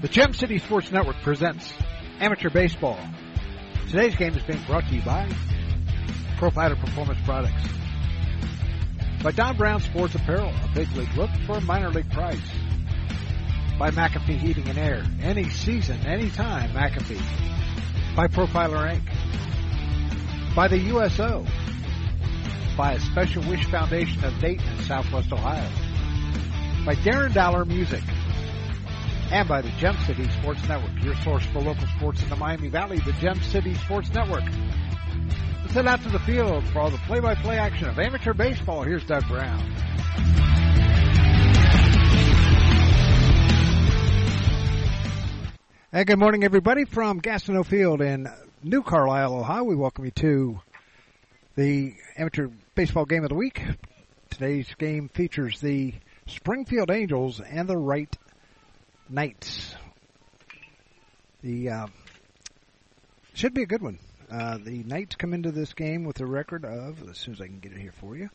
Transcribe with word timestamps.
The 0.00 0.06
Gem 0.06 0.32
City 0.32 0.58
Sports 0.58 0.92
Network 0.92 1.16
presents 1.22 1.72
Amateur 2.20 2.50
Baseball. 2.50 3.00
Today's 3.90 4.14
game 4.14 4.32
is 4.32 4.44
being 4.44 4.62
brought 4.62 4.86
to 4.86 4.94
you 4.94 5.02
by 5.02 5.28
Profiler 6.36 6.78
Performance 6.78 7.18
Products. 7.24 7.66
By 9.24 9.32
Don 9.32 9.56
Brown 9.56 9.80
Sports 9.80 10.14
Apparel, 10.14 10.50
a 10.50 10.70
big 10.72 10.88
league 10.92 11.12
look 11.16 11.30
for 11.46 11.56
a 11.56 11.60
minor 11.62 11.90
league 11.90 12.08
price. 12.12 12.38
By 13.76 13.90
McAfee 13.90 14.38
Heating 14.38 14.68
and 14.68 14.78
Air, 14.78 15.04
any 15.20 15.50
season, 15.50 15.98
anytime, 16.06 16.70
McAfee. 16.70 18.14
By 18.14 18.28
Profiler 18.28 18.94
Inc. 18.94 20.54
By 20.54 20.68
the 20.68 20.78
USO. 20.78 21.44
By 22.76 22.92
a 22.92 23.00
Special 23.00 23.42
Wish 23.48 23.64
Foundation 23.64 24.24
of 24.24 24.38
Dayton 24.38 24.84
Southwest 24.84 25.32
Ohio. 25.32 25.68
By 26.86 26.94
Darren 26.94 27.34
Dollar 27.34 27.64
Music 27.64 28.04
and 29.30 29.46
by 29.46 29.60
the 29.60 29.70
Gem 29.72 29.96
City 30.06 30.28
Sports 30.30 30.66
Network, 30.68 31.02
your 31.02 31.14
source 31.16 31.44
for 31.46 31.60
local 31.60 31.86
sports 31.98 32.22
in 32.22 32.28
the 32.30 32.36
Miami 32.36 32.68
Valley, 32.68 32.98
the 33.00 33.12
Gem 33.12 33.40
City 33.42 33.74
Sports 33.74 34.10
Network. 34.12 34.44
Let's 35.62 35.74
head 35.74 35.86
out 35.86 36.02
to 36.02 36.08
the 36.08 36.18
field 36.20 36.66
for 36.68 36.80
all 36.80 36.90
the 36.90 36.98
play-by-play 36.98 37.58
action 37.58 37.88
of 37.88 37.98
amateur 37.98 38.32
baseball. 38.32 38.82
Here's 38.82 39.04
Doug 39.04 39.28
Brown. 39.28 39.60
And 45.92 46.06
good 46.06 46.18
morning, 46.18 46.44
everybody, 46.44 46.84
from 46.84 47.20
Gastineau 47.20 47.64
Field 47.64 48.00
in 48.00 48.28
New 48.62 48.82
Carlisle, 48.82 49.34
Ohio. 49.34 49.64
We 49.64 49.74
welcome 49.74 50.06
you 50.06 50.10
to 50.12 50.60
the 51.54 51.94
amateur 52.16 52.48
baseball 52.74 53.04
game 53.04 53.24
of 53.24 53.28
the 53.28 53.34
week. 53.34 53.62
Today's 54.30 54.68
game 54.78 55.08
features 55.08 55.60
the 55.60 55.94
Springfield 56.26 56.90
Angels 56.90 57.40
and 57.40 57.68
the 57.68 57.76
Wright 57.76 58.16
Knights. 59.08 59.74
The 61.42 61.70
uh, 61.70 61.86
should 63.34 63.54
be 63.54 63.62
a 63.62 63.66
good 63.66 63.82
one. 63.82 63.98
Uh, 64.30 64.58
the 64.58 64.82
Knights 64.82 65.16
come 65.16 65.32
into 65.32 65.50
this 65.50 65.72
game 65.72 66.04
with 66.04 66.20
a 66.20 66.26
record 66.26 66.64
of, 66.64 67.08
as 67.08 67.16
soon 67.16 67.34
as 67.34 67.40
I 67.40 67.46
can 67.46 67.60
get 67.60 67.72
it 67.72 67.78
here 67.78 67.94
for 68.00 68.16
you. 68.16 68.28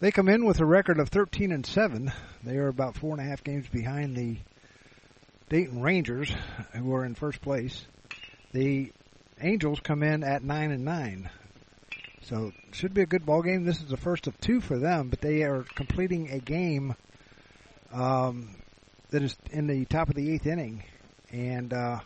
They 0.00 0.12
come 0.12 0.28
in 0.28 0.44
with 0.44 0.60
a 0.60 0.64
record 0.64 1.00
of 1.00 1.08
13 1.08 1.50
and 1.50 1.66
7. 1.66 2.12
They 2.44 2.56
are 2.56 2.68
about 2.68 2.96
four 2.96 3.12
and 3.12 3.20
a 3.20 3.28
half 3.28 3.42
games 3.42 3.68
behind 3.68 4.14
the 4.16 4.36
Dayton 5.48 5.82
Rangers, 5.82 6.32
who 6.72 6.94
are 6.94 7.04
in 7.04 7.16
first 7.16 7.40
place. 7.40 7.84
The 8.52 8.92
Angels 9.40 9.80
come 9.80 10.04
in 10.04 10.22
at 10.22 10.44
9 10.44 10.70
and 10.70 10.84
9. 10.84 11.30
So 12.28 12.52
should 12.72 12.92
be 12.92 13.00
a 13.00 13.06
good 13.06 13.24
ball 13.24 13.40
game. 13.40 13.64
This 13.64 13.80
is 13.80 13.88
the 13.88 13.96
first 13.96 14.26
of 14.26 14.38
two 14.38 14.60
for 14.60 14.78
them, 14.78 15.08
but 15.08 15.22
they 15.22 15.44
are 15.44 15.62
completing 15.74 16.30
a 16.30 16.38
game 16.38 16.94
um, 17.90 18.54
that 19.08 19.22
is 19.22 19.34
in 19.50 19.66
the 19.66 19.86
top 19.86 20.10
of 20.10 20.14
the 20.14 20.34
eighth 20.34 20.46
inning, 20.46 20.84
and 21.32 21.72
uh, 21.72 22.00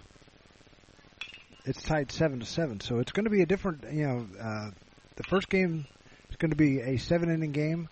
it's 1.65 1.83
tied 1.83 2.12
seven 2.12 2.39
to 2.39 2.47
seven. 2.47 2.81
So 2.81 3.00
it's 3.00 3.11
going 3.11 3.25
to 3.25 3.31
be 3.31 3.43
a 3.43 3.47
different. 3.47 3.83
You 3.93 4.06
know, 4.06 4.27
uh, 4.41 4.70
the 5.17 5.25
first 5.25 5.48
game 5.48 5.87
is 6.31 6.37
going 6.37 6.53
to 6.53 6.56
be 6.56 6.81
a 6.81 6.98
seven 6.98 7.28
inning 7.28 7.50
game. 7.50 7.89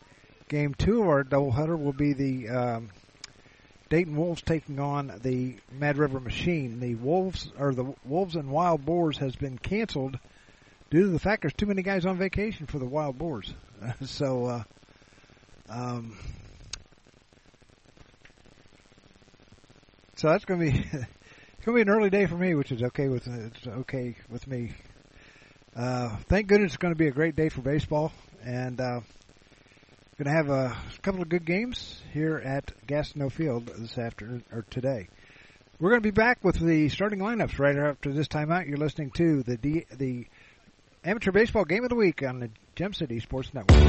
Game 0.48 0.74
two 0.74 1.02
of 1.02 1.08
our 1.08 1.24
doubleheader 1.24 1.76
will 1.76 1.92
be 1.92 2.12
the 2.12 2.48
um, 2.48 2.90
Dayton 3.88 4.14
Wolves 4.14 4.42
taking 4.42 4.78
on 4.78 5.18
the 5.20 5.56
Mad 5.72 5.98
River 5.98 6.20
Machine. 6.20 6.78
The 6.78 6.94
Wolves 6.94 7.50
or 7.58 7.74
the 7.74 7.92
Wolves 8.04 8.36
and 8.36 8.50
Wild 8.50 8.84
Boars 8.84 9.18
has 9.18 9.34
been 9.34 9.58
canceled 9.58 10.16
due 10.90 11.04
to 11.04 11.08
the 11.08 11.18
fact 11.18 11.42
there's 11.42 11.54
too 11.54 11.66
many 11.66 11.82
guys 11.82 12.04
on 12.04 12.18
vacation 12.18 12.66
for 12.66 12.78
the 12.78 12.86
wild 12.86 13.16
boars. 13.16 13.54
so, 14.04 14.46
uh, 14.46 14.62
um, 15.68 16.16
so 20.16 20.28
that's 20.28 20.44
going 20.44 20.60
to 20.60 20.72
be 20.72 20.78
it's 20.92 21.64
going 21.64 21.78
to 21.78 21.84
be 21.84 21.90
an 21.90 21.90
early 21.90 22.10
day 22.10 22.26
for 22.26 22.36
me, 22.36 22.54
which 22.54 22.72
is 22.72 22.82
okay 22.82 23.08
with 23.08 23.26
it's 23.26 23.66
okay 23.66 24.16
with 24.28 24.46
me. 24.46 24.72
Uh, 25.74 26.16
thank 26.28 26.48
goodness 26.48 26.72
it's 26.72 26.78
going 26.78 26.92
to 26.92 26.98
be 26.98 27.06
a 27.06 27.12
great 27.12 27.36
day 27.36 27.48
for 27.48 27.62
baseball, 27.62 28.12
and 28.44 28.80
uh, 28.80 29.00
going 30.22 30.26
to 30.26 30.36
have 30.36 30.50
a 30.50 30.76
couple 31.00 31.22
of 31.22 31.30
good 31.30 31.46
games 31.46 32.02
here 32.12 32.36
at 32.36 32.72
Gastineau 32.86 33.32
Field 33.32 33.66
this 33.78 33.96
afternoon 33.96 34.44
or 34.52 34.66
today. 34.68 35.08
We're 35.78 35.88
going 35.88 36.02
to 36.02 36.06
be 36.06 36.10
back 36.10 36.44
with 36.44 36.60
the 36.60 36.90
starting 36.90 37.20
lineups 37.20 37.58
right 37.58 37.74
after 37.74 38.12
this 38.12 38.28
timeout. 38.28 38.68
You're 38.68 38.76
listening 38.76 39.12
to 39.12 39.42
the 39.42 39.56
D, 39.56 39.86
the 39.90 40.26
Amateur 41.02 41.32
Baseball 41.32 41.64
Game 41.64 41.82
of 41.82 41.88
the 41.88 41.94
Week 41.94 42.22
on 42.22 42.40
the 42.40 42.50
Gem 42.76 42.92
City 42.92 43.20
Sports 43.20 43.54
Network. 43.54 43.80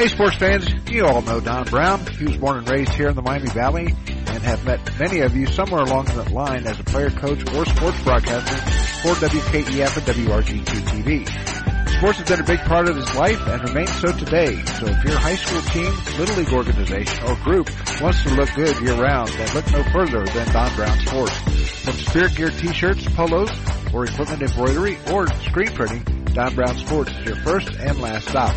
Hey 0.02 0.08
sports 0.08 0.36
fans, 0.38 0.68
you 0.90 1.06
all 1.06 1.22
know 1.22 1.40
Don 1.40 1.66
Brown. 1.66 2.04
He 2.08 2.26
was 2.26 2.36
born 2.38 2.58
and 2.58 2.68
raised 2.68 2.92
here 2.94 3.10
in 3.10 3.16
the 3.16 3.22
Miami 3.22 3.50
Valley 3.50 3.86
and 3.86 4.42
have 4.42 4.66
met 4.66 5.00
many 5.00 5.20
of 5.20 5.36
you 5.36 5.46
somewhere 5.46 5.84
along 5.84 6.06
that 6.06 6.32
line 6.32 6.66
as 6.66 6.80
a 6.80 6.84
player, 6.84 7.12
coach, 7.12 7.48
or 7.54 7.66
sports 7.66 8.04
broadcaster 8.04 8.56
for 9.04 9.14
WKEF 9.14 9.98
and 9.98 10.06
WRGT 10.08 10.66
TV. 10.66 11.71
Sports 12.02 12.18
has 12.18 12.30
been 12.30 12.40
a 12.40 12.44
big 12.44 12.60
part 12.62 12.90
of 12.90 12.96
his 12.96 13.14
life 13.14 13.48
and 13.48 13.62
remains 13.62 13.94
so 14.02 14.12
today. 14.12 14.56
So 14.80 14.88
if 14.88 15.04
your 15.04 15.20
high 15.20 15.36
school 15.36 15.62
team, 15.70 15.94
little 16.18 16.36
league 16.36 16.52
organization, 16.52 17.24
or 17.26 17.36
group 17.44 17.70
wants 18.02 18.24
to 18.24 18.34
look 18.34 18.52
good 18.56 18.76
year 18.82 18.96
round, 18.96 19.30
then 19.30 19.54
look 19.54 19.72
no 19.72 19.84
further 19.84 20.26
than 20.26 20.52
Don 20.52 20.76
Brown 20.76 20.98
Sports. 21.06 21.38
From 21.84 21.94
spirit 21.94 22.36
gear 22.36 22.50
t-shirts, 22.50 23.08
polos, 23.10 23.52
or 23.94 24.06
equipment 24.06 24.42
embroidery, 24.42 24.98
or 25.12 25.28
screen 25.44 25.72
printing, 25.76 26.02
Don 26.34 26.56
Brown 26.56 26.76
Sports 26.80 27.12
is 27.12 27.24
your 27.24 27.36
first 27.36 27.70
and 27.76 28.02
last 28.02 28.28
stop. 28.30 28.56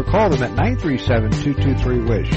or 0.00 0.04
call 0.04 0.30
them 0.30 0.42
at 0.42 0.52
937-223-WISH. 0.52 2.32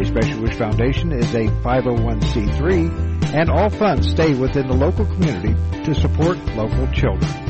A 0.00 0.04
Special 0.04 0.42
Wish 0.42 0.54
Foundation 0.54 1.12
is 1.12 1.32
a 1.34 1.46
501c3 1.46 3.32
and 3.32 3.48
all 3.48 3.70
funds 3.70 4.10
stay 4.10 4.34
within 4.34 4.66
the 4.66 4.74
local 4.74 5.06
community 5.06 5.54
to 5.84 5.94
support 5.94 6.36
local 6.56 6.88
children. 6.88 7.49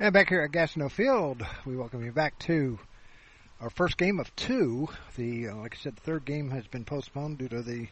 And 0.00 0.12
back 0.12 0.28
here 0.28 0.42
at 0.42 0.52
Gastineau 0.52 0.88
Field, 0.88 1.44
we 1.66 1.76
welcome 1.76 2.04
you 2.04 2.12
back 2.12 2.38
to 2.40 2.78
our 3.60 3.68
first 3.68 3.96
game 3.96 4.20
of 4.20 4.34
two. 4.36 4.88
The 5.16 5.48
uh, 5.48 5.56
like 5.56 5.74
I 5.74 5.82
said, 5.82 5.96
the 5.96 6.02
third 6.02 6.24
game 6.24 6.50
has 6.50 6.64
been 6.68 6.84
postponed 6.84 7.38
due 7.38 7.48
to 7.48 7.62
the 7.62 7.88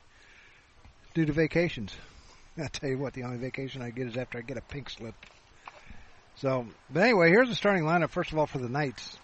due 1.14 1.24
to 1.24 1.32
vacations. 1.32 1.96
I 2.58 2.68
tell 2.68 2.90
you 2.90 2.98
what, 2.98 3.14
the 3.14 3.24
only 3.24 3.38
vacation 3.38 3.82
I 3.82 3.90
get 3.90 4.06
is 4.06 4.16
after 4.16 4.38
I 4.38 4.42
get 4.42 4.56
a 4.56 4.60
pink 4.60 4.88
slip. 4.88 5.16
So, 6.36 6.68
but 6.90 7.02
anyway, 7.02 7.30
here's 7.30 7.48
the 7.48 7.56
starting 7.56 7.82
lineup. 7.82 8.10
First 8.10 8.30
of 8.30 8.38
all, 8.38 8.46
for 8.46 8.58
the 8.58 8.68
Knights, 8.68 9.18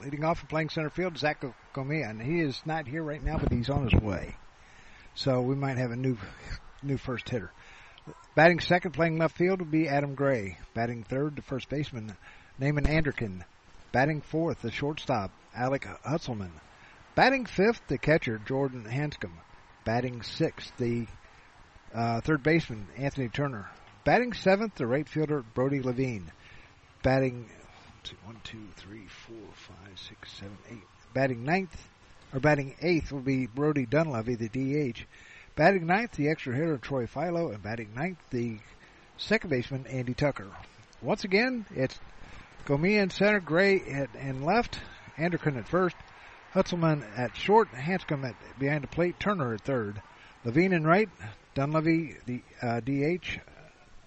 leading 0.00 0.24
off 0.24 0.40
and 0.40 0.48
playing 0.48 0.70
center 0.70 0.90
field, 0.90 1.16
Zach 1.16 1.44
Gomia, 1.72 2.10
and 2.10 2.20
he 2.20 2.40
is 2.40 2.60
not 2.66 2.88
here 2.88 3.04
right 3.04 3.22
now, 3.22 3.38
but 3.38 3.52
he's 3.52 3.70
on 3.70 3.88
his 3.88 4.02
way. 4.02 4.34
So 5.14 5.42
we 5.42 5.54
might 5.54 5.78
have 5.78 5.92
a 5.92 5.96
new 5.96 6.18
new 6.82 6.96
first 6.96 7.28
hitter. 7.28 7.52
Batting 8.36 8.60
second, 8.60 8.92
playing 8.92 9.16
left 9.16 9.38
field, 9.38 9.60
would 9.60 9.70
be 9.70 9.88
Adam 9.88 10.14
Gray. 10.14 10.58
Batting 10.74 11.04
third, 11.04 11.36
the 11.36 11.42
first 11.42 11.70
baseman, 11.70 12.14
Naaman 12.58 12.84
Anderkin. 12.84 13.42
Batting 13.92 14.20
fourth, 14.20 14.60
the 14.60 14.70
shortstop, 14.70 15.30
Alec 15.54 15.86
Hutzelman. 16.06 16.50
Batting 17.14 17.46
fifth, 17.46 17.80
the 17.88 17.96
catcher, 17.96 18.36
Jordan 18.36 18.84
Hanscom. 18.84 19.32
Batting 19.86 20.20
sixth, 20.20 20.70
the 20.76 21.06
uh, 21.94 22.20
third 22.20 22.42
baseman, 22.42 22.86
Anthony 22.98 23.30
Turner. 23.30 23.70
Batting 24.04 24.34
seventh, 24.34 24.74
the 24.74 24.86
right 24.86 25.08
fielder, 25.08 25.42
Brody 25.54 25.80
Levine. 25.80 26.30
Batting 27.02 27.48
one, 28.24 28.38
two, 28.44 28.68
three, 28.76 29.06
four, 29.06 29.48
five, 29.54 29.98
six, 29.98 30.30
seven, 30.32 30.58
eight. 30.70 30.84
Batting 31.14 31.42
ninth, 31.42 31.88
or 32.34 32.40
batting 32.40 32.76
eighth, 32.82 33.12
will 33.12 33.20
be 33.20 33.46
Brody 33.46 33.86
Dunleavy, 33.86 34.34
the 34.34 34.50
DH. 34.50 35.06
Batting 35.56 35.86
ninth, 35.86 36.12
the 36.12 36.28
extra 36.28 36.54
hitter 36.54 36.76
Troy 36.76 37.06
Philo, 37.06 37.48
and 37.50 37.62
batting 37.62 37.94
ninth, 37.94 38.18
the 38.28 38.58
second 39.16 39.48
baseman 39.48 39.86
Andy 39.86 40.12
Tucker. 40.12 40.48
Once 41.00 41.24
again, 41.24 41.64
it's 41.74 41.98
Gomia 42.66 43.02
in 43.02 43.08
center, 43.08 43.40
Gray 43.40 43.80
at 43.80 44.14
in 44.16 44.44
left, 44.44 44.78
Anderkin 45.16 45.56
at 45.56 45.66
first, 45.66 45.96
Hutzelman 46.52 47.06
at 47.16 47.34
short, 47.38 47.72
Hanscom 47.72 48.28
at 48.28 48.34
behind 48.58 48.84
the 48.84 48.88
plate, 48.88 49.18
Turner 49.18 49.54
at 49.54 49.62
third, 49.62 50.02
Levine 50.44 50.74
in 50.74 50.86
right, 50.86 51.08
Dunleavy 51.54 52.16
the 52.26 52.42
uh, 52.60 52.80
DH, 52.80 53.38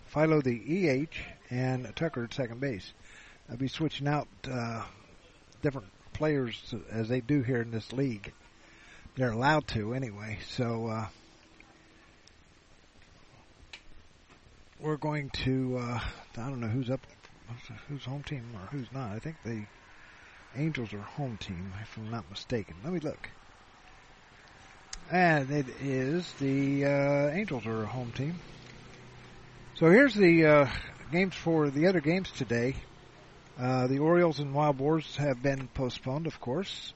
Philo 0.06 0.42
the 0.42 0.52
EH, 0.54 1.18
and 1.50 1.92
Tucker 1.95 2.25
at 2.25 2.34
second 2.36 2.60
base. 2.60 2.94
I'll 3.50 3.57
be 3.57 3.69
switching 3.69 4.07
out 4.07 4.28
uh, 4.48 4.84
different 5.63 5.88
players 6.13 6.75
as 6.92 7.10
they 7.10 7.22
do 7.22 7.42
here 7.42 7.63
in 7.63 7.72
this 7.72 7.92
league. 7.92 8.34
They're 9.16 9.31
allowed 9.31 9.68
to 9.69 9.95
anyway, 9.95 10.38
so. 10.47 10.85
Uh, 10.85 11.07
we're 14.80 14.98
going 14.98 15.30
to 15.30 15.78
uh, 15.78 16.00
I 16.38 16.50
don't 16.50 16.62
know 16.62 16.68
who's 16.68 16.90
up 16.90 17.02
who's 17.88 18.06
home 18.06 18.24
team 18.24 18.44
or 18.54 18.68
who's 18.68 18.92
not. 18.92 19.12
I 19.12 19.19
think 19.19 19.38
the 19.44 19.66
Angels 20.56 20.94
are 20.94 21.02
home 21.02 21.38
team 21.38 21.74
if 21.81 21.98
I'm 21.98 22.09
not 22.09 22.30
mistaken. 22.30 22.76
Let 22.83 22.94
me 22.94 23.00
look. 23.00 23.30
And 25.12 25.50
it 25.52 25.68
is 25.81 26.31
the 26.40 26.86
uh, 26.86 27.30
Angels 27.30 27.66
are 27.66 27.86
home 27.86 28.12
team. 28.12 28.36
So 29.76 29.90
here's 29.90 30.14
the 30.16 30.45
uh, 30.45 30.68
games 31.12 31.36
for 31.36 31.69
the 31.69 31.88
other 31.88 32.02
games 32.02 32.31
today. 32.31 32.76
Uh, 33.59 33.88
the 33.88 34.00
Orioles 34.00 34.40
and 34.40 34.54
Wild 34.54 34.78
Boars 34.78 35.18
have 35.18 35.42
been 35.42 35.68
postponed, 35.74 36.28
of 36.28 36.40
course, 36.40 36.94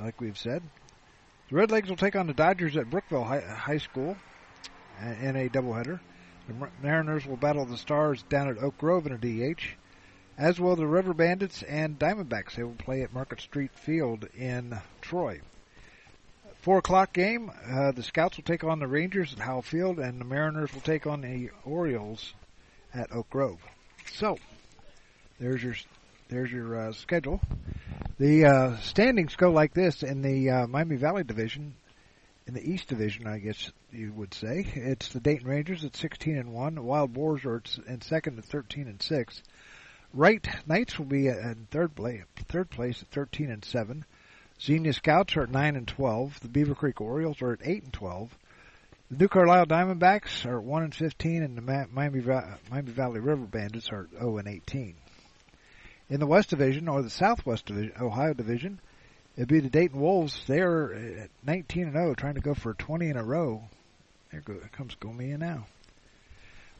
like 0.00 0.20
we've 0.20 0.38
said. 0.38 0.62
The 1.50 1.56
Redlegs 1.56 1.88
will 1.88 1.96
take 1.96 2.16
on 2.16 2.26
the 2.26 2.34
Dodgers 2.34 2.76
at 2.76 2.90
Brookville 2.90 3.24
High, 3.24 3.40
High 3.40 3.78
School 3.78 4.16
uh, 5.02 5.06
in 5.06 5.36
a 5.36 5.48
doubleheader. 5.48 6.00
The 6.48 6.70
Mariners 6.82 7.26
will 7.26 7.36
battle 7.36 7.66
the 7.66 7.76
Stars 7.76 8.22
down 8.22 8.48
at 8.48 8.56
Oak 8.62 8.78
Grove 8.78 9.06
in 9.06 9.12
a 9.12 9.18
DH, 9.18 9.60
as 10.38 10.58
will 10.58 10.76
the 10.76 10.86
River 10.86 11.12
Bandits 11.12 11.62
and 11.62 11.98
Diamondbacks. 11.98 12.54
They 12.54 12.62
will 12.62 12.72
play 12.72 13.02
at 13.02 13.12
Market 13.12 13.42
Street 13.42 13.70
Field 13.74 14.26
in 14.34 14.80
Troy. 15.02 15.42
Four 16.62 16.78
o'clock 16.78 17.12
game. 17.12 17.52
Uh, 17.70 17.92
the 17.92 18.02
Scouts 18.02 18.38
will 18.38 18.44
take 18.44 18.64
on 18.64 18.78
the 18.78 18.86
Rangers 18.86 19.34
at 19.34 19.40
Howell 19.40 19.60
Field, 19.60 19.98
and 19.98 20.18
the 20.18 20.24
Mariners 20.24 20.72
will 20.72 20.80
take 20.80 21.06
on 21.06 21.20
the 21.20 21.50
Orioles 21.66 22.32
at 22.94 23.12
Oak 23.12 23.28
Grove. 23.28 23.60
So, 24.14 24.38
there's 25.38 25.62
your 25.62 25.74
there's 26.30 26.50
your 26.50 26.88
uh, 26.88 26.92
schedule. 26.92 27.42
The 28.18 28.46
uh, 28.46 28.76
standings 28.78 29.36
go 29.36 29.50
like 29.50 29.74
this 29.74 30.02
in 30.02 30.22
the 30.22 30.50
uh, 30.50 30.66
Miami 30.66 30.96
Valley 30.96 31.24
Division 31.24 31.74
in 32.48 32.54
the 32.54 32.66
East 32.66 32.88
Division, 32.88 33.26
I 33.26 33.38
guess 33.38 33.70
you 33.92 34.10
would 34.14 34.32
say. 34.32 34.66
It's 34.74 35.10
the 35.10 35.20
Dayton 35.20 35.46
Rangers 35.46 35.84
at 35.84 35.94
16 35.94 36.34
and 36.38 36.54
1. 36.54 36.76
The 36.76 36.82
Wild 36.82 37.12
Boars 37.12 37.44
are 37.44 37.62
in 37.86 38.00
second 38.00 38.38
at 38.38 38.46
13 38.46 38.88
and 38.88 39.02
6. 39.02 39.42
Wright 40.14 40.48
Knights 40.66 40.98
will 40.98 41.06
be 41.06 41.28
in 41.28 41.68
third 41.70 41.94
place, 41.94 42.22
third 42.46 42.70
place 42.70 43.02
at 43.02 43.08
13 43.08 43.50
and 43.50 43.62
7. 43.62 44.02
Xenia 44.60 44.94
Scouts 44.94 45.36
are 45.36 45.42
at 45.42 45.50
9 45.50 45.76
and 45.76 45.86
12. 45.86 46.40
The 46.40 46.48
Beavercreek 46.48 47.02
Orioles 47.02 47.42
are 47.42 47.52
at 47.52 47.60
8 47.62 47.84
and 47.84 47.92
12. 47.92 48.30
The 49.10 49.16
New 49.18 49.28
Carlisle 49.28 49.66
Diamondbacks 49.66 50.46
are 50.46 50.58
at 50.58 50.64
1 50.64 50.82
and 50.82 50.94
15, 50.94 51.42
and 51.42 51.56
the 51.56 51.86
Miami, 51.92 52.22
Miami 52.70 52.92
Valley 52.92 53.20
River 53.20 53.44
Bandits 53.44 53.90
are 53.90 54.04
at 54.04 54.18
0 54.18 54.38
and 54.38 54.48
18. 54.48 54.94
In 56.08 56.18
the 56.18 56.26
West 56.26 56.48
Division, 56.48 56.88
or 56.88 57.02
the 57.02 57.10
Southwest 57.10 57.66
Division, 57.66 57.92
Ohio 58.00 58.32
Division, 58.32 58.80
It'd 59.38 59.46
be 59.46 59.60
the 59.60 59.70
Dayton 59.70 60.00
Wolves. 60.00 60.42
They're 60.48 60.92
at 60.92 61.30
19 61.46 61.84
and 61.84 61.92
0, 61.92 62.14
trying 62.16 62.34
to 62.34 62.40
go 62.40 62.54
for 62.54 62.74
20 62.74 63.10
in 63.10 63.16
a 63.16 63.22
row. 63.22 63.62
There 64.32 64.42
comes 64.72 64.96
Gomia 64.96 65.38
now. 65.38 65.66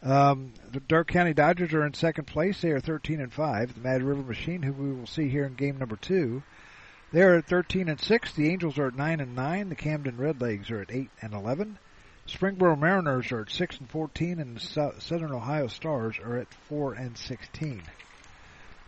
Um, 0.03 0.53
the 0.73 0.81
Darke 0.81 1.07
County 1.07 1.35
Dodgers 1.35 1.73
are 1.73 1.87
in 1.87 1.95
second 1.95 2.25
place. 2.25 2.61
They 2.61 2.71
are 2.71 2.81
13 2.81 3.21
and 3.21 3.33
5. 3.33 3.75
The 3.77 3.81
Mad 3.81 4.03
River 4.03 4.23
Machine, 4.23 4.63
who 4.63 4.73
we 4.73 4.93
will 4.93 5.07
see 5.07 5.29
here 5.29 5.45
in 5.45 5.55
game 5.55 5.79
number 5.79 5.95
two, 5.95 6.43
they 7.13 7.23
are 7.23 7.37
at 7.37 7.47
13 7.47 7.89
and 7.89 8.01
6. 8.01 8.33
The 8.35 8.51
Angels 8.51 8.77
are 8.77 8.89
at 8.89 8.97
9 8.97 9.21
and 9.21 9.37
9. 9.37 9.69
The 9.69 9.77
Camden 9.77 10.17
Redlegs 10.17 10.73
are 10.73 10.81
at 10.81 10.91
8 10.91 11.11
and 11.23 11.35
11. 11.35 11.79
Springboro 12.27 12.77
Mariners 12.77 13.31
are 13.31 13.43
at 13.43 13.51
6 13.51 13.79
and 13.79 13.89
14, 13.89 14.41
and 14.41 14.57
the 14.57 14.93
Southern 14.99 15.33
Ohio 15.33 15.69
Stars 15.69 16.17
are 16.19 16.39
at 16.39 16.53
4 16.69 16.95
and 16.95 17.17
16. 17.17 17.85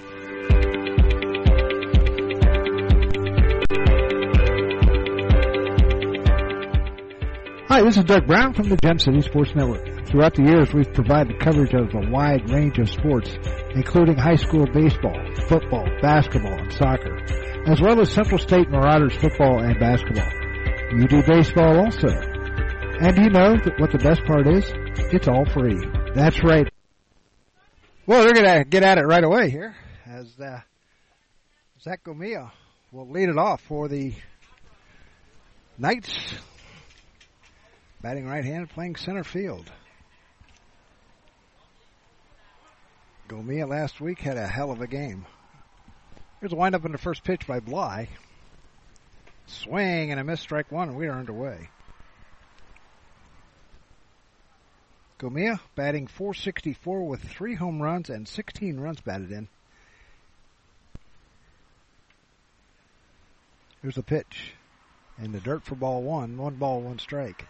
Hi, 7.69 7.83
this 7.83 7.99
is 7.99 8.05
Doug 8.05 8.27
Brown 8.27 8.55
from 8.55 8.69
the 8.69 8.77
Gem 8.77 8.99
City 8.99 9.21
Sports 9.21 9.55
Network. 9.55 10.07
Throughout 10.07 10.35
the 10.35 10.45
years, 10.45 10.73
we've 10.73 10.93
provided 10.95 11.39
coverage 11.41 11.75
of 11.75 11.93
a 11.95 12.11
wide 12.11 12.49
range 12.49 12.79
of 12.79 12.89
sports, 12.89 13.37
including 13.75 14.17
high 14.17 14.37
school 14.37 14.67
baseball, 14.73 15.19
football, 15.49 15.87
basketball, 16.01 16.55
and 16.55 16.73
soccer, 16.73 17.19
as 17.67 17.81
well 17.81 18.01
as 18.01 18.11
Central 18.11 18.39
State 18.39 18.71
Marauders 18.71 19.15
football 19.17 19.61
and 19.61 19.79
basketball. 19.79 20.31
You 20.97 21.07
do 21.09 21.23
baseball 21.27 21.85
also. 21.85 22.36
And 22.99 23.19
you 23.19 23.29
know 23.29 23.57
what 23.79 23.93
the 23.93 23.99
best 23.99 24.25
part 24.25 24.47
is? 24.47 24.65
It's 25.13 25.29
all 25.29 25.45
free. 25.45 25.79
That's 26.15 26.43
right. 26.43 26.67
Well, 28.07 28.25
they're 28.25 28.33
going 28.33 28.59
to 28.59 28.65
get 28.65 28.83
at 28.83 28.97
it 28.97 29.03
right 29.03 29.23
away 29.23 29.51
here 29.51 29.77
as 30.07 30.41
uh, 30.41 30.61
Zach 31.83 32.05
Gomia 32.05 32.51
will 32.93 33.09
lead 33.09 33.29
it 33.29 33.37
off 33.37 33.61
for 33.61 33.89
the 33.89 34.15
Knights. 35.77 36.17
Batting 38.01 38.27
right 38.27 38.45
hand, 38.45 38.71
playing 38.71 38.97
center 38.97 39.25
field. 39.25 39.71
Gomia 43.29 43.69
last 43.69 44.01
week 44.01 44.21
had 44.21 44.39
a 44.39 44.47
hell 44.47 44.71
of 44.71 44.81
a 44.81 44.87
game. 44.87 45.27
Here's 46.41 46.53
a 46.53 46.57
windup 46.57 46.87
in 46.87 46.93
the 46.93 46.99
first 46.99 47.25
pitch 47.25 47.47
by 47.47 47.61
Bly. 47.61 48.09
Swing 49.47 50.13
and 50.13 50.19
a 50.19 50.25
miss, 50.25 50.41
strike 50.41 50.73
one, 50.73 50.89
and 50.89 50.97
we 50.97 51.09
are 51.09 51.19
underway. 51.19 51.69
Gomia 55.19 55.61
batting 55.75 56.07
464 56.07 57.05
with 57.05 57.23
three 57.23 57.55
home 57.55 57.81
runs 57.81 58.11
and 58.11 58.29
16 58.29 58.79
runs 58.79 59.01
batted 59.01 59.33
in. 59.33 59.49
Here's 63.81 63.97
a 63.97 64.03
pitch. 64.03 64.53
And 65.17 65.33
the 65.33 65.41
dirt 65.41 65.65
for 65.65 65.75
ball 65.75 66.03
one. 66.03 66.37
One 66.37 66.57
ball, 66.57 66.83
one 66.83 66.99
strike. 66.99 67.47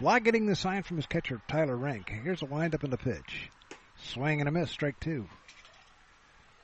Bly 0.00 0.18
getting 0.18 0.46
the 0.46 0.56
sign 0.56 0.82
from 0.82 0.96
his 0.96 1.06
catcher, 1.06 1.40
Tyler 1.46 1.76
Rank. 1.76 2.10
Here's 2.10 2.42
a 2.42 2.46
windup 2.46 2.82
in 2.82 2.90
the 2.90 2.98
pitch. 2.98 3.50
Swing 3.96 4.40
and 4.40 4.48
a 4.48 4.52
miss, 4.52 4.70
strike 4.70 4.98
two. 4.98 5.28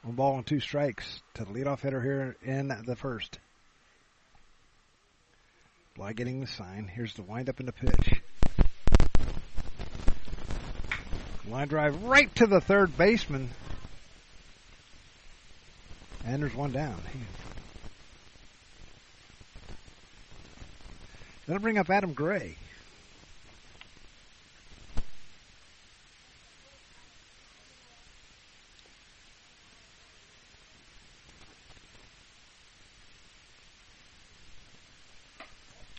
One 0.03 0.15
ball 0.15 0.37
and 0.37 0.47
two 0.47 0.61
strikes 0.61 1.21
to 1.35 1.45
the 1.45 1.51
leadoff 1.51 1.81
hitter 1.81 2.01
here 2.01 2.37
in 2.43 2.69
the 2.87 2.97
first. 2.97 3.39
Bly 5.95 6.15
getting 6.15 6.41
the 6.41 6.47
sign. 6.47 6.89
Here's 6.93 7.13
the 7.15 7.23
windup 7.23 7.61
in 7.61 7.67
the 7.67 7.73
pitch. 7.73 8.23
Line 11.47 11.69
drive 11.69 12.03
right 12.05 12.35
to 12.37 12.47
the 12.47 12.61
third 12.61 12.97
baseman. 12.97 13.51
And 16.25 16.43
there's 16.43 16.55
one 16.55 16.73
down. 16.73 17.01
That'll 21.47 21.61
bring 21.61 21.79
up 21.79 21.91
Adam 21.91 22.13
Gray. 22.15 22.57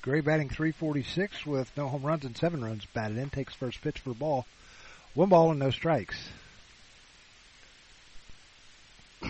Gray 0.02 0.22
batting 0.22 0.50
346 0.50 1.46
with 1.46 1.72
no 1.78 1.88
home 1.88 2.02
runs 2.02 2.26
and 2.26 2.36
seven 2.36 2.64
runs 2.64 2.86
batted 2.86 3.18
in. 3.18 3.30
Takes 3.30 3.54
first 3.54 3.82
pitch 3.82 4.00
for 4.00 4.16
ball. 4.16 4.48
One 5.14 5.30
ball 5.30 5.52
and 5.52 5.60
no 5.60 5.70
strikes. 5.70 6.18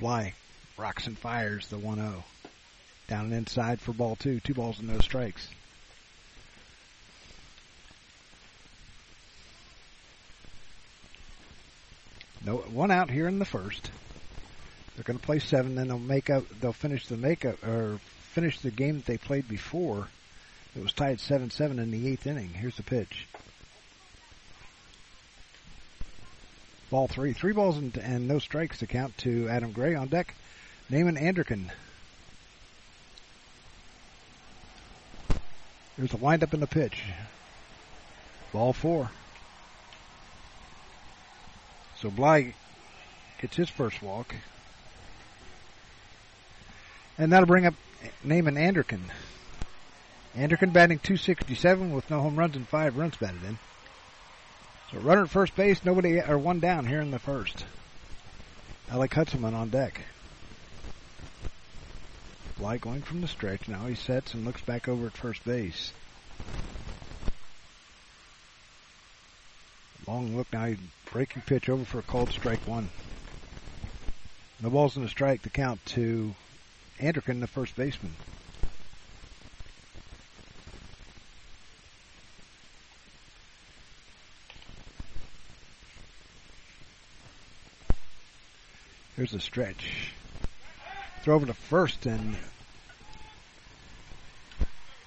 Bly 0.00 0.32
rocks 0.78 1.06
and 1.06 1.18
fires 1.18 1.68
the 1.68 1.76
1-0. 1.76 2.22
Down 3.08 3.24
and 3.26 3.34
inside 3.34 3.80
for 3.80 3.92
ball 3.92 4.16
two. 4.16 4.40
Two 4.40 4.54
balls 4.54 4.78
and 4.78 4.88
no 4.88 5.00
strikes. 5.00 5.48
No, 12.44 12.56
one 12.56 12.90
out 12.90 13.10
here 13.10 13.28
in 13.28 13.38
the 13.38 13.44
first. 13.44 13.90
They're 14.94 15.04
going 15.04 15.18
to 15.18 15.24
play 15.24 15.40
seven, 15.40 15.74
then 15.74 15.88
they'll 15.88 15.98
make 15.98 16.30
up. 16.30 16.44
They'll 16.60 16.72
finish 16.72 17.06
the 17.06 17.18
makeup 17.18 17.62
or 17.62 18.00
finish 18.38 18.60
the 18.60 18.70
game 18.70 18.98
that 18.98 19.06
they 19.06 19.18
played 19.18 19.48
before. 19.48 20.06
It 20.76 20.80
was 20.80 20.92
tied 20.92 21.18
7-7 21.18 21.78
in 21.78 21.90
the 21.90 22.08
eighth 22.08 22.24
inning. 22.24 22.50
Here's 22.50 22.76
the 22.76 22.84
pitch. 22.84 23.26
Ball 26.88 27.08
three. 27.08 27.32
Three 27.32 27.52
balls 27.52 27.76
and, 27.76 27.96
and 27.96 28.28
no 28.28 28.38
strikes 28.38 28.78
to 28.78 28.86
count 28.86 29.18
to 29.18 29.48
Adam 29.48 29.72
Gray 29.72 29.96
on 29.96 30.06
deck. 30.06 30.36
Naaman 30.88 31.16
Anderkin. 31.16 31.64
There's 35.96 36.14
a 36.14 36.16
windup 36.16 36.54
in 36.54 36.60
the 36.60 36.68
pitch. 36.68 37.02
Ball 38.52 38.72
four. 38.72 39.10
So 42.00 42.08
Bly 42.08 42.54
gets 43.40 43.56
his 43.56 43.68
first 43.68 44.00
walk. 44.00 44.32
And 47.18 47.32
that'll 47.32 47.48
bring 47.48 47.66
up 47.66 47.74
Naaman 48.24 48.56
Anderkin. 48.56 49.02
Anderkin 50.36 50.72
batting 50.72 50.98
267 50.98 51.92
with 51.92 52.10
no 52.10 52.20
home 52.20 52.36
runs 52.36 52.56
and 52.56 52.68
five 52.68 52.96
runs 52.96 53.16
batted 53.16 53.42
in. 53.44 53.58
So 54.92 54.98
runner 54.98 55.24
at 55.24 55.30
first 55.30 55.54
base, 55.56 55.84
nobody 55.84 56.20
or 56.20 56.38
one 56.38 56.60
down 56.60 56.86
here 56.86 57.00
in 57.00 57.10
the 57.10 57.18
first. 57.18 57.64
Alec 58.90 59.10
Hutzelman 59.10 59.54
on 59.54 59.68
deck. 59.68 60.00
Bly 62.56 62.78
going 62.78 63.02
from 63.02 63.20
the 63.20 63.28
stretch. 63.28 63.68
Now 63.68 63.86
he 63.86 63.94
sets 63.94 64.34
and 64.34 64.44
looks 64.44 64.62
back 64.62 64.88
over 64.88 65.06
at 65.06 65.16
first 65.16 65.44
base. 65.44 65.92
Long 70.06 70.36
look 70.36 70.50
now. 70.52 70.74
Breaking 71.12 71.42
pitch 71.42 71.68
over 71.68 71.84
for 71.84 71.98
a 71.98 72.02
called 72.02 72.30
strike 72.30 72.66
one. 72.66 72.88
No 74.62 74.70
balls 74.70 74.96
in 74.96 75.02
the 75.02 75.08
strike. 75.08 75.42
The 75.42 75.50
count 75.50 75.84
to 75.86 76.34
Anderkin, 77.00 77.40
the 77.40 77.46
first 77.46 77.76
baseman. 77.76 78.12
Here's 89.16 89.34
a 89.34 89.40
stretch. 89.40 90.12
Throw 91.22 91.34
over 91.34 91.46
to 91.46 91.54
first 91.54 92.06
and 92.06 92.36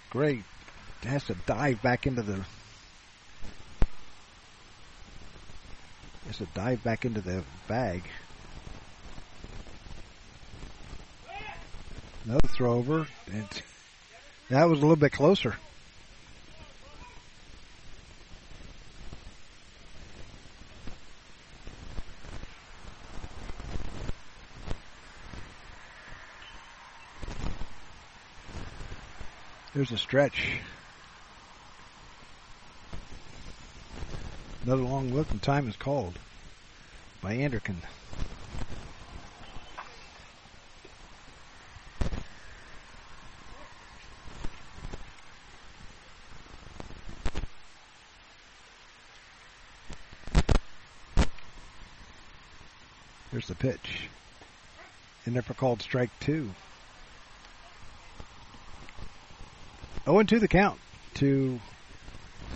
Gray 0.10 0.44
has 1.04 1.24
to 1.26 1.36
dive 1.46 1.82
back 1.82 2.06
into 2.06 2.22
the 2.22 2.42
has 6.28 6.38
to 6.38 6.48
dive 6.54 6.84
back 6.84 7.06
into 7.06 7.22
the 7.22 7.44
bag. 7.70 8.04
Another 12.26 12.48
throw 12.48 12.74
over. 12.74 13.08
That 14.50 14.70
was 14.70 14.78
a 14.78 14.82
little 14.82 14.96
bit 14.96 15.12
closer. 15.12 15.56
There's 29.74 29.92
a 29.92 29.98
stretch. 29.98 30.60
Another 34.64 34.84
long 34.84 35.14
look 35.14 35.32
and 35.32 35.42
time 35.42 35.68
is 35.68 35.76
called 35.76 36.20
by 37.22 37.36
Anderkin. 37.36 37.78
There's 53.42 53.48
the 53.48 53.56
pitch. 53.56 54.08
And 55.26 55.34
there 55.34 55.42
for 55.42 55.56
called 55.56 55.82
strike 55.82 56.12
two. 56.20 56.52
0 60.06 60.22
2 60.22 60.38
the 60.38 60.48
count 60.48 60.80
to 61.16 61.60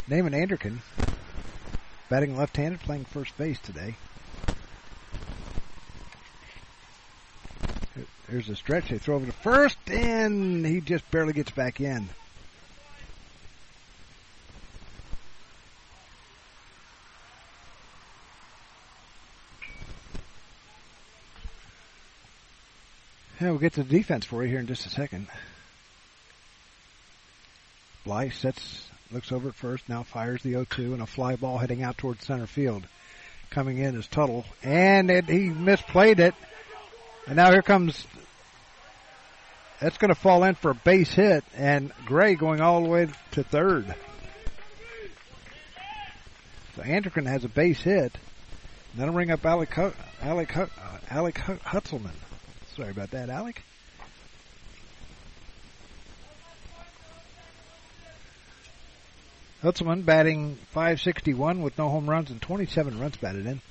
Naaman 0.08 0.34
Anderkin. 0.34 0.78
Batting 2.08 2.38
left 2.38 2.58
handed, 2.58 2.82
playing 2.82 3.06
first 3.06 3.36
base 3.36 3.60
today. 3.60 3.96
There's 8.30 8.50
a 8.50 8.56
stretch. 8.56 8.90
They 8.90 9.00
throw 9.00 9.16
over 9.16 9.26
to 9.26 9.32
first, 9.32 9.80
and 9.88 10.64
he 10.64 10.82
just 10.82 11.10
barely 11.10 11.34
gets 11.34 11.50
back 11.50 11.82
in. 11.82 12.10
We'll 23.56 23.62
get 23.62 23.72
to 23.72 23.84
the 23.84 23.98
defense 23.98 24.26
for 24.26 24.44
you 24.44 24.50
here 24.50 24.60
in 24.60 24.68
just 24.68 24.86
a 24.86 24.90
second. 24.90 25.28
Bly 28.04 28.28
sets, 28.28 28.86
looks 29.14 29.32
over 29.32 29.48
at 29.48 29.56
first, 29.56 29.88
now 29.88 30.04
fires 30.04 30.44
the 30.44 30.56
0-2 30.56 30.92
and 30.92 31.02
a 31.02 31.06
fly 31.06 31.38
ball 31.38 31.58
heading 31.58 31.82
out 31.82 31.98
towards 31.98 32.26
center 32.26 32.48
field. 32.48 32.86
Coming 33.52 33.78
in 33.78 33.96
is 33.96 34.08
Tuttle, 34.08 34.44
and 34.62 35.10
it, 35.10 35.24
he 35.30 35.48
misplayed 35.52 36.20
it. 36.20 36.36
And 37.28 37.38
now 37.38 37.50
here 37.50 37.62
comes, 37.62 38.06
that's 39.80 39.98
going 40.00 40.14
to 40.14 40.20
fall 40.20 40.44
in 40.44 40.56
for 40.56 40.72
a 40.72 40.76
base 40.76 41.14
hit, 41.14 41.46
and 41.56 41.94
Gray 42.06 42.36
going 42.36 42.60
all 42.60 42.84
the 42.84 42.90
way 42.90 43.08
to 43.32 43.44
third. 43.44 43.96
So 46.76 46.82
Anderkin 46.82 47.26
has 47.26 47.46
a 47.46 47.50
base 47.50 47.80
hit. 47.80 48.18
That'll 48.96 49.14
ring 49.14 49.32
up 49.32 49.46
Alec, 49.46 49.78
Alec, 50.22 50.58
uh, 50.58 50.68
Alec 51.10 51.36
Hutzelman. 51.36 52.12
Sorry 52.76 52.92
about 52.92 53.12
that, 53.12 53.30
Alec. 53.30 53.64
Hutzelman 59.64 60.04
batting 60.04 60.56
561 60.72 61.62
with 61.62 61.78
no 61.78 61.88
home 61.90 62.10
runs 62.10 62.30
and 62.30 62.42
27 62.42 63.00
runs 63.00 63.16
batted 63.16 63.46
in. 63.46 63.62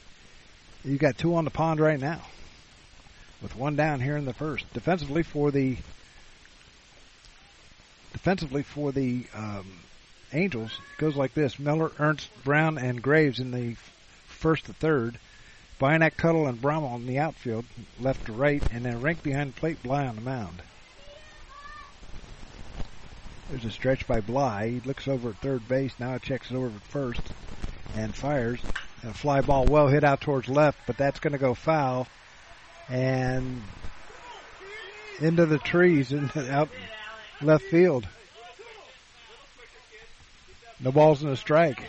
You've 0.85 0.99
got 0.99 1.19
two 1.19 1.35
on 1.37 1.45
the 1.45 1.51
pond 1.51 1.81
right 1.81 2.01
now, 2.01 2.23
with 3.43 3.55
one 3.55 3.77
down 3.77 4.01
here 4.01 4.17
in 4.17 4.25
the 4.25 4.33
first. 4.33 4.65
Defensively 4.73 5.23
for 5.23 5.51
the 5.51 5.77
defensively 8.13 8.63
for 8.63 8.91
the 8.91 9.27
um, 9.35 9.67
Angels, 10.33 10.73
it 10.73 11.01
goes 11.01 11.15
like 11.15 11.35
this: 11.35 11.59
Miller, 11.59 11.93
Ernst, 11.99 12.29
Brown, 12.43 12.79
and 12.79 13.03
Graves 13.03 13.39
in 13.39 13.51
the 13.51 13.77
first 14.27 14.65
to 14.65 14.73
third. 14.73 15.19
Byanak, 15.81 16.17
Tuttle, 16.17 16.47
and 16.47 16.61
Brommel 16.61 16.97
in 16.97 17.07
the 17.07 17.19
outfield, 17.19 17.65
left 18.01 18.27
to 18.27 18.33
right, 18.33 18.63
and 18.71 18.85
then 18.85 19.01
Rink 19.01 19.23
behind 19.23 19.57
plate, 19.57 19.83
Bly 19.83 20.07
on 20.07 20.17
the 20.17 20.23
mound. 20.23 20.63
There's 23.51 23.65
a 23.65 23.71
stretch 23.71 24.07
by 24.07 24.21
Bly. 24.21 24.69
He 24.69 24.81
looks 24.81 25.07
over 25.07 25.31
at 25.31 25.37
third 25.37 25.69
base. 25.69 25.93
Now 25.99 26.19
checks 26.19 26.51
over 26.51 26.67
at 26.67 26.83
first 26.83 27.21
and 27.95 28.15
fires. 28.15 28.61
A 29.03 29.13
fly 29.13 29.43
ball 29.43 29.67
well 29.67 29.89
hit 29.89 30.03
out 30.03 30.21
towards 30.21 30.49
left, 30.49 30.79
but 30.87 30.97
that's 30.97 31.21
going 31.21 31.33
to 31.35 31.39
go 31.39 31.55
foul 31.55 32.07
and 32.89 33.63
into 35.21 35.47
the 35.47 35.59
trees 35.59 36.13
and 36.13 36.35
out 36.51 36.71
left 37.43 37.65
field. 37.65 38.09
No 40.81 40.91
balls 40.91 41.23
in 41.23 41.29
a 41.29 41.37
strike. 41.37 41.83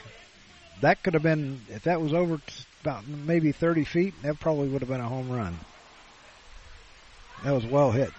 That 0.81 1.01
could 1.03 1.13
have 1.13 1.23
been, 1.23 1.61
if 1.69 1.83
that 1.83 2.01
was 2.01 2.13
over 2.13 2.39
about 2.85 3.07
maybe 3.07 3.51
30 3.51 3.83
feet, 3.83 4.13
that 4.21 4.39
probably 4.39 4.67
would 4.67 4.81
have 4.81 4.89
been 4.89 5.01
a 5.01 5.09
home 5.09 5.31
run. 5.31 5.57
That 7.43 7.51
was 7.51 7.65
well 7.65 7.89
hit. 7.89 8.11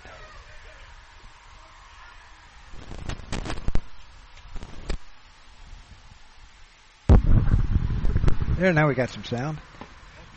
There, 8.58 8.72
now 8.72 8.88
we 8.88 8.94
got 8.94 9.10
some 9.10 9.22
sound. 9.22 9.58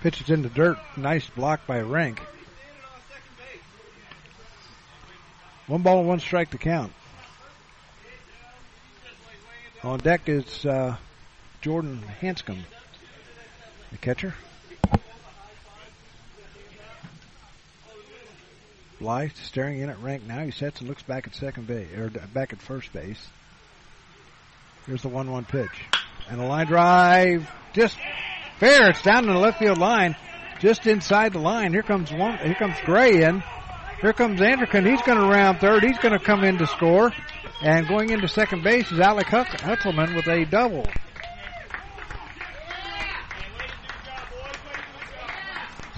Pitches 0.03 0.29
in 0.29 0.43
the 0.43 0.49
dirt. 0.49 0.77
Nice 0.95 1.27
block 1.27 1.65
by 1.65 1.81
Rank. 1.81 2.21
One 5.65 5.81
ball 5.81 5.99
and 5.99 6.07
one 6.07 6.19
strike 6.19 6.51
to 6.51 6.59
count. 6.59 6.91
On 9.83 9.97
deck 9.97 10.29
is 10.29 10.65
uh, 10.67 10.97
Jordan 11.61 12.03
Hanscom, 12.21 12.59
the 13.91 13.97
catcher. 13.97 14.33
Blythe 18.99 19.31
staring 19.43 19.79
in 19.79 19.89
at 19.89 20.01
Rank 20.01 20.23
now. 20.27 20.43
He 20.43 20.51
sets 20.51 20.81
and 20.81 20.89
looks 20.89 21.03
back 21.03 21.25
at 21.25 21.33
second 21.33 21.67
base 21.67 21.87
or 21.97 22.09
back 22.09 22.51
at 22.51 22.61
first 22.61 22.91
base. 22.91 23.25
Here's 24.85 25.01
the 25.01 25.09
one-one 25.09 25.45
pitch 25.45 25.85
and 26.29 26.39
a 26.39 26.45
line 26.45 26.67
drive 26.67 27.49
just 27.73 27.97
fair. 28.59 28.89
It's 28.89 29.01
down 29.01 29.27
in 29.27 29.33
the 29.33 29.39
left 29.39 29.59
field 29.59 29.77
line, 29.77 30.15
just 30.59 30.87
inside 30.87 31.33
the 31.33 31.39
line. 31.39 31.71
Here 31.71 31.83
comes 31.83 32.11
one. 32.11 32.37
Here 32.39 32.55
comes 32.55 32.75
Gray 32.85 33.23
in. 33.23 33.43
Here 34.01 34.13
comes 34.13 34.39
Anderkin. 34.39 34.89
He's 34.89 35.01
going 35.01 35.19
to 35.19 35.25
round 35.25 35.59
third. 35.59 35.83
He's 35.83 35.97
going 35.99 36.17
to 36.17 36.23
come 36.23 36.43
in 36.43 36.57
to 36.57 36.67
score. 36.67 37.11
And 37.61 37.87
going 37.87 38.09
into 38.09 38.27
second 38.27 38.63
base 38.63 38.89
is 38.91 38.99
Alec 38.99 39.27
Hutzelman 39.27 40.15
with 40.15 40.27
a 40.27 40.45
double. 40.45 40.87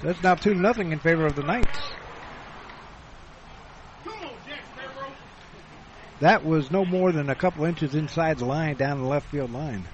That's 0.02 0.22
now 0.24 0.36
two 0.36 0.56
nothing 0.56 0.92
in 0.92 1.00
favor 1.00 1.26
of 1.26 1.36
the 1.36 1.44
Knights. 1.44 1.80
That 6.20 6.46
was 6.46 6.70
no 6.70 6.86
more 6.86 7.12
than 7.12 7.30
a 7.30 7.36
couple 7.36 7.66
inches 7.66 7.96
inside 7.96 8.38
the 8.38 8.46
line 8.46 8.78
down 8.78 9.00
the 9.00 9.08
left 9.08 9.28
field 9.28 9.52
line. 9.52 9.86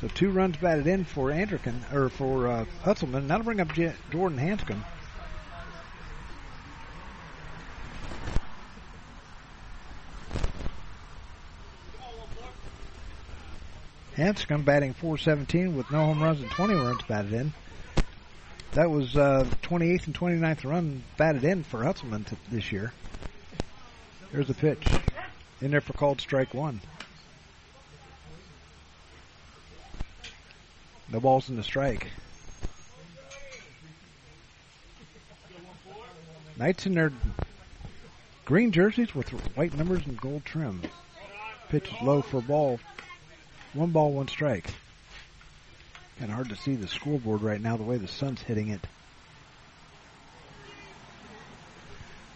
So 0.00 0.08
two 0.08 0.30
runs 0.30 0.56
batted 0.56 0.86
in 0.86 1.04
for 1.04 1.30
Anderkin 1.30 1.80
or 1.92 2.08
for 2.08 2.48
uh, 2.48 2.64
Hutzelman. 2.84 3.28
To 3.28 3.42
bring 3.42 3.60
up 3.60 3.72
J- 3.72 3.94
Jordan 4.10 4.38
Hanscom. 4.38 4.82
Hanscom 14.16 14.64
batting 14.64 14.94
417 14.94 15.76
with 15.76 15.90
no 15.90 15.98
home 15.98 16.22
runs 16.22 16.40
and 16.40 16.50
20 16.50 16.74
runs 16.74 17.02
batted 17.02 17.34
in. 17.34 17.52
That 18.72 18.90
was 18.90 19.14
uh, 19.14 19.46
28th 19.62 20.06
and 20.06 20.14
29th 20.18 20.64
run 20.64 21.02
batted 21.18 21.44
in 21.44 21.64
for 21.64 21.80
Hutzelman 21.80 22.26
t- 22.26 22.36
this 22.50 22.72
year. 22.72 22.92
Here's 24.32 24.48
the 24.48 24.54
pitch. 24.54 24.86
In 25.60 25.70
there 25.70 25.82
for 25.82 25.92
called 25.92 26.20
strike 26.20 26.54
one. 26.54 26.80
The 31.10 31.20
ball's 31.20 31.50
in 31.50 31.56
the 31.56 31.62
strike. 31.62 32.08
Knights 36.56 36.86
in 36.86 36.94
their 36.94 37.12
green 38.46 38.72
jerseys 38.72 39.14
with 39.14 39.28
white 39.56 39.74
numbers 39.74 40.06
and 40.06 40.18
gold 40.18 40.44
trim. 40.46 40.80
Pitch 41.68 41.86
is 41.92 42.02
low 42.02 42.22
for 42.22 42.40
ball. 42.40 42.80
One 43.74 43.90
ball, 43.90 44.12
one 44.12 44.28
strike. 44.28 44.72
Kind 46.18 46.30
of 46.30 46.34
hard 46.34 46.48
to 46.48 46.56
see 46.56 46.76
the 46.76 46.88
scoreboard 46.88 47.42
right 47.42 47.60
now 47.60 47.76
the 47.76 47.82
way 47.82 47.98
the 47.98 48.08
sun's 48.08 48.40
hitting 48.40 48.68
it. 48.68 48.80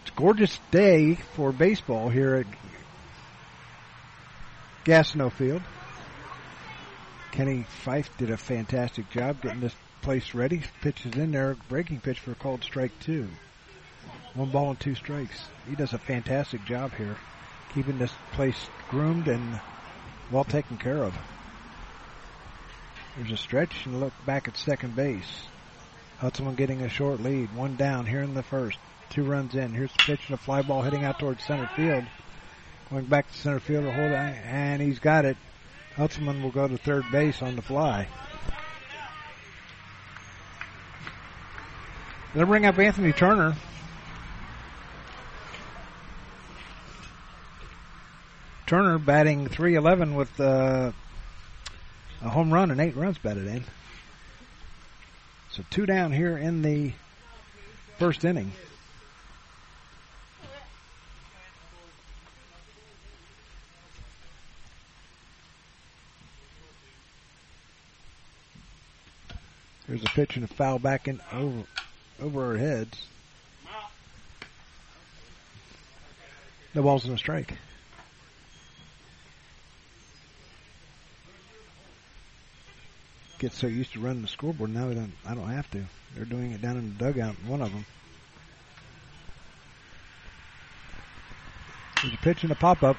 It's 0.01 0.11
a 0.11 0.15
gorgeous 0.15 0.59
day 0.69 1.15
for 1.35 1.51
baseball 1.51 2.09
here 2.09 2.35
at 2.35 2.45
Gastineau 4.85 5.31
Field. 5.31 5.61
Kenny 7.31 7.63
Fife 7.63 8.15
did 8.17 8.29
a 8.29 8.37
fantastic 8.37 9.09
job 9.09 9.41
getting 9.41 9.61
this 9.61 9.75
place 10.01 10.33
ready. 10.35 10.61
Pitches 10.81 11.15
in 11.15 11.31
there, 11.31 11.55
breaking 11.69 12.01
pitch 12.01 12.19
for 12.19 12.31
a 12.31 12.35
called 12.35 12.63
strike 12.63 12.91
two. 12.99 13.27
One 14.33 14.49
ball 14.49 14.71
and 14.71 14.79
two 14.79 14.95
strikes. 14.95 15.39
He 15.69 15.75
does 15.75 15.93
a 15.93 15.97
fantastic 15.97 16.65
job 16.65 16.93
here, 16.95 17.15
keeping 17.73 17.97
this 17.97 18.13
place 18.33 18.69
groomed 18.89 19.27
and 19.27 19.59
well 20.31 20.43
taken 20.43 20.77
care 20.77 21.03
of. 21.03 21.13
There's 23.17 23.31
a 23.31 23.37
stretch 23.37 23.85
and 23.85 23.99
look 23.99 24.13
back 24.25 24.47
at 24.47 24.57
second 24.57 24.95
base. 24.95 25.43
Hutzelman 26.19 26.55
getting 26.55 26.81
a 26.81 26.89
short 26.89 27.21
lead. 27.21 27.53
One 27.55 27.75
down 27.75 28.05
here 28.05 28.21
in 28.21 28.33
the 28.33 28.43
first. 28.43 28.77
Two 29.09 29.23
runs 29.23 29.55
in. 29.55 29.73
Here's 29.73 29.91
the 29.91 30.03
pitch 30.05 30.21
and 30.27 30.35
a 30.35 30.37
fly 30.37 30.61
ball 30.61 30.81
heading 30.81 31.03
out 31.03 31.19
towards 31.19 31.43
center 31.43 31.69
field. 31.75 32.05
Going 32.89 33.05
back 33.05 33.29
to 33.29 33.37
center 33.37 33.59
field 33.59 33.83
to 33.83 33.91
hold 33.91 34.11
and 34.11 34.81
he's 34.81 34.99
got 34.99 35.25
it. 35.25 35.35
Hutzelman 35.95 36.41
will 36.41 36.51
go 36.51 36.67
to 36.67 36.77
third 36.77 37.03
base 37.11 37.41
on 37.41 37.55
the 37.55 37.61
fly. 37.61 38.07
They'll 42.33 42.45
bring 42.45 42.65
up 42.65 42.79
Anthony 42.79 43.11
Turner. 43.11 43.55
Turner 48.71 48.99
batting 48.99 49.49
311 49.49 50.15
with 50.15 50.39
uh, 50.39 50.93
a 52.21 52.29
home 52.29 52.53
run 52.53 52.71
and 52.71 52.79
eight 52.79 52.95
runs 52.95 53.17
batted 53.17 53.45
in. 53.45 53.65
So 55.51 55.65
two 55.69 55.85
down 55.85 56.13
here 56.13 56.37
in 56.37 56.61
the 56.61 56.93
first 57.99 58.23
inning. 58.23 58.53
There's 69.89 70.01
a 70.01 70.05
pitch 70.05 70.37
and 70.37 70.45
a 70.45 70.47
foul 70.47 70.79
back 70.79 71.09
in 71.09 71.19
over 71.33 71.63
over 72.21 72.45
our 72.45 72.57
heads. 72.57 73.05
The 76.73 76.81
ball's 76.81 77.05
in 77.05 77.11
a 77.11 77.17
strike. 77.17 77.57
Get 83.41 83.53
so 83.53 83.65
used 83.65 83.93
to 83.93 83.99
running 83.99 84.21
the 84.21 84.27
scoreboard 84.27 84.69
now 84.69 84.87
I 84.91 84.93
don't, 84.93 85.13
I 85.25 85.33
don't 85.33 85.49
have 85.49 85.67
to. 85.71 85.83
They're 86.13 86.25
doing 86.25 86.51
it 86.51 86.61
down 86.61 86.77
in 86.77 86.95
the 86.95 87.05
dugout. 87.05 87.33
One 87.47 87.63
of 87.63 87.71
them. 87.71 87.85
There's 92.03 92.13
a 92.13 92.17
pitch 92.17 92.43
and 92.43 92.51
a 92.51 92.55
pop 92.55 92.83
up. 92.83 92.97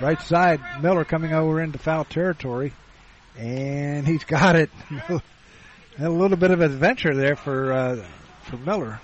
Right 0.00 0.20
side, 0.20 0.60
Miller 0.82 1.04
coming 1.04 1.32
over 1.32 1.62
into 1.62 1.78
foul 1.78 2.04
territory, 2.04 2.72
and 3.38 4.04
he's 4.04 4.24
got 4.24 4.56
it. 4.56 4.70
a 6.00 6.08
little 6.08 6.36
bit 6.36 6.50
of 6.50 6.60
adventure 6.60 7.14
there 7.14 7.36
for 7.36 7.72
uh, 7.72 8.06
for 8.42 8.56
Miller. 8.56 9.00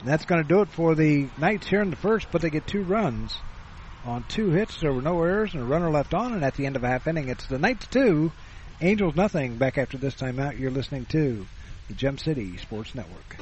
And 0.00 0.08
that's 0.08 0.24
going 0.24 0.42
to 0.42 0.48
do 0.48 0.60
it 0.62 0.70
for 0.70 0.96
the 0.96 1.28
Knights 1.38 1.68
here 1.68 1.82
in 1.82 1.90
the 1.90 1.96
first, 1.96 2.26
but 2.32 2.42
they 2.42 2.50
get 2.50 2.66
two 2.66 2.82
runs 2.82 3.38
on 4.04 4.24
two 4.24 4.50
hits. 4.50 4.80
There 4.80 4.92
were 4.92 5.02
no 5.02 5.22
errors 5.22 5.54
and 5.54 5.62
a 5.62 5.66
runner 5.66 5.88
left 5.88 6.14
on, 6.14 6.32
and 6.32 6.44
at 6.44 6.54
the 6.54 6.66
end 6.66 6.74
of 6.74 6.82
a 6.82 6.88
half 6.88 7.06
inning, 7.06 7.28
it's 7.28 7.46
the 7.46 7.60
Knights 7.60 7.86
two, 7.86 8.32
Angels 8.80 9.16
nothing. 9.16 9.56
Back 9.56 9.76
after 9.76 9.98
this 9.98 10.14
time 10.14 10.38
out, 10.38 10.56
you're 10.56 10.70
listening 10.70 11.04
to 11.06 11.44
the 11.88 11.94
Gem 11.94 12.16
City 12.16 12.56
Sports 12.58 12.94
Network. 12.94 13.36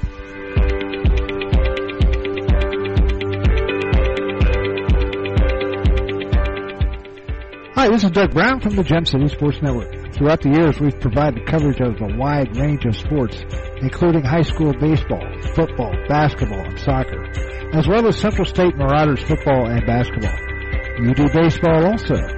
Hi, 7.75 7.89
this 7.89 8.03
is 8.03 8.09
Doug 8.09 8.33
Brown 8.33 8.59
from 8.61 8.75
the 8.75 8.83
Gem 8.83 9.05
City 9.05 9.27
Sports 9.27 9.61
Network. 9.61 10.11
Throughout 10.15 10.41
the 10.41 10.49
years, 10.49 10.79
we've 10.79 10.99
provided 10.99 11.45
coverage 11.45 11.79
of 11.81 12.01
a 12.01 12.17
wide 12.17 12.57
range 12.57 12.85
of 12.85 12.95
sports, 12.95 13.37
including 13.79 14.23
high 14.23 14.41
school 14.41 14.73
baseball, 14.73 15.21
football, 15.53 15.93
basketball, 16.07 16.65
and 16.65 16.79
soccer, 16.79 17.23
as 17.75 17.87
well 17.87 18.07
as 18.07 18.17
Central 18.17 18.45
State 18.45 18.75
Marauders 18.75 19.21
football 19.21 19.67
and 19.67 19.85
basketball. 19.85 20.35
You 20.99 21.13
do 21.13 21.29
baseball 21.29 21.85
also. 21.85 22.36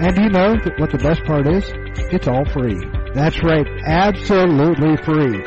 And 0.00 0.16
you 0.16 0.30
know 0.30 0.56
what 0.78 0.90
the 0.90 0.96
best 0.96 1.22
part 1.24 1.46
is? 1.46 1.62
It's 2.10 2.26
all 2.26 2.46
free. 2.46 2.80
That's 3.12 3.42
right, 3.44 3.66
absolutely 3.84 4.96
free. 5.04 5.44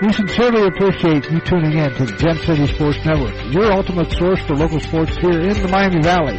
We 0.00 0.12
sincerely 0.12 0.68
appreciate 0.68 1.28
you 1.28 1.40
tuning 1.40 1.76
in 1.76 1.90
to 1.94 2.06
the 2.06 2.16
Gem 2.16 2.38
City 2.46 2.68
Sports 2.68 3.04
Network, 3.04 3.34
your 3.52 3.72
ultimate 3.72 4.12
source 4.12 4.40
for 4.46 4.54
local 4.54 4.78
sports 4.78 5.16
here 5.16 5.40
in 5.40 5.60
the 5.60 5.66
Miami 5.66 6.00
Valley. 6.00 6.38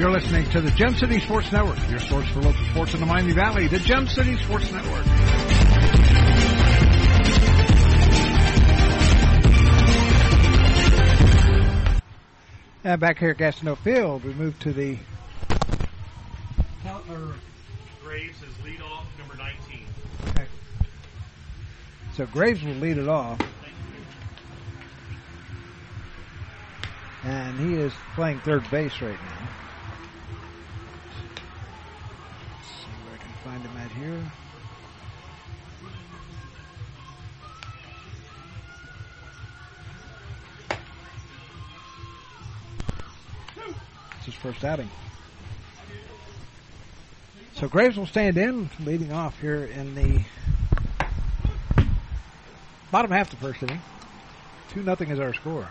You're 0.00 0.10
listening 0.10 0.48
to 0.52 0.62
the 0.62 0.70
Gem 0.70 0.94
City 0.94 1.20
Sports 1.20 1.52
Network, 1.52 1.78
your 1.90 2.00
source 2.00 2.26
for 2.30 2.40
local 2.40 2.64
sports 2.70 2.94
in 2.94 3.00
the 3.00 3.06
Miami 3.06 3.32
Valley, 3.32 3.68
the 3.68 3.78
Gem 3.80 4.06
City 4.08 4.34
Sports 4.38 4.72
Network. 4.72 5.06
And 12.82 12.98
back 12.98 13.18
here 13.18 13.32
at 13.32 13.36
Gastineau 13.36 13.76
Field, 13.76 14.24
we 14.24 14.32
move 14.32 14.58
to 14.60 14.72
the 14.72 14.96
Graves 18.02 18.38
is 18.42 18.64
lead 18.64 18.80
off, 18.80 19.04
number 19.18 19.36
19. 19.36 19.84
Okay. 20.28 20.46
So 22.16 22.24
Graves 22.24 22.62
will 22.62 22.72
lead 22.72 22.96
it 22.96 23.06
off. 23.06 23.38
And 27.22 27.60
he 27.60 27.74
is 27.74 27.92
playing 28.14 28.40
third 28.40 28.64
base 28.70 28.98
right 29.02 29.12
now. 29.12 29.59
It's 44.20 44.26
his 44.26 44.34
first 44.34 44.62
outing. 44.66 44.90
So 47.54 47.68
Graves 47.68 47.96
will 47.96 48.04
stand 48.04 48.36
in, 48.36 48.68
leading 48.80 49.12
off 49.12 49.40
here 49.40 49.64
in 49.64 49.94
the 49.94 50.22
bottom 52.90 53.10
half 53.10 53.32
of 53.32 53.40
the 53.40 53.46
first 53.46 53.62
inning. 53.62 53.80
2 54.72 54.82
nothing 54.82 55.08
is 55.08 55.18
our 55.18 55.32
score. 55.32 55.70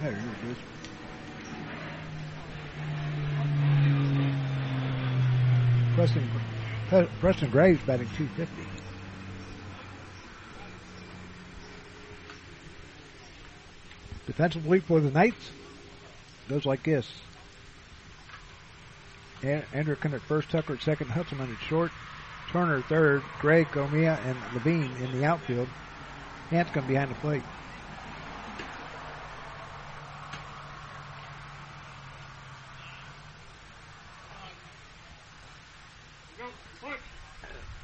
There. 0.00 0.24
Preston 5.96 6.30
Preston 6.88 7.50
Graves 7.50 7.80
batting 7.84 8.08
250. 8.16 8.62
Defensive 14.26 14.62
Defensively 14.62 14.80
for 14.80 15.00
the 15.00 15.10
Knights 15.10 15.50
goes 16.48 16.66
like 16.66 16.82
this. 16.82 17.10
Anderkin 19.42 20.14
at 20.14 20.20
first, 20.22 20.50
Tucker 20.50 20.74
at 20.74 20.82
second, 20.82 21.08
Hutzelman 21.08 21.52
at 21.52 21.60
short, 21.62 21.92
Turner 22.50 22.82
third, 22.82 23.22
Gray, 23.40 23.64
Gomia, 23.64 24.18
and 24.24 24.36
Levine 24.54 24.90
in 25.02 25.12
the 25.12 25.24
outfield. 25.24 25.68
Hanscom 26.50 26.86
behind 26.86 27.10
the 27.10 27.14
plate. 27.16 27.42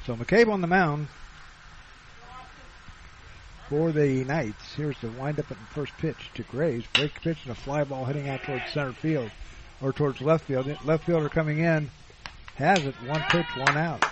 So 0.05 0.15
McCabe 0.15 0.51
on 0.51 0.61
the 0.61 0.67
mound 0.67 1.07
for 3.69 3.91
the 3.91 4.23
Knights. 4.25 4.73
Here's 4.75 4.99
the 4.99 5.09
windup 5.09 5.49
and 5.49 5.59
first 5.73 5.93
pitch 5.97 6.29
to 6.35 6.43
Graves. 6.43 6.85
Break 6.93 7.13
pitch 7.21 7.37
and 7.43 7.51
a 7.51 7.55
fly 7.55 7.83
ball 7.83 8.05
heading 8.05 8.27
out 8.27 8.43
towards 8.43 8.69
center 8.71 8.93
field 8.93 9.31
or 9.81 9.93
towards 9.93 10.21
left 10.21 10.45
field. 10.45 10.67
Left 10.83 11.05
fielder 11.05 11.29
coming 11.29 11.59
in 11.59 11.89
has 12.55 12.85
it. 12.85 12.95
One 13.05 13.21
pitch, 13.29 13.47
one 13.55 13.77
out. 13.77 14.03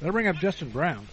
They'll 0.00 0.12
bring 0.12 0.28
up 0.28 0.36
Justin 0.36 0.70
Brown. 0.70 1.06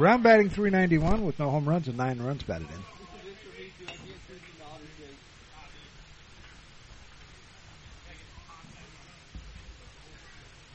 Brown 0.00 0.22
batting 0.22 0.48
391 0.48 1.26
with 1.26 1.38
no 1.38 1.50
home 1.50 1.68
runs 1.68 1.86
and 1.86 1.98
nine 1.98 2.22
runs 2.22 2.42
batted 2.42 2.68
in. 2.70 2.78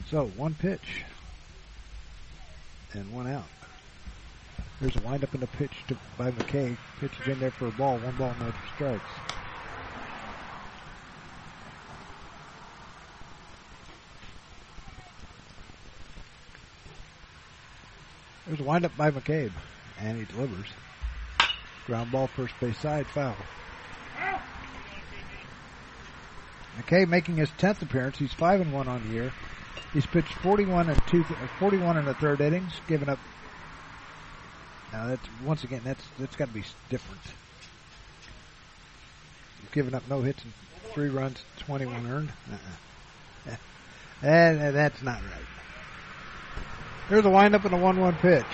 So 0.08 0.26
one 0.36 0.54
pitch 0.54 1.02
and 2.92 3.12
one 3.12 3.26
out. 3.26 3.42
There's 4.80 4.94
a 4.94 5.00
windup 5.00 5.34
in 5.34 5.40
the 5.40 5.48
pitch 5.48 5.72
to, 5.88 5.96
by 6.16 6.30
McCabe. 6.30 6.76
Pitch 7.00 7.10
is 7.20 7.26
in 7.26 7.40
there 7.40 7.50
for 7.50 7.66
a 7.66 7.72
ball. 7.72 7.98
One 7.98 8.14
ball, 8.14 8.30
and 8.30 8.38
no 8.38 8.52
strikes. 8.76 9.02
There's 18.46 18.60
a 18.60 18.64
windup 18.64 18.96
by 18.96 19.10
McCabe, 19.10 19.52
and 19.98 20.18
he 20.18 20.24
delivers. 20.24 20.68
Ground 21.86 22.12
ball, 22.12 22.28
first 22.28 22.54
base 22.60 22.78
side, 22.78 23.06
foul. 23.06 23.36
McCabe 26.78 27.08
making 27.08 27.36
his 27.36 27.50
10th 27.50 27.82
appearance. 27.82 28.18
He's 28.18 28.32
5 28.32 28.60
and 28.60 28.72
1 28.72 28.88
on 28.88 29.08
the 29.08 29.14
year. 29.14 29.32
He's 29.92 30.06
pitched 30.06 30.34
41 30.34 30.90
and 30.90 31.00
two, 31.06 31.24
41 31.58 31.96
in 31.96 32.04
the 32.04 32.14
third 32.14 32.40
innings, 32.40 32.72
giving 32.86 33.08
up. 33.08 33.18
Now 34.92 35.06
that's 35.08 35.26
once 35.44 35.64
again 35.64 35.80
that's 35.84 36.04
that's 36.18 36.36
got 36.36 36.48
to 36.48 36.54
be 36.54 36.64
different. 36.90 37.22
Giving 39.72 39.94
up 39.94 40.02
no 40.08 40.20
hits 40.20 40.42
and 40.44 40.52
three 40.92 41.08
runs, 41.08 41.42
21 41.60 42.06
earned. 42.06 42.32
Uh-uh. 42.50 43.56
and, 44.22 44.60
and 44.60 44.76
that's 44.76 45.02
not 45.02 45.20
right. 45.22 45.65
There's 47.08 47.24
a 47.24 47.30
windup 47.30 47.64
and 47.64 47.72
a 47.72 47.78
1-1 47.78 48.18
pitch. 48.18 48.44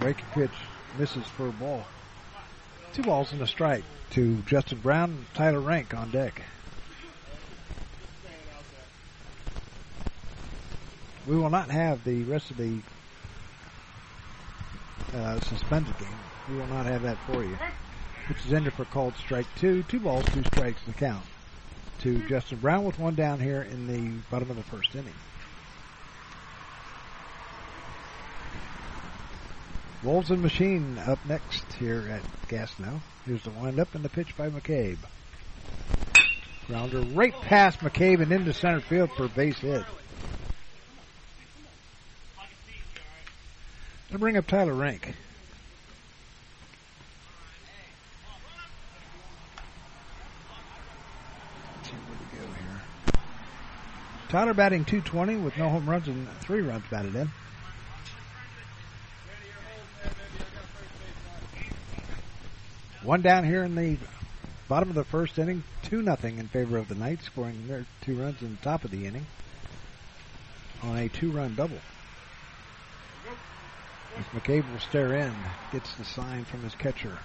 Breaking 0.00 0.24
pitch 0.32 0.50
misses 0.98 1.24
for 1.28 1.46
a 1.46 1.52
ball. 1.52 1.84
Two 2.92 3.02
balls 3.02 3.32
and 3.32 3.40
a 3.40 3.46
strike 3.46 3.84
to 4.10 4.38
Justin 4.42 4.78
Brown 4.78 5.10
and 5.10 5.34
Tyler 5.34 5.60
Rank 5.60 5.94
on 5.94 6.10
deck. 6.10 6.42
We 11.28 11.36
will 11.36 11.50
not 11.50 11.70
have 11.70 12.02
the 12.02 12.24
rest 12.24 12.50
of 12.50 12.56
the 12.56 12.80
uh, 15.14 15.38
suspended 15.40 15.96
game. 16.00 16.08
We 16.48 16.56
will 16.56 16.66
not 16.66 16.86
have 16.86 17.02
that 17.02 17.18
for 17.26 17.44
you. 17.44 17.56
Which 18.28 18.44
is 18.44 18.52
ended 18.52 18.72
for 18.72 18.84
called 18.86 19.14
strike 19.16 19.46
two. 19.56 19.84
Two 19.84 20.00
balls, 20.00 20.24
two 20.32 20.42
strikes 20.42 20.80
the 20.84 20.94
count. 20.94 21.24
To 22.00 22.26
Justin 22.28 22.58
Brown 22.58 22.82
with 22.82 22.98
one 22.98 23.14
down 23.14 23.38
here 23.38 23.62
in 23.62 23.86
the 23.86 24.20
bottom 24.32 24.50
of 24.50 24.56
the 24.56 24.64
first 24.64 24.96
inning. 24.96 25.14
Wolves 30.02 30.30
and 30.30 30.40
Machine 30.40 30.96
up 30.98 31.18
next 31.26 31.70
here 31.74 32.08
at 32.10 32.48
Gastineau. 32.48 33.00
Here's 33.26 33.42
the 33.42 33.50
windup 33.50 33.94
and 33.94 34.02
the 34.02 34.08
pitch 34.08 34.34
by 34.34 34.48
McCabe. 34.48 34.96
Grounder 36.66 37.02
right 37.14 37.34
past 37.42 37.80
McCabe 37.80 38.22
and 38.22 38.32
into 38.32 38.54
center 38.54 38.80
field 38.80 39.10
for 39.12 39.26
a 39.26 39.28
base 39.28 39.58
hit. 39.58 39.84
I'll 44.10 44.18
bring 44.18 44.38
up 44.38 44.46
Tyler 44.46 44.74
Rank. 44.74 45.14
Tyler 54.30 54.54
batting 54.54 54.84
220 54.84 55.36
with 55.36 55.58
no 55.58 55.68
home 55.68 55.90
runs 55.90 56.06
and 56.06 56.28
three 56.38 56.60
runs 56.60 56.84
batted 56.88 57.16
in. 57.16 57.28
One 63.02 63.22
down 63.22 63.44
here 63.44 63.64
in 63.64 63.74
the 63.74 63.96
bottom 64.68 64.90
of 64.90 64.94
the 64.94 65.04
first 65.04 65.38
inning, 65.38 65.62
two 65.82 66.02
nothing 66.02 66.38
in 66.38 66.48
favor 66.48 66.76
of 66.76 66.88
the 66.88 66.94
Knights, 66.94 67.24
scoring 67.24 67.66
their 67.66 67.86
two 68.02 68.20
runs 68.20 68.42
in 68.42 68.56
the 68.56 68.62
top 68.62 68.84
of 68.84 68.90
the 68.90 69.06
inning 69.06 69.26
on 70.82 70.98
a 70.98 71.08
two-run 71.08 71.54
double. 71.54 71.78
As 74.18 74.24
McCabe 74.26 74.70
will 74.70 74.80
stare 74.80 75.14
in, 75.14 75.32
gets 75.72 75.94
the 75.94 76.04
sign 76.04 76.44
from 76.44 76.62
his 76.62 76.74
catcher. 76.74 77.16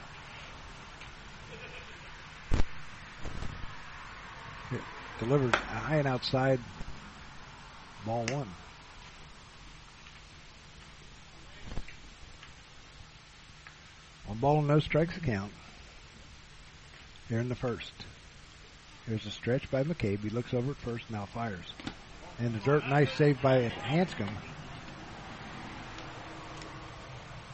It 4.71 4.81
delivered 5.19 5.55
high 5.55 5.97
and 5.97 6.07
outside, 6.07 6.61
ball 8.05 8.25
one. 8.27 8.47
One 14.25 14.38
ball 14.38 14.59
and 14.59 14.67
no 14.69 14.79
strikes 14.79 15.17
account 15.17 15.51
here 17.29 17.39
in 17.39 17.49
the 17.49 17.55
first. 17.55 17.93
Here's 19.07 19.25
a 19.25 19.31
stretch 19.31 19.69
by 19.69 19.83
McCabe. 19.83 20.21
He 20.21 20.29
looks 20.29 20.53
over 20.53 20.71
at 20.71 20.77
first, 20.77 21.09
now 21.09 21.25
fires. 21.25 21.73
And 22.39 22.53
the 22.53 22.59
dirt, 22.59 22.88
nice 22.88 23.11
save 23.13 23.41
by 23.41 23.69
Hanscom. 23.69 24.29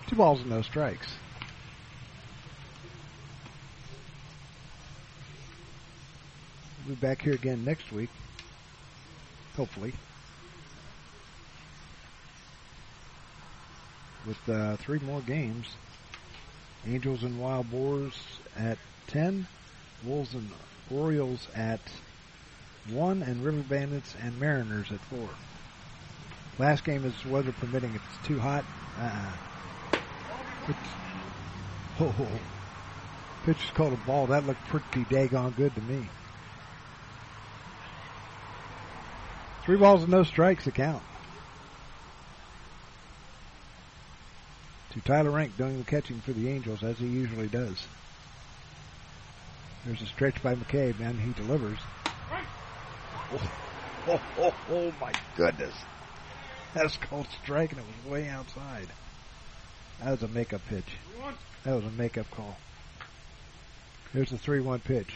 Two 0.07 0.15
balls 0.15 0.41
and 0.41 0.49
no 0.49 0.61
strikes. 0.61 1.07
We'll 6.85 6.95
be 6.95 7.01
back 7.01 7.21
here 7.21 7.33
again 7.33 7.63
next 7.63 7.91
week. 7.91 8.09
Hopefully. 9.55 9.93
With 14.25 14.49
uh, 14.49 14.77
three 14.77 14.99
more 14.99 15.21
games. 15.21 15.67
Angels 16.87 17.23
and 17.23 17.39
Wild 17.39 17.69
Boars 17.69 18.19
at 18.57 18.77
10. 19.07 19.47
Wolves 20.03 20.33
and 20.33 20.49
Orioles 20.89 21.47
at 21.55 21.79
one, 22.89 23.21
and 23.21 23.43
River 23.43 23.61
Bandits 23.61 24.15
and 24.21 24.39
Mariners 24.39 24.91
at 24.91 24.99
four. 25.01 25.29
Last 26.57 26.83
game 26.83 27.05
is 27.05 27.25
weather 27.25 27.51
permitting. 27.53 27.93
If 27.95 28.01
it's 28.03 28.27
too 28.27 28.39
hot, 28.39 28.65
uh, 28.99 29.31
oh, 31.99 32.15
oh, 32.19 32.27
pitch 33.45 33.63
is 33.63 33.69
called 33.71 33.93
a 33.93 33.97
ball. 33.97 34.27
That 34.27 34.45
looked 34.45 34.65
pretty 34.67 35.05
daggone 35.05 35.55
good 35.55 35.73
to 35.75 35.81
me. 35.81 36.07
Three 39.63 39.77
balls 39.77 40.01
and 40.03 40.11
no 40.11 40.23
strikes 40.23 40.65
account. 40.67 41.03
To 44.91 45.01
Tyler 45.01 45.31
Rank 45.31 45.55
doing 45.55 45.77
the 45.77 45.85
catching 45.85 46.19
for 46.19 46.33
the 46.33 46.49
Angels 46.49 46.83
as 46.83 46.97
he 46.97 47.07
usually 47.07 47.47
does. 47.47 47.87
There's 49.85 50.01
a 50.01 50.05
stretch 50.05 50.41
by 50.43 50.55
McCabe, 50.55 50.99
and 50.99 51.19
he 51.19 51.33
delivers. 51.33 51.79
Oh, 53.33 53.51
oh, 54.07 54.21
oh, 54.37 54.53
oh 54.69 54.93
my 55.01 55.13
goodness. 55.35 55.73
That's 56.73 56.97
called 56.97 57.27
strike, 57.43 57.71
and 57.71 57.79
it 57.81 57.85
was 58.03 58.11
way 58.11 58.27
outside. 58.29 58.87
That 60.03 60.11
was 60.11 60.23
a 60.23 60.27
makeup 60.27 60.61
pitch. 60.69 60.97
That 61.63 61.75
was 61.75 61.85
a 61.85 61.91
makeup 61.91 62.29
call. 62.31 62.57
Here's 64.13 64.29
the 64.29 64.37
3-1 64.37 64.83
pitch. 64.83 65.13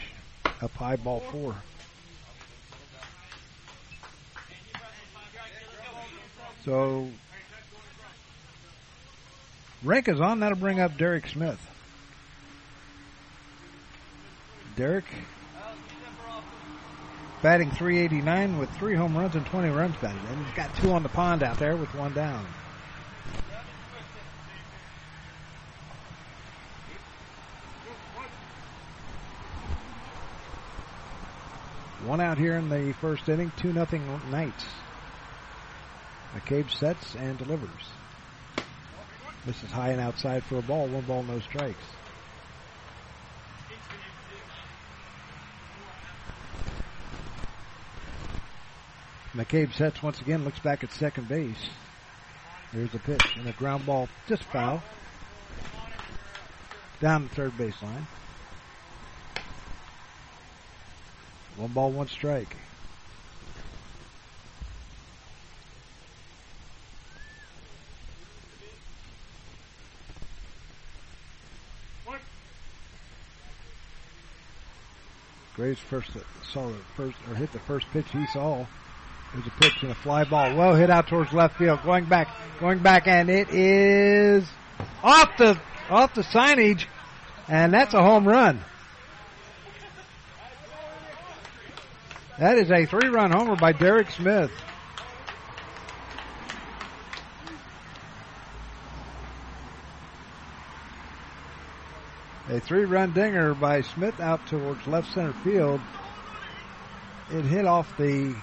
Up 0.62 0.72
high, 0.72 0.96
ball 0.96 1.20
four. 1.30 1.54
So 6.64 7.08
Rank 9.82 10.08
is 10.08 10.20
on. 10.20 10.40
That'll 10.40 10.58
bring 10.58 10.80
up 10.80 10.96
Derek 10.96 11.26
Smith. 11.28 11.60
Derek 14.76 15.06
batting 17.42 17.70
389 17.70 18.58
with 18.58 18.70
three 18.76 18.94
home 18.94 19.16
runs 19.16 19.34
and 19.34 19.46
20 19.46 19.70
runs 19.70 19.96
batted 19.96 20.20
in. 20.30 20.44
He's 20.44 20.54
got 20.54 20.74
two 20.76 20.92
on 20.92 21.02
the 21.02 21.08
pond 21.08 21.42
out 21.42 21.58
there 21.58 21.76
with 21.76 21.94
one 21.94 22.12
down. 22.12 22.46
One 32.04 32.20
out 32.20 32.36
here 32.36 32.56
in 32.56 32.68
the 32.68 32.92
first 33.00 33.28
inning, 33.28 33.50
two 33.56 33.72
nothing 33.72 34.02
Knights. 34.30 34.64
McCabe 36.34 36.70
sets 36.70 37.14
and 37.14 37.38
delivers. 37.38 37.70
This 39.46 39.62
is 39.62 39.70
high 39.70 39.90
and 39.90 40.00
outside 40.00 40.44
for 40.44 40.58
a 40.58 40.62
ball. 40.62 40.86
One 40.86 41.02
ball, 41.02 41.22
no 41.22 41.40
strikes. 41.40 41.78
McCabe 49.36 49.70
sets 49.74 50.02
once 50.02 50.18
again, 50.22 50.44
looks 50.44 50.60
back 50.60 50.82
at 50.82 50.90
second 50.90 51.28
base. 51.28 51.68
There's 52.72 52.94
a 52.94 52.98
pitch 52.98 53.36
and 53.36 53.46
a 53.46 53.52
ground 53.52 53.84
ball, 53.84 54.08
just 54.26 54.42
foul. 54.44 54.82
Down 57.00 57.24
the 57.24 57.34
third 57.34 57.52
baseline. 57.52 58.06
One 61.56 61.72
ball, 61.72 61.90
one 61.90 62.08
strike. 62.08 62.56
Graves 75.54 75.80
first 75.80 76.10
saw 76.52 76.68
the 76.68 76.74
first 76.96 77.16
or 77.28 77.34
hit 77.34 77.52
the 77.52 77.58
first 77.58 77.86
pitch 77.90 78.06
he 78.12 78.26
saw. 78.28 78.64
There's 79.32 79.46
a 79.46 79.50
pitch 79.60 79.82
and 79.82 79.92
a 79.92 79.94
fly 79.94 80.24
ball. 80.24 80.56
Well 80.56 80.74
hit 80.74 80.90
out 80.90 81.08
towards 81.08 81.32
left 81.32 81.58
field. 81.58 81.80
Going 81.84 82.06
back, 82.06 82.28
going 82.58 82.78
back, 82.78 83.06
and 83.06 83.28
it 83.28 83.50
is 83.50 84.48
off 85.02 85.36
the 85.36 85.60
off 85.90 86.14
the 86.14 86.22
signage, 86.22 86.84
and 87.48 87.72
that's 87.72 87.94
a 87.94 88.02
home 88.02 88.26
run. 88.26 88.60
That 92.38 92.58
is 92.58 92.70
a 92.70 92.84
three-run 92.84 93.30
homer 93.30 93.56
by 93.56 93.72
Derek 93.72 94.10
Smith. 94.10 94.50
A 102.48 102.60
three-run 102.60 103.12
dinger 103.12 103.54
by 103.54 103.80
Smith 103.80 104.20
out 104.20 104.46
towards 104.46 104.86
left 104.86 105.12
center 105.12 105.32
field. 105.32 105.80
It 107.32 107.44
hit 107.44 107.66
off 107.66 107.96
the 107.96 108.36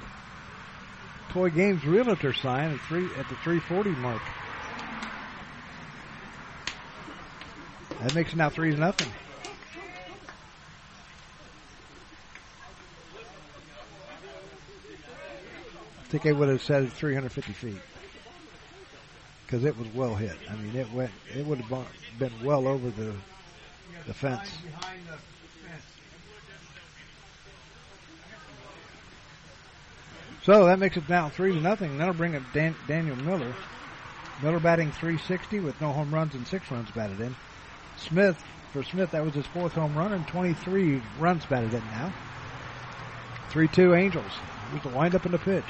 Toy 1.34 1.50
Games 1.50 1.84
Realtor 1.84 2.32
sign 2.32 2.74
at 2.74 2.80
three 2.82 3.06
at 3.16 3.28
the 3.28 3.36
340 3.38 3.90
mark. 4.00 4.22
That 8.00 8.14
makes 8.14 8.34
it 8.34 8.36
now 8.36 8.52
three 8.52 8.76
nothing. 8.76 9.12
I 15.98 16.04
think 16.04 16.22
they 16.22 16.34
would 16.34 16.50
have 16.50 16.62
said 16.62 16.94
350 16.94 17.54
feet 17.54 17.82
because 19.48 19.66
it 19.66 19.76
was 19.76 19.88
well 19.88 20.14
hit. 20.14 20.38
I 20.48 20.56
mean, 20.56 20.76
it 20.76 20.92
went. 20.92 21.14
It 21.36 21.44
would 21.48 21.58
have 21.62 21.88
been 22.20 22.44
well 22.44 22.68
over 22.68 22.92
the 22.92 23.16
the 24.06 24.14
fence. 24.14 24.56
So 30.44 30.66
that 30.66 30.78
makes 30.78 30.98
it 30.98 31.08
now 31.08 31.30
three 31.30 31.54
to 31.54 31.62
nothing. 31.62 31.98
That'll 31.98 32.14
bring 32.14 32.36
up 32.36 32.44
Dan- 32.54 32.76
Daniel 32.88 33.16
Miller. 33.16 33.54
Miller 34.42 34.60
batting 34.60 34.92
360 34.92 35.60
with 35.62 35.80
no 35.80 35.92
home 35.92 36.14
runs 36.14 36.36
and 36.36 36.46
six 36.46 36.70
runs 36.70 36.92
batted 36.92 37.22
in. 37.22 37.36
Smith 37.98 38.44
for 38.74 38.84
Smith 38.84 39.12
that 39.12 39.24
was 39.24 39.34
his 39.34 39.46
fourth 39.48 39.74
home 39.74 39.96
run 39.96 40.12
and 40.12 40.28
23 40.28 41.02
runs 41.18 41.46
batted 41.46 41.74
in 41.74 41.84
now. 41.92 42.12
3-2 43.52 43.98
Angels. 43.98 44.32
Here's 44.72 44.84
the 44.84 44.90
windup 44.90 45.24
and 45.26 45.34
the 45.34 45.40
pitch. 45.40 45.64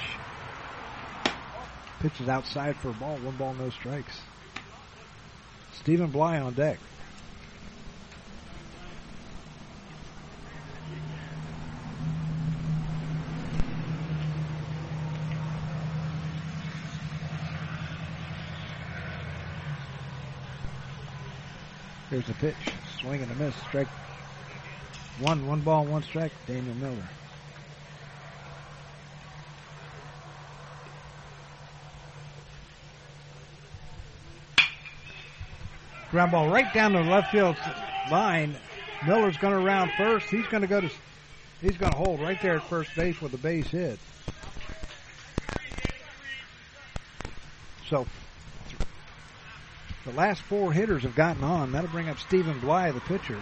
Pitch 2.00 2.20
is 2.20 2.28
outside 2.28 2.76
for 2.78 2.90
a 2.90 2.94
ball. 2.94 3.18
One 3.18 3.36
ball, 3.36 3.54
no 3.54 3.70
strikes. 3.70 4.22
Stephen 5.74 6.10
Bly 6.10 6.40
on 6.40 6.54
deck. 6.54 6.80
Here's 22.14 22.28
the 22.28 22.34
pitch. 22.36 22.56
Swing 23.02 23.24
and 23.24 23.32
a 23.32 23.36
miss. 23.38 23.56
Strike 23.56 23.88
one. 25.20 25.48
One 25.48 25.62
ball, 25.62 25.84
one 25.84 26.04
strike. 26.04 26.32
Daniel 26.46 26.76
Miller. 26.76 27.10
Ground 36.12 36.32
ball 36.32 36.50
right 36.50 36.72
down 36.72 36.94
the 36.94 37.02
left 37.02 37.32
field 37.32 37.58
line. 38.12 38.58
Miller's 39.08 39.38
going 39.38 39.58
to 39.58 39.66
round 39.66 39.90
first. 39.98 40.28
He's 40.28 40.46
going 40.46 40.62
to 40.62 40.68
go 40.68 40.82
to. 40.82 40.92
He's 41.62 41.78
going 41.78 41.94
to 41.94 41.98
hold 41.98 42.22
right 42.22 42.40
there 42.44 42.58
at 42.58 42.64
first 42.70 42.96
base 42.96 43.20
with 43.22 43.34
a 43.34 43.40
base 43.40 43.70
hit. 43.70 43.98
So 47.90 48.06
the 50.06 50.12
last 50.12 50.42
four 50.42 50.74
hitters 50.74 51.04
have 51.04 51.16
gotten 51.16 51.44
on. 51.44 51.72
That'll 51.72 51.90
bring 51.90 52.10
up 52.10 52.20
Stephen 52.20 52.60
Bly, 52.60 52.92
the 52.92 53.00
pitcher. 53.02 53.42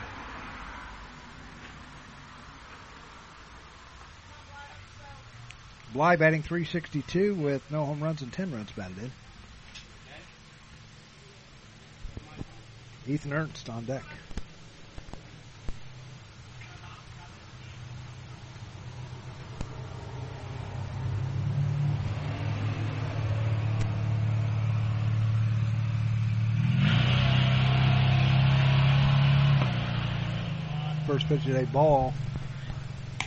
Bly 5.94 6.16
batting 6.16 6.42
362 6.42 7.36
with 7.36 7.70
no 7.70 7.86
home 7.86 8.02
runs 8.02 8.22
and 8.22 8.32
10 8.32 8.52
runs 8.54 8.72
batted 8.72 8.98
in. 8.98 9.12
Ethan 13.08 13.34
Ernst 13.34 13.70
on 13.70 13.86
deck. 13.86 14.06
Pitch 31.38 31.48
of 31.48 31.56
a 31.56 31.66
ball. 31.68 32.14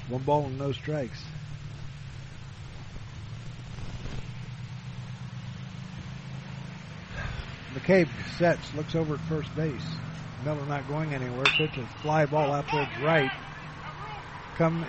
One 0.08 0.22
ball 0.24 0.44
and 0.44 0.58
no 0.58 0.72
strikes. 0.72 1.22
McCabe 7.72 8.08
sets, 8.37 8.74
looks 8.74 8.94
over 8.94 9.14
at 9.14 9.20
first 9.22 9.54
base. 9.56 9.87
Miller 10.44 10.66
not 10.66 10.87
going 10.87 11.14
anywhere. 11.14 11.44
Pitch 11.56 11.79
a 11.79 11.87
fly 12.02 12.26
ball 12.26 12.52
out 12.52 12.68
towards 12.68 12.90
right. 13.00 13.31
Come. 14.56 14.85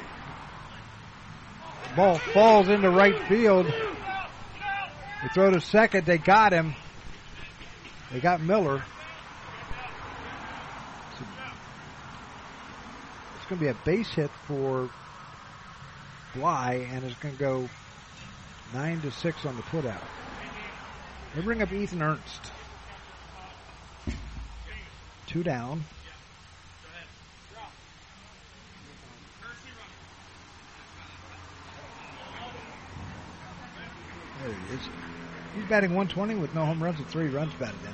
Ball 1.96 2.18
falls 2.18 2.68
into 2.68 2.90
right 2.90 3.18
field. 3.30 3.68
They 3.68 5.30
throw 5.34 5.52
to 5.52 5.62
second. 5.62 6.06
They 6.06 6.18
got 6.18 6.52
him. 6.52 6.76
They 8.12 8.20
got 8.20 8.42
Miller. 8.42 8.84
It's 13.46 13.50
going 13.52 13.60
to 13.60 13.66
be 13.66 13.70
a 13.70 13.86
base 13.86 14.10
hit 14.10 14.32
for 14.48 14.90
Bly, 16.34 16.88
and 16.92 17.04
it's 17.04 17.14
going 17.20 17.36
to 17.36 17.40
go 17.40 17.70
nine 18.74 19.02
to 19.02 19.12
six 19.12 19.46
on 19.46 19.56
the 19.56 19.62
putout. 19.62 20.02
They 21.36 21.42
bring 21.42 21.62
up 21.62 21.72
Ethan 21.72 22.02
Ernst. 22.02 22.52
Two 25.28 25.44
down. 25.44 25.84
There 34.42 34.54
he 34.54 34.74
is. 34.74 34.82
He's 35.54 35.66
batting 35.66 35.94
120 35.94 36.34
with 36.34 36.56
no 36.56 36.66
home 36.66 36.82
runs 36.82 36.98
and 36.98 37.08
three 37.10 37.28
runs 37.28 37.54
batted 37.60 37.76
in. 37.86 37.94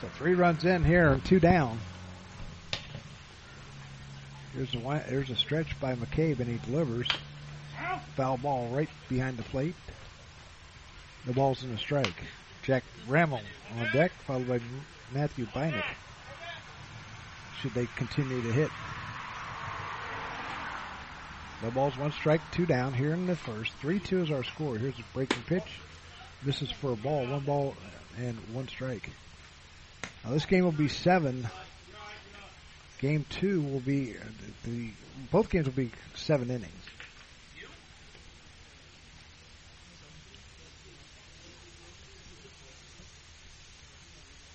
So 0.00 0.06
three 0.16 0.34
runs 0.34 0.64
in 0.64 0.84
here 0.84 1.08
and 1.14 1.24
two 1.24 1.40
down. 1.40 1.80
Here's 4.58 4.74
a 4.74 5.04
there's 5.08 5.30
a 5.30 5.36
stretch 5.36 5.78
by 5.78 5.94
McCabe 5.94 6.40
and 6.40 6.48
he 6.48 6.58
delivers. 6.68 7.06
Foul 8.16 8.38
ball 8.38 8.66
right 8.70 8.88
behind 9.08 9.36
the 9.36 9.44
plate. 9.44 9.76
The 11.26 11.32
ball's 11.32 11.62
in 11.62 11.70
a 11.70 11.78
strike. 11.78 12.24
Jack 12.64 12.82
Rammel 13.06 13.40
on 13.78 13.92
deck, 13.92 14.10
followed 14.26 14.48
by 14.48 14.60
Matthew 15.12 15.46
Beineck. 15.46 15.84
Should 17.60 17.72
they 17.74 17.86
continue 17.94 18.42
to 18.42 18.52
hit? 18.52 18.70
No 21.62 21.70
balls, 21.70 21.96
one 21.96 22.10
strike, 22.10 22.40
two 22.50 22.66
down 22.66 22.94
here 22.94 23.12
in 23.12 23.26
the 23.26 23.36
first. 23.36 23.72
3-2 23.80 24.24
is 24.24 24.30
our 24.32 24.42
score. 24.42 24.76
Here's 24.76 24.98
a 24.98 25.04
breaking 25.14 25.42
pitch. 25.42 25.70
This 26.42 26.62
is 26.62 26.70
for 26.72 26.92
a 26.92 26.96
ball, 26.96 27.28
one 27.28 27.44
ball 27.44 27.76
and 28.16 28.36
one 28.52 28.66
strike. 28.66 29.08
Now 30.24 30.32
this 30.32 30.46
game 30.46 30.64
will 30.64 30.72
be 30.72 30.88
seven. 30.88 31.46
Game 33.00 33.24
two 33.30 33.60
will 33.60 33.80
be 33.80 34.14
uh, 34.16 34.24
the 34.64 34.90
both 35.30 35.50
games 35.50 35.66
will 35.66 35.72
be 35.72 35.90
seven 36.14 36.50
innings. 36.50 36.72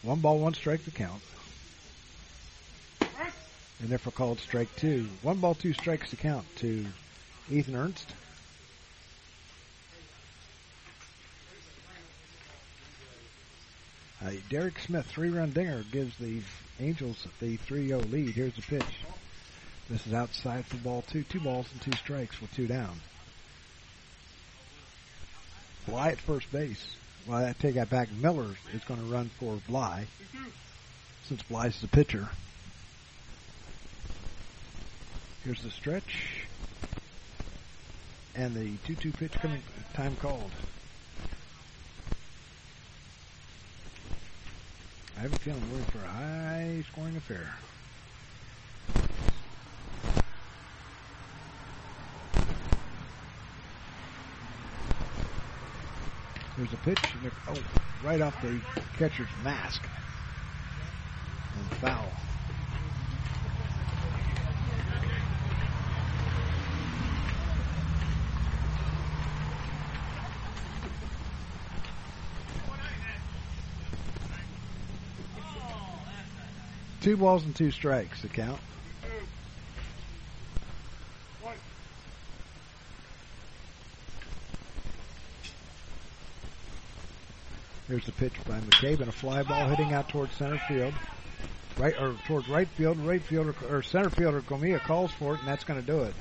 One 0.02 0.20
ball, 0.20 0.39
one 0.39 0.54
strike 0.54 0.84
to 0.84 0.91
count. 0.91 1.22
And 3.80 3.89
therefore 3.89 4.12
called 4.12 4.39
strike 4.39 4.74
two. 4.76 5.08
One 5.22 5.38
ball, 5.38 5.56
two 5.56 5.72
strikes 5.72 6.10
to 6.10 6.18
count 6.18 6.46
to 6.58 6.86
Ethan 7.50 7.76
Ernst. 7.76 8.14
Uh, 14.24 14.32
Derek 14.49 14.80
Smith, 14.80 15.05
three-run 15.05 15.51
dinger, 15.51 15.84
gives 15.91 16.17
the 16.17 16.41
Angels 16.80 17.28
the 17.39 17.57
3-0 17.57 18.11
lead. 18.11 18.30
Here's 18.30 18.55
the 18.55 18.61
pitch. 18.61 18.86
This 19.89 20.07
is 20.07 20.13
outside 20.13 20.65
for 20.65 20.78
ball 20.78 21.03
two. 21.07 21.24
Two 21.24 21.41
balls 21.41 21.67
and 21.71 21.82
two 21.82 21.91
strikes 21.97 22.39
with 22.39 22.53
two 22.55 22.67
down. 22.67 23.01
Bly 25.86 26.09
at 26.09 26.19
first 26.19 26.51
base. 26.51 26.95
Well, 27.28 27.45
I 27.45 27.53
take 27.53 27.76
that 27.76 27.89
back. 27.89 28.11
Miller 28.11 28.55
is 28.74 28.84
going 28.86 28.99
to 28.99 29.05
run 29.05 29.30
for 29.39 29.59
Bly 29.67 30.07
since 31.24 31.41
Bly's 31.43 31.80
the 31.82 31.88
pitcher. 31.88 32.30
Here's 35.43 35.61
the 35.61 35.71
stretch. 35.71 36.45
And 38.36 38.55
the 38.55 38.78
2-2 38.88 39.13
pitch 39.17 39.34
coming, 39.34 39.61
time 39.93 40.15
called. 40.15 40.51
I 45.24 45.28
have 45.28 45.36
a 45.36 45.39
feeling 45.39 45.63
we're 45.71 45.80
for 45.84 45.99
a 45.99 46.09
high 46.09 46.84
scoring 46.91 47.15
affair. 47.15 47.55
There's 56.57 56.74
a 56.74 56.78
pitch, 56.84 56.99
and 57.21 57.32
oh, 57.47 57.55
right 58.05 58.19
off 58.19 58.36
the 58.41 58.59
catcher's 58.97 59.30
mask. 59.45 59.82
And 61.55 61.78
foul. 61.78 62.09
Two 77.04 77.18
balls 77.18 77.43
and 77.43 77.54
two 77.54 77.70
strikes 77.70 78.22
to 78.22 78.30
count. 78.30 78.62
Here's 87.89 88.06
the 88.06 88.14
pitch 88.14 88.32
by 88.47 88.58
McCabe 88.62 89.01
and 89.01 89.10
a 89.10 89.12
fly 89.12 89.43
ball 89.43 89.68
hitting 89.68 89.91
out 89.91 90.08
towards 90.08 90.34
center 90.36 90.58
field. 90.60 90.93
Right 91.78 91.93
or 91.99 92.16
towards 92.26 92.47
right 92.47 92.70
field. 92.70 92.97
Right 92.99 93.22
fielder 93.22 93.54
or 93.70 93.84
center 93.84 94.10
fielder 94.10 94.39
Gomia 94.39 94.80
calls 94.80 95.12
for 95.12 95.34
it, 95.34 95.39
and 95.39 95.47
that's 95.49 95.66
going 95.66 95.82
to 95.82 95.86
do 95.86 96.04
it 96.04 96.14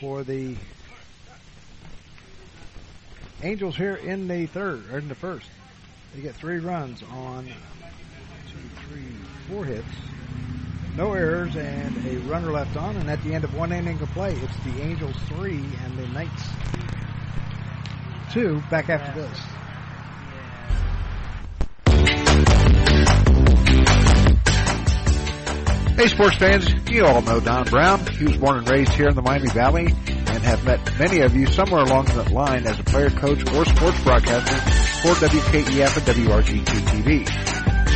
for 0.00 0.24
the 0.24 0.56
Angels 3.42 3.76
here 3.76 3.96
in 3.96 4.28
the 4.28 4.46
third 4.46 4.90
or 4.90 4.96
in 4.96 5.08
the 5.08 5.14
first. 5.14 5.46
They 6.14 6.22
get 6.22 6.36
three 6.36 6.58
runs 6.58 7.02
on 7.12 7.50
four 9.50 9.64
hits, 9.64 9.86
no 10.96 11.12
errors, 11.12 11.56
and 11.56 12.06
a 12.06 12.18
runner 12.20 12.52
left 12.52 12.76
on. 12.76 12.96
And 12.96 13.10
at 13.10 13.22
the 13.24 13.34
end 13.34 13.44
of 13.44 13.54
one 13.54 13.72
inning 13.72 14.00
of 14.00 14.08
play, 14.10 14.34
it's 14.34 14.56
the 14.64 14.82
Angels 14.82 15.16
three 15.28 15.64
and 15.84 15.98
the 15.98 16.06
Knights 16.08 16.44
two. 18.32 18.62
Back 18.70 18.88
after 18.88 19.20
this. 19.20 19.38
Hey, 25.96 26.06
sports 26.08 26.36
fans, 26.36 26.90
you 26.90 27.04
all 27.04 27.20
know 27.20 27.40
Don 27.40 27.64
Brown. 27.64 28.06
He 28.06 28.24
was 28.24 28.36
born 28.38 28.58
and 28.58 28.70
raised 28.70 28.92
here 28.92 29.08
in 29.08 29.14
the 29.14 29.20
Miami 29.20 29.48
Valley 29.48 29.86
and 29.86 30.42
have 30.44 30.64
met 30.64 30.98
many 30.98 31.20
of 31.20 31.36
you 31.36 31.46
somewhere 31.46 31.82
along 31.82 32.06
that 32.06 32.30
line 32.30 32.66
as 32.66 32.78
a 32.78 32.84
player, 32.84 33.10
coach, 33.10 33.40
or 33.52 33.66
sports 33.66 34.02
broadcaster 34.02 34.54
for 35.02 35.14
WKEF 35.26 35.96
and 35.96 36.06
WRGT 36.06 36.64
TV. 36.64 37.49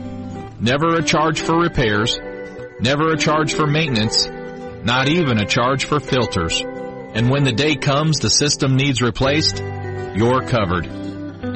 Never 0.59 0.95
a 0.95 1.03
charge 1.03 1.41
for 1.41 1.59
repairs, 1.59 2.19
never 2.79 3.11
a 3.11 3.17
charge 3.17 3.53
for 3.53 3.67
maintenance, 3.67 4.27
not 4.87 5.07
even 5.09 5.37
a 5.37 5.45
charge 5.45 5.83
for 5.83 5.99
filters. 5.99 6.61
And 6.61 7.29
when 7.29 7.43
the 7.43 7.51
day 7.51 7.75
comes 7.75 8.19
the 8.19 8.29
system 8.29 8.77
needs 8.77 9.01
replaced, 9.01 9.61
you're 10.15 10.47
covered. 10.47 10.87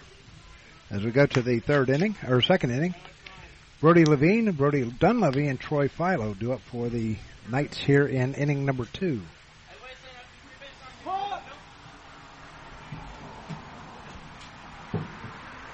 As 0.91 1.03
we 1.03 1.09
go 1.09 1.25
to 1.25 1.41
the 1.41 1.57
third 1.59 1.89
inning, 1.89 2.15
or 2.27 2.41
second 2.41 2.69
inning, 2.71 2.93
Brody 3.79 4.03
Levine, 4.03 4.51
Brody 4.51 4.83
Dunleavy, 4.99 5.47
and 5.47 5.57
Troy 5.57 5.87
Philo 5.87 6.33
do 6.33 6.51
up 6.51 6.59
for 6.69 6.89
the 6.89 7.15
Knights 7.49 7.77
here 7.77 8.05
in 8.05 8.33
inning 8.33 8.65
number 8.65 8.85
two. 8.85 9.21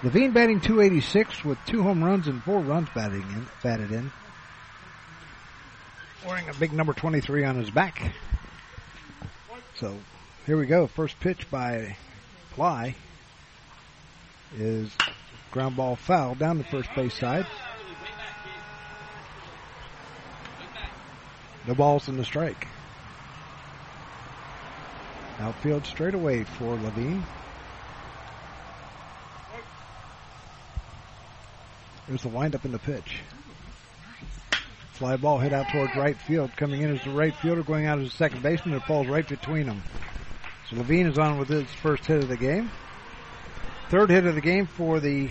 Levine 0.04 0.34
batting 0.34 0.62
286 0.62 1.44
with 1.44 1.58
two 1.66 1.82
home 1.82 2.04
runs 2.04 2.28
and 2.28 2.44
four 2.44 2.60
runs 2.60 2.90
batting 2.94 3.24
in, 3.24 3.48
batted 3.64 3.92
in. 3.92 4.12
Wearing 6.28 6.48
a 6.48 6.54
big 6.54 6.74
number 6.74 6.94
23 6.94 7.44
on 7.44 7.56
his 7.56 7.72
back. 7.72 8.14
So 9.78 9.98
here 10.46 10.58
we 10.58 10.68
go. 10.68 10.86
First 10.86 11.20
pitch 11.20 11.50
by 11.50 11.98
Bly 12.56 12.96
is 14.56 14.92
ground 15.52 15.76
ball 15.76 15.96
foul 15.96 16.36
down 16.36 16.60
the 16.60 16.64
first 16.66 16.90
base 16.96 17.18
side. 17.18 17.48
No 21.68 21.74
balls 21.74 22.08
in 22.08 22.18
the 22.18 22.26
strike. 22.26 22.68
Outfield 25.40 25.86
straight 25.86 26.14
away 26.14 26.44
for 26.44 26.76
Levine. 26.76 27.24
There's 32.08 32.22
the 32.22 32.30
windup 32.30 32.66
in 32.66 32.72
the 32.72 32.80
pitch. 32.80 33.20
Fly 34.94 35.18
ball 35.18 35.40
hit 35.40 35.52
out 35.52 35.68
towards 35.72 35.96
right 35.96 36.16
field. 36.16 36.52
Coming 36.56 36.82
in 36.82 36.96
as 36.96 37.04
the 37.04 37.10
right 37.10 37.36
fielder, 37.36 37.64
going 37.64 37.86
out 37.86 38.00
as 38.00 38.12
the 38.12 38.16
second 38.16 38.44
baseman. 38.44 38.76
It 38.76 38.84
falls 38.84 39.08
right 39.08 39.28
between 39.28 39.66
them. 39.66 39.82
So 40.70 40.78
Levine 40.78 41.08
is 41.08 41.18
on 41.18 41.38
with 41.38 41.50
his 41.50 41.70
first 41.82 42.06
hit 42.06 42.24
of 42.24 42.30
the 42.30 42.38
game. 42.38 42.72
Third 43.90 44.10
hit 44.10 44.26
of 44.26 44.36
the 44.36 44.42
game 44.42 44.68
for 44.68 45.00
the 45.00 45.30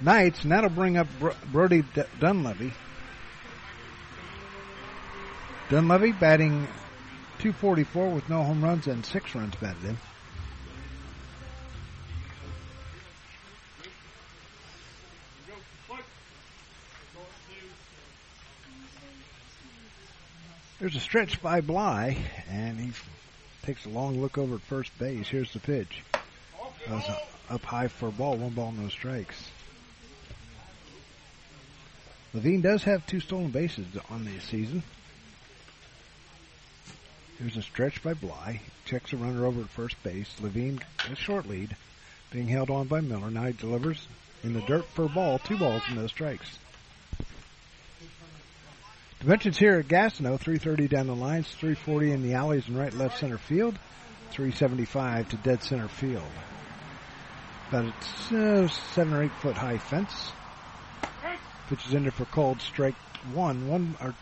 Knights, 0.00 0.42
and 0.42 0.52
that'll 0.52 0.68
bring 0.68 0.98
up 0.98 1.06
Brody 1.50 1.82
Dunleavy. 2.20 2.72
Dunleavy 5.68 6.12
batting 6.12 6.68
244 7.38 8.10
with 8.10 8.28
no 8.28 8.44
home 8.44 8.62
runs 8.62 8.86
and 8.86 9.04
six 9.04 9.34
runs 9.34 9.54
batted 9.56 9.84
in. 9.84 9.96
There's 20.78 20.94
a 20.94 21.00
stretch 21.00 21.42
by 21.42 21.62
Bly, 21.62 22.16
and 22.48 22.78
he 22.78 22.92
takes 23.62 23.86
a 23.86 23.88
long 23.88 24.20
look 24.20 24.38
over 24.38 24.56
at 24.56 24.60
first 24.60 24.96
base. 25.00 25.26
Here's 25.26 25.52
the 25.52 25.58
pitch. 25.58 26.04
up 27.50 27.64
high 27.64 27.88
for 27.88 28.08
a 28.08 28.12
ball, 28.12 28.36
one 28.36 28.50
ball, 28.50 28.70
no 28.70 28.88
strikes. 28.88 29.50
Levine 32.34 32.60
does 32.60 32.84
have 32.84 33.04
two 33.06 33.18
stolen 33.18 33.50
bases 33.50 33.86
on 34.10 34.26
the 34.26 34.38
season. 34.40 34.84
Here's 37.38 37.56
a 37.58 37.62
stretch 37.62 38.02
by 38.02 38.14
Bly. 38.14 38.62
Checks 38.86 39.12
a 39.12 39.16
runner 39.16 39.44
over 39.44 39.60
at 39.60 39.68
first 39.68 40.02
base. 40.02 40.34
Levine, 40.40 40.80
a 41.10 41.14
short 41.14 41.46
lead, 41.46 41.76
being 42.30 42.48
held 42.48 42.70
on 42.70 42.86
by 42.86 43.00
Miller. 43.00 43.30
Now 43.30 43.44
he 43.44 43.52
delivers 43.52 44.08
in 44.42 44.54
the 44.54 44.62
dirt 44.62 44.86
for 44.86 45.04
a 45.04 45.08
ball. 45.08 45.38
Two 45.38 45.58
balls 45.58 45.82
and 45.86 45.96
no 45.96 46.06
strikes. 46.06 46.58
Dimensions 49.20 49.58
here 49.58 49.78
at 49.78 49.88
Gastineau, 49.88 50.38
330 50.38 50.88
down 50.88 51.08
the 51.08 51.14
lines, 51.14 51.48
340 51.48 52.12
in 52.12 52.22
the 52.22 52.34
alleys 52.34 52.68
and 52.68 52.78
right 52.78 52.92
left 52.94 53.18
center 53.18 53.38
field, 53.38 53.78
375 54.30 55.28
to 55.30 55.36
dead 55.36 55.62
center 55.62 55.88
field. 55.88 56.22
About 57.68 57.92
a 58.32 58.64
uh, 58.64 58.68
seven 58.94 59.12
or 59.12 59.24
eight 59.24 59.34
foot 59.42 59.56
high 59.56 59.78
fence. 59.78 60.32
Pitches 61.68 61.92
in 61.92 62.02
there 62.02 62.12
for 62.12 62.26
cold 62.26 62.62
strike 62.62 62.94
one. 63.34 63.68
One 63.68 63.96
or 64.00 64.14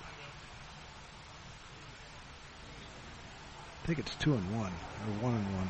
I 3.85 3.87
think 3.87 3.99
it's 3.99 4.15
two 4.15 4.33
and 4.33 4.57
one 4.57 4.73
or 4.73 5.23
one 5.23 5.35
and 5.35 5.57
one. 5.57 5.69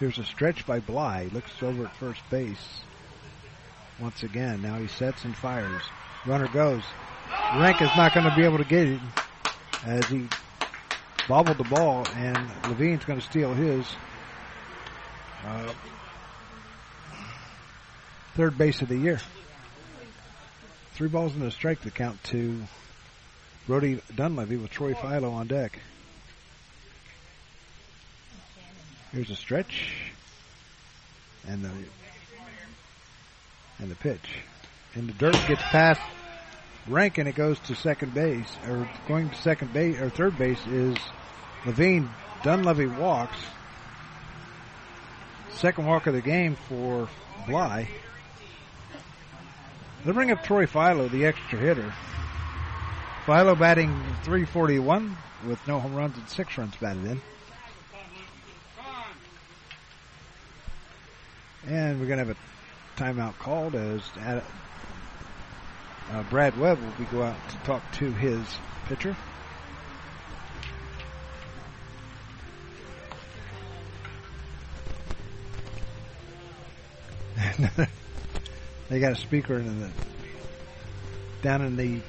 There's 0.00 0.18
a 0.18 0.24
stretch 0.24 0.66
by 0.66 0.80
Bly. 0.80 1.28
Looks 1.34 1.62
over 1.62 1.84
at 1.84 1.94
first 1.96 2.22
base. 2.30 2.80
Once 4.00 4.22
again, 4.22 4.62
now 4.62 4.76
he 4.76 4.88
sets 4.88 5.26
and 5.26 5.36
fires. 5.36 5.82
Runner 6.24 6.48
goes. 6.48 6.82
Rank 7.56 7.82
is 7.82 7.90
not 7.94 8.14
going 8.14 8.28
to 8.28 8.34
be 8.34 8.44
able 8.44 8.56
to 8.56 8.64
get 8.64 8.88
it 8.88 9.00
as 9.84 10.06
he 10.06 10.28
bobbled 11.28 11.58
the 11.58 11.64
ball, 11.64 12.06
and 12.16 12.38
Levine's 12.68 13.04
going 13.04 13.20
to 13.20 13.24
steal 13.24 13.52
his. 13.52 13.86
Uh, 15.44 15.74
third 18.34 18.56
base 18.56 18.80
of 18.80 18.88
the 18.88 18.96
year. 18.96 19.20
Three 20.94 21.08
balls 21.08 21.34
and 21.34 21.42
a 21.42 21.50
strike 21.50 21.80
to 21.82 21.90
count 21.90 22.22
to 22.24 22.62
Brody 23.66 24.00
Dunleavy 24.14 24.56
with 24.56 24.70
Troy 24.70 24.94
Philo 24.94 25.30
on 25.30 25.46
deck. 25.46 25.78
Here's 29.12 29.30
a 29.30 29.36
stretch. 29.36 29.92
And 31.48 31.64
the 31.64 31.70
and 33.78 33.90
the 33.90 33.96
pitch. 33.96 34.38
And 34.94 35.08
the 35.08 35.12
dirt 35.14 35.36
gets 35.46 35.62
past 35.62 36.00
Rankin. 36.86 37.26
It 37.26 37.34
goes 37.34 37.58
to 37.60 37.74
second 37.74 38.14
base, 38.14 38.56
or 38.68 38.88
going 39.08 39.30
to 39.30 39.36
second 39.36 39.72
base 39.72 39.98
or 39.98 40.10
third 40.10 40.38
base 40.38 40.64
is 40.66 40.96
Levine. 41.64 42.10
Dunleavy 42.42 42.86
walks. 42.86 43.38
Second 45.54 45.86
walk 45.86 46.06
of 46.06 46.14
the 46.14 46.20
game 46.20 46.56
for 46.68 47.08
Bly. 47.46 47.88
They 50.04 50.10
bring 50.10 50.32
up 50.32 50.42
Troy 50.42 50.66
Philo, 50.66 51.06
the 51.08 51.26
extra 51.26 51.58
hitter. 51.58 51.94
Philo 53.24 53.54
batting 53.54 53.94
341 54.24 55.16
with 55.46 55.64
no 55.68 55.78
home 55.78 55.94
runs 55.94 56.16
and 56.16 56.28
six 56.28 56.58
runs 56.58 56.74
batted 56.76 57.04
in. 57.04 57.20
And 61.68 62.00
we're 62.00 62.06
going 62.06 62.18
to 62.18 62.24
have 62.24 62.36
a 62.36 63.00
timeout 63.00 63.38
called 63.38 63.76
as 63.76 64.02
uh, 64.18 64.40
Brad 66.30 66.58
Webb 66.58 66.80
will 66.80 66.90
be 66.98 67.04
go 67.04 67.22
out 67.22 67.36
to 67.50 67.56
talk 67.58 67.82
to 67.92 68.10
his 68.10 68.44
pitcher. 68.86 69.16
They 78.92 79.00
got 79.00 79.12
a 79.12 79.16
speaker 79.16 79.56
in 79.56 79.80
the 79.80 79.90
down 81.40 81.62
in 81.62 81.76
the 81.76 82.02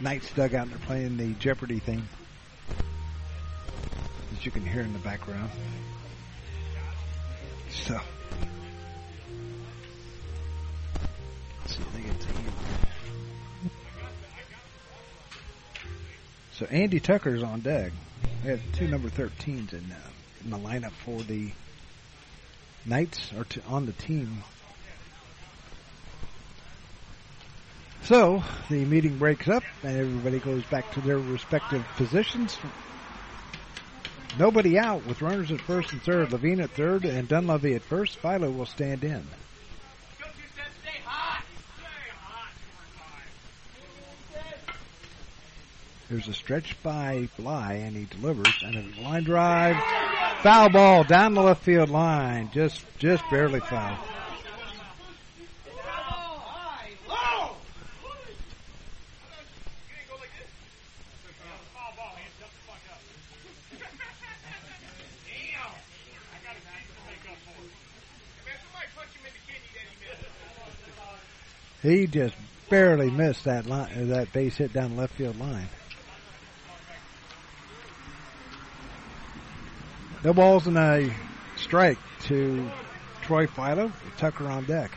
Knights 0.00 0.32
dugout. 0.32 0.62
And 0.62 0.72
they're 0.72 0.78
playing 0.84 1.16
the 1.16 1.34
Jeopardy 1.34 1.78
thing 1.78 2.02
that 4.32 4.44
you 4.44 4.50
can 4.50 4.66
hear 4.66 4.82
in 4.82 4.92
the 4.92 4.98
background. 4.98 5.52
So. 7.70 8.00
So 16.54 16.66
Andy 16.66 16.98
Tucker's 16.98 17.44
on 17.44 17.60
deck. 17.60 17.92
We 18.42 18.50
have 18.50 18.60
two 18.72 18.88
number 18.88 19.10
13s 19.10 19.72
in, 19.72 19.92
uh, 19.92 20.10
in 20.42 20.50
the 20.50 20.58
lineup 20.58 20.90
for 20.90 21.22
the 21.22 21.52
Knights, 22.84 23.30
or 23.38 23.44
to, 23.44 23.62
on 23.66 23.86
the 23.86 23.92
team 23.92 24.42
So 28.02 28.42
the 28.68 28.84
meeting 28.84 29.18
breaks 29.18 29.48
up 29.48 29.62
and 29.82 29.96
everybody 29.96 30.38
goes 30.38 30.64
back 30.64 30.92
to 30.92 31.00
their 31.00 31.18
respective 31.18 31.84
positions. 31.96 32.58
Nobody 34.38 34.78
out 34.78 35.06
with 35.06 35.22
runners 35.22 35.50
at 35.50 35.60
first 35.60 35.92
and 35.92 36.02
third. 36.02 36.32
Levine 36.32 36.60
at 36.60 36.70
third 36.70 37.04
and 37.04 37.28
Dunleavy 37.28 37.74
at 37.74 37.82
first. 37.82 38.18
Philo 38.18 38.50
will 38.50 38.66
stand 38.66 39.04
in. 39.04 39.24
There's 46.08 46.26
a 46.26 46.34
stretch 46.34 46.76
by 46.82 47.28
Bly, 47.38 47.74
and 47.74 47.96
he 47.96 48.04
delivers, 48.06 48.64
and 48.64 48.74
a 48.76 49.00
line 49.00 49.22
drive, 49.22 49.76
foul 50.42 50.68
ball 50.68 51.04
down 51.04 51.34
the 51.34 51.40
left 51.40 51.62
field 51.62 51.88
line, 51.88 52.50
just 52.52 52.82
just 52.98 53.22
barely 53.30 53.60
foul. 53.60 53.96
He 71.82 72.06
just 72.06 72.34
barely 72.68 73.10
missed 73.10 73.44
that 73.44 73.66
line, 73.66 73.90
uh, 73.94 74.14
that 74.14 74.32
base 74.32 74.56
hit 74.56 74.72
down 74.72 74.94
the 74.94 75.00
left 75.00 75.14
field 75.14 75.38
line. 75.38 75.68
No 80.22 80.34
balls 80.34 80.66
and 80.66 80.76
a 80.76 81.10
strike 81.56 81.98
to 82.24 82.68
Troy 83.22 83.46
Philo. 83.46 83.90
Tucker 84.18 84.46
on 84.46 84.64
deck. 84.64 84.90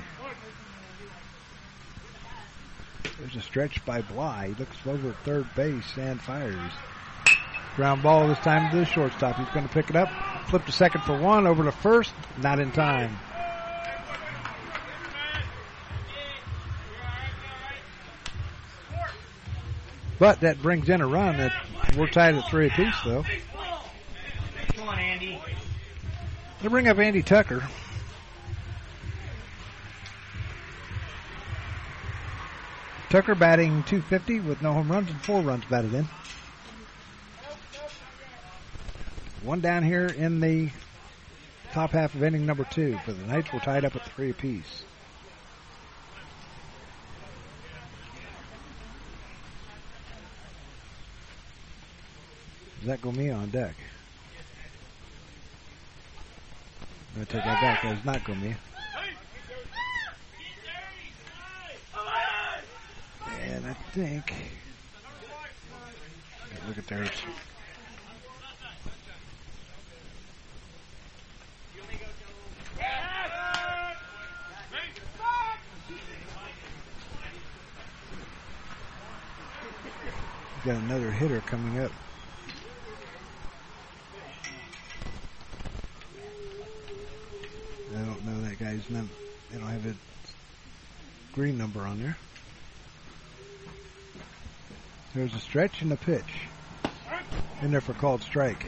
There's 3.20 3.36
a 3.38 3.42
stretch 3.42 3.86
by 3.86 4.02
Bly. 4.02 4.48
He 4.48 4.54
looks 4.56 4.76
over 4.86 5.10
at 5.10 5.18
third 5.20 5.48
base 5.56 5.98
and 5.98 6.20
fires. 6.20 6.72
Ground 7.78 8.04
ball 8.04 8.28
this 8.28 8.38
time 8.40 8.70
to 8.72 8.78
the 8.78 8.86
shortstop. 8.86 9.38
He's 9.38 9.48
going 9.50 9.66
to 9.68 9.74
pick 9.74 9.90
it 9.90 9.96
up. 9.96 10.10
Flip 10.50 10.66
to 10.66 10.72
second 10.74 11.02
for 11.02 11.18
one. 11.18 11.48
Over 11.48 11.64
to 11.64 11.72
first. 11.72 12.12
Not 12.42 12.60
in 12.60 12.72
time. 12.72 13.18
But 20.20 20.42
that 20.42 20.62
brings 20.62 20.90
in 20.90 21.02
a 21.02 21.08
run 21.08 21.38
that 21.38 21.54
we're 21.98 22.08
tied 22.08 22.36
at 22.36 22.48
three 22.50 22.68
apiece 22.68 22.96
though. 23.04 23.26
Come 24.76 24.90
on, 24.90 25.00
Andy. 25.00 25.40
They 26.62 26.68
bring 26.68 26.88
up 26.88 26.98
Andy 26.98 27.22
Tucker. 27.22 27.64
Tucker 33.10 33.36
batting 33.36 33.84
250 33.84 34.40
with 34.40 34.62
no 34.62 34.74
home 34.74 34.92
runs 34.92 35.10
and 35.10 35.22
four 35.22 35.42
runs 35.42 35.66
batted 35.66 35.94
in. 35.94 36.08
One 39.44 39.60
down 39.60 39.84
here 39.84 40.08
in 40.08 40.40
the 40.40 40.70
top 41.74 41.92
half 41.92 42.16
of 42.16 42.24
inning 42.24 42.46
number 42.46 42.64
two. 42.64 42.98
For 43.06 43.12
the 43.12 43.26
Knights, 43.28 43.52
we're 43.52 43.60
tied 43.60 43.84
up 43.84 43.96
at 43.96 44.06
three 44.06 44.30
apiece. 44.30 44.86
Zach 52.86 53.00
Gomia 53.00 53.38
on 53.38 53.50
deck. 53.50 53.76
I'm 57.10 57.16
going 57.16 57.26
to 57.26 57.32
take 57.32 57.46
that 57.46 57.62
back. 57.62 57.82
That 57.82 57.98
is 57.98 58.04
not 58.04 58.18
Gomia. 58.26 58.56
And 63.42 63.66
I 63.66 63.74
think. 63.94 64.34
Look 66.68 66.78
at 66.78 66.88
theirs. 66.88 67.10
Got 80.66 80.76
another 80.76 81.12
hitter 81.12 81.42
coming 81.42 81.80
up. 81.80 81.92
I 87.96 88.02
don't 88.06 88.26
know 88.26 88.42
that 88.42 88.58
guy's 88.60 88.90
name. 88.90 89.10
They 89.52 89.60
don't 89.60 89.68
have 89.68 89.86
a 89.86 89.94
green 91.34 91.58
number 91.60 91.82
on 91.82 92.02
there. 92.02 92.18
There's 95.14 95.36
a 95.36 95.40
stretch 95.40 95.84
and 95.84 95.92
a 95.92 95.96
pitch. 95.96 96.48
In 97.62 97.72
there 97.72 97.82
for 97.82 97.94
called 97.94 98.24
strike. 98.24 98.66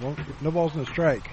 Well, 0.00 0.16
no 0.40 0.52
balls 0.52 0.74
in 0.74 0.80
the 0.80 0.86
strike. 0.86 1.28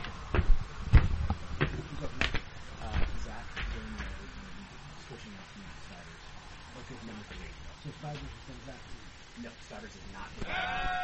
No, 9.42 9.50
Stivers 9.68 9.90
is 9.90 10.02
not. 10.14 11.03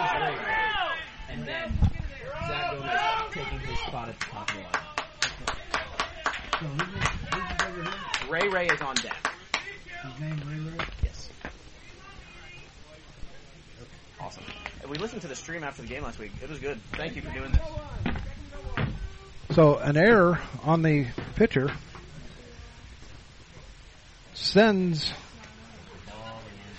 Ray 0.00 0.34
and 1.28 1.46
then 1.46 1.78
Zach 2.48 2.70
Gomez 2.72 3.00
taking 3.32 3.60
his 3.60 3.78
spot 3.80 4.08
at 4.08 4.18
the 4.18 4.26
top 4.26 4.50
of 4.50 4.56
the 4.56 4.62
line. 4.62 4.70
Ray 8.30 8.48
Ray 8.48 8.66
is 8.66 8.80
on 8.80 8.94
deck. 8.96 9.30
His 10.02 10.20
name 10.20 10.40
Ray 10.46 10.58
Ray? 10.70 10.78
Yes. 11.02 11.28
Awesome. 14.20 14.44
We 14.88 14.96
listened 14.98 15.22
to 15.22 15.28
the 15.28 15.36
stream 15.36 15.64
after 15.64 15.82
the 15.82 15.88
game 15.88 16.02
last 16.02 16.18
week. 16.18 16.32
It 16.42 16.48
was 16.48 16.58
good. 16.58 16.80
Thank 16.92 17.16
you 17.16 17.22
for 17.22 17.32
doing 17.32 17.52
this. 17.52 17.60
So 19.50 19.78
an 19.78 19.96
error 19.96 20.40
on 20.62 20.82
the 20.82 21.06
pitcher 21.36 21.72
sends 24.34 25.12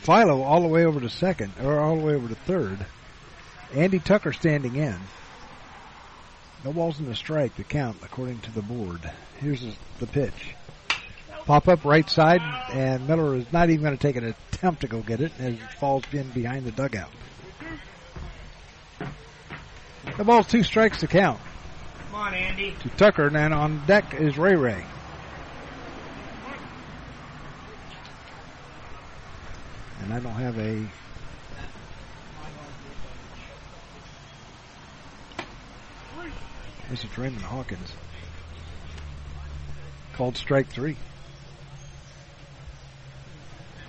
Philo 0.01 0.41
all 0.41 0.61
the 0.61 0.67
way 0.67 0.86
over 0.86 0.99
to 0.99 1.09
second, 1.09 1.53
or 1.63 1.80
all 1.80 1.95
the 1.95 2.01
way 2.01 2.15
over 2.15 2.28
to 2.28 2.36
third. 2.36 2.86
Andy 3.74 3.99
Tucker 3.99 4.34
standing 4.34 4.76
in. 4.76 4.97
No 6.63 6.74
balls 6.74 6.99
in 6.99 7.05
the 7.05 7.15
strike 7.15 7.55
to 7.55 7.63
count 7.63 7.97
according 8.03 8.39
to 8.41 8.51
the 8.51 8.61
board. 8.61 9.09
Here's 9.39 9.63
the 9.99 10.07
pitch. 10.07 10.55
Pop 11.45 11.67
up 11.67 11.84
right 11.86 12.07
side, 12.07 12.41
and 12.72 13.07
Miller 13.07 13.36
is 13.36 13.51
not 13.51 13.69
even 13.69 13.84
going 13.84 13.97
to 13.97 14.01
take 14.01 14.15
an 14.15 14.26
attempt 14.26 14.82
to 14.82 14.88
go 14.88 14.99
get 14.99 15.22
it 15.22 15.32
as 15.39 15.55
it 15.55 15.74
falls 15.80 16.03
in 16.11 16.30
behind 16.30 16.65
the 16.65 16.72
dugout. 16.72 17.09
The 20.17 20.24
ball's 20.24 20.47
two 20.47 20.63
strikes 20.63 20.99
to 20.99 21.07
count 21.07 21.39
Come 22.11 22.15
on, 22.15 22.34
Andy. 22.34 22.76
to 22.82 22.89
Tucker, 22.89 23.28
and 23.28 23.36
then 23.36 23.53
on 23.53 23.82
deck 23.88 24.13
is 24.13 24.38
Ray 24.38 24.55
Ray. 24.55 24.84
And 30.01 30.13
I 30.13 30.19
don't 30.19 30.34
have 30.34 30.57
a. 30.59 30.86
This 36.91 37.05
is 37.05 37.17
Raymond 37.17 37.41
Hawkins. 37.41 37.89
Called 40.11 40.35
strike 40.35 40.67
three. 40.67 40.97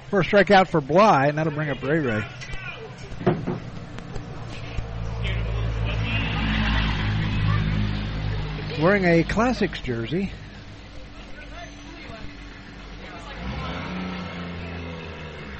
First 0.08 0.30
strikeout 0.30 0.68
for 0.68 0.80
Bly, 0.80 1.26
and 1.26 1.36
that'll 1.36 1.52
bring 1.52 1.68
up 1.68 1.82
Ray 1.82 1.98
Ray. 1.98 2.24
Wearing 8.80 9.04
a 9.04 9.24
Classics 9.24 9.80
jersey. 9.80 10.30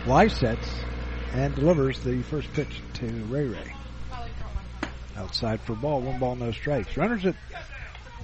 Bly 0.05 0.29
sets 0.29 0.71
and 1.33 1.53
delivers 1.57 1.99
the 2.05 2.23
first 2.23 2.53
pitch 2.53 2.81
to 2.95 3.07
Ray 3.25 3.47
Ray. 3.47 3.75
Outside 5.17 5.61
for 5.61 5.75
ball, 5.75 6.01
one 6.01 6.19
ball, 6.19 6.37
no 6.37 6.53
strikes. 6.53 6.97
Runners 6.97 7.27
at 7.27 7.35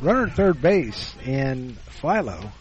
runner 0.01 0.27
at 0.27 0.33
third 0.35 0.63
base 0.63 1.15
in 1.25 1.75
Philo. 2.01 2.53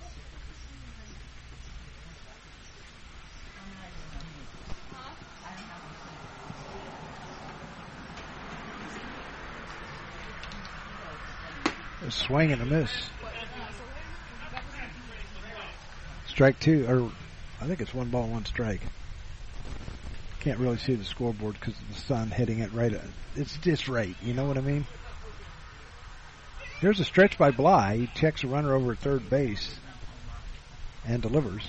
A 12.06 12.12
swing 12.12 12.52
and 12.52 12.62
a 12.62 12.66
miss. 12.66 12.92
Strike 16.28 16.60
two, 16.60 16.86
or 16.88 17.12
I 17.60 17.66
think 17.66 17.82
it's 17.82 17.94
one 17.94 18.10
ball, 18.10 18.28
one 18.28 18.46
strike. 18.46 18.82
Can't 20.42 20.60
really 20.60 20.78
see 20.78 20.96
the 20.96 21.04
scoreboard 21.04 21.56
because 21.60 21.74
of 21.74 21.88
the 21.90 22.00
sun 22.02 22.30
hitting 22.30 22.60
it 22.60 22.72
right. 22.74 22.94
It's 23.36 23.58
just 23.58 23.88
right. 23.88 24.16
You 24.22 24.34
know 24.34 24.46
what 24.46 24.58
I 24.58 24.62
mean? 24.62 24.86
Here's 26.80 27.00
a 27.00 27.06
stretch 27.06 27.38
by 27.38 27.52
Bly. 27.52 27.98
He 27.98 28.08
checks 28.08 28.44
a 28.44 28.48
runner 28.48 28.74
over 28.74 28.92
at 28.92 29.00
third 29.00 29.30
base 29.30 29.80
and 31.06 31.22
delivers. 31.22 31.64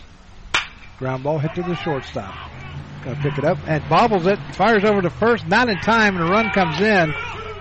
Ground 0.99 1.25
ball 1.25 1.39
hit 1.39 1.55
to 1.55 1.63
the 1.63 1.77
shortstop. 1.77 2.35
Gonna 3.05 3.21
pick 3.23 3.39
it 3.39 3.45
up 3.45 3.59
and 3.67 3.89
bobbles 3.89 4.27
it. 4.27 4.39
Fires 4.55 4.85
over 4.85 5.01
to 5.01 5.11
first, 5.11 5.47
not 5.47 5.69
in 5.69 5.79
time, 5.79 6.17
and 6.17 6.29
a 6.29 6.31
run 6.31 6.51
comes 6.51 6.81
in. 6.81 7.15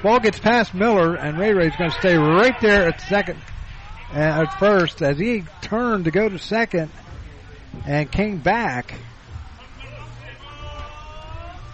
Ball 0.04 0.20
gets 0.20 0.40
past 0.40 0.74
Miller, 0.74 1.16
and 1.16 1.38
Ray 1.40 1.54
Ray's 1.54 1.76
to 1.76 1.92
stay 1.92 2.18
right 2.18 2.60
there 2.62 2.88
at 2.88 3.02
second, 3.02 3.40
uh, 4.14 4.18
at 4.18 4.60
first, 4.60 5.02
as 5.02 5.18
he 5.18 5.44
turned 5.62 6.06
to 6.06 6.12
go 6.12 6.28
to 6.28 6.38
second 6.38 6.92
and 7.86 8.12
came 8.12 8.40
back. 8.40 8.94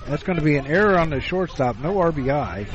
That's 0.07 0.23
going 0.23 0.37
to 0.37 0.43
be 0.43 0.57
an 0.57 0.67
error 0.67 0.97
on 0.97 1.09
the 1.09 1.21
shortstop. 1.21 1.79
No 1.79 1.95
RBI. 1.95 2.67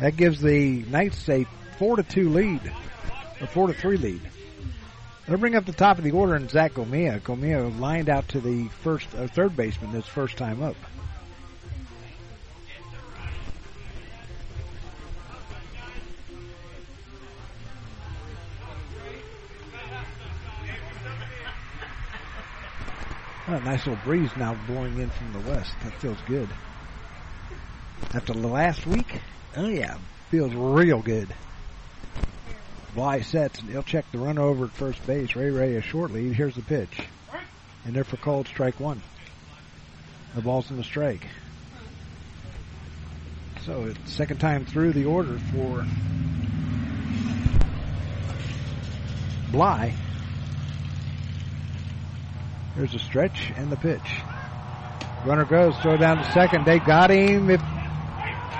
That 0.00 0.16
gives 0.16 0.40
the 0.40 0.82
Knights 0.84 1.28
a 1.28 1.46
four 1.78 1.96
to 1.96 2.02
two 2.02 2.30
lead, 2.30 2.60
or 3.40 3.46
four 3.46 3.68
to 3.68 3.74
three 3.74 3.96
lead. 3.96 4.20
They'll 5.26 5.38
bring 5.38 5.54
up 5.54 5.66
the 5.66 5.72
top 5.72 5.98
of 5.98 6.04
the 6.04 6.10
order 6.10 6.34
and 6.34 6.50
Zach 6.50 6.74
Gomia. 6.74 7.20
Gomia 7.20 7.78
lined 7.78 8.08
out 8.08 8.28
to 8.28 8.40
the 8.40 8.68
first, 8.82 9.06
uh, 9.14 9.28
third 9.28 9.56
baseman 9.56 9.90
his 9.90 10.06
first 10.06 10.36
time 10.36 10.62
up. 10.62 10.76
Oh, 23.50 23.54
a 23.54 23.60
nice 23.60 23.84
little 23.84 24.00
breeze 24.04 24.30
now 24.36 24.56
blowing 24.68 24.96
in 25.00 25.10
from 25.10 25.32
the 25.32 25.40
west. 25.50 25.72
That 25.82 25.92
feels 25.94 26.18
good. 26.28 26.48
After 28.14 28.32
the 28.32 28.46
last 28.46 28.86
week, 28.86 29.20
oh 29.56 29.66
yeah, 29.66 29.98
feels 30.30 30.54
real 30.54 31.02
good. 31.02 31.26
Bly 32.94 33.22
sets 33.22 33.58
and 33.58 33.68
he'll 33.68 33.82
check 33.82 34.04
the 34.12 34.18
run 34.18 34.38
over 34.38 34.66
at 34.66 34.70
first 34.70 35.04
base. 35.04 35.34
Ray 35.34 35.50
Ray 35.50 35.72
is 35.72 35.82
short 35.82 36.12
lead. 36.12 36.32
Here's 36.32 36.54
the 36.54 36.62
pitch. 36.62 37.00
And 37.84 37.92
they're 37.92 38.04
for 38.04 38.18
called 38.18 38.46
strike 38.46 38.78
one. 38.78 39.02
The 40.36 40.42
ball's 40.42 40.70
in 40.70 40.76
the 40.76 40.84
strike. 40.84 41.26
So 43.62 43.86
it's 43.86 44.12
second 44.12 44.38
time 44.38 44.64
through 44.64 44.92
the 44.92 45.06
order 45.06 45.40
for 45.52 45.84
Bly. 49.50 49.96
Here's 52.74 52.94
a 52.94 52.98
stretch 52.98 53.52
and 53.56 53.70
the 53.70 53.76
pitch. 53.76 54.22
Runner 55.26 55.44
goes, 55.44 55.76
throw 55.78 55.96
down 55.96 56.18
to 56.18 56.32
second. 56.32 56.64
They 56.64 56.78
got 56.78 57.10
him. 57.10 57.50
If 57.50 57.60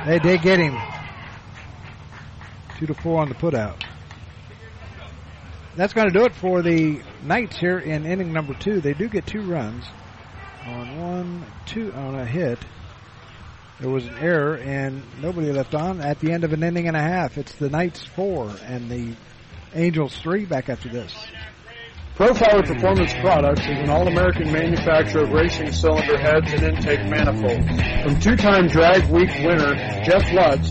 they 0.07 0.19
did 0.19 0.43
get 0.43 0.59
him. 0.59 0.77
Two 2.79 2.87
to 2.87 2.95
four 2.95 3.21
on 3.21 3.29
the 3.29 3.35
putout. 3.35 3.83
That's 5.77 5.93
going 5.93 6.11
to 6.11 6.19
do 6.19 6.25
it 6.25 6.35
for 6.35 6.63
the 6.63 7.01
Knights 7.23 7.57
here 7.59 7.79
in 7.79 8.05
inning 8.05 8.33
number 8.33 8.55
two. 8.55 8.81
They 8.81 8.93
do 8.95 9.09
get 9.09 9.27
two 9.27 9.43
runs. 9.43 9.85
on 10.67 10.99
one, 11.01 11.45
two, 11.67 11.93
on 11.93 12.17
a 12.17 12.25
hit. 12.25 12.59
There 13.79 13.89
was 13.91 14.07
an 14.07 14.19
error 14.19 14.57
and 14.57 15.03
nobody 15.23 15.53
left 15.53 15.75
on 15.75 16.01
at 16.03 16.19
the 16.21 16.33
end 16.33 16.45
of 16.45 16.53
an 16.53 16.63
inning 16.63 16.89
and 16.89 16.97
a 16.97 17.03
half. 17.03 17.39
It's 17.39 17.55
the 17.55 17.71
Knights 17.71 18.05
four 18.05 18.55
and 18.65 18.91
the 18.91 19.15
Angels 19.75 20.15
three 20.19 20.45
back 20.45 20.69
after 20.69 20.89
this. 20.89 21.15
Profiler 22.21 22.67
Performance 22.67 23.15
Products 23.15 23.63
is 23.63 23.79
an 23.79 23.89
all-American 23.89 24.53
manufacturer 24.53 25.23
of 25.23 25.33
racing 25.33 25.73
cylinder 25.73 26.19
heads 26.19 26.53
and 26.53 26.63
intake 26.65 27.09
manifolds. 27.09 27.65
From 28.03 28.21
two-time 28.21 28.67
drag 28.67 29.09
week 29.11 29.31
winner 29.43 29.75
Jeff 30.05 30.31
Lutz 30.31 30.71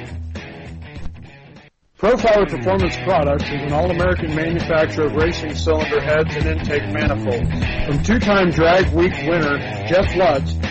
Profiler 2.01 2.49
Performance 2.49 2.97
Products 3.03 3.43
is 3.43 3.61
an 3.61 3.73
all-American 3.73 4.33
manufacturer 4.33 5.05
of 5.05 5.13
racing 5.13 5.53
cylinder 5.53 6.01
heads 6.01 6.35
and 6.35 6.47
intake 6.47 6.91
manifolds. 6.91 7.47
From 7.85 8.01
two-time 8.01 8.49
drag 8.49 8.91
week 8.91 9.13
winner 9.27 9.59
Jeff 9.85 10.15
Lutz 10.15 10.55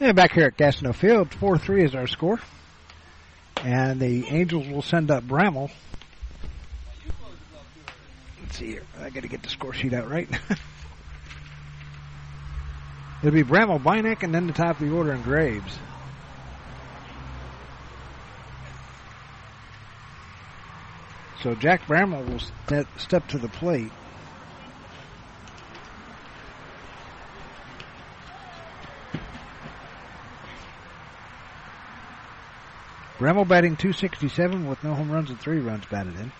And 0.00 0.16
back 0.16 0.32
here 0.32 0.46
at 0.46 0.56
Gastineau 0.56 0.92
Field, 0.94 1.30
4-3 1.30 1.84
is 1.84 1.94
our 1.94 2.08
score. 2.08 2.40
And 3.62 4.00
the 4.00 4.26
Angels 4.26 4.66
will 4.66 4.82
send 4.82 5.10
up 5.10 5.22
Bramall. 5.24 5.70
Let's 8.42 8.58
see 8.58 8.72
here. 8.72 8.82
I 9.00 9.10
got 9.10 9.22
to 9.22 9.28
get 9.28 9.42
the 9.42 9.48
score 9.48 9.72
sheet 9.72 9.92
out 9.92 10.10
right. 10.10 10.28
It'll 13.22 13.32
be 13.32 13.44
Bramall, 13.44 13.80
Beineck, 13.82 14.22
and 14.24 14.34
then 14.34 14.48
the 14.48 14.52
top 14.52 14.80
of 14.80 14.86
the 14.86 14.94
order 14.94 15.12
in 15.12 15.22
Graves. 15.22 15.78
So 21.42 21.54
Jack 21.54 21.86
Bramall 21.86 22.28
will 22.28 22.40
step 22.98 23.28
to 23.28 23.38
the 23.38 23.48
plate. 23.48 23.92
Bramall 33.18 33.46
batting 33.46 33.76
267 33.76 34.66
with 34.66 34.82
no 34.82 34.92
home 34.92 35.10
runs 35.10 35.30
and 35.30 35.38
three 35.38 35.60
runs 35.60 35.84
batted 35.86 36.16
in. 36.16 36.32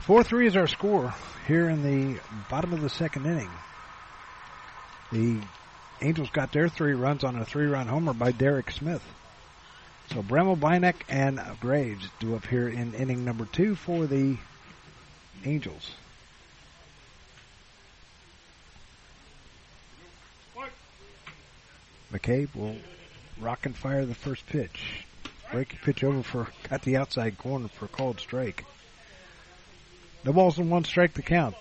Four 0.00 0.22
three 0.24 0.46
is 0.46 0.56
our 0.56 0.66
score 0.66 1.14
here 1.46 1.70
in 1.70 1.82
the 1.82 2.20
bottom 2.50 2.74
of 2.74 2.82
the 2.82 2.90
second 2.90 3.24
inning. 3.24 3.50
The 5.10 5.40
Angels 6.02 6.28
got 6.30 6.52
their 6.52 6.68
three 6.68 6.92
runs 6.92 7.24
on 7.24 7.36
a 7.36 7.46
three 7.46 7.66
run 7.66 7.86
homer 7.86 8.12
by 8.12 8.32
Derek 8.32 8.72
Smith. 8.72 9.02
So 10.10 10.22
Bramall, 10.22 10.58
Beineck, 10.58 10.96
and 11.08 11.40
Graves 11.60 12.06
do 12.18 12.34
up 12.34 12.44
here 12.46 12.68
in 12.68 12.92
inning 12.92 13.24
number 13.24 13.46
two 13.46 13.74
for 13.74 14.06
the 14.06 14.36
Angels. 15.44 15.94
McCabe 22.12 22.54
will 22.54 22.76
rock 23.40 23.66
and 23.66 23.76
fire 23.76 24.04
the 24.04 24.14
first 24.14 24.46
pitch. 24.46 25.04
Breaking 25.50 25.78
pitch 25.82 26.04
over 26.04 26.22
for, 26.22 26.46
got 26.68 26.82
the 26.82 26.96
outside 26.96 27.38
corner 27.38 27.68
for 27.68 27.86
a 27.86 27.88
called 27.88 28.20
strike. 28.20 28.64
No 30.24 30.32
balls 30.32 30.58
and 30.58 30.70
one 30.70 30.84
strike 30.84 31.14
to 31.14 31.22
count 31.22 31.56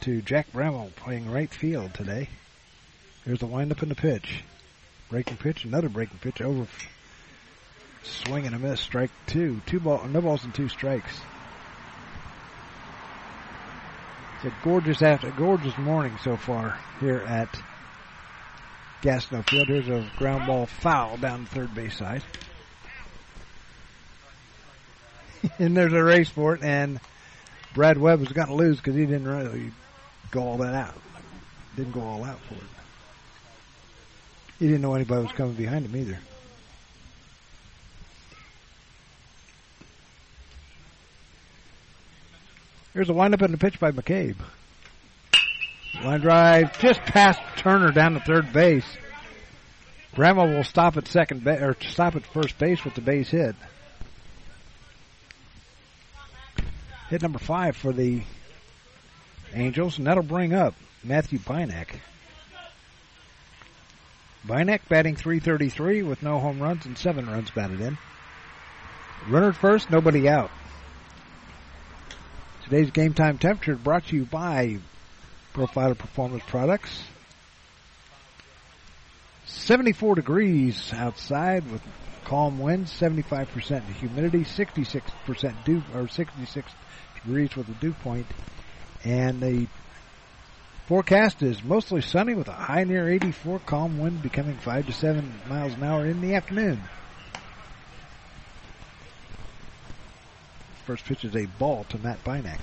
to 0.00 0.22
Jack 0.22 0.52
Bramall 0.52 0.94
playing 0.96 1.30
right 1.30 1.52
field 1.52 1.94
today. 1.94 2.28
Here's 3.24 3.38
the 3.40 3.46
windup 3.46 3.82
and 3.82 3.90
the 3.90 3.94
pitch. 3.94 4.42
Breaking 5.10 5.36
pitch, 5.36 5.64
another 5.64 5.88
breaking 5.88 6.18
pitch 6.18 6.40
over. 6.40 6.66
Swing 8.02 8.46
and 8.46 8.54
a 8.54 8.58
miss, 8.58 8.80
strike 8.80 9.10
two. 9.26 9.60
Two 9.66 9.80
ball, 9.80 10.04
no 10.04 10.20
balls 10.20 10.44
and 10.44 10.54
two 10.54 10.68
strikes. 10.68 11.20
It's 14.36 14.46
a 14.46 14.64
gorgeous 14.64 15.02
after, 15.02 15.30
gorgeous 15.30 15.76
morning 15.76 16.16
so 16.24 16.36
far 16.36 16.78
here 16.98 17.18
at 17.18 17.48
Gastineau 19.02 19.48
Field. 19.48 19.68
Here's 19.68 19.88
a 19.88 20.06
ground 20.16 20.46
ball 20.46 20.66
foul 20.66 21.16
down 21.16 21.44
the 21.44 21.50
third 21.50 21.74
base 21.74 21.96
side. 21.96 22.22
and 25.58 25.76
there's 25.76 25.92
a 25.92 26.02
race 26.02 26.28
for 26.28 26.54
it, 26.54 26.62
and 26.62 27.00
Brad 27.74 27.98
Webb 27.98 28.20
was 28.20 28.28
going 28.28 28.48
to 28.48 28.54
lose 28.54 28.76
because 28.76 28.94
he 28.94 29.06
didn't 29.06 29.28
really 29.28 29.72
go 30.30 30.42
all 30.42 30.58
that 30.58 30.74
out. 30.74 31.00
Didn't 31.76 31.92
go 31.92 32.02
all 32.02 32.24
out 32.24 32.40
for 32.40 32.54
it. 32.54 32.60
He 34.58 34.66
didn't 34.66 34.82
know 34.82 34.94
anybody 34.94 35.22
was 35.22 35.32
coming 35.32 35.54
behind 35.54 35.86
him 35.86 35.96
either. 35.96 36.18
Here's 42.92 43.08
a 43.08 43.14
windup 43.14 43.40
and 43.40 43.54
a 43.54 43.56
pitch 43.56 43.78
by 43.78 43.92
McCabe. 43.92 44.36
Line 45.94 46.20
drive 46.20 46.78
just 46.78 47.00
past 47.00 47.40
Turner 47.56 47.90
down 47.90 48.14
to 48.14 48.20
third 48.20 48.52
base. 48.52 48.86
Bramall 50.14 50.56
will 50.56 50.64
stop 50.64 50.96
at 50.96 51.06
second 51.08 51.44
base 51.44 51.60
or 51.60 51.76
stop 51.80 52.16
at 52.16 52.26
first 52.26 52.58
base 52.58 52.84
with 52.84 52.94
the 52.94 53.00
base 53.00 53.30
hit. 53.30 53.54
Hit 57.08 57.22
number 57.22 57.38
five 57.38 57.76
for 57.76 57.92
the 57.92 58.22
Angels, 59.52 59.98
and 59.98 60.06
that'll 60.06 60.22
bring 60.22 60.52
up 60.52 60.74
Matthew 61.02 61.38
Beineck. 61.38 61.88
Beineck 64.46 64.80
batting 64.88 65.16
333 65.16 66.02
with 66.02 66.22
no 66.22 66.38
home 66.38 66.60
runs 66.60 66.86
and 66.86 66.96
seven 66.96 67.26
runs 67.26 67.50
batted 67.50 67.80
in. 67.80 67.98
Runner 69.28 69.52
first, 69.52 69.90
nobody 69.90 70.28
out. 70.28 70.50
Today's 72.64 72.90
game 72.90 73.12
time 73.12 73.38
temperature 73.38 73.76
brought 73.76 74.06
to 74.06 74.16
you 74.16 74.24
by 74.24 74.78
Profiler 75.54 75.96
Performance 75.96 76.42
Products. 76.46 77.02
74 79.46 80.14
degrees 80.16 80.92
outside 80.92 81.70
with 81.70 81.82
calm 82.24 82.58
winds, 82.58 82.92
75% 82.92 83.82
humidity, 83.94 84.44
66% 84.44 85.64
dew, 85.64 85.82
or 85.94 86.06
66 86.06 86.72
degrees 87.14 87.56
with 87.56 87.68
a 87.68 87.74
dew 87.74 87.92
point, 87.92 88.26
and 89.04 89.40
the 89.40 89.66
forecast 90.86 91.42
is 91.42 91.62
mostly 91.64 92.00
sunny 92.00 92.34
with 92.34 92.48
a 92.48 92.52
high 92.52 92.84
near 92.84 93.08
84, 93.08 93.60
calm 93.60 93.98
wind 93.98 94.22
becoming 94.22 94.56
5 94.56 94.86
to 94.86 94.92
7 94.92 95.32
miles 95.48 95.74
an 95.74 95.82
hour 95.82 96.06
in 96.06 96.20
the 96.20 96.34
afternoon. 96.34 96.80
First 100.86 101.04
pitch 101.04 101.24
is 101.24 101.36
a 101.36 101.46
ball 101.46 101.84
to 101.90 101.98
Matt 101.98 102.22
Beineck. 102.24 102.60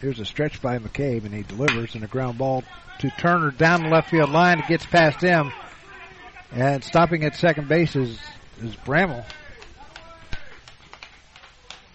Here's 0.00 0.18
a 0.18 0.24
stretch 0.24 0.62
by 0.62 0.78
McCabe, 0.78 1.26
and 1.26 1.34
he 1.34 1.42
delivers 1.42 1.94
in 1.94 2.02
a 2.02 2.06
ground 2.06 2.38
ball 2.38 2.64
to 3.00 3.10
Turner 3.18 3.50
down 3.50 3.82
the 3.82 3.90
left 3.90 4.08
field 4.08 4.30
line. 4.30 4.58
It 4.58 4.66
gets 4.66 4.86
past 4.86 5.20
him, 5.20 5.52
and 6.52 6.82
stopping 6.82 7.22
at 7.24 7.36
second 7.36 7.68
base 7.68 7.94
is, 7.94 8.18
is 8.62 8.74
Bramall. 8.76 9.24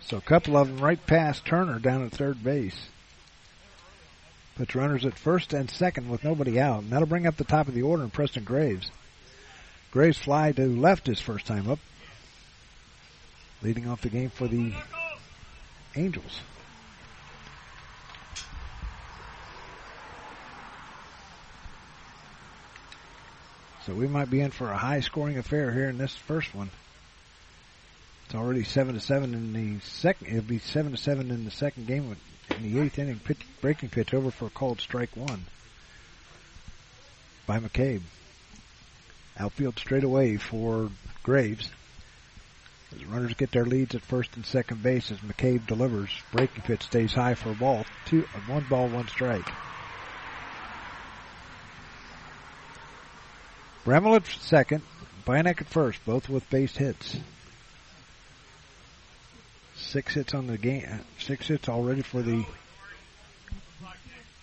So 0.01 0.17
a 0.17 0.21
couple 0.21 0.55
of 0.55 0.67
them 0.67 0.77
right 0.77 1.03
past 1.07 1.45
Turner 1.45 1.79
down 1.79 2.05
at 2.05 2.11
third 2.11 2.43
base. 2.43 2.89
Puts 4.55 4.75
runners 4.75 5.03
at 5.03 5.17
first 5.17 5.51
and 5.51 5.69
second 5.69 6.07
with 6.07 6.23
nobody 6.23 6.59
out, 6.59 6.83
and 6.83 6.91
that'll 6.91 7.07
bring 7.07 7.25
up 7.25 7.37
the 7.37 7.43
top 7.43 7.67
of 7.67 7.73
the 7.73 7.81
order 7.81 8.03
in 8.03 8.11
Preston 8.11 8.43
Graves. 8.43 8.91
Graves 9.89 10.19
fly 10.19 10.51
to 10.51 10.67
left 10.67 11.07
his 11.07 11.19
first 11.19 11.47
time 11.47 11.67
up. 11.67 11.79
leading 13.63 13.87
off 13.87 14.01
the 14.01 14.09
game 14.09 14.29
for 14.29 14.47
the 14.47 14.73
Angels. 15.95 16.41
So 23.85 23.93
we 23.93 24.07
might 24.07 24.31
be 24.31 24.41
in 24.41 24.49
for 24.49 24.71
a 24.71 24.77
high 24.77 25.01
scoring 25.01 25.37
affair 25.37 25.71
here 25.71 25.89
in 25.89 25.99
this 25.99 26.15
first 26.15 26.55
one. 26.55 26.71
It's 28.25 28.33
already 28.33 28.63
seven 28.63 28.95
to 28.95 28.99
seven 28.99 29.35
in 29.35 29.53
the 29.53 29.79
second. 29.81 30.27
It'll 30.27 30.41
be 30.41 30.57
seven 30.57 30.91
to 30.93 30.97
seven 30.97 31.29
in 31.29 31.45
the 31.45 31.51
second 31.51 31.85
game 31.85 32.15
in 32.49 32.73
the 32.73 32.81
eighth 32.81 32.97
inning. 32.97 33.19
Pitch, 33.19 33.41
breaking 33.61 33.89
pitch 33.89 34.13
over 34.13 34.31
for 34.31 34.47
a 34.47 34.49
called 34.49 34.81
strike 34.81 35.15
one 35.15 35.45
by 37.45 37.59
McCabe. 37.59 38.01
Outfield 39.37 39.77
straight 39.77 40.03
away 40.03 40.37
for 40.37 40.89
Graves. 41.21 41.69
As 42.95 43.05
runners 43.05 43.35
get 43.35 43.51
their 43.51 43.65
leads 43.65 43.93
at 43.93 44.01
first 44.01 44.35
and 44.35 44.45
second 44.45 44.81
base 44.81 45.11
as 45.11 45.19
McCabe 45.19 45.67
delivers. 45.67 46.09
Breaking 46.31 46.63
pitch 46.63 46.83
stays 46.83 47.13
high 47.13 47.35
for 47.35 47.51
a 47.51 47.55
ball. 47.55 47.85
Two, 48.05 48.21
one 48.47 48.65
ball, 48.67 48.87
one 48.87 49.07
strike. 49.09 49.47
Bramall 53.85 54.15
at 54.15 54.25
second, 54.25 54.81
Beineck 55.25 55.61
at 55.61 55.67
first, 55.67 56.03
both 56.05 56.27
with 56.27 56.49
base 56.49 56.75
hits. 56.75 57.17
Six 59.75 60.15
hits 60.15 60.33
on 60.33 60.47
the 60.47 60.57
game, 60.57 61.01
six 61.19 61.47
hits 61.47 61.69
already 61.69 62.01
for 62.01 62.21
the 62.21 62.45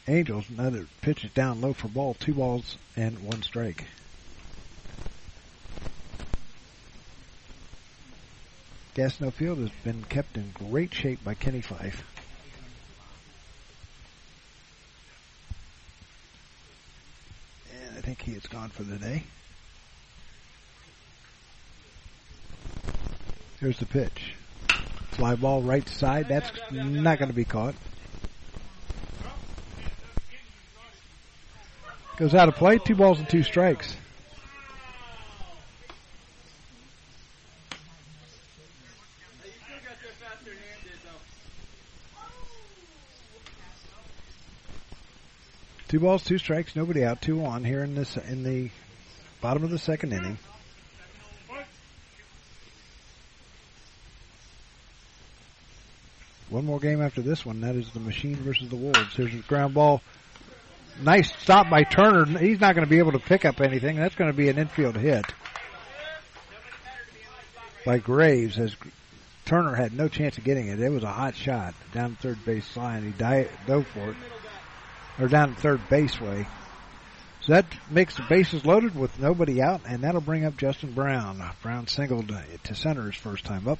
Angels. 0.08 0.46
Another 0.50 0.86
pitch 1.00 1.24
is 1.24 1.30
down 1.32 1.60
low 1.60 1.72
for 1.72 1.88
ball, 1.88 2.14
two 2.14 2.34
balls 2.34 2.76
and 2.96 3.18
one 3.20 3.42
strike. 3.42 3.84
Gastineau 8.94 9.32
Field 9.32 9.58
has 9.58 9.70
been 9.84 10.04
kept 10.04 10.36
in 10.36 10.52
great 10.52 10.92
shape 10.92 11.24
by 11.24 11.34
Kenny 11.34 11.62
Fife. 11.62 12.04
And 17.72 17.91
I 17.91 17.91
think 18.02 18.20
he 18.22 18.32
is 18.32 18.46
gone 18.48 18.68
for 18.68 18.82
the 18.82 18.96
day. 18.96 19.22
Here's 23.60 23.78
the 23.78 23.86
pitch. 23.86 24.34
Fly 25.12 25.36
ball 25.36 25.62
right 25.62 25.88
side. 25.88 26.26
That's 26.28 26.50
not 26.72 27.18
going 27.18 27.28
to 27.28 27.34
be 27.34 27.44
caught. 27.44 27.76
Goes 32.16 32.34
out 32.34 32.48
of 32.48 32.56
play. 32.56 32.78
Two 32.78 32.96
balls 32.96 33.20
and 33.20 33.28
two 33.28 33.44
strikes. 33.44 33.96
Two 45.92 46.00
balls, 46.00 46.24
two 46.24 46.38
strikes, 46.38 46.74
nobody 46.74 47.04
out, 47.04 47.20
two 47.20 47.44
on 47.44 47.64
here 47.64 47.84
in 47.84 47.94
this 47.94 48.16
in 48.16 48.44
the 48.44 48.70
bottom 49.42 49.62
of 49.62 49.68
the 49.68 49.76
second 49.76 50.14
inning. 50.14 50.38
One 56.48 56.64
more 56.64 56.80
game 56.80 57.02
after 57.02 57.20
this 57.20 57.44
one. 57.44 57.60
That 57.60 57.76
is 57.76 57.90
the 57.90 58.00
Machine 58.00 58.36
versus 58.36 58.70
the 58.70 58.76
Wolves. 58.76 59.14
Here's 59.14 59.34
a 59.34 59.38
ground 59.40 59.74
ball. 59.74 60.00
Nice 61.02 61.30
stop 61.42 61.68
by 61.68 61.82
Turner. 61.82 62.24
He's 62.38 62.58
not 62.58 62.74
going 62.74 62.86
to 62.86 62.90
be 62.90 62.98
able 62.98 63.12
to 63.12 63.18
pick 63.18 63.44
up 63.44 63.60
anything. 63.60 63.96
That's 63.96 64.14
going 64.14 64.30
to 64.30 64.36
be 64.36 64.48
an 64.48 64.56
infield 64.56 64.96
hit 64.96 65.26
by 67.84 67.98
Graves 67.98 68.58
as 68.58 68.74
Turner 69.44 69.74
had 69.74 69.92
no 69.92 70.08
chance 70.08 70.38
of 70.38 70.44
getting 70.44 70.68
it. 70.68 70.80
It 70.80 70.88
was 70.88 71.02
a 71.02 71.12
hot 71.12 71.36
shot 71.36 71.74
down 71.92 72.16
third 72.16 72.42
base 72.46 72.78
line. 72.78 73.04
He 73.04 73.10
died, 73.10 73.50
dove 73.66 73.86
for 73.88 74.12
it. 74.12 74.16
Or 75.22 75.28
down 75.28 75.54
third 75.54 75.88
base 75.88 76.20
way. 76.20 76.48
So 77.42 77.52
that 77.52 77.66
makes 77.88 78.16
the 78.16 78.24
bases 78.28 78.64
loaded 78.64 78.96
with 78.96 79.20
nobody 79.20 79.62
out, 79.62 79.82
and 79.86 80.02
that'll 80.02 80.20
bring 80.20 80.44
up 80.44 80.56
Justin 80.56 80.94
Brown. 80.94 81.40
Brown 81.62 81.86
singled 81.86 82.34
to 82.64 82.74
center 82.74 83.06
his 83.06 83.14
first 83.14 83.44
time 83.44 83.68
up. 83.68 83.78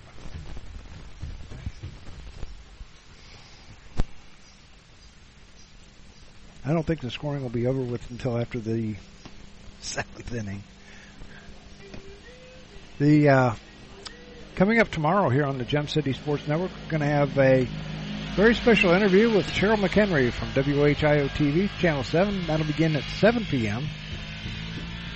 I 6.65 6.73
don't 6.73 6.87
think 6.87 7.01
the 7.01 7.11
scoring 7.11 7.43
will 7.43 7.51
be 7.51 7.67
over 7.67 7.81
with 7.81 8.09
until 8.13 8.39
after 8.39 8.61
the 8.61 8.95
seventh 9.81 10.33
inning. 10.33 10.63
The 13.01 13.29
uh, 13.29 13.55
coming 14.55 14.79
up 14.79 14.93
tomorrow 14.93 15.29
here 15.29 15.45
on 15.45 15.59
the 15.59 15.65
Gem 15.65 15.89
City 15.89 16.13
Sports 16.13 16.47
Network, 16.47 16.71
we're 16.85 16.91
going 16.91 17.01
to 17.01 17.07
have 17.07 17.37
a 17.37 17.67
very 18.35 18.55
special 18.55 18.93
interview 18.93 19.31
with 19.31 19.47
Cheryl 19.49 19.77
McHenry 19.77 20.33
from 20.33 20.49
WHIO 20.55 21.29
TV, 21.29 21.69
Channel 21.79 22.03
7. 22.03 22.47
That'll 22.47 22.65
begin 22.65 22.97
at 22.97 23.05
7 23.05 23.45
p.m. 23.45 23.87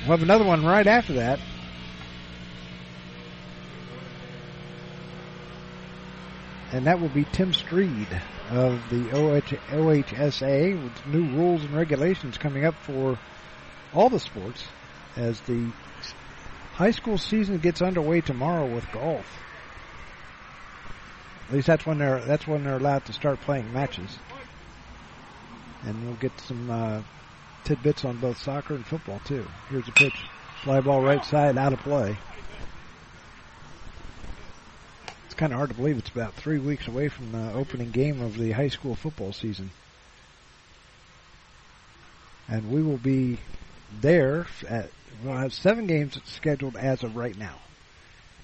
We'll 0.02 0.18
have 0.18 0.22
another 0.22 0.44
one 0.44 0.66
right 0.66 0.86
after 0.86 1.14
that. 1.14 1.40
And 6.72 6.86
that 6.86 7.00
will 7.00 7.08
be 7.08 7.24
Tim 7.24 7.52
Streed 7.52 8.20
of 8.50 8.82
the 8.90 9.10
OH, 9.12 9.40
OHSA 9.70 10.82
with 10.82 11.06
new 11.06 11.24
rules 11.36 11.64
and 11.64 11.74
regulations 11.74 12.36
coming 12.36 12.66
up 12.66 12.74
for 12.74 13.18
all 13.94 14.10
the 14.10 14.20
sports 14.20 14.62
as 15.16 15.40
the 15.40 15.72
high 16.74 16.90
school 16.90 17.16
season 17.16 17.56
gets 17.58 17.80
underway 17.80 18.20
tomorrow 18.20 18.66
with 18.66 18.84
golf. 18.92 19.24
At 21.49 21.55
least 21.55 21.66
that's 21.68 21.86
when 21.86 21.99
they're 21.99 22.20
that's 22.20 22.47
when 22.47 22.64
they're 22.64 22.76
allowed 22.76 23.05
to 23.07 23.12
start 23.12 23.40
playing 23.40 23.72
matches. 23.72 24.18
And 25.84 26.05
we'll 26.05 26.16
get 26.16 26.32
some 26.40 26.68
uh, 26.70 27.03
tidbits 27.64 28.05
on 28.05 28.16
both 28.18 28.38
soccer 28.38 28.74
and 28.74 28.84
football 28.84 29.20
too. 29.24 29.47
Here's 29.70 29.86
a 29.86 29.92
pitch, 29.92 30.14
fly 30.64 30.80
ball 30.80 31.03
right 31.03 31.24
side, 31.24 31.57
out 31.57 31.72
of 31.72 31.78
play. 31.80 32.16
It's 35.26 35.34
kind 35.34 35.53
of 35.53 35.59
hard 35.59 35.70
to 35.70 35.76
believe 35.76 35.99
it's 35.99 36.11
about 36.11 36.34
three 36.34 36.59
weeks 36.59 36.88
away 36.88 37.09
from 37.09 37.30
the 37.30 37.53
opening 37.53 37.92
game 37.92 38.20
of 38.22 38.36
the 38.36 38.51
high 38.51 38.68
school 38.68 38.97
football 38.97 39.32
season. 39.32 39.70
And 42.49 42.72
we 42.72 42.82
will 42.82 42.99
be 42.99 43.38
there 44.01 44.47
at 44.68 44.90
we'll 45.22 45.36
have 45.36 45.53
seven 45.53 45.86
games 45.86 46.18
scheduled 46.24 46.76
as 46.76 47.05
of 47.05 47.16
right 47.16 47.36
now. 47.38 47.57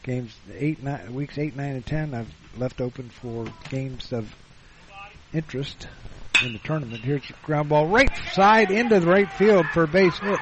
Games 0.04 0.36
eight, 0.54 0.82
nine, 0.82 1.14
weeks 1.14 1.38
eight, 1.38 1.56
nine, 1.56 1.74
and 1.74 1.86
ten. 1.86 2.14
I've 2.14 2.28
left 2.56 2.80
open 2.80 3.08
for 3.08 3.46
games 3.68 4.12
of 4.12 4.34
interest 5.32 5.88
in 6.44 6.52
the 6.52 6.58
tournament. 6.58 7.02
Here's 7.02 7.28
a 7.30 7.46
ground 7.46 7.68
ball 7.68 7.86
right 7.88 8.10
side 8.32 8.70
into 8.70 9.00
the 9.00 9.06
right 9.06 9.32
field 9.32 9.66
for 9.72 9.86
base 9.86 10.18
hit. 10.18 10.38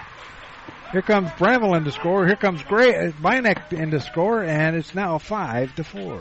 Here 0.93 1.03
comes 1.03 1.31
Bramall 1.31 1.77
in 1.77 1.85
to 1.85 1.93
score. 1.93 2.27
Here 2.27 2.37
comes 2.37 2.63
Gray, 2.65 2.95
uh, 2.95 3.13
Beineck 3.13 3.73
in 3.73 3.93
to 3.93 4.01
score, 4.01 4.43
and 4.43 4.77
it's 4.77 4.95
now 4.95 5.19
five 5.19 5.75
to 5.77 5.85
four. 5.85 6.21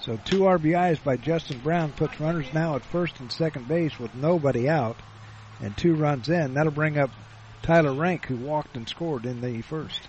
So 0.00 0.18
two 0.24 0.40
RBIs 0.40 1.04
by 1.04 1.18
Justin 1.18 1.58
Brown 1.58 1.92
puts 1.92 2.18
runners 2.18 2.46
now 2.54 2.74
at 2.76 2.82
first 2.82 3.20
and 3.20 3.30
second 3.30 3.68
base 3.68 3.98
with 3.98 4.14
nobody 4.14 4.66
out, 4.66 4.96
and 5.60 5.76
two 5.76 5.94
runs 5.94 6.30
in. 6.30 6.54
That'll 6.54 6.72
bring 6.72 6.96
up 6.96 7.10
Tyler 7.62 7.92
Rank, 7.92 8.24
who 8.24 8.36
walked 8.36 8.76
and 8.76 8.88
scored 8.88 9.26
in 9.26 9.42
the 9.42 9.60
first. 9.60 10.00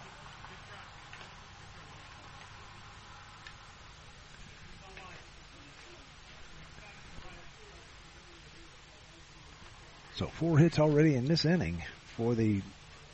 So 10.16 10.28
four 10.28 10.57
hits 10.57 10.80
already 10.80 11.16
in 11.16 11.26
this 11.26 11.45
inning 11.45 11.84
for 12.18 12.36
the 12.36 12.62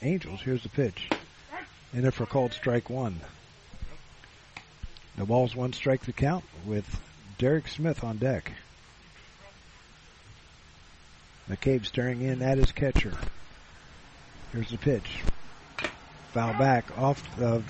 Angels. 0.02 0.42
Here's 0.42 0.64
the 0.64 0.70
pitch. 0.70 1.10
In 1.94 2.02
there 2.02 2.12
for 2.12 2.26
called 2.26 2.54
strike 2.54 2.90
one. 2.90 3.20
The 5.18 5.26
ball's 5.26 5.56
one 5.56 5.74
strike 5.74 6.04
to 6.06 6.14
count 6.14 6.44
with 6.66 7.02
Derek 7.38 7.68
Smith 7.68 8.04
on 8.04 8.18
deck. 8.18 8.52
McCabe 11.50 11.86
staring 11.86 12.22
in 12.22 12.42
at 12.42 12.58
his 12.58 12.72
catcher. 12.72 13.14
Here's 14.52 14.70
the 14.70 14.78
pitch. 14.78 15.24
Foul 16.34 16.54
back 16.54 16.98
off 16.98 17.40
of 17.40 17.64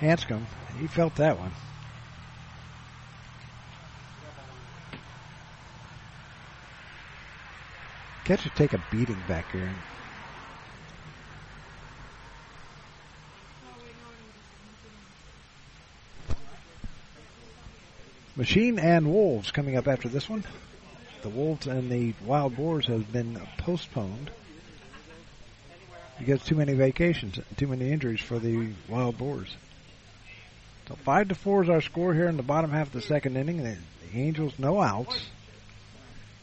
Hanscom. 0.00 0.42
He 0.80 0.86
felt 0.86 1.16
that 1.16 1.38
one. 1.38 1.52
Catcher 8.24 8.50
take 8.54 8.72
a 8.72 8.82
beating 8.90 9.18
back 9.26 9.50
here. 9.50 9.70
Machine 18.36 18.78
and 18.78 19.12
Wolves 19.12 19.50
coming 19.50 19.76
up 19.76 19.86
after 19.86 20.08
this 20.08 20.28
one. 20.28 20.44
The 21.22 21.28
Wolves 21.28 21.66
and 21.66 21.90
the 21.90 22.14
Wild 22.24 22.56
Boars 22.56 22.86
have 22.86 23.12
been 23.12 23.40
postponed. 23.58 24.30
because 26.18 26.42
too 26.42 26.54
many 26.54 26.74
vacations, 26.74 27.38
too 27.56 27.66
many 27.66 27.90
injuries 27.90 28.20
for 28.20 28.38
the 28.38 28.70
Wild 28.88 29.18
Boars. 29.18 29.54
So 30.88 30.94
five 31.04 31.28
to 31.28 31.34
four 31.34 31.62
is 31.62 31.68
our 31.68 31.80
score 31.80 32.14
here 32.14 32.28
in 32.28 32.36
the 32.36 32.42
bottom 32.42 32.70
half 32.70 32.88
of 32.88 32.92
the 32.92 33.02
second 33.02 33.36
inning. 33.36 33.62
The 33.62 33.76
Angels 34.14 34.54
no 34.58 34.80
outs. 34.80 35.26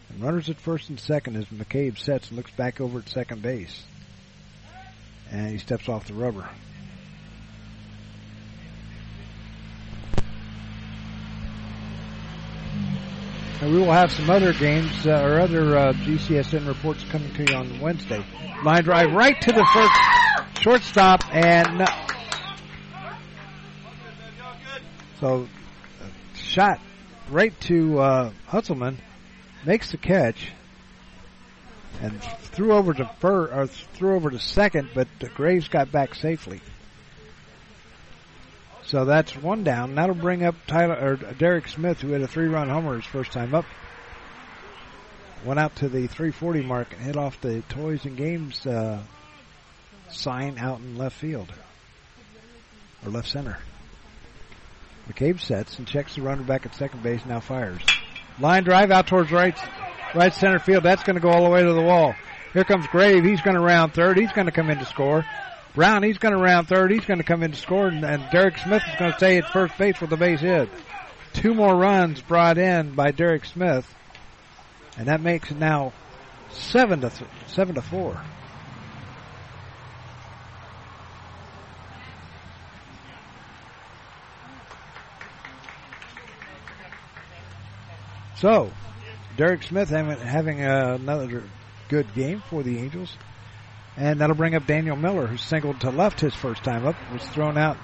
And 0.10 0.22
runners 0.22 0.50
at 0.50 0.60
first 0.60 0.90
and 0.90 1.00
second 1.00 1.36
as 1.36 1.46
McCabe 1.46 1.98
sets 1.98 2.30
and 2.30 2.38
looks 2.38 2.52
back 2.52 2.82
over 2.82 3.00
at 3.00 3.10
second 3.10 3.42
base. 3.42 3.84
And 5.32 5.52
he 5.52 5.58
steps 5.58 5.88
off 5.88 6.08
the 6.08 6.14
rubber. 6.14 6.50
And 13.62 13.74
we 13.74 13.80
will 13.80 13.92
have 13.92 14.12
some 14.12 14.30
other 14.30 14.54
games 14.54 15.06
uh, 15.06 15.22
or 15.22 15.42
other 15.42 15.78
uh, 15.78 15.94
GCSN 15.94 16.66
reports 16.66 17.04
coming 17.12 17.34
to 17.34 17.46
you 17.52 17.58
on 17.58 17.80
Wednesday. 17.82 18.26
Line 18.64 18.84
drive 18.84 19.12
right 19.12 19.40
to 19.42 19.52
the 19.52 19.66
first 19.74 20.64
shortstop 20.64 21.24
and 21.34 21.88
so 25.20 25.48
uh, 26.02 26.06
shot 26.36 26.80
right 27.30 27.58
to 27.62 28.00
uh, 28.00 28.32
Hutzelman 28.48 28.98
makes 29.66 29.92
the 29.92 29.98
catch 29.98 30.52
and 32.02 32.22
threw 32.22 32.74
over 32.74 32.94
to 32.94 33.06
fir- 33.20 33.54
or 33.54 33.68
threw 33.68 34.16
over 34.16 34.30
to 34.30 34.40
second, 34.40 34.90
but 34.94 35.08
Graves 35.36 35.68
got 35.68 35.92
back 35.92 36.16
safely. 36.16 36.62
So 38.86 39.06
that's 39.06 39.36
one 39.36 39.64
down. 39.64 39.96
That'll 39.96 40.16
bring 40.16 40.44
up 40.44 40.56
Tyler 40.66 40.96
or 40.96 41.16
Derek 41.34 41.68
Smith, 41.68 42.02
who 42.02 42.12
had 42.12 42.22
a 42.22 42.28
three-run 42.28 42.70
homer 42.70 42.96
his 42.96 43.06
first 43.06 43.32
time 43.32 43.54
up. 43.54 43.66
Went 45.46 45.60
out 45.60 45.76
to 45.78 45.90
the 45.90 46.08
340 46.08 46.64
mark 46.64 46.92
and 46.94 47.02
hit 47.02 47.16
off 47.16 47.40
the 47.40 47.62
Toys 47.70 48.06
and 48.06 48.18
Games 48.18 48.66
uh, 48.66 49.02
sign 50.10 50.58
out 50.58 50.80
in 50.80 50.98
left 50.98 51.16
field 51.16 51.54
or 53.06 53.12
left 53.12 53.30
center. 53.30 53.60
McCabe 55.08 55.40
sets 55.40 55.78
and 55.78 55.88
checks 55.88 56.16
the 56.16 56.22
runner 56.22 56.44
back 56.44 56.66
at 56.66 56.76
second 56.76 57.04
base. 57.04 57.26
Now 57.26 57.40
fires. 57.40 57.82
Line 58.40 58.64
drive 58.64 58.92
out 58.92 59.08
towards 59.08 59.32
right, 59.32 59.58
right 60.16 60.34
center 60.34 60.60
field. 60.60 60.84
That's 60.84 61.04
going 61.04 61.16
to 61.16 61.22
go 61.22 61.30
all 61.30 61.44
the 61.44 61.50
way 61.50 61.64
to 61.64 61.74
the 61.74 61.82
wall. 61.82 62.16
Here 62.54 62.64
comes 62.64 62.88
Grave. 62.88 63.24
He's 63.24 63.42
going 63.42 63.56
to 63.56 63.62
round 63.62 63.94
third. 63.94 64.18
He's 64.18 64.32
going 64.32 64.46
to 64.46 64.52
come 64.52 64.70
in 64.70 64.80
to 64.80 64.86
score. 64.86 65.26
Brown, 65.76 66.04
he's 66.04 66.18
going 66.18 66.34
to 66.34 66.40
round 66.40 66.68
third. 66.68 66.92
He's 66.92 67.06
going 67.06 67.20
to 67.20 67.24
come 67.24 67.44
in 67.44 67.52
to 67.52 67.58
score, 67.58 67.88
and, 67.88 68.04
and 68.04 68.24
Derek 68.32 68.58
Smith 68.58 68.82
is 68.88 68.96
going 68.98 69.12
to 69.12 69.18
stay 69.18 69.38
at 69.38 69.50
first 69.52 69.78
base 69.78 70.02
with 70.02 70.10
the 70.10 70.18
base 70.18 70.40
hit. 70.40 70.70
Two 71.34 71.54
more 71.54 71.76
runs 71.76 72.22
brought 72.22 72.58
in 72.58 72.96
by 72.96 73.12
Derek 73.12 73.46
Smith, 73.46 73.94
and 74.98 75.08
that 75.08 75.22
makes 75.22 75.52
it 75.52 75.58
now 75.58 75.94
seven 76.50 77.02
to 77.02 77.10
th- 77.10 77.30
seven 77.48 77.76
to 77.76 77.82
four. 77.82 78.20
So, 88.40 88.72
Derek 89.36 89.64
Smith 89.64 89.90
having, 89.90 90.18
having 90.18 90.62
another 90.62 91.44
good 91.90 92.14
game 92.14 92.42
for 92.50 92.64
the 92.64 92.80
Angels. 92.80 93.16
And 93.98 94.22
that'll 94.22 94.36
bring 94.36 94.56
up 94.56 94.66
Daniel 94.66 94.96
Miller, 94.96 95.28
who 95.28 95.36
singled 95.36 95.82
to 95.82 95.90
left 95.90 96.22
his 96.22 96.34
first 96.34 96.64
time 96.64 96.86
up, 96.86 96.96
was 97.12 97.28
thrown 97.28 97.58
out 97.58 97.78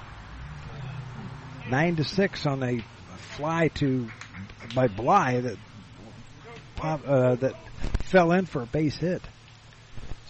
nine 1.69 1.97
to 1.97 2.05
six 2.05 2.45
on 2.45 2.63
a 2.63 2.79
fly 3.17 3.67
to 3.75 4.07
by 4.73 4.87
Bly 4.87 5.41
that 5.41 5.57
pop, 6.77 7.01
uh, 7.05 7.35
that 7.35 7.55
fell 8.03 8.31
in 8.31 8.45
for 8.45 8.61
a 8.61 8.65
base 8.65 8.95
hit. 8.95 9.21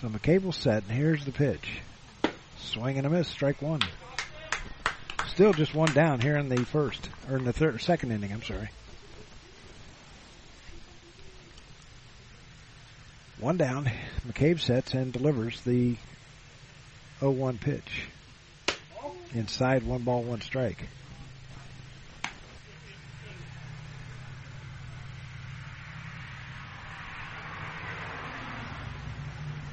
So 0.01 0.07
McCabe 0.07 0.51
set, 0.53 0.83
and 0.83 0.91
here's 0.91 1.23
the 1.23 1.31
pitch. 1.31 1.81
Swing 2.57 2.97
and 2.97 3.05
a 3.05 3.09
miss, 3.09 3.27
strike 3.27 3.61
one. 3.61 3.81
Still 5.27 5.53
just 5.53 5.75
one 5.75 5.93
down 5.93 6.19
here 6.19 6.37
in 6.37 6.49
the 6.49 6.65
first, 6.65 7.09
or 7.29 7.37
in 7.37 7.43
the 7.43 7.53
third, 7.53 7.79
second 7.81 8.11
inning, 8.11 8.31
I'm 8.31 8.43
sorry. 8.43 8.69
One 13.39 13.57
down. 13.57 13.91
McCabe 14.27 14.59
sets 14.59 14.93
and 14.93 15.11
delivers 15.11 15.59
the 15.61 15.97
0-1 17.19 17.59
pitch. 17.59 18.07
Inside, 19.33 19.83
one 19.83 20.03
ball, 20.03 20.23
one 20.23 20.41
strike. 20.41 20.87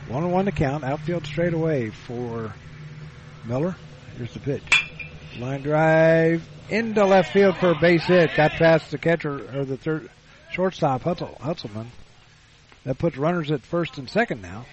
One 0.09 0.25
on 0.25 0.31
one 0.33 0.45
to 0.47 0.53
count. 0.53 0.83
Outfield 0.85 1.25
straight 1.25 1.55
away 1.55 1.91
for 1.91 2.53
Miller. 3.45 3.77
Here's 4.19 4.35
the 4.35 4.41
pitch. 4.41 4.63
Line 5.39 5.63
drive 5.63 6.47
into 6.69 7.07
left 7.07 7.33
field 7.33 7.57
for 7.57 7.71
a 7.71 7.81
base 7.81 8.05
hit. 8.05 8.35
Got 8.37 8.51
past 8.53 8.91
the 8.91 8.99
catcher 8.99 9.57
or 9.57 9.65
the 9.65 9.77
third 9.77 10.11
shortstop 10.51 11.03
Hutzel, 11.03 11.39
Hutzelman. 11.39 11.87
That 12.85 12.99
puts 12.99 13.16
runners 13.16 13.51
at 13.51 13.61
first 13.62 13.99
and 13.99 14.09
second 14.11 14.43
now. 14.43 14.66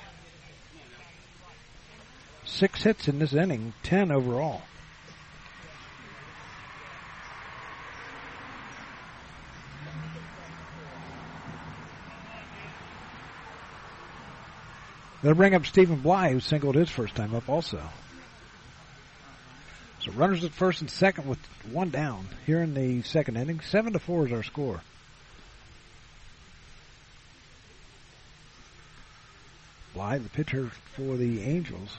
Six 2.46 2.84
hits 2.84 3.08
in 3.08 3.20
this 3.20 3.34
inning, 3.34 3.74
ten 3.84 4.12
overall. 4.12 4.62
They'll 15.22 15.36
bring 15.36 15.54
up 15.54 15.66
Stephen 15.66 15.98
Bly, 15.98 16.32
who 16.32 16.40
singled 16.40 16.76
his 16.76 16.90
first 16.90 17.16
time 17.16 17.36
up 17.36 17.50
also. 17.50 17.82
So 20.00 20.12
runners 20.14 20.46
at 20.46 20.52
first 20.52 20.80
and 20.80 20.90
second 20.90 21.28
with 21.28 21.40
one 21.72 21.90
down 21.90 22.26
here 22.46 22.62
in 22.62 22.74
the 22.74 23.02
second 23.04 23.36
inning. 23.36 23.60
Seven 23.60 23.94
to 23.94 24.00
four 24.00 24.26
is 24.26 24.32
our 24.32 24.44
score. 24.44 24.82
Bly, 29.94 30.18
the 30.18 30.30
pitcher 30.30 30.72
for 30.96 31.18
the 31.18 31.42
Angels, 31.42 31.98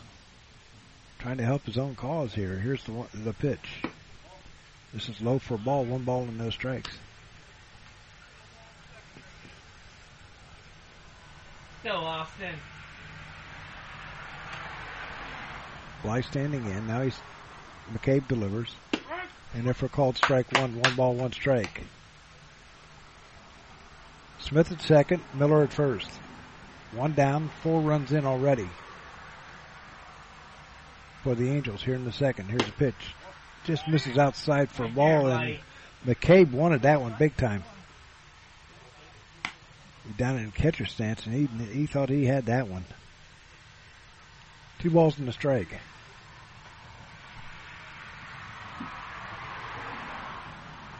trying 1.18 1.38
to 1.38 1.44
help 1.44 1.64
his 1.64 1.76
own 1.76 1.94
cause 1.94 2.34
here. 2.34 2.56
Here's 2.58 2.84
the 2.84 2.92
one, 2.92 3.08
the 3.12 3.32
pitch. 3.32 3.82
This 4.92 5.08
is 5.08 5.20
low 5.20 5.38
for 5.38 5.54
a 5.54 5.58
ball, 5.58 5.84
one 5.84 6.04
ball 6.04 6.22
and 6.22 6.38
no 6.38 6.50
strikes. 6.50 6.96
Go, 11.84 11.96
Austin. 11.96 12.54
Bly 16.02 16.20
standing 16.20 16.64
in. 16.66 16.86
Now 16.86 17.02
he's 17.02 17.20
McCabe 17.92 18.26
delivers. 18.28 18.74
And 19.54 19.66
if 19.66 19.82
we're 19.82 19.88
called 19.88 20.16
strike 20.16 20.52
one, 20.52 20.78
one 20.78 20.94
ball, 20.94 21.14
one 21.14 21.32
strike. 21.32 21.82
Smith 24.38 24.72
at 24.72 24.80
second, 24.80 25.22
Miller 25.34 25.62
at 25.62 25.72
first. 25.72 26.10
One 26.92 27.14
down, 27.14 27.50
four 27.62 27.80
runs 27.80 28.12
in 28.12 28.26
already 28.26 28.68
for 31.22 31.34
the 31.34 31.50
Angels 31.50 31.82
here 31.82 31.94
in 31.94 32.04
the 32.04 32.12
second. 32.12 32.48
Here's 32.48 32.68
a 32.68 32.72
pitch. 32.72 33.14
Just 33.64 33.86
misses 33.86 34.18
outside 34.18 34.70
for 34.70 34.84
a 34.84 34.88
ball, 34.88 35.28
and 35.28 35.58
McCabe 36.06 36.50
wanted 36.50 36.82
that 36.82 37.00
one 37.00 37.14
big 37.18 37.36
time. 37.36 37.62
Down 40.16 40.38
in 40.38 40.50
catcher 40.50 40.86
stance, 40.86 41.26
and 41.26 41.34
he 41.34 41.46
he 41.72 41.86
thought 41.86 42.08
he 42.08 42.24
had 42.24 42.46
that 42.46 42.68
one. 42.68 42.84
Two 44.80 44.90
balls 44.90 45.18
and 45.18 45.28
a 45.28 45.32
strike. 45.32 45.78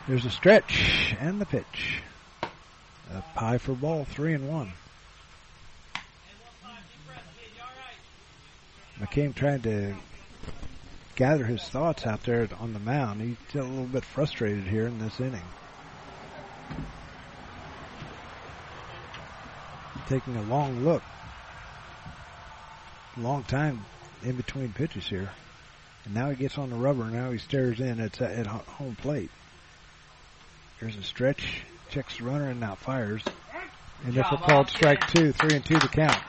There's 0.07 0.27
a 0.27 0.31
stretch 0.31 1.15
and 1.19 1.41
the 1.41 1.47
pitch. 1.47 2.03
A 3.13 3.23
pie 3.35 3.59
for 3.59 3.75
ball, 3.75 4.05
three 4.05 4.35
and 4.35 4.49
one. 4.49 4.73
McCabe 9.01 9.35
trying 9.35 9.63
to 9.63 9.95
gather 11.17 11.45
his 11.45 11.63
thoughts 11.63 12.07
out 12.07 12.23
there 12.25 12.49
on 12.61 12.75
the 12.75 12.79
mound. 12.79 13.21
He's 13.23 13.37
a 13.55 13.65
little 13.65 13.87
bit 13.87 14.05
frustrated 14.05 14.65
here 14.65 14.87
in 14.87 14.99
this 14.99 15.19
inning. 15.19 15.41
Taking 20.09 20.37
a 20.37 20.43
long 20.43 20.85
look. 20.85 21.03
Long 23.17 23.43
time 23.45 23.85
in 24.23 24.37
between 24.37 24.73
pitches 24.73 25.07
here. 25.07 25.31
And 26.05 26.15
now 26.15 26.31
he 26.31 26.37
gets 26.37 26.59
on 26.59 26.71
the 26.71 26.77
rubber. 26.77 27.05
Now 27.05 27.31
he 27.31 27.39
stares 27.39 27.81
in. 27.81 28.01
It's 28.01 28.21
at 28.21 28.47
home 28.47 28.97
plate. 28.97 29.31
There's 30.79 30.97
a 30.97 31.03
stretch. 31.03 31.63
Checks 31.91 32.19
the 32.19 32.25
runner 32.25 32.51
and 32.51 32.61
now 32.61 32.75
fires. 32.75 33.23
And 34.05 34.17
if 34.17 34.27
we're 34.31 34.39
called 34.39 34.69
strike 34.69 35.09
two, 35.09 35.33
three 35.33 35.57
and 35.57 35.65
two 35.65 35.79
to 35.79 35.89
count. 35.89 36.23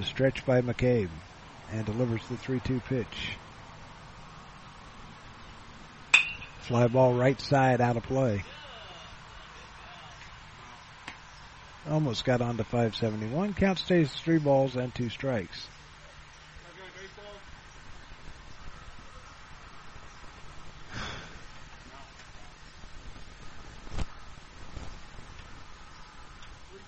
There's 0.00 0.08
a 0.08 0.14
stretch 0.14 0.46
by 0.46 0.62
McCabe 0.62 1.10
and 1.72 1.84
delivers 1.84 2.26
the 2.28 2.36
3-2 2.36 2.82
pitch. 2.84 3.36
Fly 6.62 6.86
ball 6.86 7.12
right 7.12 7.38
side 7.38 7.82
out 7.82 7.98
of 7.98 8.04
play. 8.04 8.42
Almost 11.90 12.24
got 12.24 12.40
on 12.40 12.56
to 12.56 12.64
571. 12.64 13.52
Count 13.52 13.78
stays 13.78 14.10
three 14.10 14.38
balls 14.38 14.74
and 14.74 14.94
two 14.94 15.10
strikes. 15.10 15.68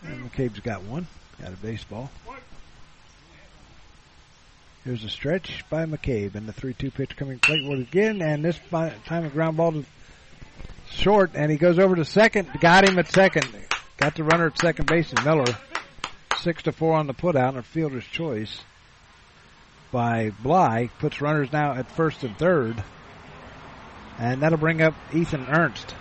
And 0.02 0.32
McCabe's 0.32 0.60
got 0.60 0.82
one. 0.84 1.06
Got 1.42 1.52
a 1.52 1.56
baseball. 1.56 2.10
Here's 4.84 5.04
a 5.04 5.08
stretch 5.08 5.64
by 5.70 5.86
McCabe, 5.86 6.34
and 6.34 6.48
the 6.48 6.52
3-2 6.52 6.92
pitch 6.92 7.16
coming 7.16 7.38
plateward 7.38 7.78
again, 7.78 8.20
and 8.20 8.44
this 8.44 8.58
time 8.68 9.24
a 9.24 9.28
ground 9.28 9.56
ball 9.56 9.70
to 9.72 9.84
short, 10.90 11.30
and 11.34 11.52
he 11.52 11.56
goes 11.56 11.78
over 11.78 11.94
to 11.94 12.04
second. 12.04 12.48
Got 12.60 12.88
him 12.88 12.98
at 12.98 13.06
second. 13.06 13.46
Got 13.96 14.16
the 14.16 14.24
runner 14.24 14.46
at 14.46 14.58
second 14.58 14.86
base, 14.86 15.12
and 15.12 15.24
Miller 15.24 15.56
six 16.40 16.64
to 16.64 16.72
four 16.72 16.94
on 16.94 17.06
the 17.06 17.14
putout, 17.14 17.50
and 17.50 17.58
a 17.58 17.62
fielder's 17.62 18.04
choice 18.04 18.62
by 19.92 20.30
Bly 20.42 20.90
puts 20.98 21.20
runners 21.20 21.52
now 21.52 21.74
at 21.74 21.88
first 21.92 22.24
and 22.24 22.36
third, 22.36 22.82
and 24.18 24.42
that'll 24.42 24.58
bring 24.58 24.82
up 24.82 24.94
Ethan 25.14 25.46
Ernst. 25.46 25.94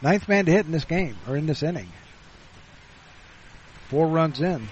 Ninth 0.00 0.28
man 0.28 0.44
to 0.44 0.52
hit 0.52 0.66
in 0.66 0.70
this 0.70 0.84
game 0.84 1.16
or 1.26 1.36
in 1.36 1.46
this 1.46 1.64
inning. 1.64 1.88
Four 3.88 4.06
runs 4.06 4.40
in. 4.40 4.68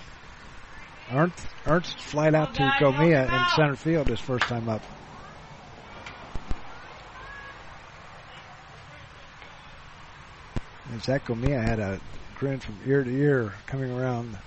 Ernst, 1.15 1.47
Ernst 1.67 1.99
flied 1.99 2.35
out 2.35 2.55
to 2.55 2.63
Gomia 2.79 3.25
in 3.25 3.49
center 3.55 3.77
field 3.77 4.09
his 4.09 4.21
first 4.21 4.47
time 4.47 4.69
up. 4.69 4.83
And 10.91 11.03
Zach 11.03 11.27
Gomia 11.27 11.63
had 11.63 11.79
a 11.79 12.01
grin 12.37 12.61
from 12.61 12.79
ear 12.87 13.05
to 13.05 13.11
ear 13.11 13.53
coming 13.67 13.91
around 13.91 14.39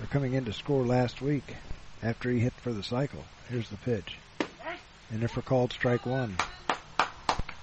or 0.00 0.06
coming 0.06 0.34
in 0.34 0.44
to 0.44 0.52
score 0.52 0.84
last 0.84 1.22
week 1.22 1.56
after 2.02 2.30
he 2.30 2.40
hit 2.40 2.52
for 2.54 2.72
the 2.72 2.82
cycle. 2.82 3.24
Here's 3.48 3.68
the 3.68 3.76
pitch. 3.78 4.18
And 5.10 5.22
if 5.22 5.36
we're 5.36 5.42
called 5.42 5.72
strike 5.72 6.04
one. 6.04 6.36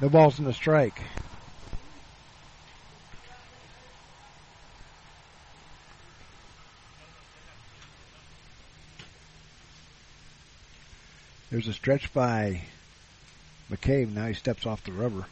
No 0.01 0.09
balls 0.09 0.39
in 0.39 0.45
the 0.45 0.53
strike. 0.53 1.01
There's 11.55 11.69
a 11.69 11.73
stretch 11.73 12.11
by 12.11 12.63
McCabe. 13.71 14.11
Now 14.11 14.27
he 14.27 14.33
steps 14.33 14.65
off 14.65 14.83
the 14.83 14.91
rubber. 14.91 15.25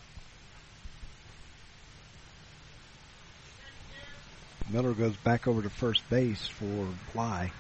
Miller 4.70 4.94
goes 4.94 5.18
back 5.18 5.50
over 5.50 5.62
to 5.62 5.70
first 5.70 6.10
base 6.10 6.48
for 6.48 6.88
Bly. 7.12 7.52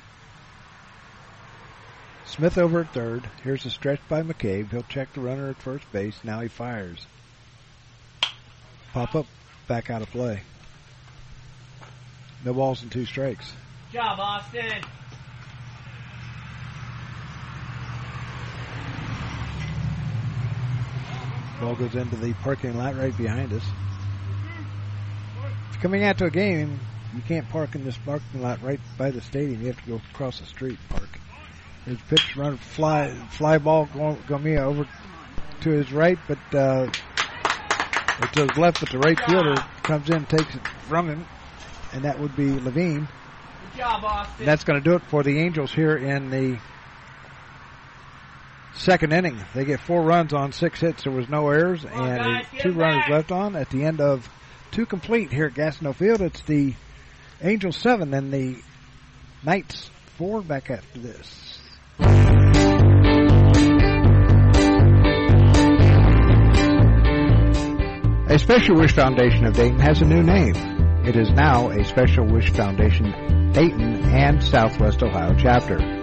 Smith 2.25 2.57
over 2.57 2.79
at 2.79 2.93
third. 2.93 3.29
Here's 3.43 3.65
a 3.65 3.69
stretch 3.69 3.99
by 4.07 4.23
McCabe. 4.23 4.71
He'll 4.71 4.83
check 4.83 5.11
the 5.11 5.19
runner 5.19 5.49
at 5.49 5.57
first 5.57 5.91
base. 5.91 6.17
Now 6.23 6.39
he 6.39 6.47
fires. 6.47 7.05
Pop 8.93 9.13
up, 9.13 9.25
back 9.67 9.89
out 9.89 10.01
of 10.01 10.09
play. 10.09 10.39
No 12.45 12.53
balls 12.53 12.81
and 12.81 12.89
two 12.89 13.05
strikes. 13.05 13.51
Job, 13.91 14.17
Austin. 14.21 14.85
Ball 21.59 21.75
goes 21.75 21.95
into 21.95 22.15
the 22.15 22.33
parking 22.33 22.77
lot 22.77 22.95
right 22.97 23.15
behind 23.15 23.53
us. 23.53 23.63
Coming 25.81 26.03
out 26.03 26.17
to 26.19 26.25
a 26.25 26.29
game, 26.29 26.79
you 27.13 27.21
can't 27.21 27.47
park 27.49 27.75
in 27.75 27.83
this 27.83 27.97
parking 27.97 28.41
lot 28.41 28.61
right 28.63 28.79
by 28.97 29.11
the 29.11 29.21
stadium. 29.21 29.61
You 29.61 29.67
have 29.67 29.81
to 29.83 29.89
go 29.89 30.01
across 30.11 30.39
the 30.39 30.45
street 30.45 30.79
and 30.79 30.89
park. 30.89 31.09
His 31.85 31.97
pitch 32.09 32.37
run 32.37 32.57
fly 32.57 33.13
fly 33.31 33.57
ball 33.57 33.87
Gomia 33.87 34.61
over 34.61 34.87
to 35.61 35.69
his 35.69 35.91
right, 35.91 36.17
but 36.27 36.55
uh, 36.55 36.89
it 38.21 38.31
goes 38.31 38.57
left, 38.57 38.79
but 38.79 38.89
the 38.89 38.99
right 38.99 39.19
fielder 39.25 39.55
comes 39.83 40.09
in, 40.09 40.25
takes 40.25 40.55
it 40.55 40.65
from 40.87 41.09
him, 41.09 41.25
and 41.91 42.03
that 42.05 42.19
would 42.19 42.35
be 42.35 42.51
Levine. 42.59 43.07
Good 43.71 43.77
job, 43.79 44.05
Austin. 44.05 44.35
And 44.39 44.47
that's 44.47 44.63
going 44.63 44.81
to 44.81 44.89
do 44.89 44.95
it 44.95 45.01
for 45.03 45.23
the 45.23 45.39
Angels 45.39 45.73
here 45.73 45.97
in 45.97 46.29
the 46.29 46.57
second 48.75 49.13
inning. 49.13 49.39
They 49.53 49.65
get 49.65 49.79
four 49.79 50.01
runs 50.01 50.33
on 50.33 50.51
six 50.51 50.79
hits. 50.79 51.03
There 51.03 51.11
was 51.13 51.29
no 51.29 51.49
errors, 51.49 51.85
on, 51.85 51.91
and 51.91 52.19
guys, 52.19 52.61
two 52.61 52.73
runners 52.73 53.03
back. 53.03 53.09
left 53.09 53.31
on 53.31 53.55
at 53.55 53.69
the 53.69 53.85
end 53.85 54.01
of 54.01 54.29
two 54.71 54.85
complete 54.85 55.31
here 55.31 55.45
at 55.45 55.53
Gastineau 55.53 55.95
Field. 55.95 56.21
It's 56.21 56.41
the 56.41 56.73
Angels 57.41 57.77
seven 57.77 58.13
and 58.13 58.31
the 58.31 58.57
Knights 59.43 59.89
four 60.17 60.41
back 60.41 60.69
after 60.69 60.99
this. 60.99 61.59
A 68.29 68.39
Special 68.39 68.75
Wish 68.77 68.93
Foundation 68.93 69.45
of 69.45 69.53
Dayton 69.53 69.79
has 69.79 70.01
a 70.01 70.05
new 70.05 70.23
name. 70.23 70.55
It 71.05 71.15
is 71.15 71.29
now 71.31 71.69
a 71.69 71.83
Special 71.83 72.25
Wish 72.25 72.49
Foundation 72.51 73.51
Dayton 73.51 74.05
and 74.05 74.41
Southwest 74.41 75.03
Ohio 75.03 75.35
chapter. 75.37 76.02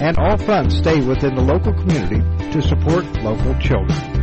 and 0.00 0.16
all 0.18 0.36
funds 0.36 0.78
stay 0.78 1.00
within 1.00 1.34
the 1.34 1.42
local 1.42 1.72
community 1.72 2.20
to 2.52 2.62
support 2.62 3.04
local 3.22 3.54
children. 3.58 4.18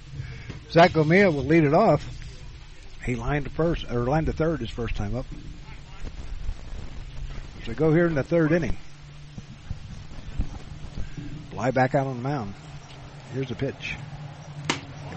Zach 0.71 0.91
Gomia 0.91 1.33
will 1.33 1.45
lead 1.45 1.63
it 1.63 1.73
off. 1.73 2.05
He 3.05 3.15
lined 3.15 3.45
to 3.45 3.51
first 3.51 3.89
or 3.89 4.05
lined 4.05 4.27
to 4.27 4.33
third 4.33 4.59
his 4.59 4.69
first 4.69 4.95
time 4.95 5.15
up. 5.15 5.25
So 7.65 7.73
go 7.73 7.91
here 7.91 8.05
in 8.05 8.13
the 8.13 8.23
third 8.23 8.51
inning. 8.51 8.77
Fly 11.51 11.71
back 11.71 11.95
out 11.95 12.07
on 12.07 12.17
the 12.17 12.21
mound. 12.21 12.53
Here's 13.33 13.47
the 13.47 13.55
pitch. 13.55 13.95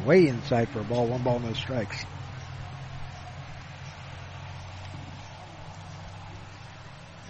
Way 0.04 0.28
inside 0.28 0.68
for 0.70 0.80
a 0.80 0.84
ball, 0.84 1.06
one 1.06 1.22
ball, 1.22 1.38
no 1.38 1.52
strikes. 1.52 2.04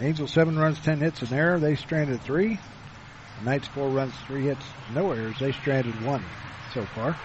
Angels 0.01 0.33
seven 0.33 0.57
runs, 0.59 0.79
ten 0.79 1.01
hits, 1.01 1.23
an 1.23 1.33
error. 1.33 1.59
They 1.59 1.75
stranded 1.75 2.23
three. 2.23 2.61
The 3.39 3.45
Knights 3.45 3.69
four 3.69 3.89
runs, 3.89 4.15
three 4.27 4.45
hits, 4.45 4.65
no 4.95 5.11
errors. 5.11 5.39
They 5.41 5.53
stranded 5.53 6.01
one 6.05 6.25
so 6.73 6.85
far. 6.85 7.17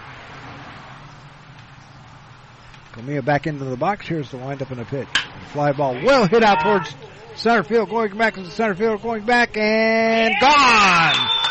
Gomia 2.94 3.24
back 3.24 3.46
into 3.46 3.64
the 3.64 3.76
box. 3.76 4.06
Here's 4.06 4.30
the 4.30 4.38
windup 4.38 4.70
and 4.70 4.80
a 4.80 4.84
pitch. 4.84 5.08
Fly 5.52 5.72
ball 5.72 5.94
well 6.04 6.26
hit 6.26 6.42
out 6.42 6.60
towards 6.62 6.94
center 7.36 7.62
field. 7.62 7.90
Going 7.90 8.16
back 8.16 8.34
to 8.34 8.42
the 8.42 8.50
center 8.50 8.74
field. 8.74 9.02
Going 9.02 9.24
back 9.24 9.56
and 9.56 10.34
gone. 10.40 11.43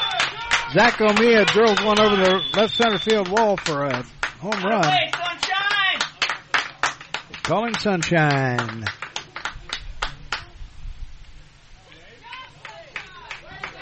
Zach 0.74 0.98
Gomia 0.98 1.45
drills 1.45 1.80
one 1.84 2.00
over 2.00 2.16
the 2.16 2.41
left 2.56 2.74
center 2.74 2.98
field 2.98 3.28
wall 3.28 3.58
for 3.58 3.84
a 3.84 4.04
home 4.40 4.64
run. 4.64 4.84
Hey, 4.84 5.12
sunshine! 5.12 6.00
Calling 7.44 7.76
sunshine. 7.76 8.86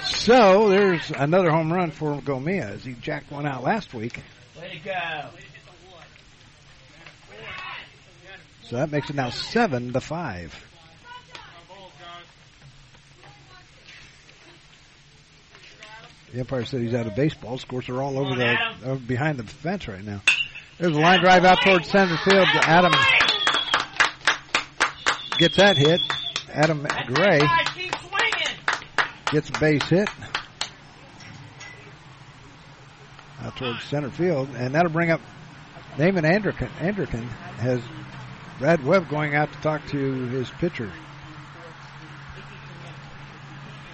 So 0.03 0.67
there's 0.67 1.11
another 1.11 1.49
home 1.49 1.71
run 1.71 1.91
for 1.91 2.19
Gomia 2.19 2.71
as 2.71 2.83
he 2.83 2.91
jacked 2.91 3.31
one 3.31 3.45
out 3.45 3.63
last 3.63 3.93
week. 3.93 4.19
Way 4.59 4.81
to 4.83 4.89
go. 4.89 5.29
So 8.63 8.75
that 8.75 8.91
makes 8.91 9.09
it 9.09 9.15
now 9.15 9.29
seven 9.29 9.93
to 9.93 10.01
five. 10.01 10.53
The 16.31 16.39
Empire 16.39 16.63
said 16.65 16.81
he's 16.81 16.93
out 16.93 17.07
of 17.07 17.15
baseball. 17.15 17.55
Of 17.55 17.67
course, 17.67 17.87
they're 17.87 18.01
all 18.01 18.17
over 18.17 18.35
the 18.35 18.57
uh, 18.85 18.95
behind 18.95 19.37
the 19.37 19.43
fence 19.43 19.87
right 19.87 20.03
now. 20.03 20.21
There's 20.77 20.95
a 20.95 20.99
line 20.99 21.21
drive 21.21 21.43
out 21.43 21.61
towards 21.61 21.89
center 21.89 22.17
field. 22.17 22.47
Adam 22.53 22.93
gets 25.37 25.57
that 25.57 25.77
hit. 25.77 25.99
Adam 26.53 26.85
Gray 27.07 27.39
gets 29.31 29.49
a 29.49 29.59
base 29.59 29.83
hit 29.83 30.09
out 33.41 33.55
towards 33.57 33.83
center 33.83 34.09
field, 34.09 34.49
and 34.55 34.75
that'll 34.75 34.91
bring 34.91 35.11
up 35.11 35.21
Anderkin. 35.97 36.69
Anderkin 36.79 37.27
has 37.57 37.81
Brad 38.59 38.83
Webb 38.85 39.09
going 39.09 39.35
out 39.35 39.51
to 39.51 39.59
talk 39.61 39.85
to 39.87 40.13
his 40.27 40.49
pitcher 40.51 40.91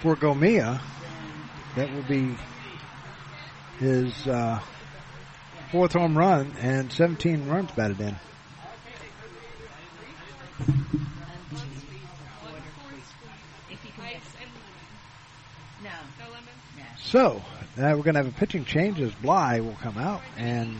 for 0.00 0.14
Gomia. 0.14 0.80
That 1.78 1.94
will 1.94 2.02
be 2.02 2.34
his 3.78 4.26
uh, 4.26 4.58
fourth 5.70 5.92
home 5.92 6.18
run 6.18 6.52
and 6.58 6.92
17 6.92 7.46
runs 7.46 7.70
batted 7.70 8.00
in. 8.00 8.16
So, 17.00 17.44
now 17.76 17.94
we're 17.94 18.02
going 18.02 18.14
to 18.14 18.24
have 18.24 18.26
a 18.26 18.32
pitching 18.32 18.64
change 18.64 19.00
as 19.00 19.12
Bly 19.14 19.60
will 19.60 19.78
come 19.80 19.98
out, 19.98 20.22
and 20.36 20.74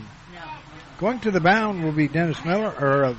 going 0.97 1.21
to 1.21 1.31
the 1.31 1.39
mound 1.39 1.81
will 1.81 1.93
be 1.93 2.09
Dennis 2.09 2.43
Miller, 2.43 2.75
or 2.77 3.05
uh, 3.05 3.15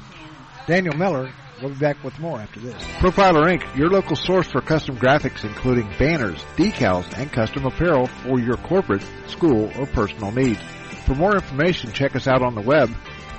Daniel 0.66 0.98
Miller. 0.98 1.32
We'll 1.60 1.72
be 1.72 1.78
back 1.78 2.02
with 2.02 2.18
more 2.18 2.40
after 2.40 2.58
this. 2.60 2.82
Profiler 3.00 3.54
Inc., 3.54 3.76
your 3.76 3.90
local 3.90 4.16
source 4.16 4.46
for 4.46 4.62
custom 4.62 4.96
graphics 4.96 5.44
including 5.44 5.92
banners, 5.98 6.42
decals, 6.56 7.12
and 7.18 7.30
custom 7.30 7.66
apparel 7.66 8.06
for 8.06 8.40
your 8.40 8.56
corporate, 8.56 9.04
school, 9.26 9.70
or 9.78 9.84
personal 9.86 10.32
needs. 10.32 10.62
For 11.04 11.14
more 11.14 11.34
information, 11.34 11.92
check 11.92 12.16
us 12.16 12.26
out 12.26 12.40
on 12.42 12.54
the 12.54 12.62
web 12.62 12.90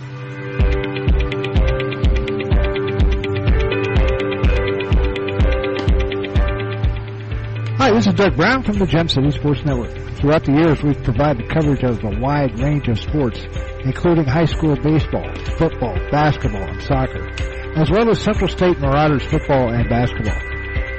Hi, 7.79 7.91
this 7.93 8.07
is 8.07 8.15
Doug 8.15 8.37
Brown 8.37 8.63
from 8.63 8.79
the 8.79 8.87
Gem 8.87 9.09
City 9.09 9.33
Sports 9.33 9.65
Network. 9.65 9.91
Throughout 10.19 10.45
the 10.45 10.53
years, 10.53 10.81
we've 10.85 11.03
provided 11.03 11.49
coverage 11.49 11.83
of 11.83 12.05
a 12.05 12.11
wide 12.21 12.61
range 12.61 12.87
of 12.89 13.01
sports, 13.01 13.45
including 13.85 14.25
high 14.25 14.45
school 14.45 14.77
baseball, 14.77 15.35
football, 15.57 15.97
basketball, 16.11 16.63
and 16.63 16.81
soccer, 16.83 17.29
as 17.75 17.91
well 17.91 18.09
as 18.11 18.21
Central 18.21 18.49
State 18.49 18.79
Marauders 18.79 19.25
football 19.25 19.73
and 19.73 19.89
basketball. 19.89 20.39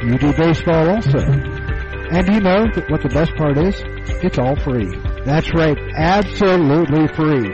You 0.03 0.18
do 0.18 0.34
baseball 0.34 0.90
also. 0.90 1.53
And 2.14 2.27
you 2.27 2.41
know 2.41 2.68
what 2.90 3.02
the 3.02 3.10
best 3.10 3.34
part 3.34 3.57
is? 3.57 3.73
It's 4.23 4.38
all 4.38 4.56
free. 4.56 4.85
That's 5.26 5.52
right, 5.56 5.76
absolutely 5.95 7.07
free. 7.07 7.49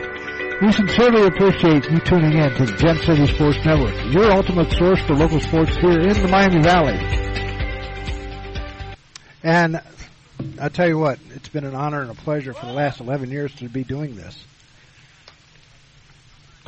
We 0.60 0.70
sincerely 0.72 1.28
appreciate 1.28 1.90
you 1.90 1.98
tuning 2.00 2.36
in 2.36 2.54
to 2.56 2.66
the 2.66 2.76
Gem 2.76 2.98
City 2.98 3.26
Sports 3.26 3.64
Network, 3.64 3.94
your 4.12 4.30
ultimate 4.30 4.70
source 4.72 5.00
for 5.00 5.14
local 5.14 5.40
sports 5.40 5.74
here 5.76 6.00
in 6.00 6.12
the 6.12 6.28
Miami 6.28 6.60
Valley. 6.62 6.98
And 9.42 9.80
I 10.60 10.68
tell 10.68 10.88
you 10.88 10.98
what, 10.98 11.18
it's 11.34 11.48
been 11.48 11.64
an 11.64 11.74
honor 11.74 12.02
and 12.02 12.10
a 12.10 12.14
pleasure 12.14 12.52
for 12.52 12.66
the 12.66 12.74
last 12.74 13.00
11 13.00 13.30
years 13.30 13.54
to 13.56 13.68
be 13.70 13.82
doing 13.82 14.14
this. 14.14 14.44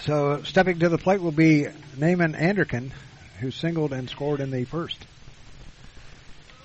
So 0.01 0.43
stepping 0.45 0.79
to 0.79 0.89
the 0.89 0.97
plate 0.97 1.21
will 1.21 1.31
be 1.31 1.67
Naaman 1.99 2.33
Anderkin, 2.33 2.93
who 3.41 3.51
singled 3.51 3.93
and 3.93 4.09
scored 4.09 4.41
in 4.41 4.51
the 4.51 4.65
first. 4.65 4.97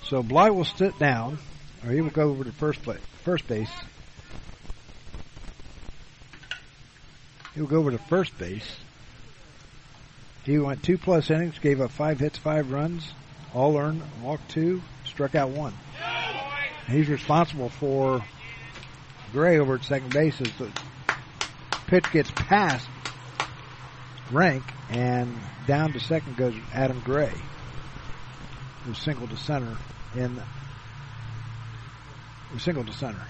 So 0.08 0.22
Bly 0.22 0.48
will 0.48 0.64
sit 0.64 0.98
down, 0.98 1.38
or 1.84 1.92
he 1.92 2.00
will 2.00 2.08
go 2.10 2.30
over 2.30 2.42
to 2.42 2.52
first 2.52 2.82
plate, 2.82 3.00
first 3.24 3.46
base. 3.46 3.70
He 7.54 7.60
will 7.60 7.68
go 7.68 7.76
over 7.76 7.90
to 7.90 7.98
first 7.98 8.36
base. 8.38 8.76
He 10.44 10.58
went 10.58 10.82
two 10.82 10.96
plus 10.96 11.30
innings, 11.30 11.58
gave 11.58 11.82
up 11.82 11.90
five 11.90 12.20
hits, 12.20 12.38
five 12.38 12.72
runs, 12.72 13.12
all 13.52 13.76
earned, 13.76 14.02
walked 14.22 14.50
two, 14.50 14.80
struck 15.04 15.34
out 15.34 15.50
one. 15.50 15.74
He's 16.86 17.08
responsible 17.08 17.68
for 17.68 18.24
Gray 19.32 19.58
over 19.58 19.74
at 19.74 19.84
second 19.84 20.14
base 20.14 20.40
as 20.40 20.50
the 20.54 20.72
pitch 21.86 22.10
gets 22.12 22.30
past 22.30 22.88
Rank 24.30 24.62
and 24.88 25.36
down 25.66 25.92
to 25.92 26.00
second 26.00 26.36
goes 26.38 26.54
Adam 26.72 27.00
Gray, 27.00 27.34
who 28.84 28.94
singled 28.94 29.30
to 29.30 29.36
center 29.36 29.76
in 30.14 30.40
who 32.50 32.58
singled 32.58 32.86
to 32.86 32.92
center. 32.92 33.20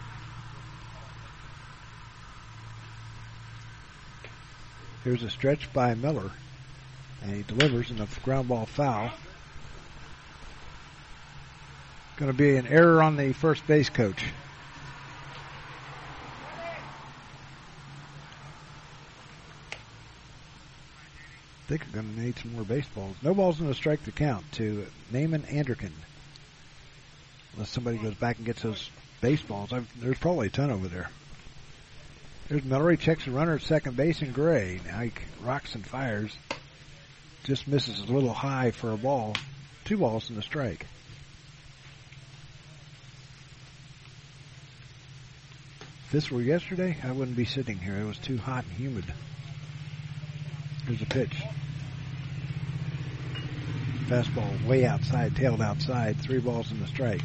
Here's 5.04 5.22
a 5.22 5.30
stretch 5.30 5.72
by 5.72 5.94
Miller, 5.94 6.30
and 7.22 7.34
he 7.34 7.42
delivers 7.42 7.90
in 7.90 8.00
a 8.00 8.06
ground 8.24 8.48
ball 8.48 8.66
foul. 8.66 9.10
Going 12.16 12.30
to 12.30 12.36
be 12.36 12.56
an 12.56 12.66
error 12.66 13.02
on 13.02 13.16
the 13.16 13.32
first 13.32 13.66
base 13.66 13.88
coach. 13.88 14.24
I 21.64 21.68
think 21.68 21.82
we're 21.86 22.02
going 22.02 22.14
to 22.14 22.20
need 22.20 22.38
some 22.38 22.54
more 22.54 22.64
baseballs. 22.64 23.16
No 23.22 23.34
balls 23.34 23.60
in 23.60 23.66
the 23.66 23.74
strike 23.74 24.02
to 24.04 24.12
count 24.12 24.50
to 24.52 24.86
Naaman 25.12 25.42
Anderkin. 25.42 25.92
Unless 27.58 27.70
somebody 27.70 27.98
goes 27.98 28.14
back 28.14 28.36
and 28.36 28.46
gets 28.46 28.62
those 28.62 28.88
baseballs. 29.20 29.72
I've, 29.72 29.88
there's 30.00 30.16
probably 30.16 30.46
a 30.46 30.50
ton 30.50 30.70
over 30.70 30.86
there. 30.86 31.10
There's 32.48 32.62
Miller. 32.62 32.92
He 32.92 32.96
checks 32.96 33.24
the 33.24 33.32
runner 33.32 33.56
at 33.56 33.62
second 33.62 33.96
base 33.96 34.22
in 34.22 34.30
Gray. 34.30 34.80
Now 34.86 35.00
he 35.00 35.10
rocks 35.42 35.74
and 35.74 35.84
fires. 35.84 36.30
Just 37.42 37.66
misses 37.66 37.98
a 37.98 38.12
little 38.12 38.32
high 38.32 38.70
for 38.70 38.92
a 38.92 38.96
ball. 38.96 39.34
Two 39.84 39.96
balls 39.96 40.30
and 40.30 40.38
a 40.38 40.42
strike. 40.42 40.86
If 46.06 46.12
this 46.12 46.30
were 46.30 46.40
yesterday, 46.40 46.96
I 47.02 47.10
wouldn't 47.10 47.36
be 47.36 47.44
sitting 47.44 47.78
here. 47.78 47.96
It 47.98 48.06
was 48.06 48.18
too 48.18 48.38
hot 48.38 48.66
and 48.66 48.72
humid. 48.74 49.12
Here's 50.86 51.02
a 51.02 51.06
pitch. 51.06 51.42
Fastball 54.06 54.64
way 54.64 54.86
outside, 54.86 55.34
tailed 55.34 55.60
outside. 55.60 56.18
Three 56.18 56.38
balls 56.38 56.70
in 56.70 56.78
the 56.78 56.86
strike. 56.86 57.24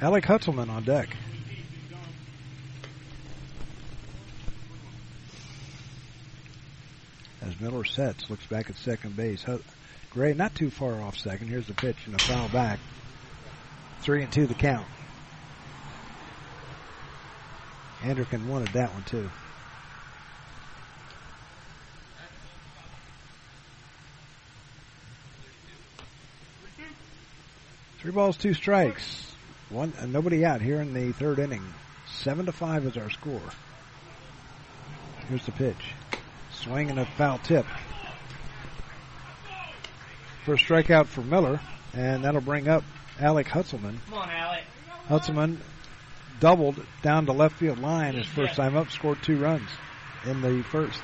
Alec 0.00 0.24
Hutzelman 0.24 0.68
on 0.68 0.84
deck. 0.84 1.16
As 7.40 7.58
Miller 7.60 7.84
sets, 7.84 8.28
looks 8.28 8.44
back 8.46 8.68
at 8.68 8.76
second 8.76 9.16
base. 9.16 9.46
Gray 10.10 10.34
not 10.34 10.54
too 10.54 10.68
far 10.68 11.00
off 11.00 11.16
second. 11.16 11.48
Here's 11.48 11.66
the 11.66 11.74
pitch 11.74 11.96
and 12.06 12.14
a 12.14 12.18
foul 12.18 12.48
back. 12.48 12.78
Three 14.00 14.22
and 14.22 14.32
two 14.32 14.46
the 14.46 14.54
count. 14.54 14.86
Anderkin 18.02 18.46
wanted 18.46 18.68
that 18.68 18.92
one 18.92 19.02
too. 19.04 19.30
Three 28.00 28.12
balls, 28.12 28.36
two 28.36 28.54
strikes. 28.54 29.25
One, 29.70 29.92
uh, 30.00 30.06
nobody 30.06 30.44
out 30.44 30.60
here 30.60 30.80
in 30.80 30.94
the 30.94 31.12
third 31.12 31.38
inning. 31.38 31.62
Seven 32.08 32.46
to 32.46 32.52
five 32.52 32.84
is 32.86 32.96
our 32.96 33.10
score. 33.10 33.40
Here's 35.28 35.44
the 35.44 35.52
pitch. 35.52 35.94
Swing 36.52 36.90
and 36.90 37.00
a 37.00 37.06
foul 37.06 37.38
tip. 37.38 37.66
First 40.44 40.64
strikeout 40.64 41.06
for 41.06 41.22
Miller, 41.22 41.60
and 41.92 42.24
that'll 42.24 42.40
bring 42.40 42.68
up 42.68 42.84
Alec 43.18 43.48
Hutzelman. 43.48 43.98
Come 44.04 44.14
on, 44.14 44.30
Alec. 44.30 44.62
Hutzelman 45.08 45.58
doubled 46.38 46.84
down 47.02 47.26
to 47.26 47.32
left 47.32 47.56
field 47.56 47.80
line 47.80 48.14
his 48.14 48.26
first 48.26 48.54
time 48.54 48.76
up, 48.76 48.90
scored 48.92 49.20
two 49.22 49.38
runs 49.38 49.68
in 50.24 50.42
the 50.42 50.62
first. 50.62 51.00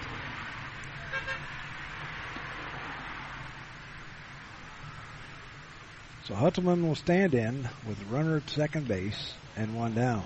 So 6.25 6.35
Hutzelman 6.35 6.87
will 6.87 6.95
stand 6.95 7.35
in 7.35 7.69
with 7.87 8.01
runner 8.09 8.37
at 8.37 8.49
second 8.49 8.87
base 8.87 9.35
and 9.57 9.75
one 9.75 9.95
down. 9.95 10.23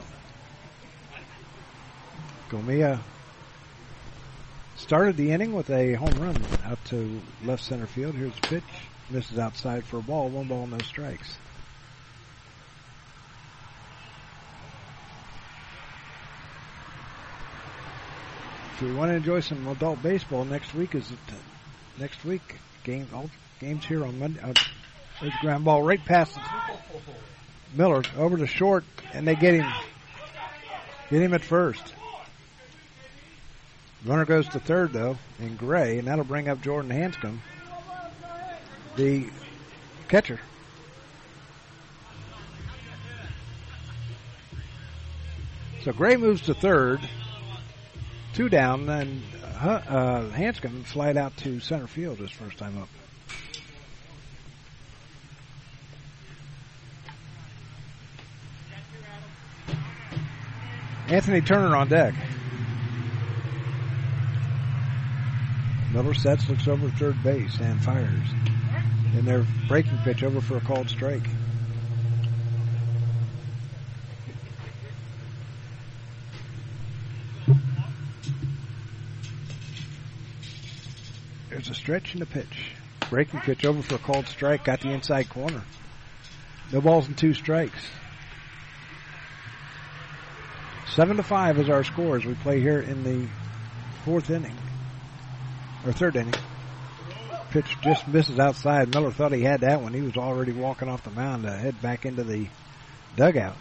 Gomia 2.50 3.00
started 4.76 5.16
the 5.16 5.32
inning 5.32 5.54
with 5.54 5.70
a 5.70 5.94
home 5.94 6.14
run 6.20 6.36
out 6.64 6.84
to 6.86 7.20
left 7.44 7.64
center 7.64 7.86
field. 7.86 8.14
Here's 8.14 8.34
the 8.34 8.46
pitch. 8.46 8.62
Misses 9.08 9.38
outside 9.38 9.84
for 9.84 9.98
a 9.98 10.02
ball. 10.02 10.28
One 10.28 10.48
ball, 10.48 10.66
no 10.66 10.78
strikes. 10.78 11.38
If 18.74 18.82
you 18.82 18.94
want 18.94 19.10
to 19.10 19.14
enjoy 19.14 19.40
some 19.40 19.66
adult 19.68 20.02
baseball, 20.02 20.44
next 20.44 20.74
week 20.74 20.94
is 20.94 21.10
it, 21.10 21.18
next 21.98 22.22
week 22.26 22.56
game 22.84 23.08
all 23.14 23.30
games 23.58 23.86
here 23.86 24.04
on 24.04 24.18
Monday. 24.18 24.40
Uh, 24.42 24.52
there's 25.20 25.32
a 25.34 25.40
ground 25.40 25.64
ball 25.64 25.82
right 25.82 26.04
past 26.04 26.38
Miller 27.74 28.02
over 28.16 28.36
to 28.36 28.46
short, 28.46 28.84
and 29.12 29.26
they 29.26 29.34
get 29.34 29.54
him 29.54 29.66
get 31.10 31.22
him 31.22 31.34
at 31.34 31.42
first. 31.42 31.94
Runner 34.04 34.24
goes 34.24 34.48
to 34.50 34.60
third 34.60 34.92
though 34.92 35.18
in 35.38 35.56
gray, 35.56 35.98
and 35.98 36.08
that'll 36.08 36.24
bring 36.24 36.48
up 36.48 36.62
Jordan 36.62 36.90
Hanscom, 36.90 37.38
the 38.96 39.28
catcher. 40.08 40.40
So 45.82 45.92
Gray 45.92 46.16
moves 46.16 46.42
to 46.42 46.54
third, 46.54 47.00
two 48.34 48.48
down, 48.48 48.88
and 48.88 49.22
uh, 49.62 49.68
uh, 49.68 50.30
Hanscom 50.30 50.84
slide 50.88 51.16
out 51.16 51.36
to 51.38 51.60
center 51.60 51.86
field 51.86 52.18
his 52.18 52.32
first 52.32 52.58
time 52.58 52.76
up. 52.76 52.88
Anthony 61.08 61.40
Turner 61.40 61.76
on 61.76 61.88
deck. 61.88 62.14
Miller 65.92 66.14
sets, 66.14 66.48
looks 66.48 66.66
over 66.66 66.90
third 66.90 67.22
base, 67.22 67.58
and 67.60 67.82
fires. 67.82 68.28
And 69.14 69.24
their 69.24 69.46
breaking 69.68 69.98
pitch 69.98 70.24
over 70.24 70.40
for 70.40 70.56
a 70.56 70.60
called 70.60 70.90
strike. 70.90 71.26
There's 81.48 81.70
a 81.70 81.74
stretch 81.74 82.14
and 82.14 82.22
a 82.22 82.26
pitch. 82.26 82.72
Breaking 83.08 83.40
pitch 83.40 83.64
over 83.64 83.80
for 83.80 83.94
a 83.94 83.98
called 83.98 84.26
strike. 84.26 84.64
Got 84.64 84.80
the 84.80 84.90
inside 84.90 85.28
corner. 85.28 85.62
No 86.72 86.80
balls 86.80 87.06
and 87.06 87.16
two 87.16 87.32
strikes. 87.32 87.80
Seven 90.96 91.18
to 91.18 91.22
five 91.22 91.58
is 91.58 91.68
our 91.68 91.84
score 91.84 92.16
as 92.16 92.24
we 92.24 92.32
play 92.32 92.58
here 92.58 92.80
in 92.80 93.04
the 93.04 93.28
fourth 94.06 94.30
inning 94.30 94.56
or 95.84 95.92
third 95.92 96.16
inning. 96.16 96.32
Pitch 97.50 97.76
just 97.82 98.08
misses 98.08 98.38
outside. 98.38 98.94
Miller 98.94 99.10
thought 99.10 99.32
he 99.32 99.42
had 99.42 99.60
that 99.60 99.82
one. 99.82 99.92
He 99.92 100.00
was 100.00 100.16
already 100.16 100.52
walking 100.52 100.88
off 100.88 101.04
the 101.04 101.10
mound 101.10 101.42
to 101.42 101.50
head 101.50 101.82
back 101.82 102.06
into 102.06 102.24
the 102.24 102.48
dugout. 103.14 103.58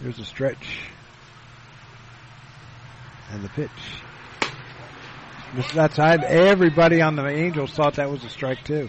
There's 0.00 0.20
a 0.20 0.24
stretch. 0.24 0.78
And 3.32 3.42
the 3.42 3.48
pitch. 3.48 3.70
Misses 5.56 5.76
outside. 5.76 6.22
Everybody 6.22 7.02
on 7.02 7.16
the 7.16 7.26
Angels 7.26 7.72
thought 7.72 7.94
that 7.94 8.12
was 8.12 8.22
a 8.22 8.28
strike 8.28 8.62
too. 8.62 8.88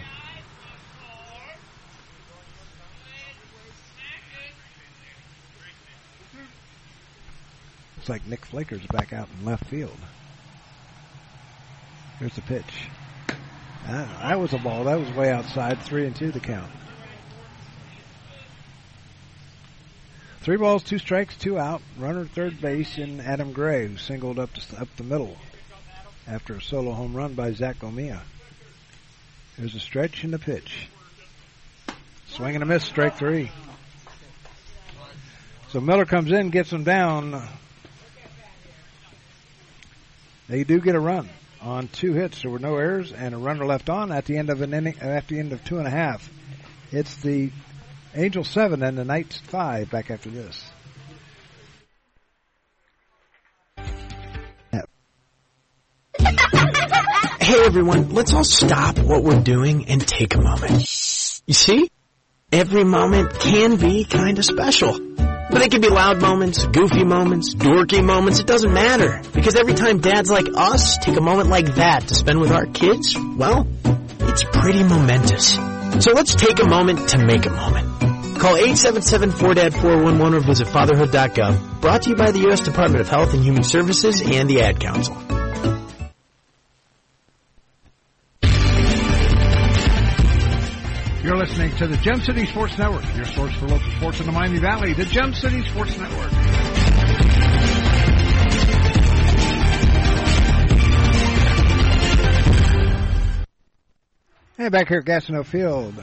Looks 8.08 8.22
like 8.22 8.30
Nick 8.30 8.46
Flaker's 8.46 8.86
back 8.86 9.12
out 9.12 9.28
in 9.38 9.44
left 9.44 9.66
field. 9.66 9.98
Here's 12.18 12.34
the 12.34 12.40
pitch. 12.40 12.88
That, 13.86 14.08
that 14.22 14.40
was 14.40 14.54
a 14.54 14.58
ball. 14.58 14.84
That 14.84 14.98
was 14.98 15.10
way 15.12 15.30
outside. 15.30 15.82
Three 15.82 16.06
and 16.06 16.16
two 16.16 16.30
the 16.30 16.40
count. 16.40 16.70
Three 20.40 20.56
balls, 20.56 20.84
two 20.84 20.96
strikes, 20.96 21.36
two 21.36 21.58
out. 21.58 21.82
Runner 21.98 22.24
third 22.24 22.62
base 22.62 22.96
in 22.96 23.20
Adam 23.20 23.52
Gray, 23.52 23.86
who 23.86 23.98
singled 23.98 24.38
up 24.38 24.54
to, 24.54 24.80
up 24.80 24.88
the 24.96 25.04
middle 25.04 25.36
after 26.26 26.54
a 26.54 26.62
solo 26.62 26.92
home 26.92 27.14
run 27.14 27.34
by 27.34 27.52
Zach 27.52 27.78
Gomia. 27.80 28.20
There's 29.58 29.74
a 29.74 29.80
stretch 29.80 30.24
and 30.24 30.32
a 30.32 30.38
pitch. 30.38 30.88
Swing 32.28 32.54
and 32.54 32.62
a 32.62 32.66
miss, 32.66 32.84
strike 32.84 33.18
three. 33.18 33.50
So 35.68 35.80
Miller 35.82 36.06
comes 36.06 36.32
in, 36.32 36.48
gets 36.48 36.72
him 36.72 36.84
down. 36.84 37.46
They 40.48 40.64
do 40.64 40.80
get 40.80 40.94
a 40.94 41.00
run 41.00 41.28
on 41.60 41.88
two 41.88 42.14
hits. 42.14 42.42
There 42.42 42.50
were 42.50 42.58
no 42.58 42.76
errors 42.76 43.12
and 43.12 43.34
a 43.34 43.38
runner 43.38 43.66
left 43.66 43.90
on 43.90 44.10
at 44.10 44.24
the 44.24 44.38
end 44.38 44.48
of 44.48 44.62
an 44.62 44.72
inning, 44.72 44.98
at 45.00 45.28
the 45.28 45.38
end 45.38 45.52
of 45.52 45.62
two 45.64 45.78
and 45.78 45.86
a 45.86 45.90
half. 45.90 46.28
It's 46.90 47.16
the 47.16 47.50
Angels 48.14 48.48
seven 48.48 48.82
and 48.82 48.96
the 48.96 49.04
Knights 49.04 49.38
five 49.38 49.90
back 49.90 50.10
after 50.10 50.30
this. 50.30 50.70
Hey 57.40 57.64
everyone, 57.64 58.10
let's 58.10 58.34
all 58.34 58.44
stop 58.44 58.98
what 58.98 59.22
we're 59.22 59.40
doing 59.40 59.88
and 59.88 60.06
take 60.06 60.34
a 60.34 60.40
moment. 60.40 60.80
You 61.46 61.54
see? 61.54 61.90
Every 62.52 62.84
moment 62.84 63.38
can 63.38 63.76
be 63.76 64.04
kinda 64.04 64.42
special. 64.42 64.98
But 65.50 65.62
it 65.62 65.70
can 65.70 65.80
be 65.80 65.88
loud 65.88 66.20
moments, 66.20 66.66
goofy 66.66 67.04
moments, 67.04 67.54
dorky 67.54 68.04
moments, 68.04 68.38
it 68.38 68.46
doesn't 68.46 68.72
matter. 68.72 69.22
Because 69.32 69.54
every 69.54 69.74
time 69.74 70.00
dads 70.00 70.30
like 70.30 70.46
us 70.54 70.98
take 70.98 71.16
a 71.16 71.22
moment 71.22 71.48
like 71.48 71.74
that 71.76 72.06
to 72.08 72.14
spend 72.14 72.38
with 72.38 72.50
our 72.50 72.66
kids, 72.66 73.16
well, 73.36 73.66
it's 74.20 74.44
pretty 74.44 74.82
momentous. 74.84 75.54
So 75.54 76.12
let's 76.12 76.34
take 76.34 76.60
a 76.60 76.68
moment 76.68 77.08
to 77.10 77.18
make 77.18 77.46
a 77.46 77.50
moment. 77.50 77.88
Call 78.38 78.56
877-4DAD-411 78.56 80.34
or 80.34 80.40
visit 80.40 80.68
fatherhood.gov. 80.68 81.80
Brought 81.80 82.02
to 82.02 82.10
you 82.10 82.16
by 82.16 82.30
the 82.30 82.40
U.S. 82.40 82.60
Department 82.60 83.00
of 83.00 83.08
Health 83.08 83.34
and 83.34 83.42
Human 83.42 83.64
Services 83.64 84.20
and 84.20 84.48
the 84.48 84.60
Ad 84.60 84.78
Council. 84.78 85.16
You're 91.28 91.36
listening 91.36 91.76
to 91.76 91.86
the 91.86 91.98
Gem 91.98 92.22
City 92.22 92.46
Sports 92.46 92.78
Network, 92.78 93.04
your 93.14 93.26
source 93.26 93.54
for 93.56 93.66
local 93.66 93.90
sports 93.98 94.18
in 94.18 94.24
the 94.24 94.32
Miami 94.32 94.60
Valley, 94.60 94.94
the 94.94 95.04
Gem 95.04 95.34
City 95.34 95.62
Sports 95.68 95.98
Network. 95.98 96.30
Hey, 104.56 104.70
back 104.70 104.88
here 104.88 105.00
at 105.00 105.04
Gastineau 105.04 105.44
Field, 105.44 106.02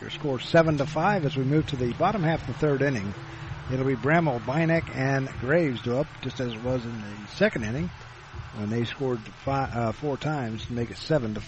your 0.00 0.10
score 0.10 0.40
seven 0.40 0.78
to 0.78 0.86
five 0.86 1.24
as 1.24 1.36
we 1.36 1.44
move 1.44 1.68
to 1.68 1.76
the 1.76 1.92
bottom 1.92 2.24
half 2.24 2.40
of 2.40 2.48
the 2.48 2.54
third 2.54 2.82
inning. 2.82 3.14
It'll 3.72 3.86
be 3.86 3.94
Bramall, 3.94 4.40
Beineck, 4.40 4.96
and 4.96 5.28
Graves 5.38 5.80
do 5.82 5.98
up, 5.98 6.08
just 6.22 6.40
as 6.40 6.52
it 6.52 6.62
was 6.64 6.84
in 6.84 6.90
the 6.90 7.36
second 7.36 7.62
inning 7.62 7.88
when 8.56 8.68
they 8.68 8.82
scored 8.84 9.20
five, 9.44 9.76
uh, 9.76 9.92
four 9.92 10.16
times 10.16 10.66
to 10.66 10.72
make 10.72 10.90
it 10.90 10.96
seven 10.96 11.34
to. 11.34 11.42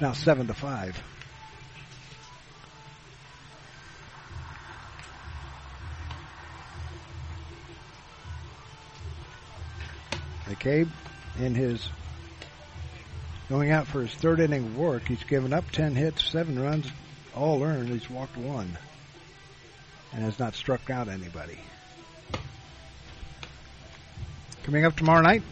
Now 0.00 0.14
seven 0.14 0.48
to 0.48 0.54
five. 0.54 1.00
McCabe, 10.46 10.88
in 11.38 11.54
his 11.54 11.88
going 13.48 13.70
out 13.70 13.86
for 13.86 14.02
his 14.02 14.14
third 14.14 14.40
inning 14.40 14.76
work, 14.76 15.06
he's 15.06 15.22
given 15.24 15.52
up 15.52 15.70
10 15.70 15.94
hits, 15.94 16.24
7 16.24 16.58
runs, 16.58 16.86
all 17.34 17.62
earned. 17.62 17.88
He's 17.88 18.08
walked 18.08 18.36
one 18.36 18.76
and 20.12 20.22
has 20.22 20.38
not 20.38 20.54
struck 20.54 20.88
out 20.90 21.08
anybody. 21.08 21.58
Coming 24.62 24.84
up 24.84 24.96
tomorrow 24.96 25.22
night, 25.22 25.42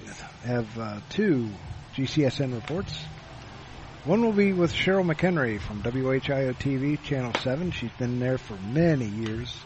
I 0.43 0.47
have 0.47 0.79
uh, 0.79 1.01
two 1.11 1.49
GCSN 1.95 2.55
reports. 2.55 2.99
One 4.05 4.23
will 4.23 4.33
be 4.33 4.53
with 4.53 4.73
Cheryl 4.73 5.11
McHenry 5.11 5.61
from 5.61 5.83
WHIO 5.83 6.53
TV, 6.55 7.01
Channel 7.03 7.33
7. 7.41 7.71
She's 7.71 7.93
been 7.93 8.19
there 8.19 8.39
for 8.39 8.55
many 8.55 9.07
years, 9.07 9.57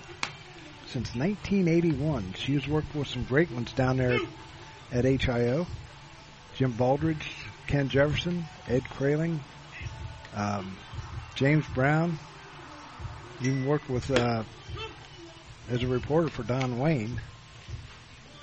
since 0.87 1.15
1981. 1.15 2.35
She 2.35 2.55
has 2.55 2.69
worked 2.69 2.95
with 2.95 3.09
some 3.09 3.25
great 3.25 3.51
ones 3.51 3.73
down 3.73 3.97
there 3.97 4.21
at 4.93 5.05
HIO. 5.05 5.67
Jim 6.57 6.73
Baldridge, 6.73 7.23
Ken 7.69 7.89
Jefferson, 7.89 8.45
Ed 8.67 8.83
Kraling, 8.91 9.39
um, 10.35 10.77
James 11.35 11.65
Brown, 11.73 12.19
You 13.41 13.65
worked 13.65 13.89
with 13.89 14.11
uh, 14.11 14.43
as 15.71 15.83
a 15.83 15.87
reporter 15.87 16.29
for 16.29 16.43
Don 16.43 16.81
Wayne, 16.81 17.21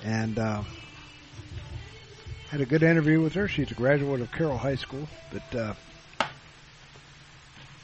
and 0.02 0.38
uh, 0.38 0.62
had 2.48 2.62
a 2.62 2.66
good 2.66 2.82
interview 2.82 3.20
with 3.20 3.34
her. 3.34 3.48
She's 3.48 3.70
a 3.70 3.74
graduate 3.74 4.22
of 4.22 4.32
Carroll 4.32 4.56
High 4.56 4.76
School, 4.76 5.06
but 5.30 5.54
uh, 5.54 5.74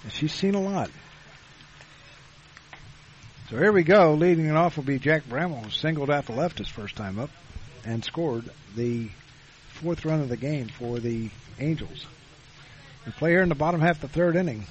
she's 0.09 0.33
seen 0.33 0.55
a 0.55 0.61
lot. 0.63 0.91
So 3.51 3.59
here 3.59 3.73
we 3.73 3.83
go. 3.83 4.15
Leading 4.15 4.47
it 4.47 4.57
off 4.57 4.79
will 4.79 4.85
be 4.85 4.99
Jack 4.99 5.25
Bramall, 5.29 5.65
who 5.65 5.71
singled 5.71 6.11
out 6.11 6.25
the 6.25 6.33
left 6.33 6.57
his 6.57 6.69
first 6.69 6.97
time 6.97 7.19
up 7.19 7.29
and 7.85 8.05
scored 8.05 8.51
the 8.77 9.09
fourth 9.69 10.05
run 10.05 10.21
of 10.21 10.29
the 10.29 10.37
game 10.37 10.69
for 10.69 10.99
the 10.99 11.31
Angels. 11.59 12.07
We 13.07 13.13
play 13.13 13.31
here 13.31 13.43
in 13.43 13.49
the 13.49 13.55
bottom 13.55 13.81
half 13.81 13.97
of 13.97 14.01
the 14.03 14.09
third 14.09 14.37
inning. 14.37 14.65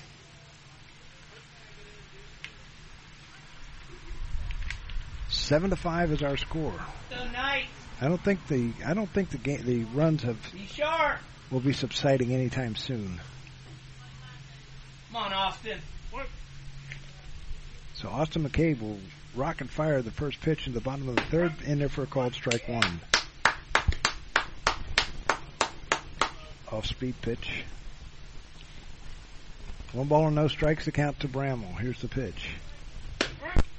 Seven 5.29 5.69
to 5.69 5.75
five 5.75 6.11
is 6.11 6.21
our 6.23 6.37
score. 6.37 6.73
So 7.09 7.27
nice. 7.31 7.65
I 7.99 8.07
don't 8.07 8.21
think 8.23 8.47
the 8.47 8.71
I 8.85 8.93
don't 8.93 9.09
think 9.09 9.29
the 9.29 9.37
game 9.37 9.63
the 9.63 9.83
runs 9.95 10.23
have 10.23 10.37
Be 10.51 10.65
sharp. 10.65 11.19
will 11.51 11.59
be 11.59 11.73
subsiding 11.73 12.33
anytime 12.33 12.75
soon. 12.75 13.19
Come 15.11 15.23
on, 15.23 15.33
Austin. 15.33 15.79
So 17.93 18.09
Austin 18.09 18.43
McCabe 18.47 18.81
will 18.81 18.97
rock 19.35 19.61
and 19.61 19.69
fire 19.69 20.01
the 20.01 20.11
first 20.11 20.41
pitch 20.41 20.67
in 20.67 20.73
the 20.73 20.81
bottom 20.81 21.07
of 21.09 21.15
the 21.15 21.21
third, 21.23 21.53
in 21.65 21.79
there 21.79 21.89
for 21.89 22.03
a 22.03 22.07
called 22.07 22.33
strike 22.33 22.67
one. 22.67 22.99
Off 26.71 26.85
speed 26.85 27.15
pitch. 27.21 27.63
One 29.93 30.07
ball 30.07 30.27
and 30.27 30.35
no 30.35 30.47
strikes 30.47 30.85
to 30.85 30.91
count 30.91 31.19
to 31.19 31.27
Bramall. 31.27 31.77
Here's 31.77 32.01
the 32.01 32.07
pitch. 32.07 32.49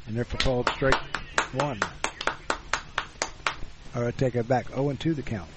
And 0.07 0.17
there 0.17 0.25
for 0.25 0.37
called 0.37 0.69
strike 0.71 1.01
one. 1.53 1.81
All 3.95 4.03
right, 4.03 4.17
take 4.17 4.35
it 4.35 4.49
back. 4.49 4.69
0 4.69 4.91
and 4.91 5.01
2 5.01 5.15
the 5.15 5.23
count. 5.23 5.49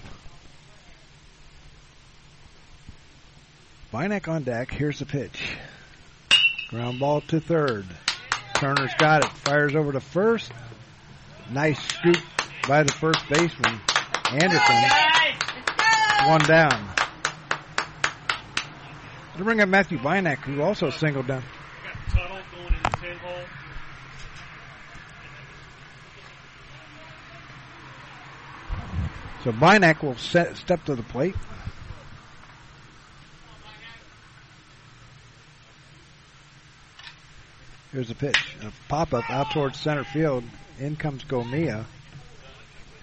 Beineck 3.94 4.28
on 4.28 4.44
deck. 4.44 4.72
Here's 4.72 5.00
the 5.00 5.06
pitch. 5.06 5.56
Ground 6.70 7.00
ball 7.00 7.22
to 7.22 7.40
third. 7.40 7.86
Turner's 8.56 8.94
got 8.98 9.26
it. 9.26 9.32
Fires 9.32 9.76
over 9.76 9.92
to 9.92 10.00
first. 10.00 10.52
Nice 11.52 11.80
scoop 11.88 12.18
by 12.68 12.84
the 12.84 12.92
first 12.92 13.20
baseman. 13.30 13.80
Anderson. 14.32 14.76
One 16.28 16.42
down. 16.42 16.90
To 19.38 19.44
bring 19.44 19.60
up 19.60 19.68
Matthew 19.68 19.98
Beineck, 19.98 20.38
who 20.38 20.62
also 20.62 20.90
singled 20.90 21.28
down. 21.28 21.44
Tuttle 22.10 22.38
going 22.56 22.74
in 22.74 22.84
the 22.84 22.90
10 22.90 23.18
hole. 23.18 23.34
So 29.44 29.52
Beineck 29.52 30.02
will 30.02 30.16
set, 30.16 30.56
step 30.56 30.86
to 30.86 30.96
the 30.96 31.04
plate. 31.04 31.36
Here's 37.96 38.10
the 38.10 38.16
pitch. 38.16 38.58
A 38.62 38.74
pop 38.90 39.14
up 39.14 39.30
out 39.30 39.52
towards 39.52 39.80
center 39.80 40.04
field. 40.04 40.44
In 40.80 40.98
comes 40.98 41.24
Gomia. 41.24 41.86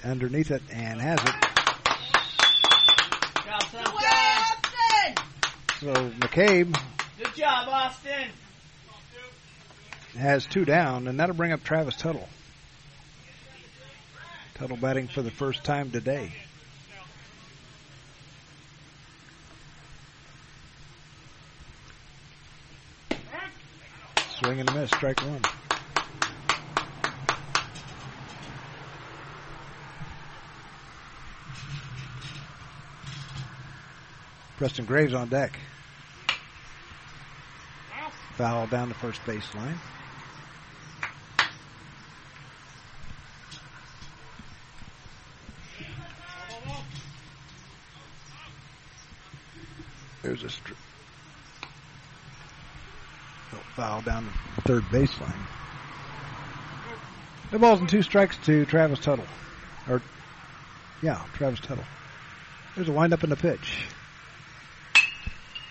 Underneath 0.04 0.50
it 0.50 0.60
and 0.70 1.00
has 1.00 1.18
it. 1.18 1.34
So 5.80 5.94
McCabe 5.94 6.78
Good 7.16 7.34
job, 7.34 7.68
Austin. 7.70 8.28
has 10.18 10.44
two 10.44 10.66
down, 10.66 11.08
and 11.08 11.18
that'll 11.18 11.36
bring 11.36 11.52
up 11.52 11.64
Travis 11.64 11.96
Tuttle. 11.96 12.28
Tuttle 14.56 14.76
batting 14.76 15.08
for 15.08 15.22
the 15.22 15.30
first 15.30 15.64
time 15.64 15.90
today. 15.90 16.32
Swing 24.42 24.58
and 24.58 24.68
a 24.70 24.74
miss, 24.74 24.90
strike 24.90 25.20
one. 25.20 25.40
Preston 34.56 34.84
Graves 34.84 35.14
on 35.14 35.28
deck. 35.28 35.56
Foul 38.36 38.66
down 38.66 38.88
the 38.88 38.94
first 38.96 39.20
baseline. 39.22 39.76
There's 50.22 50.42
a 50.42 50.50
str- 50.50 50.72
oh, 53.52 53.62
foul 53.82 54.00
down 54.02 54.24
the 54.54 54.62
third 54.62 54.84
baseline. 54.84 55.44
No 57.50 57.58
balls 57.58 57.80
and 57.80 57.88
two 57.88 58.02
strikes 58.02 58.36
to 58.44 58.64
Travis 58.64 59.00
Tuttle. 59.00 59.24
Or, 59.88 60.00
yeah, 61.02 61.20
Travis 61.34 61.58
Tuttle. 61.58 61.82
There's 62.76 62.88
a 62.88 62.92
windup 62.92 63.24
in 63.24 63.30
the 63.30 63.36
pitch. 63.36 63.86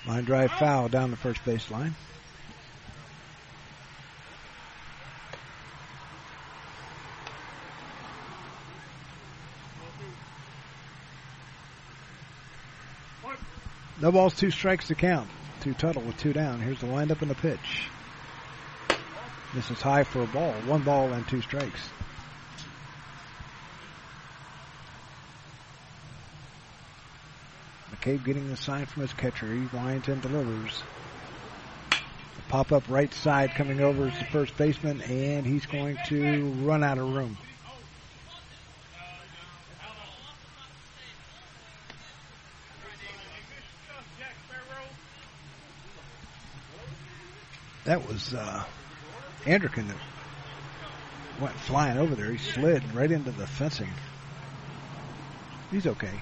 Line 0.05 0.25
drive 0.25 0.51
foul 0.51 0.89
down 0.89 1.11
the 1.11 1.15
first 1.15 1.39
baseline. 1.45 1.93
No 14.01 14.11
balls, 14.11 14.35
two 14.35 14.51
strikes 14.51 14.87
to 14.89 14.95
count. 14.95 15.29
Two 15.61 15.73
Tuttle 15.73 16.01
with 16.01 16.17
two 16.17 16.33
down. 16.33 16.59
Here's 16.59 16.81
the 16.81 16.87
windup 16.87 17.21
and 17.21 17.31
the 17.31 17.35
pitch. 17.35 17.87
This 19.53 19.69
is 19.69 19.81
high 19.81 20.05
for 20.05 20.23
a 20.23 20.27
ball. 20.27 20.53
One 20.65 20.81
ball 20.83 21.11
and 21.11 21.27
two 21.27 21.41
strikes. 21.41 21.89
McCabe 27.91 28.23
getting 28.23 28.49
the 28.49 28.55
sign 28.55 28.85
from 28.85 29.01
his 29.01 29.11
catcher. 29.11 29.53
He 29.53 29.67
winds 29.73 30.07
and 30.07 30.21
delivers. 30.21 30.81
A 31.91 32.49
pop 32.49 32.71
up 32.71 32.83
right 32.87 33.13
side 33.13 33.51
coming 33.51 33.81
over 33.81 34.07
is 34.07 34.17
the 34.17 34.25
first 34.25 34.55
baseman, 34.55 35.01
and 35.01 35.45
he's 35.45 35.65
going 35.65 35.97
to 36.07 36.43
run 36.61 36.81
out 36.81 36.97
of 36.97 37.13
room. 37.13 37.37
That 47.83 48.07
was 48.07 48.33
uh, 48.33 48.63
Anderkin 49.45 49.87
that 49.87 49.97
went 51.39 51.55
flying 51.55 51.97
over 51.97 52.15
there. 52.15 52.31
He 52.31 52.37
slid 52.37 52.83
right 52.93 53.11
into 53.11 53.31
the 53.31 53.47
fencing. 53.47 53.89
He's 55.71 55.87
okay. 55.87 56.21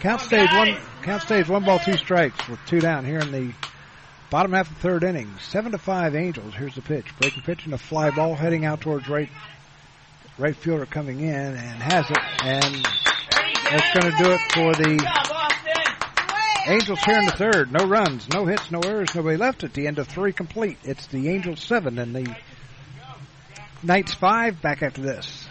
Count 0.00 0.20
stage 0.20 0.50
one. 0.52 0.76
Count 1.02 1.22
stage 1.22 1.48
one 1.48 1.64
ball, 1.64 1.78
two 1.78 1.96
strikes 1.96 2.48
with 2.48 2.60
two 2.66 2.80
down 2.80 3.04
here 3.04 3.18
in 3.20 3.32
the 3.32 3.52
bottom 4.30 4.52
half 4.52 4.68
of 4.70 4.74
the 4.76 4.80
third 4.80 5.04
inning. 5.04 5.30
Seven 5.40 5.72
to 5.72 5.78
five 5.78 6.14
Angels. 6.14 6.54
Here's 6.54 6.74
the 6.74 6.82
pitch. 6.82 7.06
Breaking 7.18 7.42
pitch 7.42 7.64
and 7.64 7.74
a 7.74 7.78
fly 7.78 8.10
ball 8.10 8.34
heading 8.34 8.64
out 8.64 8.80
towards 8.80 9.08
right. 9.08 9.28
Right 10.38 10.56
fielder 10.56 10.86
coming 10.86 11.20
in 11.20 11.28
and 11.34 11.82
has 11.82 12.10
it, 12.10 12.18
and 12.44 12.86
that's 13.70 13.92
going 13.92 14.10
to 14.10 14.24
do 14.24 14.30
it 14.30 14.40
for 14.52 14.72
the 14.74 15.19
Angels 16.66 17.00
here 17.00 17.18
in 17.18 17.24
the 17.24 17.32
third. 17.32 17.72
No 17.72 17.86
runs, 17.86 18.28
no 18.28 18.44
hits, 18.44 18.70
no 18.70 18.80
errors, 18.80 19.14
nobody 19.14 19.36
left 19.36 19.64
at 19.64 19.72
the 19.72 19.86
end 19.86 19.98
of 19.98 20.08
three 20.08 20.32
complete. 20.32 20.78
It's 20.84 21.06
the 21.06 21.28
Angels 21.30 21.60
seven 21.60 21.98
and 21.98 22.14
the 22.14 22.36
Knights 23.82 24.14
five. 24.14 24.60
Back 24.60 24.82
after 24.82 25.00
this. 25.00 25.46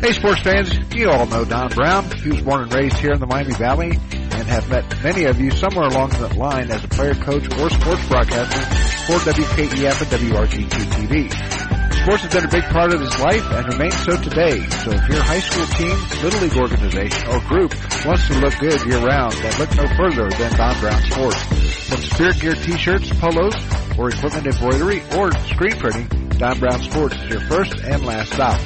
Hey, 0.00 0.12
sports 0.14 0.40
fans, 0.42 0.74
you 0.92 1.08
all 1.10 1.26
know 1.26 1.44
Don 1.44 1.68
Brown. 1.70 2.10
He 2.10 2.30
was 2.30 2.40
born 2.40 2.62
and 2.62 2.74
raised 2.74 2.98
here 2.98 3.12
in 3.12 3.20
the 3.20 3.26
Miami 3.26 3.54
Valley 3.54 3.92
and 3.92 4.48
have 4.48 4.68
met 4.68 5.00
many 5.02 5.24
of 5.26 5.38
you 5.38 5.52
somewhere 5.52 5.86
along 5.86 6.10
that 6.10 6.36
line 6.36 6.72
as 6.72 6.82
a 6.82 6.88
player, 6.88 7.14
coach, 7.14 7.44
or 7.58 7.70
sports 7.70 8.08
broadcaster 8.08 8.60
for 9.06 9.18
WKEF 9.30 10.02
and 10.02 10.10
WRGT 10.10 10.68
TV. 10.68 11.71
Sports 12.02 12.22
has 12.24 12.34
been 12.34 12.44
a 12.44 12.48
big 12.48 12.64
part 12.64 12.92
of 12.92 13.00
his 13.00 13.16
life 13.20 13.48
and 13.52 13.72
remains 13.74 13.96
so 13.98 14.16
today. 14.16 14.58
So 14.82 14.90
if 14.90 15.08
your 15.08 15.22
high 15.22 15.38
school 15.38 15.66
team, 15.66 15.96
little 16.24 16.40
league 16.40 16.56
organization, 16.56 17.28
or 17.28 17.38
group 17.46 17.72
wants 18.04 18.26
to 18.26 18.40
look 18.40 18.58
good 18.58 18.84
year 18.86 18.98
round, 18.98 19.34
then 19.34 19.56
look 19.60 19.70
no 19.76 19.86
further 19.94 20.28
than 20.30 20.52
Don 20.56 20.80
Brown 20.80 21.00
Sports. 21.02 21.40
From 21.88 22.02
spirit 22.02 22.40
gear 22.40 22.54
t-shirts, 22.56 23.08
polos, 23.20 23.54
or 23.96 24.08
equipment 24.10 24.48
embroidery, 24.48 25.00
or 25.16 25.30
screen 25.46 25.78
printing, 25.78 26.08
Don 26.38 26.58
Brown 26.58 26.82
Sports 26.82 27.14
is 27.14 27.30
your 27.30 27.40
first 27.42 27.78
and 27.78 28.04
last 28.04 28.32
stop. 28.32 28.60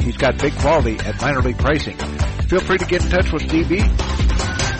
He's 0.00 0.16
got 0.16 0.36
big 0.38 0.56
quality 0.58 0.98
at 0.98 1.20
minor 1.20 1.42
league 1.42 1.58
pricing. 1.58 1.98
Feel 2.48 2.60
free 2.60 2.78
to 2.78 2.84
get 2.84 3.04
in 3.04 3.10
touch 3.10 3.30
with 3.32 3.44
DB 3.44 3.78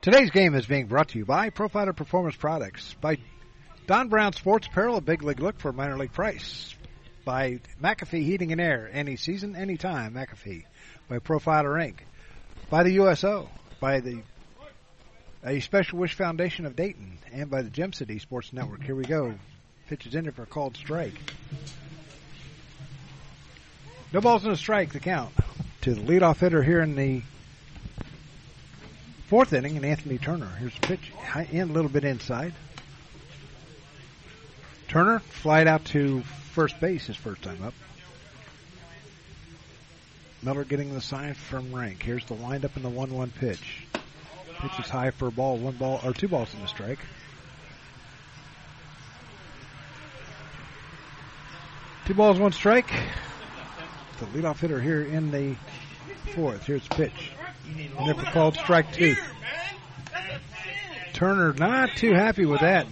Today's 0.02 0.32
game 0.32 0.56
is 0.56 0.66
being 0.66 0.88
brought 0.88 1.10
to 1.10 1.20
you 1.20 1.26
by 1.26 1.50
Profiler 1.50 1.94
Performance 1.94 2.38
Products, 2.38 2.96
by 3.02 3.18
Don 3.90 4.08
Brown 4.08 4.34
Sports 4.34 4.68
Apparel, 4.68 4.98
a 4.98 5.02
big 5.02 5.24
league 5.24 5.40
look 5.40 5.60
for 5.60 5.70
a 5.70 5.74
minor 5.74 5.98
league 5.98 6.14
price, 6.14 6.76
by 7.26 7.60
McAfee 7.82 8.24
Heating 8.24 8.52
and 8.52 8.62
Air, 8.62 8.88
any 8.94 9.16
season, 9.16 9.56
any 9.56 9.78
time, 9.78 10.14
McAfee, 10.14 10.66
by 11.08 11.18
Profiler 11.18 11.74
Inc., 11.84 11.96
by 12.70 12.84
the 12.84 12.92
USO, 12.92 13.50
by 13.80 14.00
the 14.00 14.22
a 15.44 15.60
Special 15.62 15.98
Wish 15.98 16.14
Foundation 16.14 16.68
of 16.68 16.76
Dayton, 16.76 17.18
and 17.34 17.50
by 17.50 17.64
the 17.64 17.72
Gem 17.72 17.92
City 17.92 18.20
Sports 18.20 18.54
Network. 18.54 18.84
Here 18.84 18.94
we 18.94 19.06
go. 19.06 19.34
Pitches 19.88 20.14
in 20.14 20.30
for 20.34 20.44
a 20.44 20.46
called 20.46 20.78
strike. 20.78 21.16
No 24.14 24.22
balls 24.22 24.46
in 24.46 24.52
a 24.52 24.56
strike, 24.56 24.94
the 24.94 25.00
count. 25.00 25.34
To 25.82 25.96
the 25.96 26.02
leadoff 26.02 26.42
hitter 26.42 26.62
here 26.62 26.82
in 26.82 26.96
the 26.96 27.24
fourth 29.26 29.52
inning, 29.52 29.78
and 29.78 29.86
Anthony 29.86 30.20
Turner. 30.20 30.52
Here's 30.60 30.78
a 30.78 30.82
pitch 30.82 31.12
in 31.52 31.72
a 31.72 31.74
little 31.74 31.90
bit 31.90 32.04
inside. 32.04 32.54
Turner 34.90 35.20
flied 35.20 35.68
out 35.68 35.86
to 35.86 36.22
first 36.52 36.80
base 36.80 37.06
his 37.06 37.16
first 37.16 37.44
time 37.44 37.64
up. 37.64 37.76
Miller 40.42 40.64
getting 40.64 40.94
the 40.94 41.02
sign 41.02 41.36
from 41.36 41.74
Rank. 41.74 42.02
Here's 42.02 42.26
the 42.26 42.34
windup 42.34 42.76
and 42.76 42.84
the 42.84 42.90
1-1 42.90 43.34
pitch. 43.36 43.86
Pitch 44.60 44.80
is 44.80 44.90
high 44.90 45.12
for 45.12 45.28
a 45.28 45.32
ball, 45.32 45.58
one 45.58 45.76
ball 45.76 46.02
or 46.04 46.12
two 46.12 46.28
balls 46.28 46.54
in 46.56 46.62
the 46.62 46.68
strike. 46.68 47.00
Two 52.06 52.16
balls, 52.16 52.40
one 52.40 52.52
strike. 52.52 52.92
The 54.20 54.26
leadoff 54.28 54.58
hitter 54.58 54.82
here 54.82 55.04
in 55.04 55.30
the 55.30 55.56
fourth. 56.34 56.66
Here's 56.66 56.88
the 56.88 56.96
pitch. 56.96 57.32
And 58.00 58.10
if 58.10 58.18
called 58.32 58.56
strike 58.56 58.92
two. 58.92 59.16
Turner 61.14 61.54
not 61.54 61.92
too 61.96 62.14
happy 62.14 62.46
with 62.46 62.62
that. 62.62 62.88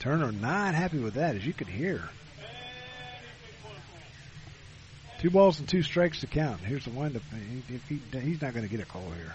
Turner 0.00 0.32
not 0.32 0.74
happy 0.74 0.98
with 0.98 1.14
that, 1.14 1.36
as 1.36 1.46
you 1.46 1.52
can 1.52 1.68
hear. 1.68 2.02
Two 5.20 5.28
balls 5.28 5.58
and 5.58 5.68
two 5.68 5.82
strikes 5.82 6.20
to 6.20 6.26
count. 6.26 6.60
Here's 6.60 6.86
the 6.86 6.90
windup. 6.90 7.22
If 7.68 7.86
he, 7.86 8.00
he's 8.18 8.40
not 8.40 8.54
going 8.54 8.66
to 8.66 8.70
get 8.70 8.80
a 8.80 8.86
call 8.86 9.04
here. 9.10 9.34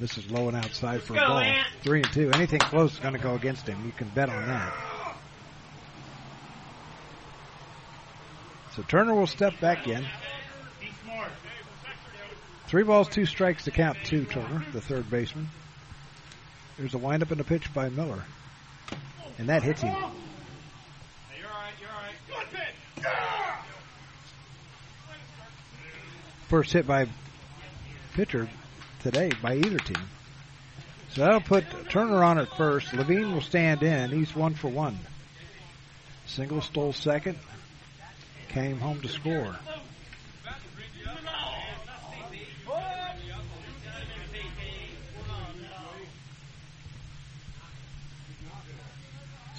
This 0.00 0.18
is 0.18 0.28
low 0.28 0.48
and 0.48 0.56
outside 0.56 1.02
for 1.02 1.14
a 1.14 1.20
ball. 1.20 1.44
Three 1.82 2.02
and 2.02 2.12
two. 2.12 2.32
Anything 2.32 2.58
close 2.58 2.94
is 2.94 2.98
going 2.98 3.14
to 3.14 3.20
go 3.20 3.36
against 3.36 3.68
him. 3.68 3.86
You 3.86 3.92
can 3.92 4.08
bet 4.08 4.28
on 4.28 4.46
that. 4.48 4.74
So 8.74 8.82
Turner 8.82 9.14
will 9.14 9.28
step 9.28 9.60
back 9.60 9.86
in. 9.86 10.04
Three 12.66 12.82
balls, 12.82 13.08
two 13.08 13.26
strikes 13.26 13.64
to 13.64 13.70
count 13.70 13.98
two, 14.02 14.24
Turner, 14.24 14.64
the 14.72 14.80
third 14.80 15.08
baseman. 15.08 15.48
There's 16.76 16.94
a 16.94 16.98
windup 16.98 17.30
and 17.30 17.40
a 17.40 17.44
pitch 17.44 17.72
by 17.72 17.88
Miller. 17.88 18.24
And 19.38 19.48
that 19.48 19.62
hits 19.62 19.82
him. 19.82 19.94
First 26.48 26.72
hit 26.72 26.86
by 26.86 27.08
pitcher 28.14 28.48
today 29.00 29.32
by 29.42 29.56
either 29.56 29.78
team. 29.78 30.08
So 31.10 31.22
that'll 31.22 31.40
put 31.40 31.64
Turner 31.90 32.22
on 32.22 32.38
at 32.38 32.56
first. 32.56 32.92
Levine 32.92 33.32
will 33.32 33.40
stand 33.40 33.82
in. 33.82 34.10
He's 34.10 34.34
one 34.34 34.54
for 34.54 34.68
one. 34.68 34.98
Single 36.26 36.60
stole 36.60 36.92
second. 36.92 37.38
Came 38.48 38.78
home 38.78 39.00
to 39.00 39.08
score. 39.08 39.56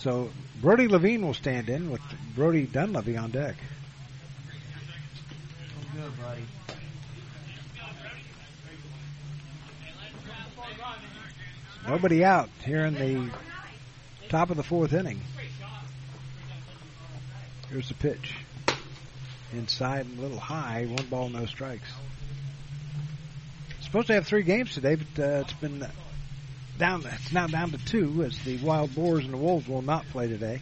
So 0.06 0.30
Brody 0.62 0.88
Levine 0.88 1.26
will 1.26 1.34
stand 1.34 1.68
in 1.68 1.90
with 1.90 2.00
Brody 2.36 2.68
Dunleavy 2.68 3.18
on 3.18 3.32
deck. 3.32 3.56
Nobody 11.88 12.24
out 12.24 12.50
here 12.64 12.86
in 12.86 12.94
the 12.94 13.32
top 14.30 14.52
of 14.52 14.58
the 14.58 14.64
fourth 14.64 14.94
inning. 14.94 15.20
Here's 17.72 17.88
the 17.88 17.96
pitch. 17.96 18.36
Inside 19.54 20.06
and 20.06 20.20
a 20.20 20.22
little 20.22 20.40
high. 20.40 20.86
One 20.86 21.08
ball, 21.08 21.30
no 21.30 21.48
strikes. 21.48 21.92
Supposed 23.82 24.06
to 24.08 24.14
have 24.14 24.28
three 24.28 24.44
games 24.44 24.76
today, 24.76 24.98
but 24.98 25.24
uh, 25.24 25.40
it's 25.40 25.54
been 25.54 25.84
down. 26.78 27.06
It's 27.06 27.32
now 27.32 27.48
down 27.48 27.72
to 27.72 27.78
two 27.78 28.24
as 28.24 28.38
the 28.40 28.58
Wild 28.58 28.94
Boars 28.96 29.24
and 29.24 29.34
the 29.34 29.38
Wolves 29.38 29.68
will 29.68 29.82
not 29.82 30.06
play 30.10 30.28
today. 30.28 30.62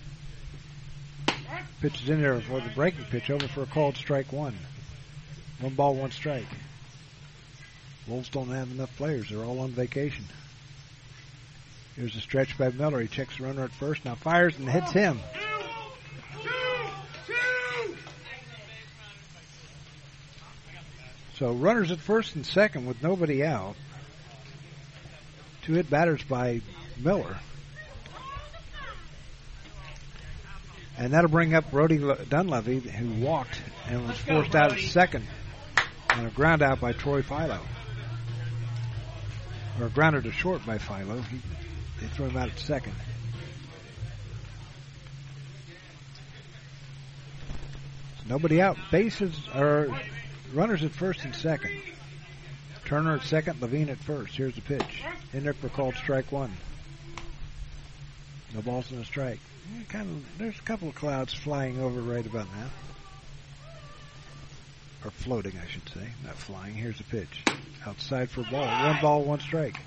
Pitches 1.81 2.10
in 2.10 2.22
there 2.22 2.40
for 2.41 2.61
the 2.61 2.69
breaking 2.69 3.06
pitch 3.06 3.30
over 3.30 3.48
for 3.48 3.64
a 3.64 3.65
called 3.65 3.98
strike 3.98 4.31
one. 4.31 4.56
One 5.60 5.73
ball, 5.73 5.95
one 5.95 6.11
strike. 6.11 6.45
Wolves 8.07 8.30
don't 8.30 8.49
have 8.49 8.72
enough 8.72 8.95
players. 8.98 9.30
They're 9.30 9.44
all 9.44 9.60
on 9.60 9.72
vacation. 9.72 10.26
Here's 11.95 12.15
a 12.15 12.22
stretch 12.22 12.57
by 12.57 12.69
Miller. 12.72 13.02
He 13.02 13.07
checks 13.07 13.38
the 13.38 13.44
runner 13.44 13.64
at 13.64 13.72
first. 13.72 14.03
Now 14.03 14.15
fires 14.15 14.57
and 14.57 14.69
hits 14.69 14.91
him. 14.91 15.19
So 21.35 21.52
runners 21.52 21.91
at 21.91 21.99
first 21.99 22.35
and 22.35 22.45
second 22.45 22.85
with 22.85 23.02
nobody 23.02 23.44
out. 23.44 23.76
Two 25.64 25.73
hit 25.73 25.90
batters 25.90 26.22
by 26.23 26.61
Miller. 26.98 27.38
And 30.98 31.14
that'll 31.14 31.30
bring 31.30 31.56
up 31.56 31.72
Brody 31.72 31.98
Dunleavy, 32.30 32.80
who 32.80 33.26
walked 33.26 33.60
and 33.88 34.07
was 34.07 34.18
forced 34.18 34.56
out 34.56 34.73
at 34.73 34.80
second 34.80 35.26
on 36.11 36.26
a 36.26 36.30
ground 36.30 36.61
out 36.61 36.80
by 36.80 36.91
Troy 36.91 37.22
Philo. 37.22 37.60
Or 39.80 39.90
grounded 39.90 40.26
to 40.26 40.31
short 40.31 40.65
by 40.65 40.77
Philo. 40.77 41.22
He, 41.22 41.40
they 41.99 42.07
threw 42.07 42.27
him 42.27 42.38
out 42.38 42.49
at 42.49 42.60
second. 42.60 42.94
Nobody 48.27 48.61
out. 48.61 48.77
Bases 48.91 49.35
are 49.53 49.88
runners 50.53 50.84
at 50.84 50.91
first 50.91 51.26
and 51.26 51.34
second. 51.34 51.81
Turner 52.94 53.15
at 53.15 53.24
second, 53.24 53.60
Levine 53.60 53.90
at 53.90 53.98
first. 53.98 54.36
Here's 54.36 54.53
the 54.53 54.61
pitch. 54.61 55.03
There 55.34 55.53
for 55.53 55.68
called 55.68 55.95
strike 55.95 56.32
one. 56.32 56.56
No 58.53 58.61
balls 58.61 58.91
in 58.91 58.99
a 58.99 59.03
strike. 59.03 59.40
Kind 59.90 60.11
of, 60.11 60.38
there's 60.38 60.60
a 60.60 60.61
couple 60.61 60.90
of 60.90 60.94
clouds 60.94 61.34
flying 61.34 61.82
over 61.82 61.99
right 62.02 62.24
about 62.24 62.45
now. 62.56 62.68
Or 65.03 65.10
floating, 65.10 65.53
I 65.60 65.68
should 65.68 65.90
say. 65.90 66.07
Not 66.24 66.36
flying. 66.36 66.76
Here's 66.76 66.99
the 66.99 67.03
pitch. 67.06 67.44
Outside 67.84 68.30
for 68.30 68.41
a 68.41 68.44
ball. 68.44 68.68
One 68.68 69.02
ball, 69.02 69.24
one 69.24 69.40
strike. 69.40 69.80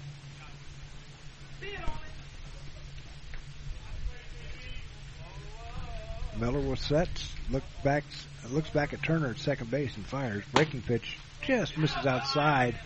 Miller 6.41 6.59
was 6.59 6.81
set. 6.81 7.09
Look 7.53 7.63
back, 7.85 8.03
looks 8.51 8.71
back 8.71 8.93
at 8.93 9.03
Turner 9.05 9.29
at 9.29 9.39
second 9.39 9.71
base 9.71 9.95
and 9.95 10.05
fires. 10.05 10.43
Breaking 10.53 10.83
pitch 10.83 11.19
just 11.43 11.79
misses 11.79 12.05
outside. 12.05 12.77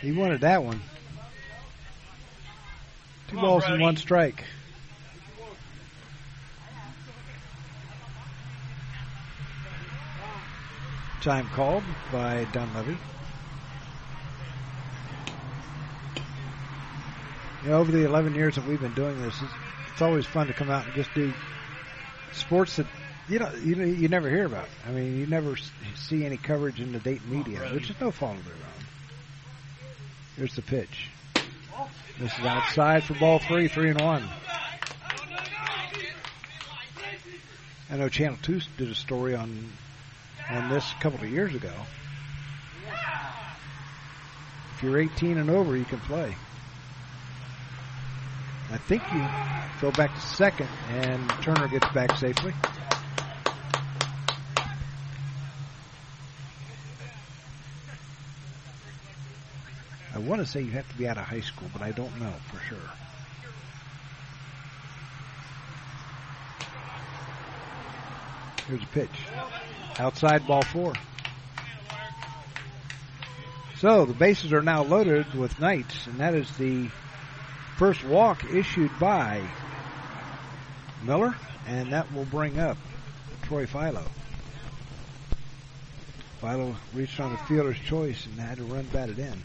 He 0.00 0.12
wanted 0.12 0.42
that 0.42 0.62
one. 0.62 0.80
Two 3.28 3.36
Come 3.36 3.38
on, 3.38 3.44
balls 3.44 3.64
and 3.66 3.82
one 3.82 3.96
strike. 3.96 4.44
Time 11.20 11.48
called 11.48 11.82
by 12.12 12.46
Dunleavy. 12.52 12.96
You 17.64 17.70
know, 17.70 17.78
over 17.78 17.90
the 17.90 18.04
11 18.04 18.36
years 18.36 18.54
that 18.54 18.64
we've 18.66 18.80
been 18.80 18.94
doing 18.94 19.20
this, 19.20 19.34
it's, 19.42 19.52
it's 19.92 20.02
always 20.02 20.24
fun 20.24 20.46
to 20.46 20.52
come 20.52 20.70
out 20.70 20.84
and 20.86 20.94
just 20.94 21.12
do 21.12 21.32
sports 22.32 22.76
that 22.76 22.86
you 23.28 23.40
know 23.40 23.52
you, 23.52 23.74
you 23.82 24.08
never 24.08 24.30
hear 24.30 24.46
about. 24.46 24.68
I 24.86 24.92
mean, 24.92 25.18
you 25.18 25.26
never 25.26 25.56
see 25.96 26.24
any 26.24 26.36
coverage 26.36 26.80
in 26.80 26.92
the 26.92 27.00
Dayton 27.00 27.30
media, 27.30 27.68
which 27.74 27.90
is 27.90 28.00
no 28.00 28.12
fault 28.12 28.36
of 28.36 28.44
their 28.44 28.54
own. 28.54 28.67
Here's 30.38 30.54
the 30.54 30.62
pitch. 30.62 31.10
This 32.20 32.38
is 32.38 32.44
outside 32.44 33.02
for 33.02 33.14
ball 33.14 33.40
three, 33.40 33.66
three 33.66 33.90
and 33.90 34.00
one. 34.00 34.22
I 37.90 37.96
know 37.96 38.08
Channel 38.08 38.38
Two 38.40 38.60
did 38.76 38.88
a 38.88 38.94
story 38.94 39.34
on 39.34 39.68
on 40.48 40.68
this 40.68 40.88
a 40.92 41.02
couple 41.02 41.18
of 41.24 41.28
years 41.28 41.56
ago. 41.56 41.72
If 44.76 44.82
you're 44.84 45.00
18 45.00 45.38
and 45.38 45.50
over, 45.50 45.76
you 45.76 45.84
can 45.84 45.98
play. 45.98 46.36
I 48.70 48.76
think 48.76 49.02
you 49.12 49.26
go 49.80 49.90
back 49.90 50.14
to 50.14 50.20
second, 50.20 50.68
and 50.90 51.28
Turner 51.42 51.66
gets 51.66 51.92
back 51.92 52.16
safely. 52.16 52.54
I 60.18 60.20
want 60.20 60.40
to 60.40 60.46
say 60.48 60.62
you 60.62 60.72
have 60.72 60.88
to 60.90 60.98
be 60.98 61.06
out 61.06 61.16
of 61.16 61.22
high 61.22 61.42
school, 61.42 61.68
but 61.72 61.80
I 61.80 61.92
don't 61.92 62.18
know 62.18 62.32
for 62.50 62.58
sure. 62.64 62.76
Here's 68.66 68.82
a 68.82 68.86
pitch. 68.86 69.26
Outside 69.96 70.44
ball 70.44 70.64
four. 70.64 70.94
So 73.76 74.06
the 74.06 74.12
bases 74.12 74.52
are 74.52 74.60
now 74.60 74.82
loaded 74.82 75.32
with 75.34 75.60
Knights, 75.60 76.08
and 76.08 76.18
that 76.18 76.34
is 76.34 76.50
the 76.56 76.88
first 77.76 78.02
walk 78.02 78.44
issued 78.52 78.90
by 78.98 79.48
Miller, 81.04 81.36
and 81.68 81.92
that 81.92 82.12
will 82.12 82.24
bring 82.24 82.58
up 82.58 82.76
Troy 83.42 83.66
Philo. 83.66 84.02
Philo 86.40 86.74
reached 86.92 87.20
on 87.20 87.30
the 87.30 87.38
fielder's 87.38 87.78
choice 87.78 88.26
and 88.26 88.40
had 88.40 88.58
to 88.58 88.64
run 88.64 88.82
batted 88.86 89.20
in. 89.20 89.44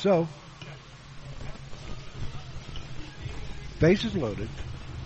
So, 0.00 0.26
bases 3.80 4.16
loaded. 4.16 4.48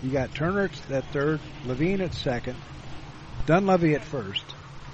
You 0.01 0.09
got 0.09 0.33
Turner 0.33 0.69
at 0.89 1.03
third, 1.11 1.41
Levine 1.65 1.99
at 1.99 2.13
second, 2.13 2.55
Dunleavy 3.45 3.95
at 3.95 4.05
first, 4.05 4.45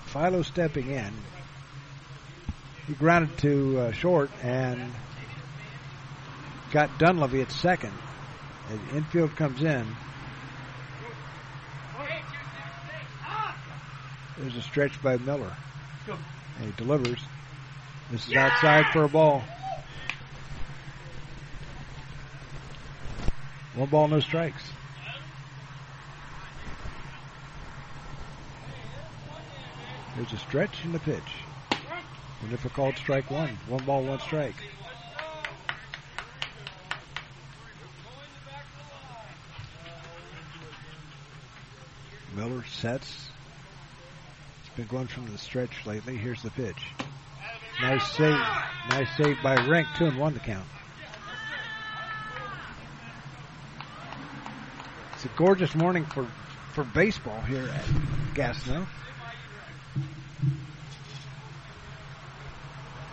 Philo 0.08 0.42
stepping 0.42 0.90
in. 0.90 1.14
He 2.88 2.94
grounded 2.94 3.38
to 3.40 3.80
uh, 3.80 3.92
short 3.92 4.32
and 4.42 4.92
got 6.72 6.98
Dunleavy 6.98 7.42
at 7.42 7.52
second. 7.52 7.94
And 8.72 8.80
infield 8.96 9.36
comes 9.36 9.62
in. 9.62 9.86
There's 14.40 14.56
a 14.56 14.62
stretch 14.64 15.02
by 15.04 15.18
Miller. 15.18 15.56
And 16.58 16.66
he 16.66 16.72
delivers. 16.76 17.20
This 18.10 18.28
is 18.28 18.36
outside 18.36 18.88
for 18.94 19.04
a 19.04 19.10
ball. 19.10 19.44
One 23.76 23.90
ball, 23.90 24.08
no 24.08 24.20
strikes. 24.20 24.64
There's 30.16 30.34
a 30.34 30.38
stretch 30.38 30.84
in 30.84 30.92
the 30.92 31.00
pitch. 31.00 31.22
And 32.44 32.52
if 32.52 32.66
a 32.66 32.70
called 32.70 32.98
strike 32.98 33.32
one, 33.32 33.58
one 33.68 33.84
ball, 33.86 34.04
one 34.04 34.20
strike. 34.20 34.56
Miller 42.36 42.64
sets. 42.66 43.28
It's 44.62 44.76
been 44.76 44.88
going 44.88 45.08
from 45.08 45.32
the 45.32 45.38
stretch 45.38 45.86
lately. 45.86 46.18
Here's 46.18 46.42
the 46.42 46.52
pitch. 46.52 46.84
Nice 47.82 48.12
save. 48.12 48.40
Nice 48.90 49.08
save 49.18 49.38
by 49.42 49.56
Rank. 49.68 49.88
Two 49.98 50.06
and 50.06 50.18
one 50.18 50.34
to 50.34 50.40
count. 50.40 50.68
It's 55.14 55.21
a 55.21 55.21
gorgeous 55.36 55.76
morning 55.76 56.06
for, 56.06 56.28
for 56.74 56.84
baseball 56.84 57.42
here 57.42 57.64
at 57.64 57.86
Gastineau. 58.34 58.88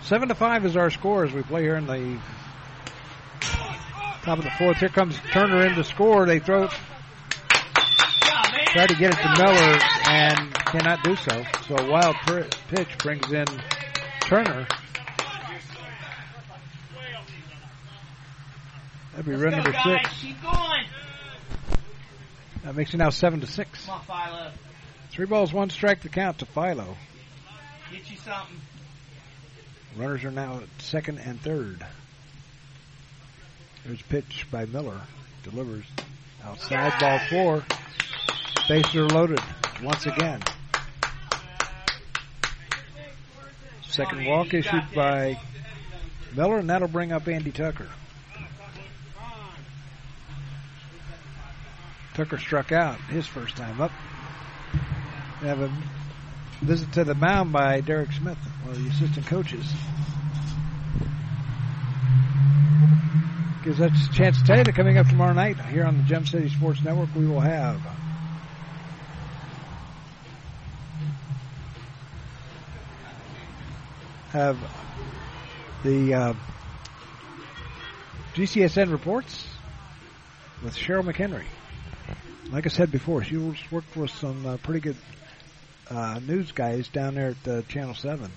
Seven 0.02 0.28
to 0.28 0.34
five 0.34 0.64
is 0.64 0.76
our 0.76 0.90
score 0.90 1.24
as 1.24 1.32
we 1.32 1.42
play 1.42 1.62
here 1.62 1.76
in 1.76 1.86
the 1.86 2.18
top 4.22 4.38
of 4.38 4.44
the 4.44 4.50
fourth. 4.52 4.78
Here 4.78 4.88
comes 4.88 5.18
Turner 5.32 5.66
in 5.66 5.74
to 5.74 5.84
score. 5.84 6.24
They 6.24 6.38
throw, 6.38 6.68
try 7.78 8.86
to 8.86 8.94
get 8.94 9.12
it 9.12 9.18
to 9.22 9.34
Miller 9.38 9.78
and 10.08 10.54
cannot 10.54 11.04
do 11.04 11.14
so. 11.16 11.44
So 11.66 11.76
a 11.76 11.90
wild 11.90 12.16
pitch 12.68 12.88
brings 12.98 13.30
in 13.32 13.46
Turner. 14.22 14.66
That'd 19.12 19.26
be 19.26 19.34
run 19.34 19.50
number 19.50 19.74
six. 19.84 20.24
That 22.64 22.76
makes 22.76 22.92
it 22.92 22.98
now 22.98 23.10
seven 23.10 23.40
to 23.40 23.46
six. 23.46 23.86
Come 23.86 23.94
on, 23.94 24.04
Philo. 24.04 24.50
Three 25.10 25.26
balls, 25.26 25.52
one 25.52 25.70
strike 25.70 26.02
to 26.02 26.08
count 26.08 26.38
to 26.38 26.46
Philo. 26.46 26.96
Get 27.90 28.10
you 28.10 28.16
something. 28.18 28.56
Runners 29.96 30.24
are 30.24 30.30
now 30.30 30.58
at 30.58 30.82
second 30.82 31.18
and 31.18 31.40
third. 31.40 31.84
There's 33.84 34.00
a 34.00 34.04
pitch 34.04 34.46
by 34.50 34.66
Miller. 34.66 35.00
Delivers 35.44 35.84
outside 36.44 36.98
ball 37.00 37.18
four. 37.30 37.64
Bases 38.68 38.94
are 38.94 39.08
loaded 39.08 39.40
once 39.82 40.06
again. 40.06 40.42
Second 43.82 44.26
walk 44.26 44.52
issued 44.52 44.84
by 44.94 45.40
Miller, 46.36 46.58
and 46.58 46.68
that'll 46.68 46.88
bring 46.88 47.12
up 47.12 47.26
Andy 47.26 47.50
Tucker. 47.50 47.88
Tucker 52.18 52.38
struck 52.38 52.72
out 52.72 52.98
his 53.02 53.28
first 53.28 53.56
time 53.56 53.80
up. 53.80 53.92
We 55.40 55.46
have 55.46 55.60
a 55.60 55.72
visit 56.60 56.92
to 56.94 57.04
the 57.04 57.14
mound 57.14 57.52
by 57.52 57.80
Derek 57.80 58.10
Smith, 58.10 58.36
one 58.64 58.74
of 58.74 58.82
the 58.82 58.90
assistant 58.90 59.24
coaches. 59.28 59.64
Gives 63.62 63.80
us 63.80 64.08
a 64.08 64.12
chance 64.12 64.36
to 64.38 64.44
tell 64.44 64.58
you 64.58 64.64
that 64.64 64.74
coming 64.74 64.98
up 64.98 65.06
tomorrow 65.06 65.32
night 65.32 65.64
here 65.66 65.84
on 65.84 65.96
the 65.96 66.02
Gem 66.02 66.26
City 66.26 66.48
Sports 66.48 66.82
Network, 66.82 67.08
we 67.14 67.24
will 67.24 67.38
have 67.38 67.80
have 74.30 74.58
the 75.84 76.14
uh, 76.14 76.34
GCSN 78.34 78.90
reports 78.90 79.46
with 80.64 80.74
Cheryl 80.74 81.04
McHenry. 81.04 81.44
Like 82.50 82.64
I 82.64 82.70
said 82.70 82.90
before, 82.90 83.22
she 83.22 83.36
worked 83.36 83.94
with 83.94 84.10
some 84.10 84.46
uh, 84.46 84.56
pretty 84.58 84.80
good 84.80 84.96
uh, 85.90 86.18
news 86.26 86.52
guys 86.52 86.88
down 86.88 87.14
there 87.14 87.34
at 87.44 87.48
uh, 87.50 87.62
Channel 87.62 87.94
7. 87.94 88.30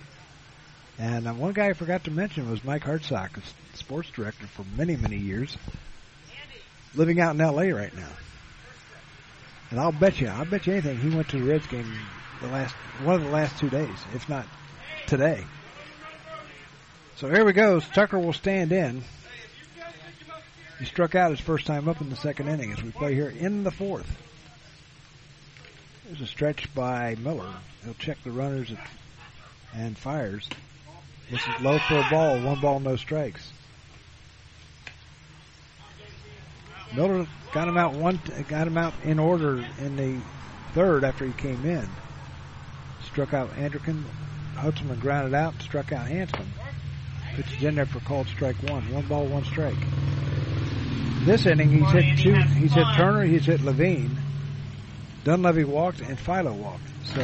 And 1.00 1.28
uh, 1.28 1.34
one 1.34 1.54
guy 1.54 1.70
I 1.70 1.74
forgot 1.74 2.04
to 2.04 2.12
mention 2.12 2.50
was 2.50 2.64
Mike 2.64 2.86
s- 2.88 3.54
sports 3.74 4.10
director 4.10 4.48
for 4.48 4.66
many, 4.76 4.98
many 4.98 5.18
years, 5.18 5.56
living 6.94 7.22
out 7.22 7.36
in 7.36 7.42
L.A. 7.42 7.72
right 7.72 7.96
now. 7.96 8.10
And 9.70 9.80
I'll 9.80 9.94
bet 9.94 10.20
you, 10.20 10.28
I'll 10.28 10.46
bet 10.46 10.68
you 10.68 10.74
anything, 10.74 10.98
he 10.98 11.10
went 11.10 11.30
to 11.30 11.40
the 11.40 11.50
Reds 11.50 11.68
game 11.68 11.90
the 12.42 12.48
last 12.48 12.74
one 13.04 13.16
of 13.16 13.24
the 13.24 13.30
last 13.30 13.58
two 13.60 13.70
days, 13.70 13.98
if 14.14 14.28
not 14.28 14.46
today. 15.08 15.46
So 17.16 17.30
here 17.30 17.46
we 17.46 17.54
go. 17.54 17.80
Tucker 17.80 18.20
will 18.20 18.34
stand 18.34 18.72
in. 18.72 19.04
He 20.82 20.88
struck 20.88 21.14
out 21.14 21.30
his 21.30 21.40
first 21.40 21.68
time 21.68 21.88
up 21.88 22.02
in 22.02 22.10
the 22.10 22.16
second 22.16 22.50
inning 22.50 22.72
as 22.72 22.82
we 22.82 22.90
play 22.90 23.14
here 23.14 23.30
in 23.30 23.64
the 23.64 23.70
fourth. 23.70 24.18
There's 26.08 26.22
a 26.22 26.26
stretch 26.26 26.74
by 26.74 27.16
Miller. 27.20 27.54
He'll 27.86 27.94
check 27.94 28.18
the 28.24 28.32
runners 28.32 28.74
and 29.76 29.96
fires. 29.96 30.50
This 31.30 31.40
is 31.40 31.62
low 31.62 31.78
for 31.78 32.00
a 32.00 32.08
ball. 32.10 32.42
One 32.42 32.60
ball, 32.60 32.80
no 32.80 32.96
strikes. 32.96 33.48
Miller 36.96 37.28
got 37.54 37.68
him 37.68 37.78
out 37.78 37.94
one, 37.94 38.20
got 38.48 38.66
him 38.66 38.80
out 38.80 38.96
in 39.04 39.20
order 39.20 39.64
in 39.78 39.96
the 39.98 40.18
third 40.74 41.04
after 41.04 41.28
he 41.28 41.34
came 41.34 41.64
in. 41.64 41.88
Struck 43.06 43.36
out 43.36 43.52
Anderkin. 43.52 44.02
Hutzelman 44.56 45.00
grounded 45.00 45.36
out, 45.36 45.62
struck 45.62 45.92
out 45.92 46.08
Hanscom. 46.08 46.48
Pitches 47.36 47.64
in 47.64 47.76
there 47.76 47.86
for 47.86 48.00
called 48.00 48.26
strike 48.30 48.58
one. 48.64 48.92
One 48.92 49.06
ball, 49.06 49.28
one 49.28 49.46
strike. 49.46 49.78
This 51.26 51.46
inning, 51.46 51.70
he's 51.70 51.92
hit 51.92 52.18
two. 52.18 52.34
He's 52.34 52.74
hit 52.74 52.86
Turner. 52.96 53.24
He's 53.24 53.46
hit 53.46 53.62
Levine. 53.62 54.18
Dunleavy 55.24 55.64
walked 55.64 56.02
and 56.02 56.20
Philo 56.20 56.52
walked. 56.54 56.82
So 57.04 57.22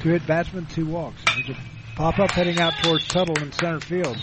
two 0.00 0.08
hit 0.10 0.26
batsmen, 0.26 0.64
two 0.66 0.86
walks. 0.86 1.22
There's 1.26 1.50
a 1.50 1.56
pop 1.96 2.18
up 2.18 2.30
heading 2.30 2.58
out 2.60 2.72
towards 2.82 3.06
Tuttle 3.08 3.38
in 3.42 3.52
center 3.52 3.80
field. 3.80 4.16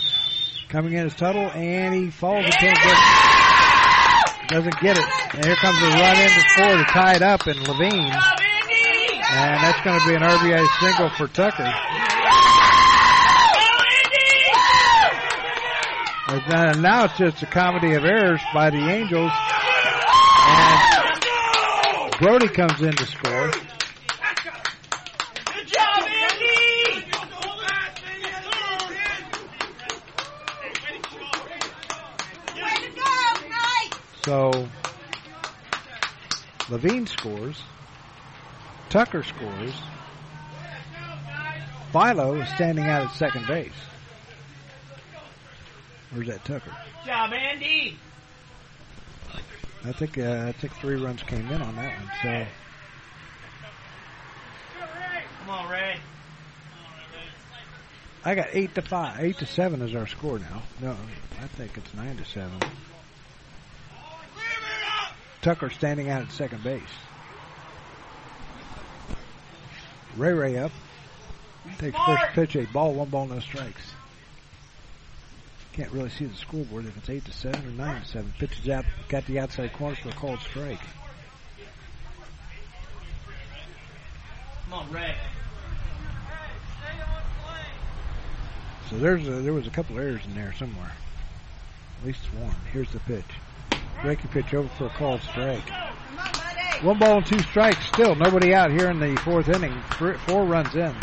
Coming 0.69 0.93
in 0.93 1.05
is 1.05 1.13
Tuttle, 1.13 1.51
and 1.51 1.93
he 1.93 2.09
falls 2.09 2.43
and 2.43 2.53
can't 2.55 2.75
get 2.75 2.91
it. 2.91 4.47
Doesn't 4.49 4.79
get 4.81 4.97
it. 4.97 5.05
And 5.35 5.45
here 5.45 5.55
comes 5.55 5.77
a 5.77 5.87
run 5.87 6.17
in 6.17 6.29
to 6.29 6.39
score 6.39 6.77
to 6.77 6.83
tie 6.85 7.15
it 7.15 7.21
up 7.21 7.47
in 7.47 7.57
Levine. 7.63 8.13
And 9.31 9.63
that's 9.63 9.81
going 9.81 9.99
to 9.99 10.07
be 10.07 10.15
an 10.15 10.21
RBI 10.21 10.67
single 10.79 11.09
for 11.11 11.27
Tucker. 11.27 11.71
And 16.27 16.81
now 16.81 17.05
it's 17.05 17.17
just 17.17 17.43
a 17.43 17.45
comedy 17.45 17.93
of 17.93 18.03
errors 18.03 18.41
by 18.51 18.71
the 18.71 18.77
Angels. 18.77 19.31
And 20.47 22.11
Brody 22.19 22.47
comes 22.47 22.81
in 22.81 22.93
to 22.93 23.05
score. 23.05 23.51
Good 25.45 25.67
job, 25.67 26.03
Andy! 26.07 27.05
So 34.23 34.67
Levine 36.69 37.05
scores. 37.05 37.61
Tucker 38.89 39.21
scores. 39.21 39.73
Philo 41.91 42.41
is 42.41 42.49
standing 42.49 42.85
out 42.85 43.03
at 43.03 43.11
second 43.11 43.45
base. 43.45 43.71
Where's 46.11 46.27
that 46.27 46.45
Tucker? 46.45 46.71
Good 47.03 47.07
job, 47.07 47.33
Andy! 47.33 47.97
I 49.83 49.91
think 49.91 50.17
uh, 50.17 50.45
I 50.47 50.51
think 50.51 50.73
three 50.75 50.95
runs 50.95 51.21
came 51.23 51.47
in 51.51 51.61
on 51.61 51.75
that 51.75 51.99
one. 51.99 52.11
So 52.21 52.45
Come 55.45 55.49
on, 55.49 55.71
Ray. 55.71 55.97
I 58.23 58.33
got 58.33 58.47
eight 58.53 58.73
to 58.73 58.81
five, 58.81 59.23
eight 59.23 59.37
to 59.37 59.45
seven 59.45 59.83
is 59.83 59.93
our 59.93 60.07
score 60.07 60.39
now. 60.39 60.63
No, 60.81 60.97
I 61.39 61.47
think 61.47 61.77
it's 61.77 61.93
nine 61.93 62.17
to 62.17 62.25
seven. 62.25 62.59
Tucker 65.43 65.69
standing 65.69 66.09
out 66.09 66.23
at 66.23 66.31
second 66.31 66.63
base. 66.63 66.81
Ray 70.17 70.33
Ray 70.33 70.57
up. 70.57 70.71
Takes 71.77 71.97
first 72.03 72.23
pitch, 72.33 72.55
a 72.55 72.65
ball, 72.65 72.93
one 72.93 73.09
ball, 73.09 73.27
no 73.27 73.39
strikes. 73.39 73.93
Can't 75.75 75.91
really 75.91 76.09
see 76.09 76.23
the 76.23 76.35
scoreboard 76.37 76.85
if 76.85 76.95
it's 76.95 77.09
eight 77.09 77.25
to 77.25 77.33
seven 77.33 77.67
or 77.67 77.71
nine 77.71 78.01
to 78.01 78.07
seven. 78.07 78.33
Pitches 78.39 78.69
out, 78.69 78.85
got 79.09 79.25
the 79.25 79.39
outside 79.39 79.73
corner 79.73 79.97
for 79.97 80.07
a 80.07 80.13
called 80.13 80.39
strike. 80.39 80.79
Come 84.63 84.73
on, 84.73 84.89
Ray. 84.89 85.15
So 88.89 88.97
there's 88.97 89.27
a, 89.27 89.31
there 89.41 89.51
was 89.51 89.67
a 89.67 89.69
couple 89.69 89.99
errors 89.99 90.21
in 90.25 90.33
there 90.33 90.53
somewhere. 90.53 90.93
At 91.99 92.07
least 92.07 92.21
one. 92.35 92.55
Here's 92.71 92.91
the 92.91 92.99
pitch. 93.01 93.25
Breaking 94.01 94.29
pitch 94.29 94.53
over 94.53 94.69
for 94.77 94.85
a 94.85 94.89
called 94.91 95.21
strike. 95.23 95.69
One 96.83 96.99
ball 96.99 97.17
and 97.17 97.25
two 97.25 97.39
strikes. 97.39 97.85
Still 97.87 98.15
nobody 98.15 98.53
out 98.53 98.71
here 98.71 98.89
in 98.89 98.99
the 98.99 99.17
fourth 99.17 99.49
inning. 99.49 99.77
Four 100.25 100.45
runs 100.45 100.73
in. 100.73 100.95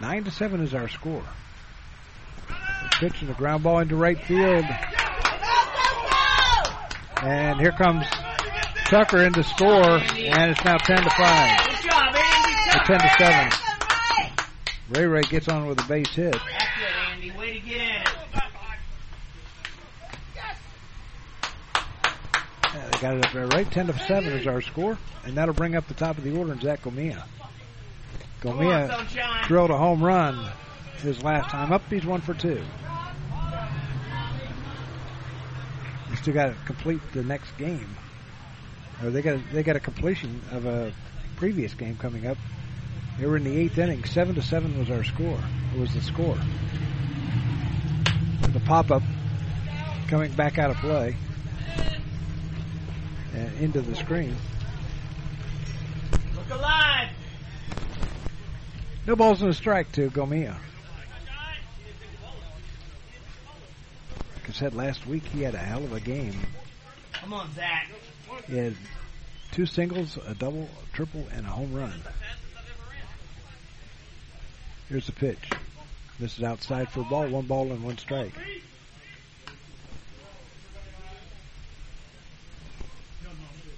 Nine 0.00 0.24
to 0.24 0.30
seven 0.30 0.62
is 0.62 0.72
our 0.72 0.88
score. 0.88 1.22
Pitch 2.98 3.20
and 3.20 3.28
the 3.28 3.34
ground 3.34 3.62
ball 3.62 3.80
into 3.80 3.96
right 3.96 4.18
field. 4.24 4.64
And 7.22 7.60
here 7.60 7.72
comes 7.72 8.06
Tucker 8.86 9.18
in 9.18 9.34
to 9.34 9.42
score, 9.42 9.98
and 9.98 10.50
it's 10.50 10.64
now 10.64 10.78
ten 10.78 11.02
to 11.02 11.10
five. 11.10 11.66
Good 11.66 11.90
job, 11.90 12.16
Andy! 12.16 12.70
Or 12.70 12.84
ten 12.86 12.98
to 12.98 13.10
seven. 13.18 13.52
Ray 14.90 15.06
Ray 15.06 15.22
gets 15.22 15.48
on 15.48 15.66
with 15.66 15.78
a 15.80 15.86
base 15.86 16.08
hit. 16.14 16.34
Yeah, 22.72 22.88
they 22.90 22.98
got 23.00 23.16
it 23.16 23.26
up 23.26 23.32
there 23.32 23.46
right. 23.48 23.70
Ten 23.70 23.86
to 23.88 23.98
seven 24.06 24.32
is 24.32 24.46
our 24.46 24.62
score, 24.62 24.96
and 25.24 25.36
that'll 25.36 25.54
bring 25.54 25.76
up 25.76 25.88
the 25.88 25.94
top 25.94 26.16
of 26.16 26.24
the 26.24 26.36
order 26.36 26.52
in 26.52 26.60
Zach 26.60 26.82
Gomia. 26.82 27.22
Gomia 28.40 29.46
drilled 29.46 29.70
a 29.70 29.76
home 29.76 30.02
run 30.02 30.50
his 30.98 31.22
last 31.22 31.50
time 31.50 31.72
up. 31.72 31.82
He's 31.90 32.04
one 32.04 32.20
for 32.20 32.34
two. 32.34 32.62
They 36.08 36.16
still 36.16 36.34
got 36.34 36.46
to 36.46 36.56
complete 36.66 37.00
the 37.12 37.22
next 37.22 37.56
game, 37.58 37.96
or 39.02 39.10
they 39.10 39.22
got 39.22 39.40
they 39.52 39.62
got 39.62 39.76
a 39.76 39.80
completion 39.80 40.40
of 40.52 40.66
a 40.66 40.92
previous 41.36 41.74
game 41.74 41.96
coming 41.96 42.26
up. 42.26 42.38
They 43.18 43.26
were 43.26 43.36
in 43.36 43.44
the 43.44 43.56
eighth 43.56 43.78
inning. 43.78 44.04
Seven 44.04 44.34
to 44.36 44.42
seven 44.42 44.78
was 44.78 44.90
our 44.90 45.04
score. 45.04 45.38
It 45.74 45.78
was 45.78 45.92
the 45.92 46.00
score. 46.00 46.38
The 48.52 48.60
pop 48.60 48.90
up 48.90 49.02
coming 50.08 50.32
back 50.32 50.58
out 50.58 50.70
of 50.70 50.76
play 50.78 51.16
and 53.34 53.60
into 53.60 53.80
the 53.80 53.94
screen. 53.94 54.34
Look 56.34 56.50
alive. 56.50 57.10
No 59.06 59.16
balls 59.16 59.40
and 59.40 59.50
a 59.50 59.54
strike 59.54 59.90
to 59.92 60.10
Gomia. 60.10 60.56
Like 64.36 64.48
I 64.48 64.52
said 64.52 64.74
last 64.74 65.06
week, 65.06 65.24
he 65.24 65.42
had 65.42 65.54
a 65.54 65.58
hell 65.58 65.82
of 65.82 65.92
a 65.92 66.00
game. 66.00 66.38
Come 67.12 67.32
on, 67.32 67.52
Zach. 67.54 67.88
He 68.46 68.56
had 68.56 68.76
two 69.52 69.66
singles, 69.66 70.18
a 70.26 70.34
double, 70.34 70.62
a 70.62 70.96
triple, 70.96 71.26
and 71.32 71.46
a 71.46 71.50
home 71.50 71.74
run. 71.74 72.00
Here's 74.88 75.06
the 75.06 75.12
pitch. 75.12 75.50
This 76.18 76.36
is 76.36 76.44
outside 76.44 76.90
for 76.90 77.00
a 77.00 77.04
ball, 77.04 77.28
one 77.28 77.46
ball 77.46 77.72
and 77.72 77.82
one 77.82 77.96
strike. 77.96 78.34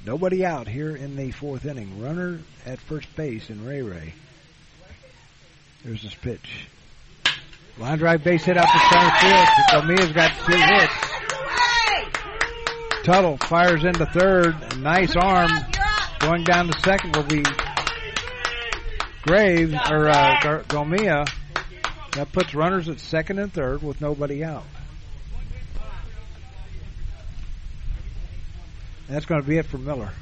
Nobody 0.04 0.44
out 0.44 0.66
here 0.66 0.96
in 0.96 1.14
the 1.14 1.30
fourth 1.30 1.64
inning. 1.64 2.02
Runner 2.02 2.40
at 2.66 2.80
first 2.80 3.14
base 3.14 3.50
in 3.50 3.64
Ray 3.64 3.82
Ray. 3.82 4.14
There's 5.84 6.02
this 6.02 6.14
pitch. 6.14 6.68
Line 7.78 7.98
drive 7.98 8.22
base 8.22 8.44
hit 8.44 8.56
out 8.56 8.66
to 8.66 8.78
center 8.90 9.10
field. 9.18 9.48
Gomia's 9.72 10.12
got 10.12 10.30
two 10.46 10.56
hits. 10.56 10.92
Tuttle 13.04 13.36
fires 13.38 13.82
into 13.84 14.06
third. 14.06 14.78
Nice 14.78 15.16
arm. 15.16 15.50
Going 16.20 16.44
down 16.44 16.68
to 16.68 16.80
second 16.80 17.16
will 17.16 17.24
be 17.24 17.42
Graves 19.22 19.74
or 19.90 20.08
uh. 20.08 21.24
That 22.12 22.30
puts 22.32 22.54
runners 22.54 22.88
at 22.88 23.00
second 23.00 23.38
and 23.38 23.52
third 23.52 23.82
with 23.82 24.00
nobody 24.00 24.44
out. 24.44 24.64
That's 29.08 29.26
going 29.26 29.42
to 29.42 29.48
be 29.48 29.58
it 29.58 29.66
for 29.66 29.78
Miller. 29.78 30.12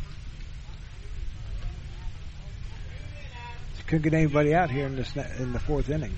Couldn't 3.91 4.05
get 4.05 4.15
anybody 4.15 4.55
out 4.55 4.71
here 4.71 4.87
in 4.87 4.95
this 4.95 5.17
in 5.17 5.53
the 5.53 5.59
fourth 5.59 5.91
inning. 5.91 6.15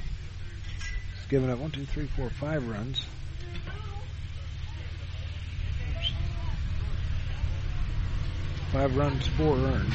It's 1.16 1.27
given 1.31 1.49
up 1.49 1.59
one, 1.59 1.70
two, 1.70 1.86
three, 1.86 2.07
four, 2.07 2.28
five 2.28 2.69
runs. 2.69 3.07
Five 8.73 8.94
runs, 8.94 9.27
four 9.27 9.57
earned. 9.57 9.94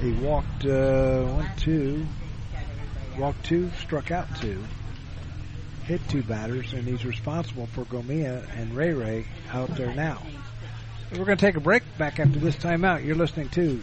He 0.00 0.12
walked 0.12 0.64
uh, 0.64 1.24
one, 1.24 1.50
two, 1.58 2.06
walked 3.18 3.44
two, 3.44 3.70
struck 3.82 4.10
out 4.10 4.34
two, 4.40 4.64
hit 5.84 6.00
two 6.08 6.22
batters, 6.22 6.72
and 6.72 6.88
he's 6.88 7.04
responsible 7.04 7.66
for 7.66 7.84
Gomia 7.84 8.48
and 8.56 8.74
Ray 8.74 8.94
Ray 8.94 9.26
out 9.52 9.76
there 9.76 9.94
now. 9.94 10.22
We're 11.12 11.26
going 11.26 11.36
to 11.36 11.46
take 11.46 11.56
a 11.56 11.60
break. 11.60 11.82
Back 11.98 12.18
after 12.18 12.38
this 12.38 12.56
timeout, 12.56 13.04
you're 13.04 13.14
listening 13.14 13.50
to 13.50 13.82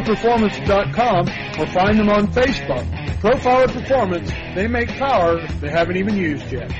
profilerperformance.com 0.00 1.60
or 1.60 1.66
find 1.66 1.98
them 1.98 2.08
on 2.08 2.26
Facebook. 2.32 2.86
Profiler 3.20 3.70
Performance, 3.72 4.30
they 4.54 4.66
make 4.66 4.88
power 4.88 5.46
they 5.60 5.70
haven't 5.70 5.96
even 5.96 6.16
used 6.16 6.50
yet. 6.50 6.70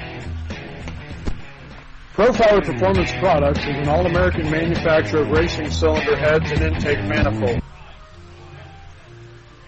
Profiler 2.15 2.65
Performance 2.65 3.13
Products 3.13 3.61
is 3.61 3.77
an 3.77 3.89
all-American 3.89 4.51
manufacturer 4.51 5.23
of 5.23 5.31
racing 5.31 5.71
cylinder 5.71 6.17
heads 6.17 6.51
and 6.51 6.63
intake 6.63 7.05
manifolds. 7.05 7.63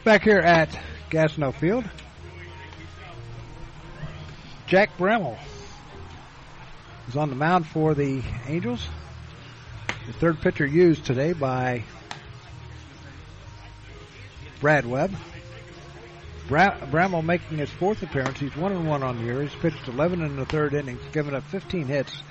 Back 0.04 0.22
here 0.22 0.38
at 0.38 0.68
Gastineau 1.10 1.54
Field, 1.54 1.84
Jack 4.66 4.96
Bramall 4.98 5.38
is 7.08 7.16
on 7.16 7.28
the 7.28 7.36
mound 7.36 7.66
for 7.66 7.94
the 7.94 8.22
Angels. 8.48 8.86
The 10.06 10.12
third 10.14 10.40
pitcher 10.40 10.66
used 10.66 11.04
today 11.04 11.32
by 11.34 11.84
Brad 14.62 14.86
Webb. 14.86 15.12
Bra- 16.46 16.78
Bramall 16.78 17.24
making 17.24 17.58
his 17.58 17.68
fourth 17.68 18.00
appearance. 18.04 18.38
He's 18.38 18.56
one 18.56 18.70
and 18.70 18.88
one 18.88 19.02
on 19.02 19.18
the 19.18 19.24
year. 19.24 19.42
He's 19.42 19.54
pitched 19.56 19.88
11 19.88 20.22
in 20.22 20.36
the 20.36 20.46
third 20.46 20.72
innings, 20.72 21.02
given 21.12 21.34
up 21.34 21.42
15 21.48 21.86
hits, 21.86 22.22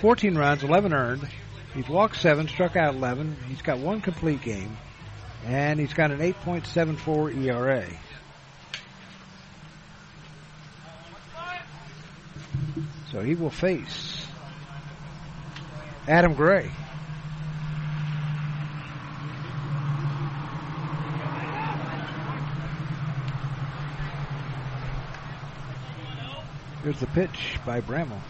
14 0.00 0.38
runs, 0.38 0.62
11 0.62 0.94
earned. 0.94 1.28
He's 1.74 1.88
walked 1.88 2.18
seven, 2.18 2.46
struck 2.46 2.76
out 2.76 2.94
11. 2.94 3.36
He's 3.48 3.62
got 3.62 3.78
one 3.78 4.00
complete 4.00 4.42
game, 4.42 4.76
and 5.44 5.80
he's 5.80 5.92
got 5.92 6.12
an 6.12 6.20
8.74 6.20 7.44
ERA. 7.44 7.84
So 13.10 13.22
he 13.22 13.34
will 13.34 13.50
face 13.50 14.24
Adam 16.06 16.34
Gray. 16.34 16.70
Here's 26.86 27.00
the 27.00 27.06
pitch 27.08 27.58
by 27.66 27.80
Bramall. 27.80 28.20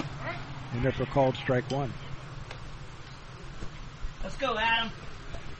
And 0.72 0.82
therefore 0.82 1.04
called 1.04 1.36
strike 1.36 1.70
one. 1.70 1.92
Let's 4.22 4.38
go, 4.38 4.56
Adam. 4.56 4.90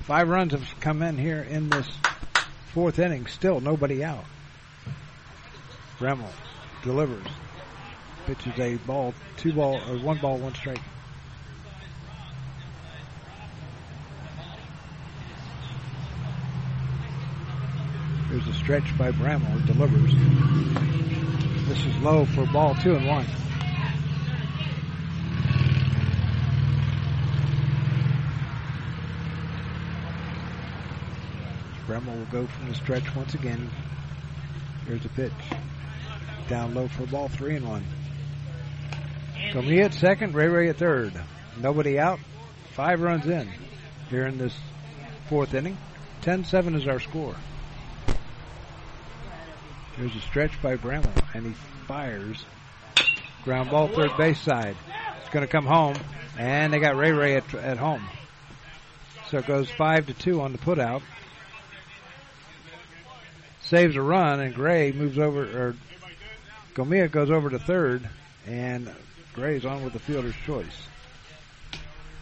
Five 0.05 0.31
runs 0.31 0.53
have 0.53 0.67
come 0.81 1.03
in 1.03 1.19
here 1.19 1.43
in 1.43 1.69
this 1.69 1.87
fourth 2.73 2.99
inning. 2.99 3.27
Still 3.27 3.61
nobody 3.61 4.03
out. 4.03 4.25
Bramall 5.99 6.31
delivers. 6.83 7.27
Pitches 8.25 8.59
a 8.59 8.77
ball, 8.77 9.13
two 9.37 9.53
ball, 9.53 9.77
or 9.91 9.99
one 9.99 10.17
ball, 10.17 10.39
one 10.39 10.55
strike. 10.55 10.81
Here's 18.31 18.49
a 18.49 18.55
stretch 18.55 18.97
by 18.97 19.13
Bramall. 19.13 19.67
Delivers. 19.67 20.15
This 21.67 21.85
is 21.85 21.97
low 21.99 22.25
for 22.27 22.47
ball 22.47 22.77
two 22.77 22.95
and 22.95 23.09
one. 23.09 23.27
Bramall 31.89 32.19
will 32.19 32.25
go 32.27 32.47
from 32.47 32.69
the 32.69 32.75
stretch 32.77 33.13
once 33.17 33.35
again. 33.35 33.69
Here's 34.87 35.05
a 35.05 35.09
pitch. 35.09 35.33
Down 36.49 36.73
low 36.73 36.87
for 36.87 37.05
ball 37.07 37.29
three 37.29 37.57
and 37.57 37.69
one. 37.69 37.85
Gomia 39.53 39.87
at 39.87 39.95
second, 39.95 40.35
Ray 40.37 40.47
Ray 40.47 40.69
at 40.69 40.77
third. 40.77 41.15
Nobody 41.61 41.99
out. 41.99 42.21
Five 42.75 43.01
runs 43.01 43.27
in 43.27 43.49
here 44.09 44.27
in 44.27 44.39
this 44.39 44.57
fourth 45.29 45.53
inning. 45.53 45.77
10-7 46.23 46.77
is 46.77 46.87
our 46.87 47.01
score. 47.01 47.35
There's 49.99 50.15
a 50.15 50.21
stretch 50.21 50.61
by 50.61 50.77
Bramall, 50.77 51.11
and 51.35 51.47
he 51.47 51.53
fires. 51.87 52.45
Ground 53.45 53.71
ball 53.71 53.89
third 53.89 54.17
base 54.19 54.41
side. 54.41 54.77
It's 55.21 55.31
going 55.31 55.47
to 55.47 55.51
come 55.51 55.65
home, 55.65 55.97
and 56.39 56.73
they 56.73 56.79
got 56.79 56.97
Ray 56.97 57.13
Ray 57.13 57.37
at, 57.37 57.55
at 57.55 57.79
home. 57.79 58.07
So 59.31 59.39
it 59.39 59.47
goes 59.47 59.71
five 59.71 60.07
to 60.07 60.15
two 60.15 60.43
on 60.43 60.53
the 60.53 60.59
putout. 60.59 61.03
Saves 63.63 63.97
a 63.97 64.03
run, 64.03 64.41
and 64.41 64.55
Gray 64.55 64.93
moves 64.93 65.19
over, 65.19 65.43
or 65.43 65.77
Gomia 66.75 67.11
goes 67.11 67.31
over 67.31 67.49
to 67.49 67.59
third, 67.59 68.09
and 68.47 68.93
Gray's 69.33 69.65
on 69.65 69.83
with 69.83 69.95
the 69.95 69.99
fielder's 69.99 70.37
choice. 70.45 70.87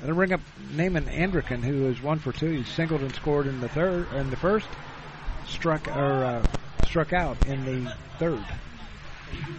And 0.01 0.10
I 0.10 0.14
bring 0.14 0.32
up 0.32 0.40
Naaman 0.76 1.06
Anderkin, 1.06 1.62
who 1.62 1.86
is 1.86 2.01
one 2.01 2.18
for 2.20 2.32
two. 2.32 2.51
He 2.51 2.62
singled 2.62 3.01
and 3.01 3.14
scored 3.14 3.46
in 3.46 3.60
the 3.60 3.68
third, 3.68 4.12
in 4.14 4.30
the 4.30 4.36
first. 4.36 4.68
Struck 5.46 5.88
or 5.88 6.24
uh, 6.24 6.46
struck 6.94 7.12
out 7.12 7.44
in 7.48 7.64
the 7.64 7.92
third. 8.20 8.44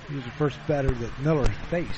He 0.07 0.15
was 0.15 0.23
the 0.23 0.31
first 0.31 0.57
batter 0.69 0.89
that 0.89 1.19
Miller 1.19 1.49
faced. 1.69 1.91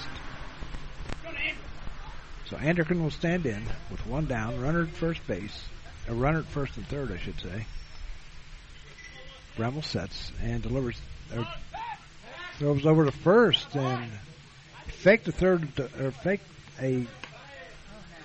So 2.50 2.58
Anderkin 2.58 3.04
will 3.04 3.12
stand 3.12 3.46
in 3.46 3.62
with 3.92 4.04
one 4.08 4.26
down, 4.26 4.60
runner 4.60 4.82
at 4.82 4.90
first 4.90 5.28
base, 5.28 5.66
a 6.08 6.16
runner 6.16 6.40
at 6.40 6.46
first 6.46 6.76
and 6.78 6.88
third, 6.88 7.12
I 7.12 7.18
should 7.18 7.40
say. 7.40 7.68
Bramall 9.56 9.84
sets 9.84 10.32
and 10.42 10.64
delivers, 10.64 11.00
or 11.36 11.48
throws 12.58 12.88
over 12.88 13.06
to 13.06 13.12
first 13.12 13.76
and 13.76 14.10
faked 14.88 15.26
the 15.26 15.32
third, 15.32 15.70
or 16.00 16.10
faked 16.10 16.48
a 16.82 17.06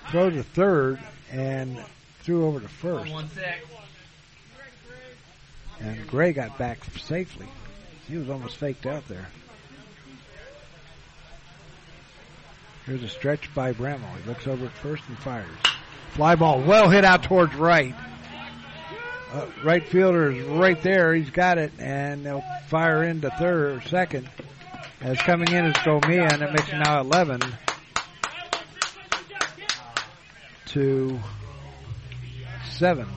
throw 0.09 0.31
to 0.31 0.41
third 0.41 0.97
and 1.31 1.77
threw 2.23 2.47
over 2.47 2.59
to 2.59 2.67
first. 2.67 3.13
And 5.79 6.07
Gray 6.07 6.33
got 6.33 6.57
back 6.57 6.83
safely. 6.99 7.47
He 8.07 8.17
was 8.17 8.29
almost 8.29 8.57
faked 8.57 8.85
out 8.85 9.07
there. 9.07 9.27
Here's 12.85 13.03
a 13.03 13.09
stretch 13.09 13.53
by 13.55 13.73
Bramall. 13.73 14.17
He 14.21 14.27
looks 14.27 14.45
over 14.45 14.65
at 14.65 14.71
first 14.73 15.03
and 15.07 15.17
fires. 15.17 15.47
Fly 16.11 16.35
ball 16.35 16.61
well 16.61 16.89
hit 16.89 17.05
out 17.05 17.23
towards 17.23 17.55
right. 17.55 17.95
Uh, 19.31 19.47
right 19.63 19.87
fielder 19.87 20.31
is 20.31 20.45
right 20.45 20.81
there. 20.83 21.13
He's 21.15 21.29
got 21.29 21.57
it, 21.57 21.71
and 21.79 22.25
they'll 22.25 22.43
fire 22.67 23.03
into 23.03 23.31
third 23.31 23.77
or 23.77 23.81
second. 23.87 24.29
As 25.01 25.17
coming 25.17 25.51
in 25.51 25.65
is 25.65 25.73
Gomia, 25.77 26.31
and 26.31 26.43
it 26.43 26.51
makes 26.51 26.69
it 26.69 26.77
now 26.77 27.01
11 27.01 27.41
to 30.67 31.19
7. 32.71 33.07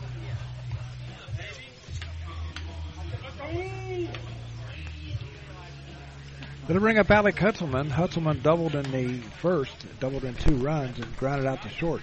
Gonna 6.69 6.81
bring 6.81 6.99
up 6.99 7.09
Alec 7.13 7.37
Hutzelman. 7.37 7.91
Hutzelman 7.91 8.43
doubled 8.43 8.75
in 8.75 8.91
the 8.91 9.19
first, 9.41 9.87
doubled 10.01 10.25
in 10.25 10.35
two 10.35 10.57
runs, 10.57 10.99
and 10.99 11.17
grounded 11.17 11.47
out 11.47 11.63
to 11.63 11.69
short. 11.69 12.03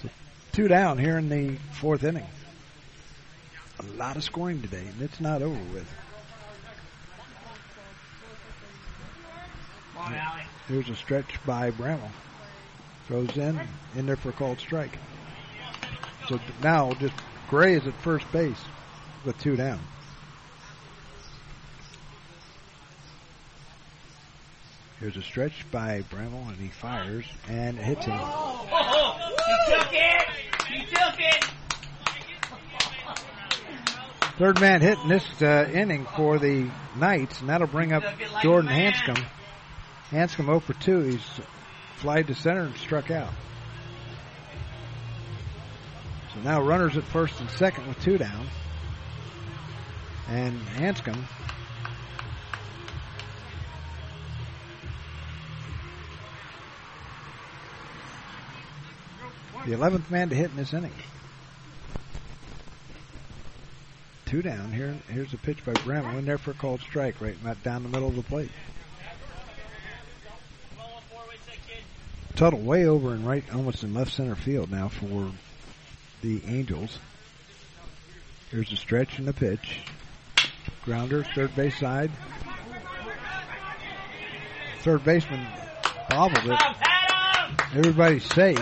So 0.00 0.08
two 0.52 0.68
down 0.68 0.96
here 0.96 1.18
in 1.18 1.28
the 1.28 1.56
fourth 1.72 2.04
inning. 2.04 2.26
A 3.80 3.82
lot 3.98 4.14
of 4.14 4.22
scoring 4.22 4.62
today, 4.62 4.84
and 4.86 5.02
it's 5.02 5.18
not 5.18 5.42
over 5.42 5.58
with. 5.74 5.88
On, 9.98 10.14
Here's 10.68 10.88
a 10.88 10.94
stretch 10.94 11.44
by 11.44 11.72
Bramall. 11.72 12.10
Throws 13.08 13.36
in, 13.36 13.60
in 13.96 14.06
there 14.06 14.14
for 14.14 14.28
a 14.28 14.32
called 14.32 14.60
strike. 14.60 14.96
So 16.28 16.38
now 16.62 16.92
just 16.94 17.14
Gray 17.48 17.74
is 17.74 17.86
at 17.88 17.94
first 17.94 18.30
base 18.30 18.64
with 19.24 19.36
two 19.40 19.56
down. 19.56 19.80
Here's 25.00 25.16
a 25.18 25.22
stretch 25.22 25.70
by 25.70 26.00
Bramall, 26.10 26.48
and 26.48 26.56
he 26.56 26.68
fires 26.68 27.26
and 27.48 27.78
hits 27.78 28.06
him. 28.06 28.18
Oh, 28.18 28.66
he 29.46 29.74
took 29.74 29.92
it. 29.92 30.28
He 30.68 30.86
took 30.86 31.20
it. 31.20 31.44
Third 34.38 34.58
man 34.58 34.80
hit 34.80 34.98
in 34.98 35.08
this 35.08 35.42
uh, 35.42 35.68
inning 35.70 36.06
for 36.16 36.38
the 36.38 36.70
Knights, 36.96 37.40
and 37.40 37.50
that'll 37.50 37.66
bring 37.66 37.92
up 37.92 38.04
Jordan 38.42 38.70
Hanscom. 38.70 39.22
Hanscom 40.10 40.46
0 40.46 40.60
for 40.60 40.72
2. 40.72 41.00
He's 41.00 41.40
flied 41.96 42.28
to 42.28 42.34
center 42.34 42.62
and 42.62 42.76
struck 42.76 43.10
out. 43.10 43.32
So 46.32 46.40
now 46.40 46.62
runners 46.62 46.96
at 46.96 47.04
first 47.04 47.38
and 47.40 47.50
second 47.50 47.86
with 47.86 48.00
two 48.00 48.16
down. 48.16 48.46
And 50.28 50.58
Hanscom 50.60 51.22
The 59.66 59.72
11th 59.72 60.10
man 60.12 60.28
to 60.28 60.36
hit 60.36 60.50
in 60.50 60.56
this 60.56 60.72
inning. 60.72 60.92
Two 64.26 64.40
down. 64.40 64.70
Here, 64.70 64.96
here's 65.08 65.32
a 65.34 65.38
pitch 65.38 65.64
by 65.64 65.72
Bramall 65.72 66.18
in 66.18 66.24
there 66.24 66.38
for 66.38 66.52
a 66.52 66.54
called 66.54 66.80
strike, 66.82 67.20
right 67.20 67.36
down 67.64 67.82
the 67.82 67.88
middle 67.88 68.08
of 68.08 68.14
the 68.14 68.22
plate. 68.22 68.52
Tuttle 72.36 72.60
way 72.60 72.86
over 72.86 73.12
and 73.12 73.26
right, 73.26 73.42
almost 73.52 73.82
in 73.82 73.92
left 73.92 74.12
center 74.12 74.36
field 74.36 74.70
now 74.70 74.86
for 74.86 75.32
the 76.22 76.40
Angels. 76.46 77.00
Here's 78.52 78.70
a 78.70 78.76
stretch 78.76 79.18
and 79.18 79.28
a 79.28 79.32
pitch. 79.32 79.80
Grounder, 80.84 81.24
third 81.34 81.56
base 81.56 81.76
side. 81.76 82.12
Third 84.82 85.02
baseman 85.02 85.44
bobbled 86.08 86.46
it. 86.46 86.60
Everybody's 87.74 88.24
safe. 88.24 88.60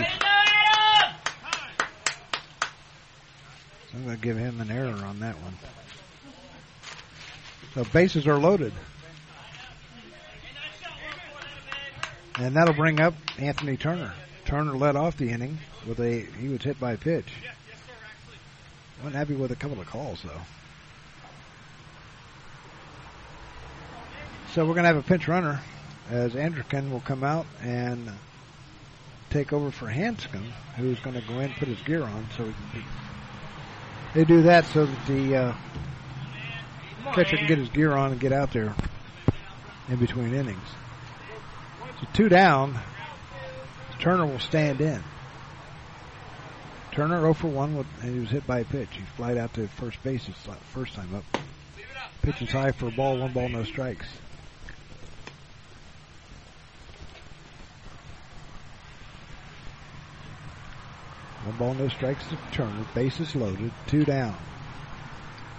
So 3.84 3.84
I'm 3.95 4.03
going 4.03 4.17
to 4.17 4.21
give 4.21 4.37
him 4.37 4.59
an 4.59 4.69
error 4.69 5.05
on 5.05 5.19
that 5.21 5.35
one. 5.41 5.53
So 7.73 7.85
bases 7.85 8.27
are 8.27 8.37
loaded. 8.37 8.73
And 12.37 12.55
that'll 12.55 12.73
bring 12.73 12.99
up 12.99 13.13
Anthony 13.39 13.77
Turner. 13.77 14.13
Turner 14.43 14.75
led 14.75 14.97
off 14.97 15.17
the 15.17 15.29
inning 15.29 15.57
with 15.87 15.99
a, 16.01 16.25
he 16.39 16.49
was 16.49 16.61
hit 16.61 16.77
by 16.79 16.91
a 16.91 16.97
pitch. 16.97 17.31
Wasn't 18.97 19.15
happy 19.15 19.35
with 19.35 19.51
a 19.51 19.55
couple 19.55 19.79
of 19.79 19.87
calls 19.87 20.21
though. 20.23 20.41
So 24.53 24.65
we're 24.65 24.73
going 24.73 24.83
to 24.83 24.87
have 24.87 24.97
a 24.97 25.03
pinch 25.03 25.27
runner 25.27 25.61
as 26.09 26.33
Anderkin 26.33 26.91
will 26.91 27.01
come 27.01 27.23
out 27.23 27.45
and 27.61 28.09
take 29.29 29.53
over 29.53 29.71
for 29.71 29.87
Hanscom, 29.87 30.43
who's 30.77 30.99
going 30.99 31.19
to 31.19 31.27
go 31.27 31.35
in 31.35 31.45
and 31.45 31.55
put 31.55 31.67
his 31.67 31.79
gear 31.81 32.03
on. 32.03 32.27
So 32.37 32.53
they 34.15 34.23
do 34.23 34.41
that 34.43 34.65
so 34.65 34.85
that 34.85 35.05
the 35.05 35.35
uh, 35.35 35.53
catcher 37.13 37.37
can 37.37 37.47
get 37.47 37.57
his 37.59 37.69
gear 37.69 37.91
on 37.91 38.11
and 38.11 38.19
get 38.19 38.31
out 38.31 38.51
there 38.51 38.73
in 39.89 39.97
between 39.97 40.33
innings. 40.33 40.67
So 42.01 42.07
two 42.13 42.29
down. 42.29 42.79
Turner 43.99 44.25
will 44.25 44.39
stand 44.39 44.81
in. 44.81 45.01
Turner 46.91 47.19
0 47.19 47.33
for 47.33 47.47
1, 47.47 47.75
with, 47.75 47.87
and 48.01 48.13
he 48.13 48.19
was 48.19 48.29
hit 48.29 48.47
by 48.47 48.59
a 48.59 48.65
pitch. 48.65 48.89
He 48.91 49.01
flied 49.17 49.37
out 49.37 49.53
to 49.55 49.67
first 49.67 50.01
base 50.03 50.25
his 50.25 50.35
first 50.71 50.93
time 50.93 51.13
up. 51.13 51.23
Pitch 52.21 52.41
is 52.41 52.51
high 52.51 52.71
for 52.71 52.87
a 52.87 52.91
ball, 52.91 53.17
one 53.17 53.33
ball, 53.33 53.49
no 53.49 53.63
strikes. 53.63 54.07
One 61.45 61.57
ball, 61.57 61.73
no 61.75 61.87
strikes 61.89 62.25
to 62.29 62.37
Turner. 62.51 62.85
Bases 62.95 63.35
loaded. 63.35 63.71
Two 63.85 64.03
down. 64.03 64.35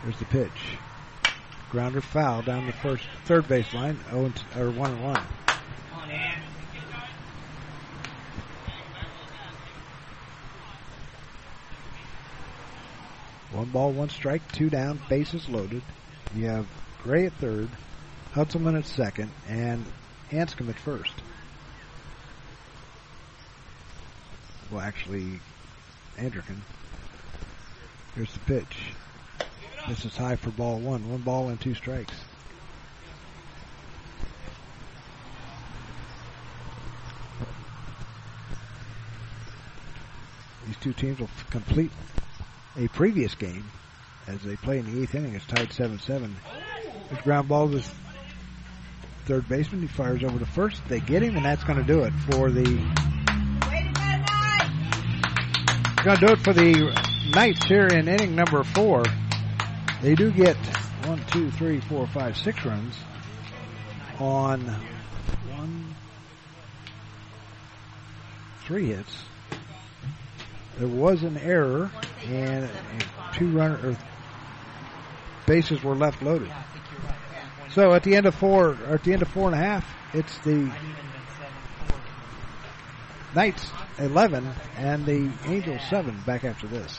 There's 0.02 0.18
the 0.18 0.24
pitch. 0.24 0.76
Grounder 1.70 2.00
foul 2.00 2.42
down 2.42 2.66
the 2.66 2.72
first, 2.72 3.04
third 3.24 3.46
base 3.46 3.72
line. 3.72 3.98
Oh, 4.10 4.32
or 4.56 4.70
one 4.70 4.90
and 4.90 5.04
one. 5.04 5.22
One 13.52 13.68
ball, 13.70 13.92
one 13.92 14.08
strike, 14.08 14.42
two 14.52 14.68
down, 14.68 15.00
bases 15.08 15.48
loaded. 15.48 15.82
You 16.34 16.46
have 16.46 16.66
Gray 17.02 17.26
at 17.26 17.32
third, 17.34 17.68
Hutzelman 18.34 18.76
at 18.76 18.84
second, 18.84 19.30
and 19.48 19.84
Hanscom 20.30 20.68
at 20.68 20.78
first. 20.78 21.14
Well, 24.70 24.80
actually, 24.80 25.40
Anderkin. 26.18 26.58
Here's 28.14 28.32
the 28.32 28.38
pitch. 28.40 28.92
This 29.88 30.04
is 30.04 30.16
high 30.16 30.36
for 30.36 30.50
ball 30.50 30.78
one. 30.78 31.08
One 31.10 31.20
ball 31.20 31.48
and 31.48 31.60
two 31.60 31.74
strikes. 31.74 32.14
These 40.66 40.76
two 40.80 40.92
teams 40.92 41.20
will 41.20 41.30
complete 41.50 41.92
a 42.76 42.88
previous 42.88 43.34
game 43.34 43.64
as 44.26 44.42
they 44.42 44.56
play 44.56 44.78
in 44.78 44.92
the 44.92 45.02
eighth 45.02 45.14
inning. 45.14 45.34
It's 45.34 45.46
tied 45.46 45.68
7-7. 45.68 46.32
This 47.10 47.20
ground 47.20 47.48
ball 47.48 47.70
to 47.70 47.82
third 49.26 49.48
baseman. 49.48 49.82
He 49.82 49.86
fires 49.86 50.24
over 50.24 50.38
to 50.38 50.46
first. 50.46 50.82
They 50.88 51.00
get 51.00 51.22
him, 51.22 51.36
and 51.36 51.44
that's 51.44 51.62
going 51.62 51.78
to 51.78 51.84
do 51.84 52.02
it 52.02 52.12
for 52.30 52.50
the. 52.50 53.15
Going 56.06 56.18
to 56.18 56.26
do 56.26 56.32
it 56.34 56.38
for 56.38 56.52
the 56.52 57.32
Knights 57.34 57.66
here 57.66 57.88
in 57.88 58.06
inning 58.06 58.36
number 58.36 58.62
four. 58.62 59.02
They 60.02 60.14
do 60.14 60.30
get 60.30 60.54
one, 61.04 61.20
two, 61.32 61.50
three, 61.50 61.80
four, 61.80 62.06
five, 62.06 62.36
six 62.36 62.64
runs 62.64 62.94
on 64.20 64.60
one, 65.50 65.96
three 68.60 68.86
hits. 68.86 69.24
There 70.78 70.86
was 70.86 71.24
an 71.24 71.38
error, 71.38 71.90
and 72.24 72.70
two 73.34 73.50
runner 73.50 73.98
bases 75.44 75.82
were 75.82 75.96
left 75.96 76.22
loaded. 76.22 76.52
So 77.72 77.92
at 77.94 78.04
the 78.04 78.14
end 78.14 78.26
of 78.26 78.36
four, 78.36 78.78
or 78.88 78.94
at 78.94 79.02
the 79.02 79.12
end 79.12 79.22
of 79.22 79.28
four 79.28 79.48
and 79.48 79.56
a 79.56 79.64
half, 79.64 79.84
it's 80.14 80.38
the 80.38 80.70
Knights 83.36 83.70
11 83.98 84.48
and 84.78 85.04
the 85.04 85.30
Angels 85.44 85.82
7 85.90 86.22
back 86.24 86.42
after 86.44 86.66
this. 86.66 86.98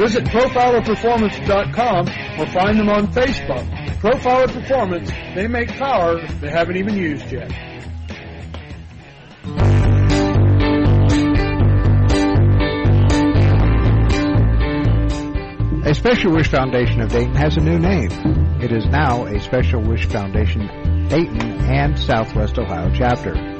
visit 0.00 0.24
profilerperformance.com 0.24 2.08
or 2.40 2.46
find 2.46 2.78
them 2.78 2.88
on 2.88 3.12
Facebook. 3.12 3.68
Profiler 4.00 4.50
Performance, 4.50 5.10
they 5.34 5.46
make 5.46 5.68
power 5.76 6.26
they 6.40 6.48
haven't 6.48 6.78
even 6.78 6.96
used 6.96 7.30
yet. 7.30 7.50
A 15.84 15.94
Special 15.94 16.32
Wish 16.32 16.48
Foundation 16.48 17.02
of 17.02 17.10
Dayton 17.10 17.34
has 17.34 17.58
a 17.58 17.60
new 17.60 17.78
name. 17.78 18.10
It 18.62 18.72
is 18.72 18.86
now 18.86 19.26
a 19.26 19.38
Special 19.40 19.82
Wish 19.82 20.06
Foundation 20.06 21.08
Dayton 21.08 21.42
and 21.42 21.98
Southwest 21.98 22.58
Ohio 22.58 22.90
chapter. 22.94 23.59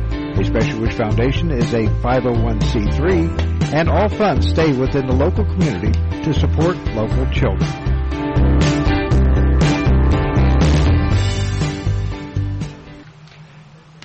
A 0.37 0.43
Special 0.45 0.79
Wish 0.79 0.95
Foundation 0.95 1.51
is 1.51 1.73
a 1.73 1.85
501c3, 2.01 3.73
and 3.73 3.89
all 3.89 4.09
funds 4.09 4.49
stay 4.49 4.71
within 4.71 5.05
the 5.05 5.13
local 5.13 5.43
community 5.45 5.91
to 6.23 6.33
support 6.33 6.77
local 6.95 7.29
children. 7.31 7.69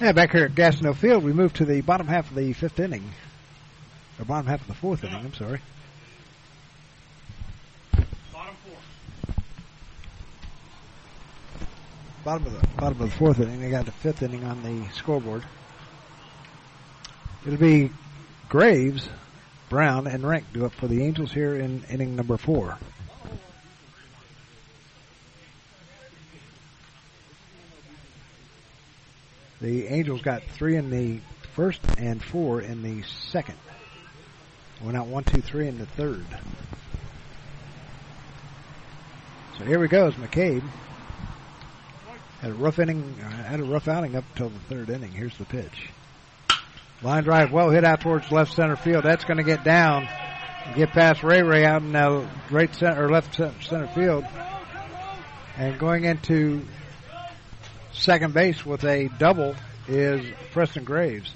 Yeah, 0.00 0.12
back 0.12 0.32
here 0.32 0.44
at 0.44 0.54
Gastineau 0.54 0.94
Field, 0.94 1.24
we 1.24 1.32
move 1.32 1.54
to 1.54 1.64
the 1.64 1.80
bottom 1.80 2.06
half 2.06 2.28
of 2.28 2.36
the 2.36 2.52
fifth 2.52 2.80
inning. 2.80 3.08
Or 4.18 4.24
bottom 4.24 4.46
half 4.46 4.60
of 4.60 4.66
the 4.66 4.74
fourth 4.74 5.04
inning, 5.04 5.16
I'm 5.16 5.32
sorry. 5.32 5.60
Bottom 8.32 8.56
four. 8.66 9.34
Bottom 12.24 12.46
of 12.46 12.60
the 12.60 12.66
bottom 12.76 13.00
of 13.00 13.10
the 13.10 13.16
fourth 13.16 13.40
inning. 13.40 13.60
They 13.60 13.70
got 13.70 13.86
the 13.86 13.92
fifth 13.92 14.22
inning 14.22 14.44
on 14.44 14.62
the 14.62 14.88
scoreboard. 14.92 15.44
It'll 17.46 17.60
be 17.60 17.92
Graves, 18.48 19.08
Brown, 19.68 20.08
and 20.08 20.26
Rank 20.26 20.46
do 20.52 20.66
up 20.66 20.72
for 20.72 20.88
the 20.88 21.04
Angels 21.04 21.30
here 21.30 21.54
in 21.54 21.84
inning 21.88 22.16
number 22.16 22.36
four. 22.36 22.76
The 29.60 29.86
Angels 29.86 30.22
got 30.22 30.42
three 30.42 30.76
in 30.76 30.90
the 30.90 31.20
first 31.54 31.80
and 31.98 32.22
four 32.22 32.60
in 32.60 32.82
the 32.82 33.02
second. 33.02 33.56
Went 34.82 34.96
out 34.96 35.06
one, 35.06 35.22
two, 35.22 35.40
three 35.40 35.68
in 35.68 35.78
the 35.78 35.86
third. 35.86 36.26
So 39.56 39.64
here 39.64 39.78
we 39.78 39.86
go. 39.86 40.10
McCabe 40.10 40.64
had 42.40 42.50
a 42.50 42.54
rough 42.54 42.80
inning, 42.80 43.14
uh, 43.22 43.30
had 43.30 43.60
a 43.60 43.64
rough 43.64 43.86
outing 43.86 44.16
up 44.16 44.24
till 44.34 44.48
the 44.48 44.58
third 44.68 44.90
inning. 44.90 45.12
Here's 45.12 45.38
the 45.38 45.44
pitch. 45.44 45.90
Line 47.06 47.22
drive, 47.22 47.52
well 47.52 47.70
hit 47.70 47.84
out 47.84 48.00
towards 48.00 48.32
left 48.32 48.52
center 48.52 48.74
field. 48.74 49.04
That's 49.04 49.24
going 49.24 49.36
to 49.36 49.44
get 49.44 49.62
down, 49.62 50.08
get 50.74 50.90
past 50.90 51.22
Ray 51.22 51.40
Ray 51.40 51.64
out 51.64 51.82
in 51.82 51.92
the 51.92 52.26
right 52.50 52.74
center 52.74 53.04
or 53.04 53.08
left 53.08 53.32
center 53.36 53.86
field, 53.94 54.24
and 55.56 55.78
going 55.78 56.02
into 56.02 56.64
second 57.92 58.34
base 58.34 58.66
with 58.66 58.82
a 58.82 59.08
double 59.20 59.54
is 59.86 60.26
Preston 60.50 60.82
Graves. 60.82 61.32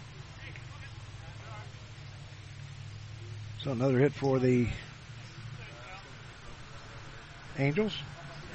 So 3.63 3.71
another 3.71 4.01
hit 4.01 4.13
for 4.13 4.41
the 4.41 4.67
Angels. 7.61 7.97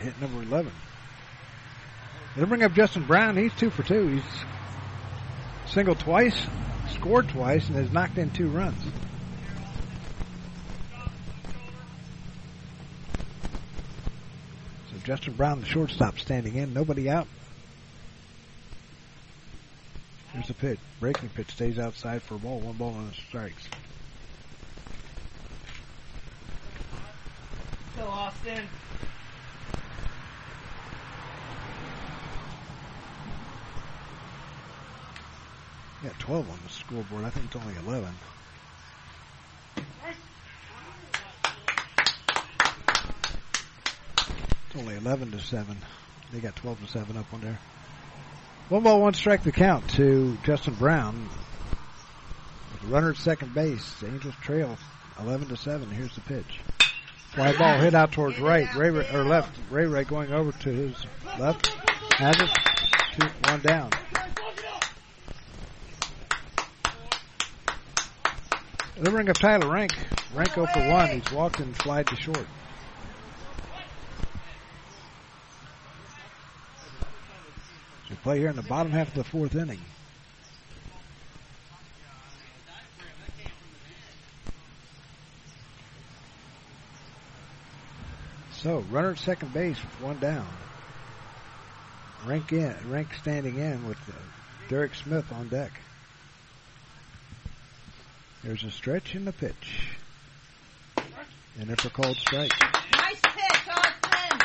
Hit 0.02 0.20
number 0.20 0.44
11. 0.44 0.70
They'll 2.36 2.46
bring 2.46 2.64
up 2.64 2.74
Justin 2.74 3.06
Brown. 3.06 3.38
He's 3.38 3.54
two 3.54 3.70
for 3.70 3.84
two. 3.84 4.08
He's 4.10 4.24
single 5.68 5.96
twice, 5.96 6.36
scored 7.06 7.30
twice, 7.30 7.68
and 7.68 7.76
has 7.76 7.92
knocked 7.92 8.18
in 8.18 8.32
two 8.32 8.48
runs. 8.48 8.84
So 14.90 14.98
Justin 15.04 15.34
Brown, 15.34 15.60
the 15.60 15.68
shortstop, 15.68 16.18
standing 16.18 16.56
in. 16.56 16.74
Nobody 16.74 17.08
out. 17.08 17.28
Here's 20.34 20.48
the 20.48 20.56
pitch. 20.56 20.80
Breaking 21.00 21.30
pitch 21.30 21.52
stays 21.52 21.78
outside 21.78 22.24
for 22.24 22.36
a 22.36 22.40
ball. 22.40 22.60
One 22.60 22.74
ball 22.74 22.96
on 22.96 23.10
the 23.10 23.14
strikes. 23.14 23.68
Go, 27.98 28.08
Austin. 28.08 28.64
Got 36.06 36.20
12 36.20 36.50
on 36.50 36.60
the 36.64 36.70
scoreboard. 36.88 37.26
I 37.26 37.30
think 37.30 37.48
it's 37.48 37.56
only 37.56 37.74
11. 37.86 38.10
It's 44.68 44.76
only 44.78 44.96
11 44.96 45.32
to 45.32 45.40
7. 45.40 45.78
They 46.32 46.40
got 46.40 46.56
12 46.56 46.82
to 46.82 46.88
7 46.88 47.18
up 47.18 47.34
on 47.34 47.42
there. 47.42 47.60
One 48.70 48.84
ball, 48.84 49.02
one 49.02 49.14
strike 49.14 49.44
the 49.44 49.52
count 49.52 49.90
to 49.92 50.38
Justin 50.44 50.74
Brown. 50.76 51.30
Runner 52.88 53.12
at 53.12 53.18
second 53.18 53.54
base. 53.56 54.04
Angels 54.06 54.36
trail 54.42 54.78
11 55.20 55.48
to 55.48 55.58
7. 55.58 55.90
Here's 55.90 56.14
the 56.14 56.22
pitch. 56.22 56.60
Fly 57.34 57.58
ball 57.58 57.80
hit 57.80 57.96
out 57.96 58.12
towards 58.12 58.40
right, 58.40 58.74
Ray 58.76 58.90
or 58.90 59.26
left. 59.26 59.58
Ray 59.72 59.88
Ray 59.88 60.04
going 60.04 60.32
over 60.32 60.52
to 60.52 60.70
his 60.70 60.96
left. 61.40 61.68
Has 62.14 62.36
it. 62.40 62.50
Two, 63.20 63.28
one 63.50 63.62
down. 63.62 63.90
They'll 68.98 69.12
bring 69.12 69.30
up 69.30 69.38
Tyler 69.38 69.70
Rank. 69.70 69.92
Rank 70.34 70.54
0 70.54 70.68
for 70.68 70.90
1. 70.90 71.10
He's 71.10 71.32
walked 71.32 71.60
and 71.60 71.76
flied 71.76 72.08
to 72.08 72.16
short. 72.16 72.48
So 78.08 78.16
play 78.24 78.40
here 78.40 78.50
in 78.50 78.56
the 78.56 78.62
bottom 78.62 78.92
half 78.92 79.10
of 79.10 79.16
the 79.16 79.24
fourth 79.24 79.56
inning. 79.56 79.82
So 88.52 88.80
runner 88.90 89.12
at 89.12 89.20
second 89.20 89.54
base 89.54 89.78
with 89.80 90.02
one 90.02 90.20
down. 90.20 90.48
Rank 92.26 92.52
in, 92.54 92.76
rank 92.90 93.14
standing 93.14 93.58
in 93.58 93.88
with 93.88 94.00
uh, 94.10 94.14
Derek 94.70 94.96
Smith 94.96 95.32
on 95.32 95.50
deck. 95.50 95.72
There's 98.46 98.64
a 98.64 98.70
stretch 98.70 99.16
in 99.16 99.26
the 99.26 99.34
pitch. 99.34 99.90
And 101.60 101.72
if 101.72 101.84
a 101.84 101.90
called 101.90 102.16
strike. 102.16 102.52
Nice 102.92 103.20
pitch, 103.20 103.68
Austin. 103.72 104.40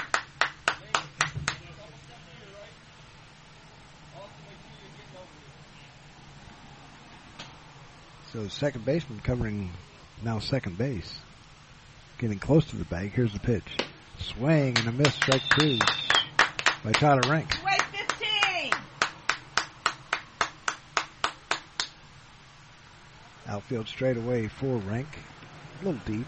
So 8.32 8.48
second 8.48 8.86
baseman 8.86 9.20
covering 9.20 9.70
now 10.24 10.38
second 10.38 10.78
base. 10.78 11.18
Getting 12.16 12.38
close 12.38 12.64
to 12.70 12.76
the 12.76 12.86
bag. 12.86 13.12
Here's 13.12 13.34
the 13.34 13.38
pitch. 13.38 13.66
Swing 14.18 14.78
and 14.78 14.88
a 14.88 14.92
miss, 14.92 15.12
strike 15.12 15.42
two 15.58 15.78
by 16.82 16.92
Tyler 16.92 17.28
Rank. 17.28 17.54
Wait, 17.66 17.82
15. 17.82 18.72
Outfield 23.50 23.88
straight 23.88 24.16
away 24.16 24.46
for 24.46 24.76
Rank. 24.78 25.08
A 25.80 25.84
little 25.84 26.00
deep. 26.06 26.26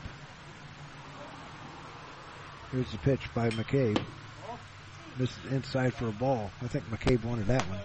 Here's 2.73 2.91
the 2.91 2.99
pitch 2.99 3.21
by 3.33 3.49
McCabe. 3.51 4.03
This 5.19 5.31
is 5.31 5.53
inside 5.53 5.95
for 5.95 6.09
a 6.09 6.13
ball. 6.13 6.51
I 6.61 6.67
think 6.67 6.85
McCabe 6.91 7.25
wanted 7.25 7.47
that 7.47 7.63
one. 7.63 7.79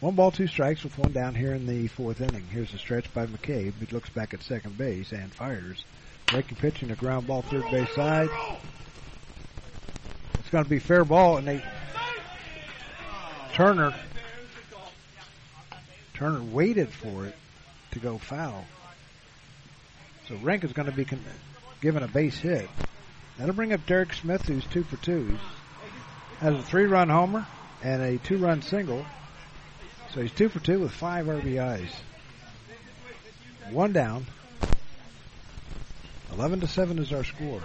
One 0.00 0.14
ball, 0.14 0.30
two 0.30 0.46
strikes 0.46 0.82
with 0.82 0.96
one 0.96 1.12
down 1.12 1.34
here 1.34 1.52
in 1.52 1.66
the 1.66 1.86
fourth 1.88 2.22
inning. 2.22 2.46
Here's 2.50 2.72
a 2.72 2.78
stretch 2.78 3.12
by 3.12 3.26
McCabe. 3.26 3.74
He 3.78 3.94
looks 3.94 4.08
back 4.08 4.32
at 4.32 4.42
second 4.42 4.78
base 4.78 5.12
and 5.12 5.30
fires. 5.30 5.84
Breaking 6.28 6.56
pitch 6.56 6.80
and 6.80 6.90
a 6.90 6.94
ground 6.94 7.26
ball 7.26 7.42
third 7.42 7.70
base 7.70 7.94
side. 7.94 8.30
It's 10.50 10.52
going 10.52 10.64
to 10.64 10.70
be 10.70 10.80
fair 10.80 11.04
ball 11.04 11.36
and 11.36 11.46
they 11.46 11.62
Turner 13.52 13.94
Turner 16.14 16.42
waited 16.42 16.88
for 16.88 17.26
it 17.26 17.36
to 17.92 18.00
go 18.00 18.18
foul. 18.18 18.64
So 20.26 20.34
Rank 20.42 20.64
is 20.64 20.72
going 20.72 20.90
to 20.90 20.92
be 20.92 21.04
con- 21.04 21.22
given 21.80 22.02
a 22.02 22.08
base 22.08 22.36
hit. 22.36 22.68
That'll 23.38 23.54
bring 23.54 23.72
up 23.72 23.86
Derek 23.86 24.12
Smith, 24.12 24.42
who's 24.46 24.64
two 24.66 24.82
for 24.82 24.96
two. 24.96 25.26
He 25.26 25.36
has 26.40 26.56
a 26.56 26.62
three-run 26.64 27.10
homer 27.10 27.46
and 27.84 28.02
a 28.02 28.18
two-run 28.18 28.62
single. 28.62 29.06
So 30.12 30.20
he's 30.20 30.32
two 30.32 30.48
for 30.48 30.58
two 30.58 30.80
with 30.80 30.90
five 30.90 31.26
RBIs. 31.26 31.90
One 33.70 33.92
down. 33.92 34.26
Eleven 36.32 36.58
to 36.58 36.66
seven 36.66 36.98
is 36.98 37.12
our 37.12 37.22
score. 37.22 37.62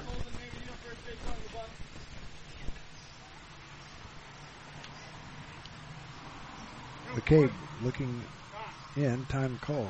McCabe 7.16 7.52
looking 7.82 8.22
in, 8.98 9.26
time 9.28 9.58
called. 9.62 9.88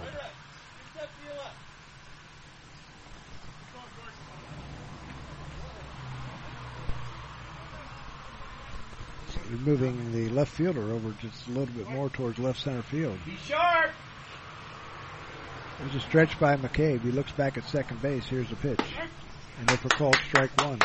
So 9.30 9.40
we're 9.50 9.58
moving 9.58 10.12
the 10.12 10.30
left 10.30 10.52
fielder 10.52 10.92
over 10.92 11.12
just 11.20 11.48
a 11.48 11.50
little 11.50 11.74
bit 11.74 11.90
more 11.90 12.10
towards 12.10 12.38
left 12.38 12.62
center 12.62 12.84
field. 12.84 13.18
Be 13.26 13.36
sharp. 13.38 13.90
There's 15.80 15.96
a 15.96 16.00
stretch 16.02 16.40
by 16.40 16.56
McCabe. 16.58 17.02
He 17.02 17.12
looks 17.12 17.32
back 17.32 17.58
at 17.58 17.66
second 17.66 18.02
base. 18.04 18.26
Here's 18.26 18.50
the 18.50 18.56
pitch. 18.56 18.80
And 19.60 19.72
if 19.72 19.84
we're 19.84 19.90
called 19.90 20.18
strike 20.28 20.52
one. 20.62 20.80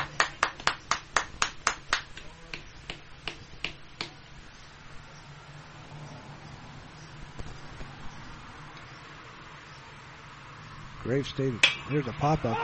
Grave 11.11 11.27
stayed. 11.27 11.59
Here's 11.89 12.07
a 12.07 12.13
pop 12.13 12.45
up. 12.45 12.57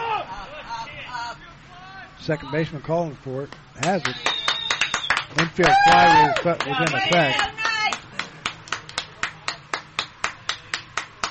Second 2.21 2.53
baseman 2.53 2.81
calling 2.81 3.17
for 3.17 3.43
it. 3.43 3.53
Has 3.83 4.01
it. 4.03 4.17
Infield 5.37 5.73
fly 5.85 6.33
was, 6.45 6.89
in 6.89 6.95
effect. 6.95 7.43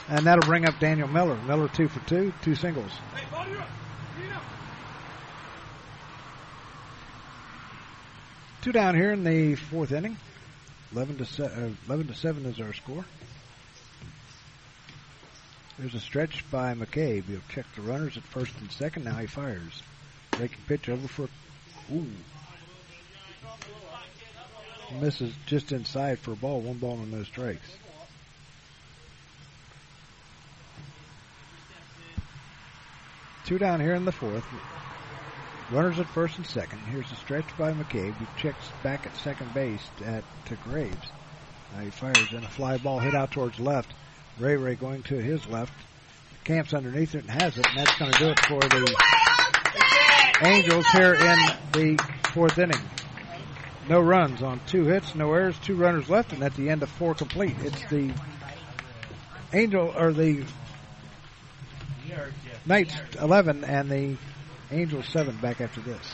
And 0.09 0.25
that'll 0.25 0.45
bring 0.45 0.65
up 0.65 0.77
Daniel 0.81 1.07
Miller. 1.07 1.37
Miller 1.47 1.69
two 1.69 1.87
for 1.87 2.05
two, 2.05 2.33
two 2.41 2.53
singles. 2.53 2.91
Two 8.61 8.73
down 8.73 8.93
here 8.93 9.13
in 9.13 9.23
the 9.23 9.55
fourth 9.55 9.93
inning. 9.93 10.17
Eleven 10.91 11.17
to 11.19 11.23
se- 11.23 11.45
uh, 11.45 11.69
eleven 11.87 12.07
to 12.07 12.13
seven 12.13 12.45
is 12.45 12.59
our 12.59 12.73
score. 12.73 13.05
There's 15.77 15.95
a 15.95 15.99
stretch 15.99 16.49
by 16.49 16.73
McCabe. 16.73 17.25
He'll 17.25 17.41
check 17.49 17.65
the 17.75 17.81
runners 17.81 18.15
at 18.15 18.23
first 18.23 18.53
and 18.61 18.71
second. 18.71 19.03
Now 19.03 19.17
he 19.17 19.27
fires. 19.27 19.81
Breaking 20.37 20.63
pitch 20.67 20.87
over 20.87 21.07
for, 21.07 21.29
ooh. 21.93 22.07
Misses 25.01 25.33
just 25.45 25.71
inside 25.73 26.19
for 26.19 26.31
a 26.31 26.35
ball. 26.35 26.61
One 26.61 26.77
ball 26.77 26.93
and 26.93 27.11
no 27.11 27.23
strikes. 27.23 27.77
Two 33.45 33.57
down 33.57 33.81
here 33.81 33.93
in 33.93 34.05
the 34.05 34.11
fourth. 34.11 34.45
Runners 35.71 35.99
at 35.99 36.07
first 36.07 36.37
and 36.37 36.47
second. 36.47 36.79
Here's 36.79 37.11
a 37.11 37.15
stretch 37.15 37.45
by 37.57 37.73
McCabe. 37.73 38.15
He 38.17 38.25
checks 38.41 38.71
back 38.81 39.05
at 39.05 39.15
second 39.17 39.53
base 39.53 39.87
at 40.05 40.23
to 40.45 40.55
Graves. 40.55 41.07
Now 41.73 41.81
he 41.81 41.89
fires 41.89 42.31
in 42.31 42.43
a 42.43 42.49
fly 42.49 42.77
ball 42.77 42.99
hit 42.99 43.13
out 43.13 43.31
towards 43.31 43.59
left. 43.59 43.93
Ray 44.39 44.57
Ray 44.57 44.75
going 44.75 45.03
to 45.03 45.15
his 45.15 45.45
left. 45.47 45.73
Camps 46.43 46.73
underneath 46.73 47.15
it 47.15 47.21
and 47.21 47.29
has 47.29 47.57
it, 47.57 47.65
and 47.67 47.77
that's 47.77 47.97
going 47.97 48.11
to 48.11 48.19
do 48.19 48.29
it 48.29 48.39
for 48.45 48.59
the 48.59 48.95
Angels 50.41 50.85
here 50.87 51.13
in 51.13 51.37
the 51.71 51.97
fourth 52.33 52.57
inning. 52.59 52.81
No 53.87 53.99
runs 53.99 54.43
on 54.43 54.59
two 54.67 54.85
hits, 54.85 55.15
no 55.15 55.33
errors, 55.33 55.57
two 55.59 55.75
runners 55.75 56.09
left, 56.09 56.33
and 56.33 56.43
at 56.43 56.53
the 56.55 56.69
end 56.69 56.83
of 56.83 56.89
four 56.89 57.15
complete, 57.15 57.55
it's 57.61 57.81
the 57.89 58.13
Angel 59.53 59.93
or 59.97 60.11
the 60.11 60.43
Knights 62.65 62.95
11 63.19 63.63
and 63.63 63.89
the 63.89 64.17
Angels 64.71 65.07
7 65.09 65.35
back 65.37 65.61
after 65.61 65.81
this. 65.81 66.13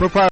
Profile. 0.00 0.30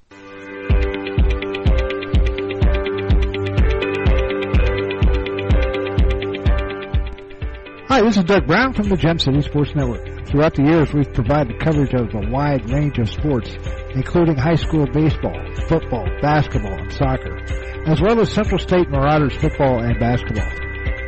Hi, 7.88 8.00
this 8.00 8.16
is 8.16 8.24
Doug 8.24 8.46
Brown 8.46 8.72
from 8.72 8.88
the 8.88 8.96
Gem 8.96 9.18
City 9.18 9.42
Sports 9.42 9.74
Network. 9.74 10.26
Throughout 10.26 10.54
the 10.54 10.62
years, 10.62 10.94
we've 10.94 11.12
provided 11.12 11.60
coverage 11.60 11.92
of 11.92 12.14
a 12.14 12.30
wide 12.30 12.70
range 12.70 12.98
of 12.98 13.10
sports, 13.10 13.50
including 13.90 14.36
high 14.36 14.54
school 14.54 14.86
baseball, 14.86 15.38
football, 15.68 16.08
basketball, 16.22 16.72
and 16.72 16.90
soccer, 16.90 17.36
as 17.84 18.00
well 18.00 18.18
as 18.22 18.32
Central 18.32 18.58
State 18.58 18.88
Marauders 18.88 19.36
football 19.36 19.82
and 19.84 20.00
basketball. 20.00 20.48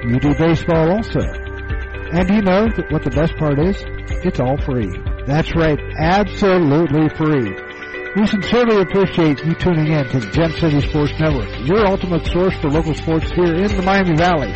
You 0.05 0.21
do 0.21 0.35
baseball 0.35 0.91
also. 0.97 1.21
And 2.13 2.29
you 2.29 2.43
know 2.43 2.69
what 2.91 3.05
the 3.05 3.11
best 3.11 3.35
part 3.39 3.59
is? 3.59 3.83
It's 4.23 4.39
all 4.39 4.61
free. 4.61 4.93
That's 5.25 5.57
right, 5.57 5.81
absolutely 5.97 7.09
free. 7.17 7.70
We 8.17 8.27
sincerely 8.27 8.83
appreciate 8.83 9.45
you 9.45 9.55
tuning 9.55 9.93
in 9.93 10.05
to 10.09 10.19
the 10.19 10.31
Gem 10.33 10.51
City 10.59 10.81
Sports 10.81 11.13
Network, 11.21 11.49
your 11.65 11.87
ultimate 11.87 12.27
source 12.27 12.57
for 12.57 12.69
local 12.69 12.93
sports 12.93 13.31
here 13.31 13.55
in 13.55 13.77
the 13.77 13.83
Miami 13.83 14.17
Valley. 14.17 14.51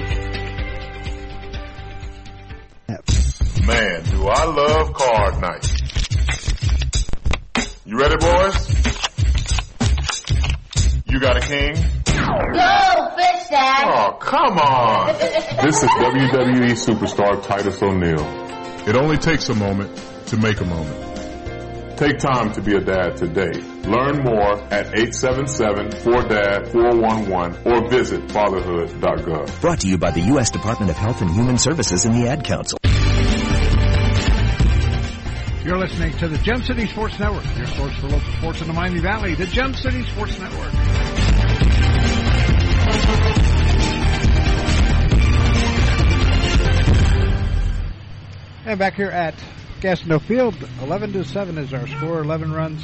Man, 3.64 4.02
do 4.10 4.26
I 4.26 4.44
love 4.44 4.92
card 4.92 5.40
night. 5.40 5.70
You 7.86 7.96
ready, 7.96 8.16
boys? 8.16 8.68
You 11.06 11.20
got 11.20 11.36
a 11.36 11.40
king? 11.40 11.74
Go, 11.74 13.10
fish 13.16 13.48
dad! 13.50 13.84
Oh, 13.86 14.16
come 14.20 14.58
on! 14.58 15.06
this 15.64 15.80
is 15.80 15.88
WWE 15.90 16.72
superstar 16.74 17.40
Titus 17.40 17.80
O'Neil. 17.80 18.26
It 18.88 18.96
only 18.96 19.16
takes 19.16 19.48
a 19.48 19.54
moment 19.54 19.96
to 20.26 20.36
make 20.38 20.60
a 20.60 20.64
moment. 20.64 21.13
Take 21.96 22.18
time 22.18 22.52
to 22.54 22.60
be 22.60 22.74
a 22.74 22.80
dad 22.80 23.16
today. 23.16 23.52
Learn 23.88 24.24
more 24.24 24.60
at 24.72 24.86
877-4DAD-411 24.94 27.64
or 27.64 27.88
visit 27.88 28.28
fatherhood.gov. 28.32 29.60
Brought 29.60 29.78
to 29.80 29.88
you 29.88 29.96
by 29.96 30.10
the 30.10 30.22
U.S. 30.22 30.50
Department 30.50 30.90
of 30.90 30.96
Health 30.96 31.22
and 31.22 31.30
Human 31.30 31.56
Services 31.56 32.04
and 32.04 32.16
the 32.16 32.26
Ad 32.28 32.42
Council. 32.42 32.78
You're 35.64 35.78
listening 35.78 36.18
to 36.18 36.26
the 36.26 36.38
Gem 36.38 36.64
City 36.64 36.88
Sports 36.88 37.16
Network, 37.20 37.44
your 37.56 37.68
source 37.68 37.94
for 37.96 38.08
local 38.08 38.32
sports 38.32 38.60
in 38.60 38.66
the 38.66 38.74
Miami 38.74 38.98
Valley, 38.98 39.36
the 39.36 39.46
Gem 39.46 39.72
City 39.74 40.04
Sports 40.04 40.36
Network. 40.40 40.72
And 48.66 48.78
back 48.78 48.94
here 48.94 49.10
at 49.10 49.34
Gastineau 49.84 50.18
Field, 50.18 50.56
11 50.80 51.12
to 51.12 51.24
7 51.26 51.58
is 51.58 51.74
our 51.74 51.86
score. 51.86 52.22
11 52.22 52.50
runs, 52.54 52.82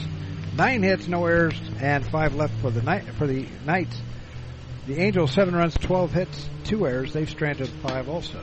9 0.54 0.82
hits, 0.82 1.08
no 1.08 1.24
errors, 1.24 1.58
and 1.80 2.04
5 2.04 2.34
left 2.34 2.52
for 2.60 2.70
the 2.70 2.82
night 2.82 3.04
for 3.14 3.26
the 3.26 3.46
Knights. 3.64 4.02
The 4.86 5.00
Angels 5.00 5.32
7 5.32 5.56
runs, 5.56 5.72
12 5.78 6.12
hits, 6.12 6.50
2 6.64 6.86
errors. 6.86 7.14
They've 7.14 7.30
stranded 7.30 7.70
5 7.70 8.10
also. 8.10 8.42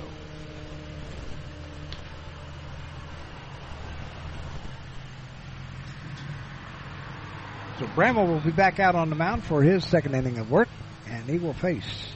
So 7.77 7.85
Bramall 7.95 8.27
will 8.27 8.39
be 8.39 8.49
back 8.49 8.79
out 8.79 8.95
on 8.95 9.11
the 9.11 9.15
mound 9.15 9.43
for 9.43 9.61
his 9.61 9.85
second 9.85 10.15
inning 10.15 10.39
of 10.39 10.49
work, 10.49 10.69
and 11.07 11.29
he 11.29 11.37
will 11.37 11.53
face 11.53 12.07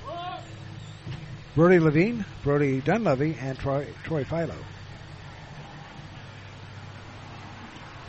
Brody 1.54 1.78
Levine, 1.78 2.26
Brody 2.44 2.82
Dunleavy, 2.82 3.38
and 3.40 3.60
Troy, 3.60 3.86
Troy 4.06 4.24
Philo. 4.24 4.56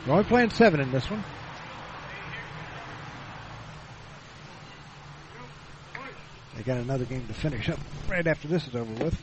They're 0.04 0.14
only 0.14 0.24
playing 0.24 0.50
seven 0.50 0.80
in 0.80 0.90
this 0.90 1.08
one. 1.08 1.22
They 6.56 6.62
got 6.62 6.78
another 6.78 7.04
game 7.04 7.26
to 7.26 7.34
finish 7.34 7.68
up 7.68 7.78
right 8.08 8.26
after 8.26 8.48
this 8.48 8.66
is 8.66 8.74
over 8.74 8.92
with. 9.04 9.20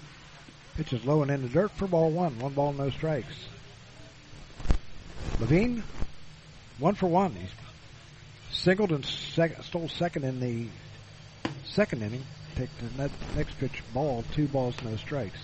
Pitch 0.75 0.93
is 0.93 1.05
low 1.05 1.21
and 1.21 1.29
in 1.29 1.41
the 1.41 1.49
dirt 1.49 1.71
for 1.71 1.87
ball 1.87 2.09
one. 2.09 2.39
One 2.39 2.53
ball, 2.53 2.73
no 2.73 2.89
strikes. 2.89 3.33
Levine, 5.39 5.83
one 6.79 6.95
for 6.95 7.07
one. 7.07 7.33
He's 7.33 7.49
singled 8.51 8.91
and 8.91 9.05
sec- 9.05 9.61
stole 9.63 9.89
second 9.89 10.23
in 10.23 10.39
the 10.39 10.67
second 11.65 12.03
inning. 12.03 12.23
Take 12.55 12.69
the 12.79 13.09
next 13.35 13.57
pitch, 13.59 13.83
ball, 13.93 14.23
two 14.33 14.47
balls, 14.47 14.75
no 14.83 14.95
strikes. 14.95 15.39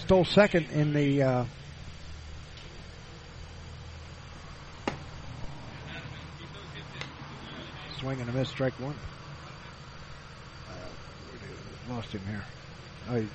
Stole 0.00 0.24
second 0.24 0.68
in 0.70 0.92
the 0.92 1.22
uh, 1.22 1.44
swing 8.00 8.20
and 8.20 8.30
a 8.30 8.32
miss, 8.32 8.48
strike 8.48 8.72
one. 8.80 8.94
Uh, 10.70 11.92
lost 11.94 12.08
him 12.12 12.22
here. 12.26 12.44
He 13.20 13.28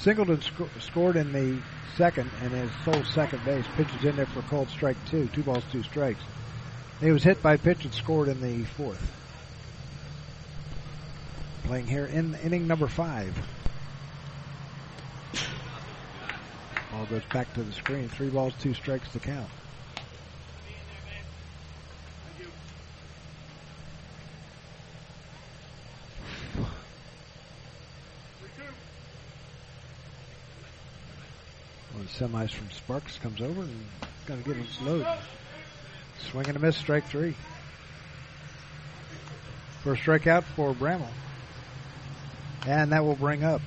singled 0.00 0.30
and 0.30 0.42
sc- 0.42 0.80
scored 0.80 1.16
in 1.16 1.32
the 1.32 1.58
second 1.96 2.30
and 2.42 2.50
has 2.52 2.70
stole 2.82 3.04
second 3.04 3.44
base. 3.44 3.66
Pitches 3.76 4.04
in 4.04 4.16
there 4.16 4.26
for 4.26 4.42
cold 4.42 4.68
strike 4.70 4.96
two. 5.10 5.28
Two 5.28 5.42
balls, 5.42 5.64
two 5.70 5.82
strikes. 5.82 6.22
He 7.00 7.12
was 7.12 7.22
hit 7.22 7.42
by 7.42 7.54
a 7.54 7.58
pitch 7.58 7.84
and 7.84 7.92
scored 7.92 8.28
in 8.28 8.40
the 8.40 8.64
fourth. 8.64 9.12
Playing 11.64 11.86
here 11.86 12.06
in 12.06 12.34
inning 12.36 12.66
number 12.66 12.88
five. 12.88 13.36
Ball 16.90 17.06
goes 17.10 17.24
back 17.30 17.52
to 17.54 17.62
the 17.62 17.72
screen. 17.72 18.08
Three 18.08 18.30
balls, 18.30 18.54
two 18.58 18.72
strikes 18.72 19.10
to 19.12 19.18
count. 19.18 19.50
Semis 32.18 32.50
from 32.50 32.68
Sparks 32.72 33.16
comes 33.18 33.40
over 33.40 33.60
and 33.60 33.86
going 34.26 34.42
to 34.42 34.48
get 34.48 34.56
his 34.56 34.80
load. 34.82 35.06
Swing 36.30 36.48
and 36.48 36.56
a 36.56 36.60
miss, 36.60 36.76
strike 36.76 37.06
three. 37.06 37.36
First 39.84 40.02
strikeout 40.02 40.42
for 40.56 40.74
Bramall. 40.74 41.12
And 42.66 42.90
that 42.90 43.04
will 43.04 43.14
bring 43.14 43.44
up 43.44 43.62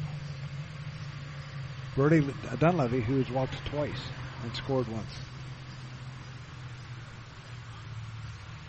Brody 1.96 2.28
Dunleavy, 2.60 3.00
who 3.00 3.20
has 3.20 3.32
walked 3.32 3.56
twice 3.68 4.02
and 4.44 4.54
scored 4.54 4.90
once. 4.90 5.12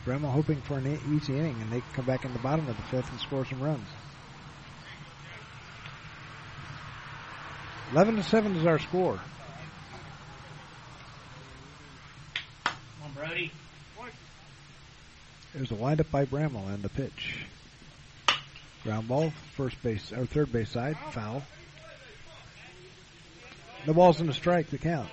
Bramall 0.05 0.31
hoping 0.31 0.61
for 0.61 0.79
an 0.79 1.01
easy 1.13 1.37
inning, 1.37 1.57
and 1.61 1.73
they 1.73 1.81
can 1.81 1.93
come 1.95 2.05
back 2.05 2.25
in 2.25 2.33
the 2.33 2.39
bottom 2.39 2.69
of 2.69 2.77
the 2.77 2.83
fifth 2.85 3.11
and 3.11 3.19
score 3.19 3.45
some 3.45 3.61
runs. 3.61 3.89
11 7.91 8.17
to 8.17 8.23
7 8.23 8.57
is 8.57 8.65
our 8.65 8.79
score. 8.79 9.21
Brody. 13.33 13.51
There's 15.55 15.71
a 15.71 15.75
windup 15.75 16.11
by 16.11 16.27
Bramall 16.27 16.69
and 16.69 16.83
the 16.83 16.91
pitch. 16.91 17.39
Ground 18.85 19.09
ball, 19.09 19.33
first 19.57 19.83
base 19.83 20.13
or 20.13 20.27
third 20.27 20.53
base 20.53 20.69
side, 20.69 20.99
foul. 21.13 21.43
The 23.87 23.95
ball's 23.95 24.21
in 24.21 24.27
the 24.27 24.35
strike, 24.35 24.69
the 24.69 24.77
count. 24.77 25.09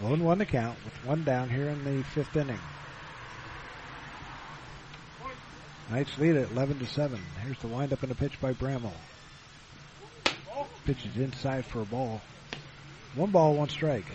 One 0.00 0.22
one 0.22 0.38
to 0.38 0.44
count 0.44 0.76
with 0.84 1.06
one 1.06 1.24
down 1.24 1.48
here 1.48 1.68
in 1.68 1.82
the 1.84 2.04
fifth 2.04 2.36
inning. 2.36 2.58
Knights 5.90 6.18
lead 6.18 6.36
at 6.36 6.50
eleven 6.50 6.78
to 6.78 6.86
seven. 6.86 7.20
Here's 7.42 7.58
the 7.60 7.68
windup 7.68 8.02
and 8.02 8.12
a 8.12 8.14
pitch 8.14 8.38
by 8.38 8.52
Bramall. 8.52 8.92
Pitch 10.86 11.04
is 11.04 11.16
inside 11.16 11.64
for 11.66 11.82
a 11.82 11.84
ball. 11.84 12.20
One 13.16 13.32
ball, 13.32 13.56
one 13.56 13.68
strike. 13.68 14.06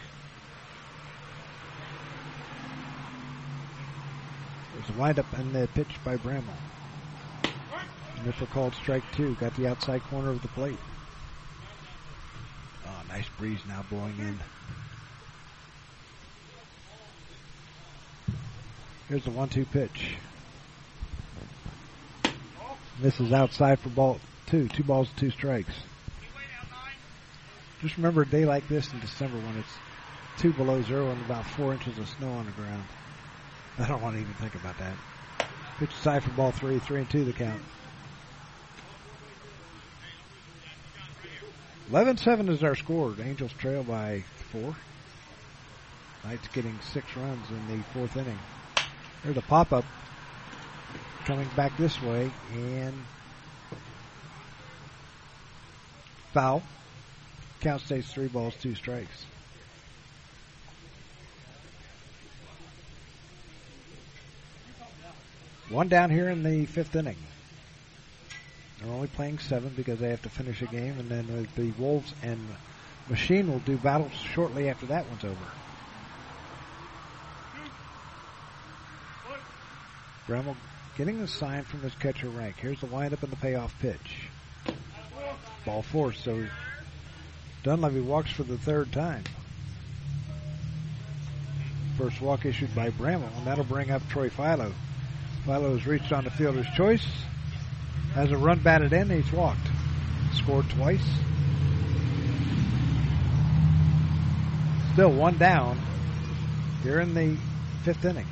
There's 4.73 4.89
a 4.89 4.99
windup 4.99 5.38
and 5.38 5.53
the 5.53 5.68
pitch 5.76 5.89
by 6.06 6.15
Bramall. 6.15 6.43
Initial 8.23 8.48
called 8.48 8.73
strike 8.73 9.03
two. 9.11 9.35
Got 9.35 9.53
the 9.57 9.68
outside 9.68 10.02
corner 10.03 10.30
of 10.30 10.41
the 10.41 10.48
plate. 10.48 10.77
Oh, 12.88 13.02
nice 13.10 13.27
breeze 13.38 13.60
now 13.68 13.84
blowing 13.89 14.18
in. 14.19 14.39
Here's 19.10 19.26
the 19.26 19.31
one-two 19.31 19.65
pitch. 19.65 20.15
This 23.02 23.19
is 23.19 23.34
outside 23.34 23.80
for 23.80 23.89
ball 23.89 24.22
two. 24.45 24.69
Two 24.69 24.84
balls, 24.84 25.10
two 25.18 25.31
strikes. 25.31 25.73
Just 27.81 27.97
remember 27.97 28.21
a 28.21 28.27
day 28.27 28.45
like 28.45 28.67
this 28.67 28.93
in 28.93 28.99
December 28.99 29.37
when 29.37 29.57
it's 29.57 29.73
two 30.37 30.53
below 30.53 30.81
zero 30.83 31.09
and 31.09 31.19
about 31.25 31.45
four 31.45 31.73
inches 31.73 31.97
of 31.97 32.07
snow 32.07 32.29
on 32.29 32.45
the 32.45 32.51
ground. 32.51 32.83
I 33.79 33.87
don't 33.87 34.01
want 34.01 34.15
to 34.15 34.21
even 34.21 34.33
think 34.35 34.53
about 34.53 34.77
that. 34.77 34.93
Pitch 35.79 35.89
aside 35.91 36.23
for 36.23 36.29
ball 36.31 36.51
three, 36.51 36.77
three 36.77 36.99
and 36.99 37.09
two 37.09 37.25
the 37.25 37.33
count. 37.33 37.61
11-7 41.91 42.49
is 42.49 42.63
our 42.63 42.75
score. 42.75 43.15
Angels 43.21 43.51
trail 43.57 43.83
by 43.83 44.23
four. 44.51 44.75
Knights 46.23 46.47
getting 46.49 46.79
six 46.81 47.05
runs 47.17 47.49
in 47.49 47.67
the 47.67 47.83
fourth 47.85 48.15
inning. 48.15 48.37
There's 49.23 49.37
a 49.37 49.41
pop-up 49.41 49.85
coming 51.25 51.49
back 51.55 51.75
this 51.77 52.01
way 52.01 52.31
and 52.53 52.93
foul. 56.31 56.61
Count 57.61 57.81
stays 57.81 58.07
three 58.07 58.27
balls, 58.27 58.55
two 58.59 58.73
strikes. 58.73 59.25
One 65.69 65.88
down 65.88 66.09
here 66.09 66.27
in 66.29 66.43
the 66.43 66.65
fifth 66.65 66.95
inning. 66.95 67.17
They're 68.79 68.91
only 68.91 69.07
playing 69.07 69.39
seven 69.39 69.71
because 69.75 69.99
they 69.99 70.09
have 70.09 70.23
to 70.23 70.29
finish 70.29 70.61
a 70.63 70.65
game, 70.65 70.99
and 70.99 71.07
then 71.07 71.47
the 71.55 71.71
Wolves 71.79 72.13
and 72.23 72.39
Machine 73.07 73.47
will 73.49 73.59
do 73.59 73.77
battle 73.77 74.09
shortly 74.33 74.67
after 74.67 74.88
that 74.88 75.07
one's 75.07 75.23
over. 75.23 75.35
Bramall 80.27 80.55
getting 80.97 81.19
the 81.19 81.27
sign 81.27 81.63
from 81.63 81.81
his 81.81 81.93
catcher 81.95 82.29
rank. 82.29 82.55
Here's 82.57 82.79
the 82.79 82.88
windup 82.88 83.21
and 83.21 83.31
the 83.31 83.38
payoff 83.38 83.77
pitch. 83.79 84.29
Ball 85.65 85.83
four, 85.83 86.13
so 86.13 86.45
Dunleavy 87.63 88.01
walks 88.01 88.31
for 88.31 88.43
the 88.43 88.57
third 88.57 88.91
time. 88.91 89.23
First 91.97 92.19
walk 92.19 92.45
issued 92.45 92.73
by 92.73 92.89
Bramall, 92.89 93.29
and 93.38 93.45
that'll 93.45 93.63
bring 93.63 93.91
up 93.91 94.01
Troy 94.09 94.29
Philo. 94.29 94.73
Philo 95.45 95.77
has 95.77 95.85
reached 95.85 96.11
on 96.11 96.23
the 96.23 96.31
fielder's 96.31 96.69
choice. 96.75 97.05
Has 98.13 98.31
a 98.31 98.38
run 98.38 98.59
batted 98.59 98.93
in, 98.93 99.09
he's 99.09 99.31
walked. 99.31 99.67
Scored 100.33 100.69
twice. 100.71 101.05
Still 104.93 105.13
one 105.13 105.38
down 105.38 105.79
here 106.81 106.99
in 106.99 107.13
the 107.13 107.38
fifth 107.83 108.03
inning. 108.03 108.27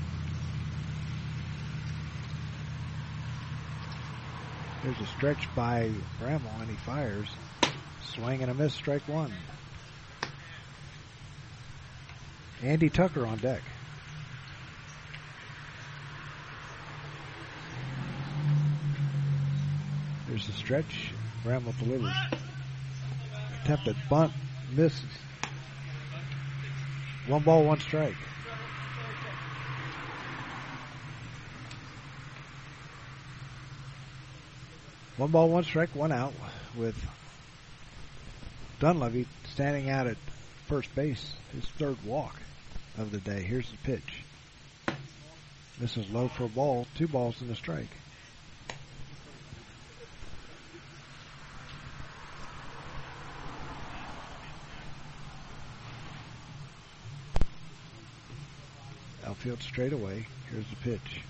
There's 4.83 4.99
a 4.99 5.05
stretch 5.05 5.53
by 5.55 5.91
Bramall 6.19 6.61
and 6.61 6.69
he 6.69 6.75
fires. 6.77 7.27
Swing 8.13 8.41
and 8.41 8.49
a 8.49 8.53
miss, 8.53 8.73
strike 8.73 9.07
one. 9.07 9.31
Andy 12.63 12.89
Tucker 12.89 13.25
on 13.25 13.37
deck. 13.37 13.61
There's 20.27 20.49
a 20.49 20.51
stretch. 20.51 21.13
Bramall 21.43 21.77
delivers. 21.79 22.15
Attempted 23.63 23.95
bunt, 24.09 24.33
misses. 24.75 25.03
One 27.27 27.43
ball, 27.43 27.63
one 27.63 27.79
strike. 27.79 28.15
One 35.17 35.31
ball, 35.31 35.49
one 35.49 35.63
strike, 35.63 35.95
one 35.95 36.11
out 36.11 36.33
with 36.77 36.95
Dunleavy 38.79 39.27
standing 39.53 39.89
out 39.89 40.07
at 40.07 40.17
first 40.67 40.93
base, 40.95 41.33
his 41.53 41.65
third 41.65 41.97
walk 42.05 42.37
of 42.97 43.11
the 43.11 43.17
day. 43.17 43.41
Here's 43.41 43.69
the 43.69 43.77
pitch. 43.77 44.23
This 45.79 45.97
is 45.97 46.09
low 46.09 46.29
for 46.29 46.45
a 46.45 46.49
ball, 46.49 46.87
two 46.95 47.07
balls 47.07 47.41
and 47.41 47.51
a 47.51 47.55
strike. 47.55 47.89
Outfield 59.25 59.61
straight 59.61 59.93
away. 59.93 60.25
Here's 60.51 60.67
the 60.69 60.75
pitch. 60.77 61.21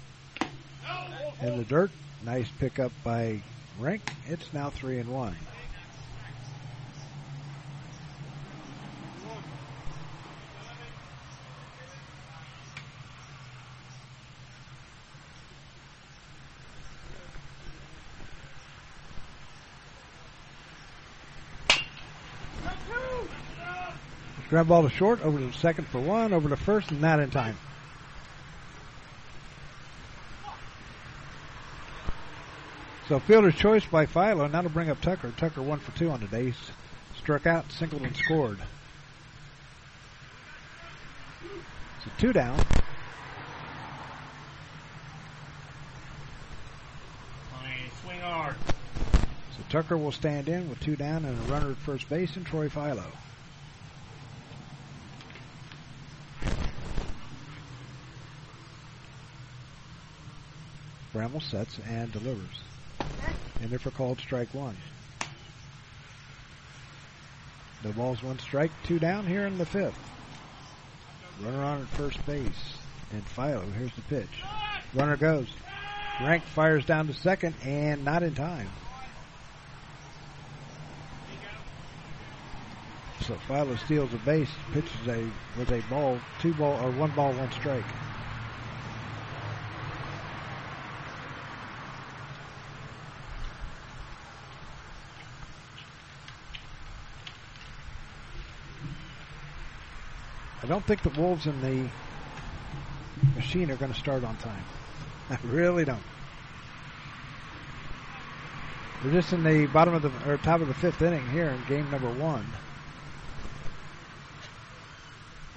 In 1.41 1.57
the 1.57 1.63
dirt, 1.63 1.91
nice 2.23 2.49
pickup 2.59 2.91
by 3.03 3.41
Rink. 3.80 4.01
It's 4.27 4.53
now 4.53 4.69
three 4.69 4.99
and 4.99 5.09
one. 5.09 5.35
Ground 24.60 24.68
ball 24.68 24.84
to 24.84 24.90
short, 24.90 25.22
over 25.22 25.40
to 25.40 25.53
second 25.53 25.88
for 25.88 26.02
one, 26.02 26.34
over 26.34 26.49
to 26.49 26.57
first, 26.57 26.91
and 26.91 26.99
not 26.99 27.22
in 27.22 27.30
time. 27.30 27.56
So 33.07 33.22
fielder's 33.22 33.56
choice 33.56 33.86
by 33.86 34.06
Philo. 34.06 34.44
And 34.44 34.53
that'll 34.53 34.69
bring 34.69 34.90
up 34.90 34.99
Tucker. 34.99 35.31
Tucker 35.38 35.61
one 35.61 35.80
for 35.80 35.98
two 35.98 36.10
on 36.10 36.19
the 36.19 36.27
day. 36.27 36.53
Struck 37.18 37.48
out, 37.48 37.72
singled, 37.72 38.02
and 38.02 38.14
scored. 38.18 38.60
So 42.03 42.11
two 42.18 42.34
down. 42.34 42.60
Swing 48.03 48.19
hard. 48.19 48.56
So 49.56 49.64
Tucker 49.69 49.95
will 49.95 50.11
stand 50.11 50.49
in 50.49 50.69
with 50.69 50.81
two 50.81 50.98
down 50.98 51.23
and 51.23 51.38
a 51.38 51.41
runner 51.49 51.72
at 51.72 51.77
first 51.77 52.10
base 52.10 52.36
and 52.36 52.45
Troy 52.45 52.68
Philo. 52.68 53.06
Bramall 61.19 61.41
sets 61.41 61.79
and 61.85 62.09
delivers. 62.13 62.61
And 63.61 63.69
they're 63.69 63.77
for 63.77 63.91
called 63.91 64.19
strike 64.19 64.53
one. 64.53 64.77
No 67.83 67.91
balls, 67.91 68.23
one 68.23 68.39
strike, 68.39 68.71
two 68.85 68.99
down 68.99 69.27
here 69.27 69.45
in 69.45 69.57
the 69.57 69.65
fifth. 69.65 69.99
Runner 71.41 71.61
on 71.61 71.81
at 71.81 71.87
first 71.89 72.25
base. 72.25 72.77
And 73.11 73.23
Philo, 73.23 73.65
here's 73.77 73.93
the 73.95 74.01
pitch. 74.03 74.43
Runner 74.93 75.17
goes. 75.17 75.47
Rank 76.21 76.43
fires 76.43 76.85
down 76.85 77.07
to 77.07 77.13
second 77.13 77.53
and 77.65 78.05
not 78.05 78.23
in 78.23 78.33
time. 78.33 78.69
So 83.21 83.35
Philo 83.47 83.75
steals 83.75 84.13
a 84.13 84.17
base, 84.17 84.49
pitches 84.71 85.07
a 85.07 85.29
with 85.57 85.69
a 85.71 85.81
ball, 85.89 86.17
two 86.41 86.53
ball 86.53 86.79
or 86.81 86.91
one 86.91 87.11
ball, 87.11 87.33
one 87.33 87.51
strike. 87.51 87.83
Don't 100.69 100.85
think 100.85 101.01
the 101.01 101.09
Wolves 101.19 101.47
and 101.47 101.61
the 101.63 101.89
Machine 103.35 103.69
are 103.71 103.75
going 103.75 103.91
to 103.91 103.99
start 103.99 104.23
on 104.23 104.37
time. 104.37 104.63
I 105.29 105.37
really 105.47 105.83
don't. 105.83 105.99
We're 109.03 109.11
just 109.11 109.33
in 109.33 109.43
the 109.43 109.65
bottom 109.65 109.93
of 109.93 110.03
the 110.03 110.11
or 110.29 110.37
top 110.37 110.61
of 110.61 110.67
the 110.67 110.73
fifth 110.73 111.01
inning 111.01 111.27
here 111.29 111.49
in 111.49 111.61
game 111.67 111.89
number 111.89 112.09
one, 112.09 112.45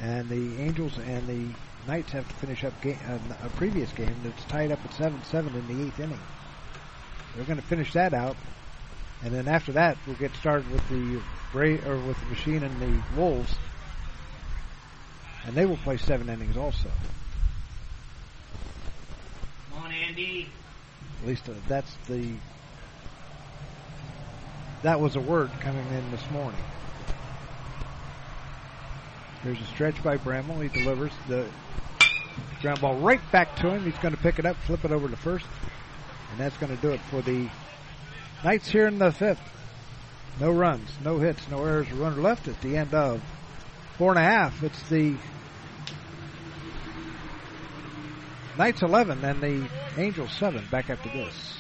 and 0.00 0.28
the 0.28 0.62
Angels 0.62 0.98
and 0.98 1.26
the 1.26 1.54
Knights 1.86 2.12
have 2.12 2.26
to 2.26 2.34
finish 2.34 2.64
up 2.64 2.80
game, 2.80 2.98
uh, 3.08 3.18
a 3.44 3.48
previous 3.50 3.92
game 3.92 4.14
that's 4.22 4.44
tied 4.44 4.70
up 4.70 4.78
at 4.84 4.94
seven-seven 4.94 5.54
in 5.54 5.66
the 5.66 5.86
eighth 5.86 6.00
inning. 6.00 6.20
They're 7.34 7.44
going 7.44 7.58
to 7.58 7.66
finish 7.66 7.92
that 7.92 8.14
out, 8.14 8.36
and 9.24 9.34
then 9.34 9.48
after 9.48 9.72
that, 9.72 9.98
we'll 10.06 10.16
get 10.16 10.34
started 10.36 10.70
with 10.70 10.88
the 10.88 11.20
Bra- 11.52 11.90
or 11.90 11.98
with 11.98 12.18
the 12.20 12.26
Machine 12.26 12.62
and 12.62 12.80
the 12.80 13.02
Wolves, 13.16 13.56
and 15.44 15.54
they 15.54 15.66
will 15.66 15.76
play 15.78 15.96
seven 15.96 16.28
innings 16.28 16.56
also. 16.56 16.90
Come 19.70 19.84
on, 19.84 19.92
Andy. 19.92 20.48
At 21.22 21.28
least 21.28 21.48
uh, 21.48 21.52
that's 21.68 21.94
the 22.08 22.32
that 24.82 25.00
was 25.00 25.14
a 25.14 25.20
word 25.20 25.50
coming 25.60 25.86
in 25.86 26.10
this 26.10 26.28
morning. 26.30 26.60
There's 29.44 29.60
a 29.60 29.64
stretch 29.66 30.02
by 30.02 30.16
Bramall. 30.16 30.62
He 30.62 30.68
delivers 30.68 31.12
the 31.28 31.46
ground 32.60 32.80
ball 32.80 32.96
right 32.96 33.20
back 33.30 33.56
to 33.56 33.70
him. 33.70 33.84
He's 33.84 33.98
going 33.98 34.14
to 34.14 34.20
pick 34.20 34.38
it 34.38 34.46
up, 34.46 34.56
flip 34.66 34.84
it 34.84 34.90
over 34.90 35.08
to 35.08 35.16
first, 35.16 35.46
and 36.30 36.40
that's 36.40 36.56
going 36.56 36.74
to 36.74 36.80
do 36.80 36.90
it 36.90 37.00
for 37.10 37.22
the 37.22 37.48
Knights 38.44 38.68
here 38.68 38.88
in 38.88 38.98
the 38.98 39.12
fifth. 39.12 39.40
No 40.40 40.50
runs, 40.50 40.88
no 41.04 41.18
hits, 41.18 41.48
no 41.48 41.64
errors. 41.64 41.90
Runner 41.92 42.20
left 42.20 42.48
at 42.48 42.60
the 42.60 42.76
end 42.76 42.92
of 42.92 43.22
four 44.02 44.10
and 44.10 44.18
a 44.18 44.22
half. 44.24 44.64
It's 44.64 44.82
the 44.88 45.14
Knights 48.58 48.82
11 48.82 49.24
and 49.24 49.40
the 49.40 49.68
Angels 49.96 50.32
7 50.40 50.66
back 50.72 50.90
after 50.90 51.08
this. 51.08 51.58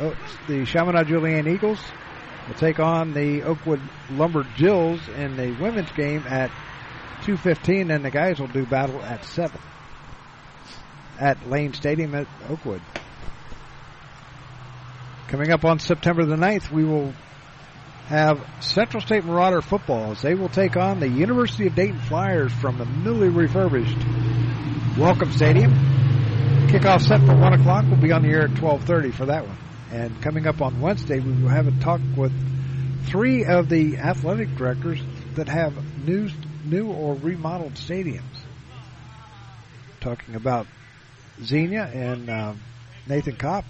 Oh, 0.00 0.16
the 0.48 0.64
Chaminade 0.64 1.06
Julienne 1.08 1.46
Eagles 1.46 1.78
will 2.48 2.54
take 2.54 2.80
on 2.80 3.12
the 3.12 3.42
Oakwood 3.42 3.80
Lumber 4.10 4.44
Jills 4.56 5.00
in 5.08 5.36
the 5.36 5.52
women's 5.60 5.92
game 5.92 6.24
at 6.26 6.50
2.15, 7.22 7.94
and 7.94 8.04
the 8.04 8.10
guys 8.10 8.40
will 8.40 8.48
do 8.48 8.64
battle 8.64 9.00
at 9.02 9.24
7 9.24 9.60
at 11.20 11.48
Lane 11.48 11.74
Stadium 11.74 12.14
at 12.14 12.26
Oakwood. 12.48 12.80
Coming 15.28 15.52
up 15.52 15.64
on 15.64 15.78
September 15.78 16.24
the 16.24 16.36
9th, 16.36 16.72
we 16.72 16.84
will 16.84 17.12
have 18.10 18.44
Central 18.60 19.00
State 19.00 19.24
Marauder 19.24 19.62
football 19.62 20.10
as 20.10 20.20
they 20.20 20.34
will 20.34 20.48
take 20.48 20.76
on 20.76 20.98
the 20.98 21.08
University 21.08 21.68
of 21.68 21.76
Dayton 21.76 22.00
Flyers 22.00 22.52
from 22.52 22.76
the 22.76 22.84
newly 22.84 23.28
refurbished 23.28 23.96
Welcome 24.98 25.30
Stadium. 25.30 25.70
Kickoff 26.66 27.02
set 27.02 27.20
for 27.20 27.36
1 27.36 27.60
o'clock. 27.60 27.84
We'll 27.86 28.00
be 28.00 28.10
on 28.10 28.22
the 28.22 28.30
air 28.30 28.46
at 28.46 28.50
12.30 28.50 29.14
for 29.14 29.26
that 29.26 29.46
one. 29.46 29.56
And 29.92 30.20
coming 30.22 30.48
up 30.48 30.60
on 30.60 30.80
Wednesday, 30.80 31.20
we 31.20 31.30
will 31.40 31.50
have 31.50 31.68
a 31.68 31.80
talk 31.80 32.00
with 32.16 32.32
three 33.06 33.44
of 33.44 33.68
the 33.68 33.98
athletic 33.98 34.56
directors 34.56 35.00
that 35.36 35.48
have 35.48 35.72
new, 36.04 36.28
new 36.64 36.90
or 36.90 37.14
remodeled 37.14 37.74
stadiums. 37.74 38.24
Talking 40.00 40.34
about 40.34 40.66
Xenia 41.40 41.84
and 41.84 42.28
um, 42.28 42.60
Nathan 43.06 43.36
Kopp. 43.36 43.64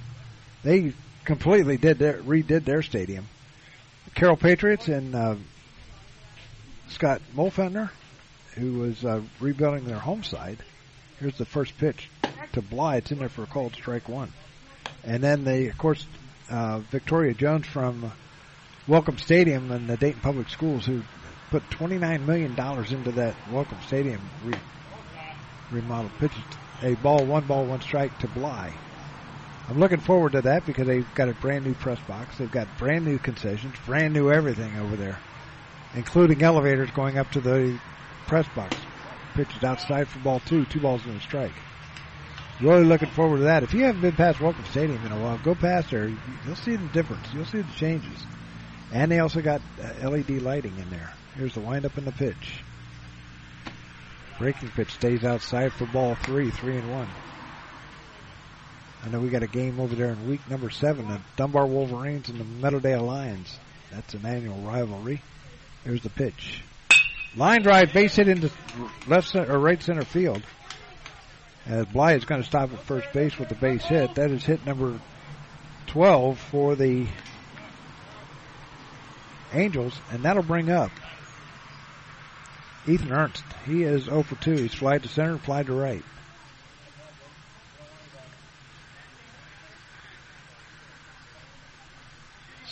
They 0.62 0.94
completely 1.26 1.76
did 1.76 1.98
their, 1.98 2.22
redid 2.22 2.64
their 2.64 2.80
stadium. 2.80 3.26
Carroll 4.14 4.36
Patriots 4.36 4.88
and 4.88 5.14
uh, 5.14 5.36
Scott 6.88 7.22
Molfender, 7.34 7.90
who 8.54 8.80
was 8.80 9.04
uh, 9.04 9.22
rebuilding 9.40 9.84
their 9.84 9.98
home 9.98 10.22
side. 10.22 10.58
Here's 11.18 11.38
the 11.38 11.44
first 11.44 11.76
pitch 11.78 12.08
to 12.52 12.62
Bly. 12.62 12.96
It's 12.96 13.12
in 13.12 13.18
there 13.18 13.28
for 13.28 13.44
a 13.44 13.46
called 13.46 13.74
strike 13.74 14.08
one. 14.08 14.32
And 15.04 15.22
then 15.22 15.44
they, 15.44 15.68
of 15.68 15.78
course, 15.78 16.04
uh, 16.50 16.80
Victoria 16.90 17.34
Jones 17.34 17.66
from 17.66 18.12
Welcome 18.86 19.18
Stadium 19.18 19.70
and 19.70 19.88
the 19.88 19.96
Dayton 19.96 20.20
Public 20.20 20.48
Schools, 20.48 20.84
who 20.84 21.02
put 21.50 21.62
$29 21.70 22.26
million 22.26 22.52
into 22.92 23.12
that 23.12 23.34
Welcome 23.52 23.78
Stadium 23.86 24.20
re- 24.44 24.54
remodel. 25.70 26.10
Pitches 26.18 26.42
a 26.82 26.94
ball, 26.94 27.24
one 27.24 27.44
ball, 27.44 27.64
one 27.66 27.80
strike 27.80 28.18
to 28.18 28.28
Bly. 28.28 28.74
I'm 29.70 29.78
looking 29.78 30.00
forward 30.00 30.32
to 30.32 30.42
that 30.42 30.66
because 30.66 30.88
they've 30.88 31.14
got 31.14 31.28
a 31.28 31.32
brand 31.32 31.64
new 31.64 31.74
press 31.74 32.00
box. 32.00 32.38
They've 32.38 32.50
got 32.50 32.66
brand 32.76 33.04
new 33.04 33.18
concessions, 33.18 33.76
brand 33.86 34.12
new 34.12 34.32
everything 34.32 34.76
over 34.76 34.96
there, 34.96 35.16
including 35.94 36.42
elevators 36.42 36.90
going 36.90 37.18
up 37.18 37.30
to 37.32 37.40
the 37.40 37.78
press 38.26 38.48
box. 38.56 38.76
Pitches 39.34 39.62
outside 39.62 40.08
for 40.08 40.18
ball 40.18 40.40
two, 40.40 40.64
two 40.64 40.80
balls 40.80 41.04
and 41.06 41.16
a 41.16 41.20
strike. 41.20 41.52
Really 42.60 42.84
looking 42.84 43.10
forward 43.10 43.36
to 43.36 43.42
that. 43.44 43.62
If 43.62 43.72
you 43.72 43.84
haven't 43.84 44.00
been 44.00 44.16
past 44.16 44.40
Welcome 44.40 44.64
Stadium 44.64 45.06
in 45.06 45.12
a 45.12 45.20
while, 45.20 45.38
go 45.38 45.54
past 45.54 45.90
there. 45.90 46.08
You'll 46.44 46.56
see 46.56 46.74
the 46.74 46.88
difference. 46.88 47.32
You'll 47.32 47.44
see 47.44 47.62
the 47.62 47.72
changes. 47.76 48.26
And 48.92 49.08
they 49.12 49.20
also 49.20 49.40
got 49.40 49.62
uh, 49.80 50.10
LED 50.10 50.42
lighting 50.42 50.76
in 50.78 50.90
there. 50.90 51.14
Here's 51.36 51.54
the 51.54 51.60
windup 51.60 51.96
and 51.96 52.08
the 52.08 52.12
pitch. 52.12 52.64
Breaking 54.36 54.68
pitch 54.70 54.90
stays 54.94 55.22
outside 55.22 55.72
for 55.72 55.86
ball 55.86 56.16
three, 56.16 56.50
three 56.50 56.76
and 56.76 56.90
one. 56.90 57.08
I 59.04 59.08
know 59.08 59.20
we 59.20 59.30
got 59.30 59.42
a 59.42 59.48
game 59.48 59.80
over 59.80 59.94
there 59.94 60.10
in 60.10 60.28
week 60.28 60.40
number 60.50 60.70
seven, 60.70 61.08
the 61.08 61.20
Dunbar 61.36 61.66
Wolverines 61.66 62.28
and 62.28 62.38
the 62.38 62.44
Meadowdale 62.44 63.06
Lions. 63.06 63.58
That's 63.90 64.14
an 64.14 64.26
annual 64.26 64.58
rivalry. 64.58 65.22
Here's 65.84 66.02
the 66.02 66.10
pitch. 66.10 66.62
Line 67.36 67.62
drive, 67.62 67.92
base 67.92 68.16
hit 68.16 68.28
into 68.28 68.50
left 69.06 69.28
center, 69.28 69.54
or 69.54 69.58
right 69.58 69.82
center 69.82 70.04
field. 70.04 70.42
As 71.66 71.86
Bly 71.86 72.14
is 72.14 72.24
going 72.24 72.42
to 72.42 72.46
stop 72.46 72.72
at 72.72 72.82
first 72.82 73.12
base 73.12 73.38
with 73.38 73.48
the 73.48 73.54
base 73.54 73.84
hit. 73.84 74.14
That 74.16 74.30
is 74.30 74.44
hit 74.44 74.66
number 74.66 74.98
12 75.88 76.38
for 76.38 76.74
the 76.74 77.06
Angels, 79.52 79.98
and 80.12 80.22
that'll 80.22 80.42
bring 80.42 80.70
up 80.70 80.90
Ethan 82.86 83.12
Ernst. 83.12 83.44
He 83.66 83.82
is 83.82 84.04
0 84.04 84.22
for 84.22 84.36
2. 84.36 84.52
He's 84.52 84.74
flied 84.74 85.02
to 85.02 85.08
center, 85.08 85.38
flied 85.38 85.66
to 85.66 85.72
right. 85.72 86.04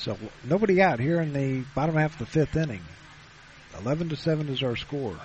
So 0.08 0.16
nobody 0.42 0.80
out 0.80 1.00
here 1.00 1.20
in 1.20 1.34
the 1.34 1.66
bottom 1.74 1.94
half 1.94 2.14
of 2.14 2.18
the 2.20 2.24
fifth 2.24 2.56
inning. 2.56 2.80
11 3.78 4.08
to 4.08 4.16
7 4.16 4.48
is 4.48 4.62
our 4.62 4.74
score. 4.74 5.18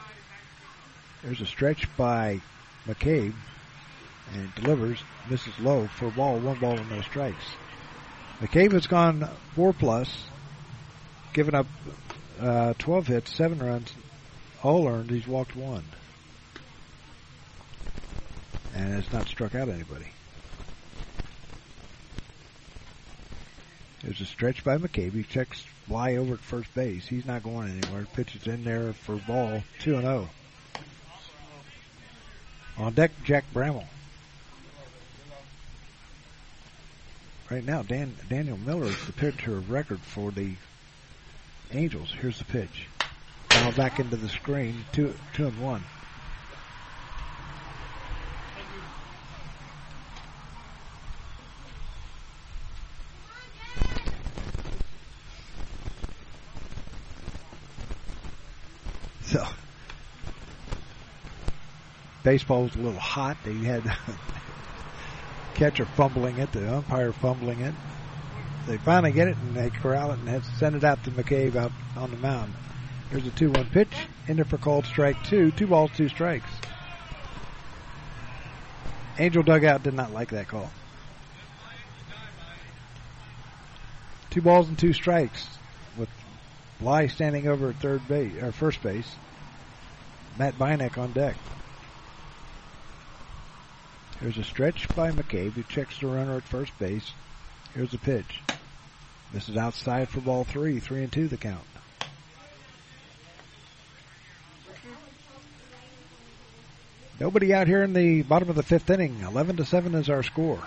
There's 1.24 1.40
a 1.40 1.46
stretch 1.46 1.88
by 1.96 2.42
McCabe 2.86 3.34
and 4.34 4.54
delivers, 4.56 5.02
misses 5.30 5.58
low 5.58 5.88
for 5.88 6.08
a 6.08 6.12
ball, 6.12 6.38
one 6.38 6.60
ball 6.60 6.78
and 6.78 6.90
no 6.90 7.00
strikes. 7.00 7.46
McCabe 8.42 8.74
has 8.74 8.86
gone 8.88 9.30
four 9.56 9.72
plus, 9.72 10.26
given 11.32 11.56
up 11.56 11.68
uh, 12.42 12.74
12 12.78 13.08
hits, 13.08 13.34
seven 13.34 13.60
runs, 13.60 13.94
all 14.64 14.86
earned. 14.86 15.12
He's 15.12 15.26
walked 15.26 15.56
one. 15.56 15.86
And 18.76 18.96
has 18.96 19.14
not 19.14 19.30
struck 19.30 19.56
out 19.56 19.70
anybody. 19.70 20.08
There's 24.04 24.20
a 24.20 24.26
stretch 24.26 24.64
by 24.64 24.78
McCabe. 24.78 25.14
He 25.14 25.24
checks 25.24 25.64
fly 25.88 26.18
over 26.18 26.34
at 26.34 26.40
first 26.40 26.74
base. 26.76 27.08
He's 27.08 27.26
not 27.26 27.44
going 27.44 27.70
anywhere. 27.70 28.06
Pitch 28.14 28.36
is 28.36 28.48
in 28.48 28.64
there 28.64 28.94
for 28.94 29.16
ball 29.16 29.64
2 29.80 29.96
and 29.96 30.04
0. 30.04 30.30
On 32.78 32.94
deck, 32.94 33.12
Jack 33.24 33.46
Bramall. 33.54 33.86
Right 37.50 37.64
now, 37.64 37.84
Dan, 37.84 38.16
Daniel 38.30 38.58
Miller 38.58 38.88
is 38.88 39.06
the 39.06 39.14
pitcher 39.14 39.58
of 39.58 39.70
record 39.70 40.00
for 40.00 40.32
the 40.32 40.54
Angels. 41.72 42.14
Here's 42.20 42.40
the 42.40 42.46
pitch. 42.46 42.88
Now 43.52 43.72
back 43.72 44.00
into 44.00 44.16
the 44.16 44.30
screen. 44.30 44.86
Two, 44.92 45.14
two 45.34 45.48
and 45.48 45.60
one. 45.60 45.84
Baseball 62.24 62.64
was 62.64 62.76
a 62.76 62.80
little 62.80 63.00
hot. 63.00 63.38
They 63.44 63.54
had 63.54 63.84
catcher 65.56 65.86
fumbling 65.86 66.38
it, 66.38 66.52
the 66.52 66.78
umpire 66.78 67.12
fumbling 67.12 67.60
it. 67.60 67.74
They 68.66 68.78
finally 68.78 69.12
get 69.12 69.28
it 69.28 69.36
and 69.38 69.56
they 69.56 69.70
corral 69.70 70.12
it 70.12 70.20
and 70.20 70.30
have, 70.30 70.46
send 70.58 70.76
it 70.76 70.84
out 70.84 71.04
to 71.04 71.12
McCabe 71.12 71.56
out 71.56 71.72
on 71.98 72.12
the 72.12 72.18
mound. 72.18 72.54
Here's 73.10 73.28
a 73.28 73.32
2-1 73.32 73.72
pitch. 73.72 73.90
In 74.28 74.38
there 74.38 74.46
for 74.46 74.58
called 74.58 74.86
strike 74.86 75.22
two. 75.26 75.52
Two 75.52 75.68
balls, 75.68 75.92
two 75.96 76.08
strikes. 76.08 76.50
Angel 79.20 79.44
dugout 79.44 79.84
did 79.84 79.94
not 79.94 80.14
like 80.14 80.30
that 80.30 80.48
call. 80.48 80.72
Two 84.30 84.42
balls 84.42 84.68
and 84.68 84.80
two 84.80 84.94
strikes 84.94 85.46
with 85.98 86.10
Bly 86.80 87.08
standing 87.08 87.48
over 87.48 87.70
at 87.70 87.76
third 87.76 88.08
base 88.08 88.42
or 88.42 88.52
first 88.52 88.82
base. 88.82 89.14
Matt 90.40 90.58
Beineck 90.58 90.98
on 90.98 91.12
deck. 91.12 91.36
Here's 94.20 94.38
a 94.38 94.44
stretch 94.44 94.88
by 94.96 95.12
McCabe 95.12 95.54
who 95.54 95.64
checks 95.64 96.00
the 96.00 96.08
runner 96.08 96.38
at 96.38 96.44
first 96.44 96.78
base. 96.80 97.12
Here's 97.74 97.94
a 97.94 97.98
pitch. 97.98 98.42
This 99.34 99.50
is 99.50 99.58
outside 99.58 100.10
for 100.10 100.22
ball 100.22 100.44
three. 100.44 100.80
Three 100.80 101.04
and 101.04 101.12
two 101.12 101.28
the 101.28 101.38
count. 101.38 101.60
Nobody 107.20 107.54
out 107.54 107.68
here 107.68 107.84
in 107.84 107.94
the 107.94 108.22
bottom 108.24 108.50
of 108.50 108.56
the 108.56 108.64
fifth 108.64 108.90
inning. 108.90 109.22
11 109.22 109.58
to 109.58 109.66
7 109.66 109.96
is 109.96 110.10
our 110.10 110.24
score. 110.24 110.62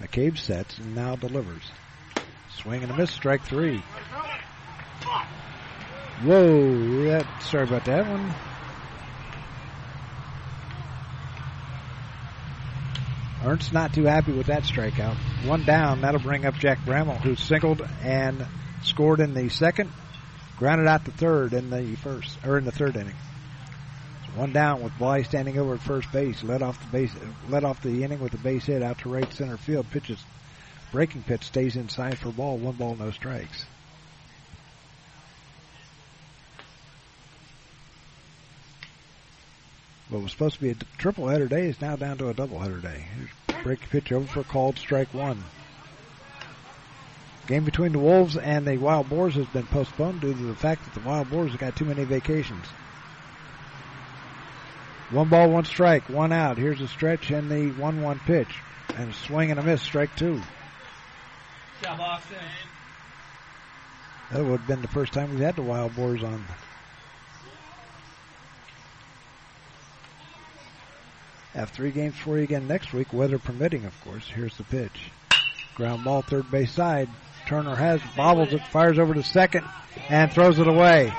McCabe 0.00 0.38
sets 0.38 0.78
and 0.78 0.94
now 0.94 1.16
delivers. 1.16 1.62
Swing 2.56 2.82
and 2.82 2.92
a 2.92 2.96
miss, 2.96 3.10
strike 3.10 3.42
three. 3.42 3.82
Whoa, 6.22 7.04
that, 7.04 7.26
sorry 7.42 7.64
about 7.64 7.84
that 7.86 8.06
one. 8.06 8.32
Ernst 13.44 13.72
not 13.72 13.92
too 13.92 14.04
happy 14.04 14.32
with 14.32 14.46
that 14.46 14.62
strikeout. 14.62 15.16
One 15.46 15.64
down, 15.64 16.00
that'll 16.00 16.20
bring 16.20 16.46
up 16.46 16.54
Jack 16.54 16.78
Bramall, 16.78 17.20
who 17.20 17.36
singled 17.36 17.86
and 18.02 18.46
scored 18.82 19.20
in 19.20 19.34
the 19.34 19.50
second, 19.50 19.90
grounded 20.56 20.86
out 20.86 21.04
the 21.04 21.10
third 21.10 21.52
in 21.52 21.68
the 21.68 21.94
first, 21.96 22.38
or 22.44 22.56
in 22.56 22.64
the 22.64 22.72
third 22.72 22.96
inning. 22.96 23.16
So 24.26 24.40
one 24.40 24.52
down 24.52 24.82
with 24.82 24.96
Bly 24.98 25.22
standing 25.22 25.58
over 25.58 25.74
at 25.74 25.80
first 25.80 26.10
base, 26.10 26.42
led 26.42 26.62
off 26.62 26.80
the 26.80 26.90
base, 26.90 27.14
led 27.48 27.64
off 27.64 27.82
the 27.82 28.02
inning 28.02 28.20
with 28.20 28.32
a 28.32 28.38
base 28.38 28.64
hit 28.64 28.82
out 28.82 28.98
to 29.00 29.10
right 29.10 29.30
center 29.32 29.58
field. 29.58 29.90
Pitches, 29.90 30.24
breaking 30.90 31.22
pitch 31.24 31.44
stays 31.44 31.76
inside 31.76 32.18
for 32.18 32.32
ball. 32.32 32.56
One 32.56 32.76
ball, 32.76 32.96
no 32.96 33.10
strikes. 33.10 33.66
What 40.14 40.22
was 40.22 40.30
supposed 40.30 40.54
to 40.54 40.60
be 40.60 40.70
a 40.70 40.76
triple 40.96 41.26
header 41.26 41.48
day 41.48 41.66
is 41.66 41.80
now 41.80 41.96
down 41.96 42.18
to 42.18 42.28
a 42.28 42.34
double 42.34 42.60
header 42.60 42.78
day. 42.78 43.04
Here's 43.16 43.64
breaking 43.64 43.88
pitch 43.88 44.12
over 44.12 44.24
for 44.24 44.44
called 44.44 44.78
strike 44.78 45.12
one. 45.12 45.42
Game 47.48 47.64
between 47.64 47.90
the 47.90 47.98
Wolves 47.98 48.36
and 48.36 48.64
the 48.64 48.78
Wild 48.78 49.08
Boars 49.08 49.34
has 49.34 49.48
been 49.48 49.66
postponed 49.66 50.20
due 50.20 50.32
to 50.32 50.42
the 50.44 50.54
fact 50.54 50.84
that 50.84 50.94
the 50.94 51.04
Wild 51.04 51.30
Boars 51.30 51.50
have 51.50 51.58
got 51.58 51.74
too 51.74 51.84
many 51.84 52.04
vacations. 52.04 52.64
One 55.10 55.28
ball, 55.28 55.50
one 55.50 55.64
strike, 55.64 56.08
one 56.08 56.30
out. 56.30 56.58
Here's 56.58 56.80
a 56.80 56.86
stretch 56.86 57.32
and 57.32 57.50
the 57.50 57.72
1 57.72 58.00
1 58.00 58.20
pitch. 58.20 58.54
And 58.96 59.10
a 59.10 59.14
swing 59.14 59.50
and 59.50 59.58
a 59.58 59.64
miss, 59.64 59.82
strike 59.82 60.14
two. 60.14 60.40
That 64.30 64.44
would 64.44 64.60
have 64.60 64.68
been 64.68 64.80
the 64.80 64.86
first 64.86 65.12
time 65.12 65.30
we've 65.30 65.40
had 65.40 65.56
the 65.56 65.62
Wild 65.62 65.96
Boars 65.96 66.22
on. 66.22 66.44
Have 71.54 71.70
three 71.70 71.92
games 71.92 72.16
for 72.16 72.36
you 72.36 72.42
again 72.42 72.66
next 72.66 72.92
week, 72.92 73.12
weather 73.12 73.38
permitting, 73.38 73.84
of 73.84 73.98
course. 74.02 74.28
Here's 74.28 74.56
the 74.56 74.64
pitch. 74.64 75.12
Ground 75.76 76.02
ball, 76.02 76.22
third 76.22 76.50
base 76.50 76.72
side. 76.72 77.08
Turner 77.46 77.76
has, 77.76 78.00
bobbles 78.16 78.52
it, 78.52 78.60
fires 78.68 78.98
over 78.98 79.14
to 79.14 79.22
second, 79.22 79.64
and 80.08 80.32
throws 80.32 80.58
it 80.58 80.66
away. 80.66 81.12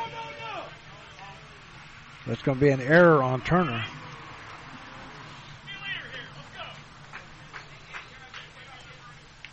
That's 2.28 2.42
going 2.42 2.58
to 2.58 2.66
be 2.66 2.72
an 2.72 2.82
error 2.82 3.24
on 3.24 3.42
Turner. 3.42 3.86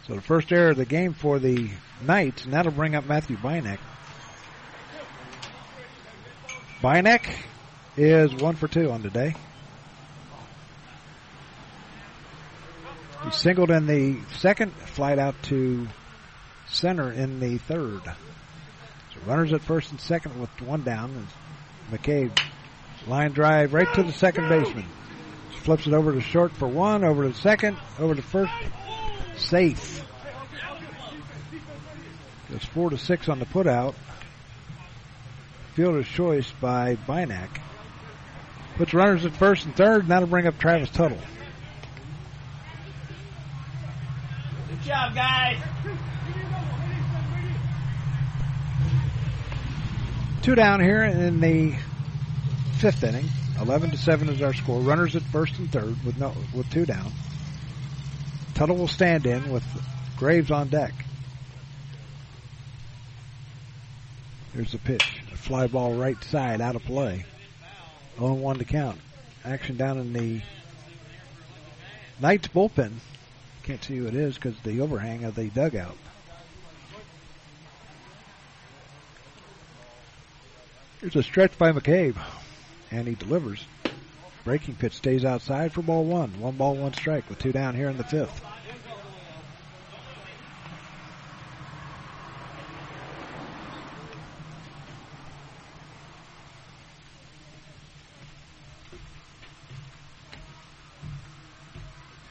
So 0.09 0.17
the 0.17 0.21
first 0.21 0.51
error 0.51 0.71
of 0.71 0.77
the 0.77 0.85
game 0.85 1.13
for 1.13 1.39
the 1.39 1.71
Knights, 2.05 2.45
and 2.45 2.55
that'll 2.55 2.73
bring 2.73 2.97
up 2.97 3.07
Matthew 3.07 3.37
Beineck. 3.37 3.79
Beineck 6.81 7.33
is 7.97 8.35
one 8.35 8.57
for 8.57 8.67
two 8.67 8.91
on 8.91 9.03
the 9.03 9.11
day. 9.11 9.37
Singled 13.43 13.73
in 13.73 13.89
the 13.89 14.21
second, 14.39 14.71
flight 14.73 15.19
out 15.19 15.35
to 15.45 15.89
center 16.69 17.11
in 17.11 17.41
the 17.41 17.59
third. 17.59 18.01
So 18.05 19.21
runners 19.27 19.53
at 19.53 19.63
first 19.63 19.91
and 19.91 20.01
second 20.01 20.41
with 20.41 20.49
one 20.63 20.85
down. 20.85 21.27
McCabe 21.91 22.39
line 23.09 23.33
drive 23.33 23.75
right 23.75 23.93
to 23.95 24.05
the 24.05 24.13
second 24.13 24.49
baseman. 24.49 24.87
Flips 25.63 25.89
it 25.89 25.93
over 25.93 26.13
to 26.13 26.21
short 26.21 26.53
for 26.53 26.69
one, 26.69 27.03
over 27.03 27.25
to 27.29 27.35
second, 27.35 27.79
over 27.99 28.15
to 28.15 28.23
first. 28.23 28.53
Safe. 29.37 30.05
Goes 32.49 32.65
four 32.67 32.91
to 32.91 32.99
six 32.99 33.29
on 33.29 33.41
the 33.41 33.47
putout. 33.47 33.97
Fielder's 35.75 36.07
choice 36.07 36.53
by 36.61 36.95
Beineck. 36.95 37.61
Puts 38.77 38.95
runners 38.95 39.25
at 39.25 39.33
first 39.33 39.65
and 39.65 39.75
third, 39.75 40.03
and 40.03 40.11
that'll 40.13 40.29
bring 40.29 40.47
up 40.47 40.61
Travis 40.61 40.91
Tuttle. 40.91 41.19
Good 44.83 44.89
job, 44.89 45.15
guys. 45.15 45.59
Two 50.43 50.57
down 50.57 50.81
here 50.81 51.05
in 51.05 51.41
the 51.41 51.77
fifth 52.79 53.05
inning. 53.05 53.27
Eleven 53.61 53.91
to 53.91 53.97
seven 53.97 54.29
is 54.29 54.43
our 54.43 54.53
score. 54.53 54.81
Runners 54.81 55.15
at 55.15 55.23
first 55.23 55.57
and 55.59 55.71
third 55.71 56.03
with 56.05 56.19
no 56.19 56.35
with 56.53 56.69
two 56.71 56.85
down. 56.85 57.13
Tuttle 58.55 58.75
will 58.75 58.89
stand 58.89 59.25
in 59.25 59.53
with 59.53 59.63
Graves 60.17 60.51
on 60.51 60.67
deck. 60.67 60.93
Here's 64.53 64.73
the 64.73 64.79
pitch. 64.79 65.23
A 65.33 65.37
fly 65.37 65.69
ball 65.69 65.95
right 65.95 66.23
side 66.25 66.61
out 66.61 66.75
of 66.75 66.83
play. 66.83 67.25
0 68.19 68.33
1 68.33 68.59
to 68.59 68.65
count. 68.65 68.99
Action 69.45 69.77
down 69.77 69.99
in 69.99 70.13
the 70.13 70.41
Knights 72.21 72.49
bullpen. 72.49 72.95
Can't 73.63 73.83
see 73.83 73.97
who 73.99 74.07
it 74.07 74.15
is 74.15 74.35
because 74.35 74.59
the 74.61 74.81
overhang 74.81 75.25
of 75.25 75.35
the 75.37 75.49
dugout. 75.49 75.97
Here's 81.01 81.17
a 81.17 81.23
stretch 81.23 81.57
by 81.59 81.73
McCabe, 81.73 82.17
and 82.91 83.09
he 83.09 83.15
delivers. 83.15 83.65
Breaking 84.45 84.75
pitch 84.75 84.95
stays 84.95 85.25
outside 85.25 85.73
for 85.73 85.83
ball 85.83 86.05
one. 86.05 86.41
One 86.41 86.57
ball, 86.57 86.75
one 86.77 86.93
strike 86.93 87.29
with 87.29 87.39
two 87.39 87.53
down 87.53 87.77
here 87.77 87.89
in 87.89 87.97
the 87.97 88.05
fifth. 88.05 88.41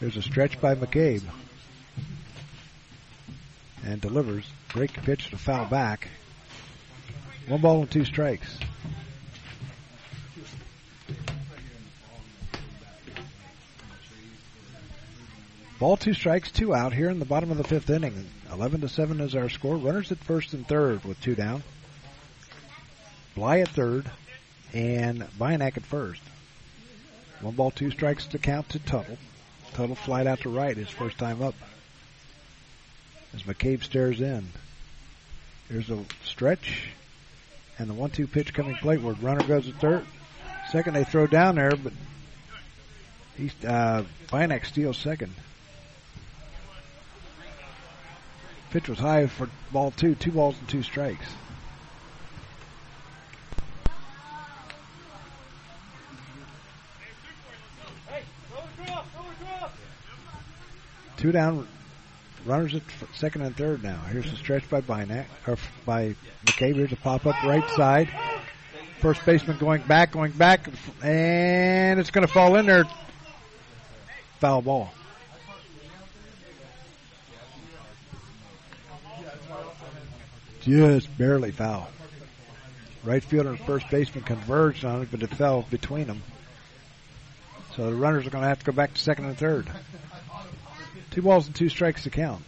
There's 0.01 0.17
a 0.17 0.23
stretch 0.23 0.59
by 0.59 0.73
McCabe. 0.73 1.21
And 3.85 4.01
delivers. 4.01 4.45
Break 4.73 4.93
pitch 4.93 5.29
to 5.29 5.37
foul 5.37 5.67
back. 5.67 6.07
One 7.47 7.61
ball 7.61 7.81
and 7.81 7.91
two 7.91 8.03
strikes. 8.03 8.57
Ball 15.77 15.97
two 15.97 16.15
strikes, 16.15 16.51
two 16.51 16.73
out 16.73 16.93
here 16.93 17.11
in 17.11 17.19
the 17.19 17.25
bottom 17.25 17.51
of 17.51 17.57
the 17.57 17.63
fifth 17.63 17.89
inning. 17.91 18.27
11 18.51 18.81
to 18.81 18.89
7 18.89 19.19
is 19.21 19.35
our 19.35 19.49
score. 19.49 19.77
Runners 19.77 20.11
at 20.11 20.17
first 20.17 20.53
and 20.53 20.67
third 20.67 21.05
with 21.05 21.21
two 21.21 21.35
down. 21.35 21.61
Bly 23.35 23.59
at 23.59 23.69
third 23.69 24.09
and 24.73 25.27
Beineck 25.37 25.77
at 25.77 25.85
first. 25.85 26.21
One 27.41 27.53
ball, 27.53 27.69
two 27.69 27.91
strikes 27.91 28.25
to 28.27 28.39
count 28.39 28.69
to 28.69 28.79
Tuttle. 28.79 29.17
Tuttle 29.73 29.95
flight 29.95 30.27
out 30.27 30.41
to 30.41 30.49
right 30.49 30.75
his 30.75 30.89
first 30.89 31.17
time 31.17 31.41
up. 31.41 31.55
As 33.33 33.43
McCabe 33.43 33.83
stares 33.83 34.19
in. 34.19 34.47
Here's 35.69 35.89
a 35.89 36.03
stretch 36.25 36.89
and 37.79 37.89
the 37.89 37.93
one-two 37.93 38.27
pitch 38.27 38.53
coming 38.53 38.75
plateward. 38.75 39.23
Runner 39.23 39.43
goes 39.43 39.65
to 39.65 39.73
third. 39.73 40.05
Second 40.71 40.93
they 40.93 41.03
throw 41.03 41.27
down 41.27 41.55
there, 41.55 41.75
but 41.75 41.93
he's 43.35 43.53
uh, 43.65 44.03
steals 44.63 44.97
second. 44.97 45.33
Pitch 48.69 48.87
was 48.87 48.99
high 48.99 49.27
for 49.27 49.49
ball 49.71 49.91
two, 49.91 50.15
two 50.15 50.31
balls 50.31 50.57
and 50.59 50.67
two 50.69 50.83
strikes. 50.83 51.25
Two 61.21 61.31
down, 61.31 61.67
runners 62.47 62.73
at 62.73 62.81
second 63.13 63.43
and 63.43 63.55
third 63.55 63.83
now. 63.83 63.99
Here's 64.09 64.25
a 64.33 64.35
stretch 64.35 64.67
by 64.71 64.81
Beineck, 64.81 65.27
or 65.47 65.55
by 65.85 66.15
McCabe. 66.47 66.73
Here's 66.73 66.91
a 66.91 66.95
pop 66.95 67.27
up 67.27 67.35
right 67.43 67.69
side. 67.69 68.09
First 69.01 69.23
baseman 69.23 69.59
going 69.59 69.83
back, 69.83 70.13
going 70.13 70.31
back, 70.31 70.67
and 71.03 71.99
it's 71.99 72.09
going 72.09 72.25
to 72.25 72.33
fall 72.33 72.55
in 72.55 72.65
there. 72.65 72.85
Foul 74.39 74.63
ball. 74.63 74.91
just 80.61 81.17
barely 81.19 81.51
foul. 81.51 81.87
Right 83.03 83.23
fielder 83.23 83.49
and 83.49 83.59
first 83.59 83.87
baseman 83.91 84.23
converged 84.23 84.85
on 84.85 85.03
it, 85.03 85.09
but 85.11 85.21
it 85.21 85.29
fell 85.29 85.67
between 85.69 86.07
them. 86.07 86.23
So 87.75 87.91
the 87.91 87.95
runners 87.95 88.25
are 88.25 88.31
going 88.31 88.41
to 88.41 88.47
have 88.47 88.59
to 88.59 88.65
go 88.65 88.71
back 88.71 88.95
to 88.95 88.99
second 88.99 89.25
and 89.25 89.37
third. 89.37 89.67
Two 91.11 91.21
balls 91.21 91.45
and 91.45 91.55
two 91.55 91.67
strikes 91.67 92.03
to 92.03 92.09
count. 92.09 92.41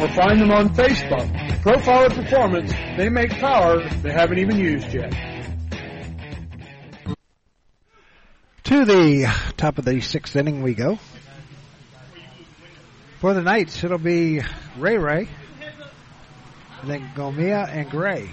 or 0.00 0.08
find 0.08 0.40
them 0.40 0.50
on 0.50 0.74
Facebook. 0.74 1.28
Profiler 1.62 2.14
Performance, 2.14 2.72
they 2.96 3.08
make 3.08 3.30
power 3.38 3.88
they 4.02 4.12
haven't 4.12 4.38
even 4.38 4.58
used 4.58 4.92
yet. 4.92 5.12
To 8.64 8.84
the 8.84 9.32
top 9.56 9.78
of 9.78 9.84
the 9.84 10.00
sixth 10.00 10.36
inning 10.36 10.62
we 10.62 10.74
go. 10.74 10.98
For 13.20 13.34
the 13.34 13.42
Knights, 13.42 13.82
it'll 13.82 13.98
be 13.98 14.42
Ray 14.76 14.98
Ray, 14.98 15.28
then 16.84 17.10
Gomia 17.16 17.68
and 17.68 17.90
Gray. 17.90 18.30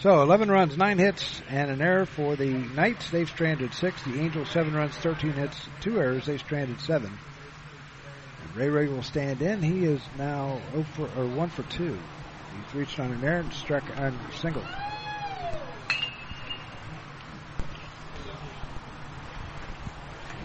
So 0.00 0.22
11 0.22 0.50
runs, 0.50 0.78
9 0.78 0.98
hits, 0.98 1.42
and 1.50 1.70
an 1.70 1.82
error 1.82 2.06
for 2.06 2.34
the 2.34 2.48
Knights. 2.48 3.10
They've 3.10 3.28
stranded 3.28 3.74
6. 3.74 4.02
The 4.04 4.18
Angels, 4.18 4.48
7 4.48 4.74
runs, 4.74 4.96
13 4.96 5.32
hits, 5.32 5.68
2 5.82 6.00
errors. 6.00 6.24
They've 6.24 6.40
stranded 6.40 6.80
7. 6.80 7.06
And 8.42 8.56
Ray 8.56 8.70
Ray 8.70 8.88
will 8.88 9.02
stand 9.02 9.42
in. 9.42 9.60
He 9.62 9.84
is 9.84 10.00
now 10.16 10.58
0 10.72 10.84
for, 10.94 11.02
or 11.20 11.26
1 11.26 11.50
for 11.50 11.64
2. 11.64 11.84
He's 11.84 12.74
reached 12.74 12.98
on 12.98 13.12
an 13.12 13.22
error 13.22 13.40
and 13.40 13.52
struck 13.52 13.84
on 13.98 14.18
single. 14.40 14.64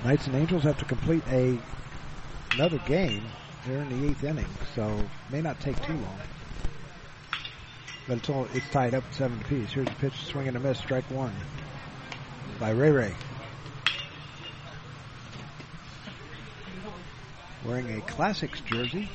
Knights 0.04 0.28
and 0.28 0.36
Angels 0.36 0.64
have 0.64 0.78
to 0.80 0.86
complete 0.86 1.24
a 1.30 1.58
another 2.56 2.80
game. 2.80 3.24
They're 3.66 3.82
in 3.82 4.02
the 4.02 4.10
eighth 4.10 4.24
inning, 4.26 4.46
so 4.76 5.02
may 5.32 5.42
not 5.42 5.62
take 5.62 5.82
too 5.82 5.94
long. 5.94 6.20
But 8.08 8.18
it's 8.18 8.30
all 8.30 8.48
it's 8.54 8.70
tied 8.70 8.94
up 8.94 9.04
at 9.04 9.16
seven 9.16 9.40
apiece. 9.42 9.72
Here's 9.72 9.88
a 9.88 9.94
pitch, 9.94 10.14
swing 10.26 10.48
and 10.48 10.56
a 10.56 10.60
miss, 10.60 10.78
strike 10.78 11.10
one 11.10 11.34
by 12.60 12.70
Ray 12.70 12.92
Ray. 12.92 13.16
Wearing 17.66 17.98
a 17.98 18.02
Classics 18.02 18.62
jersey. 18.62 19.10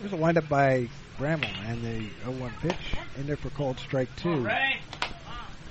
There's 0.00 0.12
a 0.12 0.16
windup 0.16 0.48
by 0.48 0.88
Bramall 1.16 1.50
and 1.66 1.82
the 1.82 2.08
0-1 2.24 2.52
pitch 2.60 2.94
in 3.16 3.26
there 3.26 3.36
for 3.36 3.50
called 3.50 3.78
strike 3.78 4.14
two. 4.16 4.48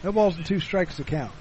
No 0.03 0.11
balls 0.11 0.37
and 0.37 0.45
two 0.45 0.59
strikes 0.59 0.95
to 0.97 1.03
count. 1.03 1.31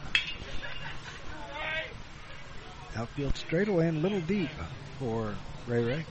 Outfield 2.97 3.37
straightaway 3.37 3.89
and 3.89 3.99
a 3.99 4.01
little 4.01 4.21
deep 4.21 4.51
for 4.99 5.35
Ray 5.67 5.85
Ray. 5.85 6.07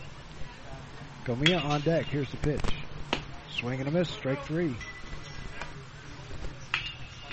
Gomia 1.25 1.63
on 1.63 1.81
deck. 1.81 2.05
Here's 2.05 2.29
the 2.29 2.37
pitch. 2.37 2.61
Swing 3.49 3.79
and 3.79 3.89
a 3.89 3.91
miss. 3.91 4.09
Strike 4.09 4.45
three. 4.45 4.75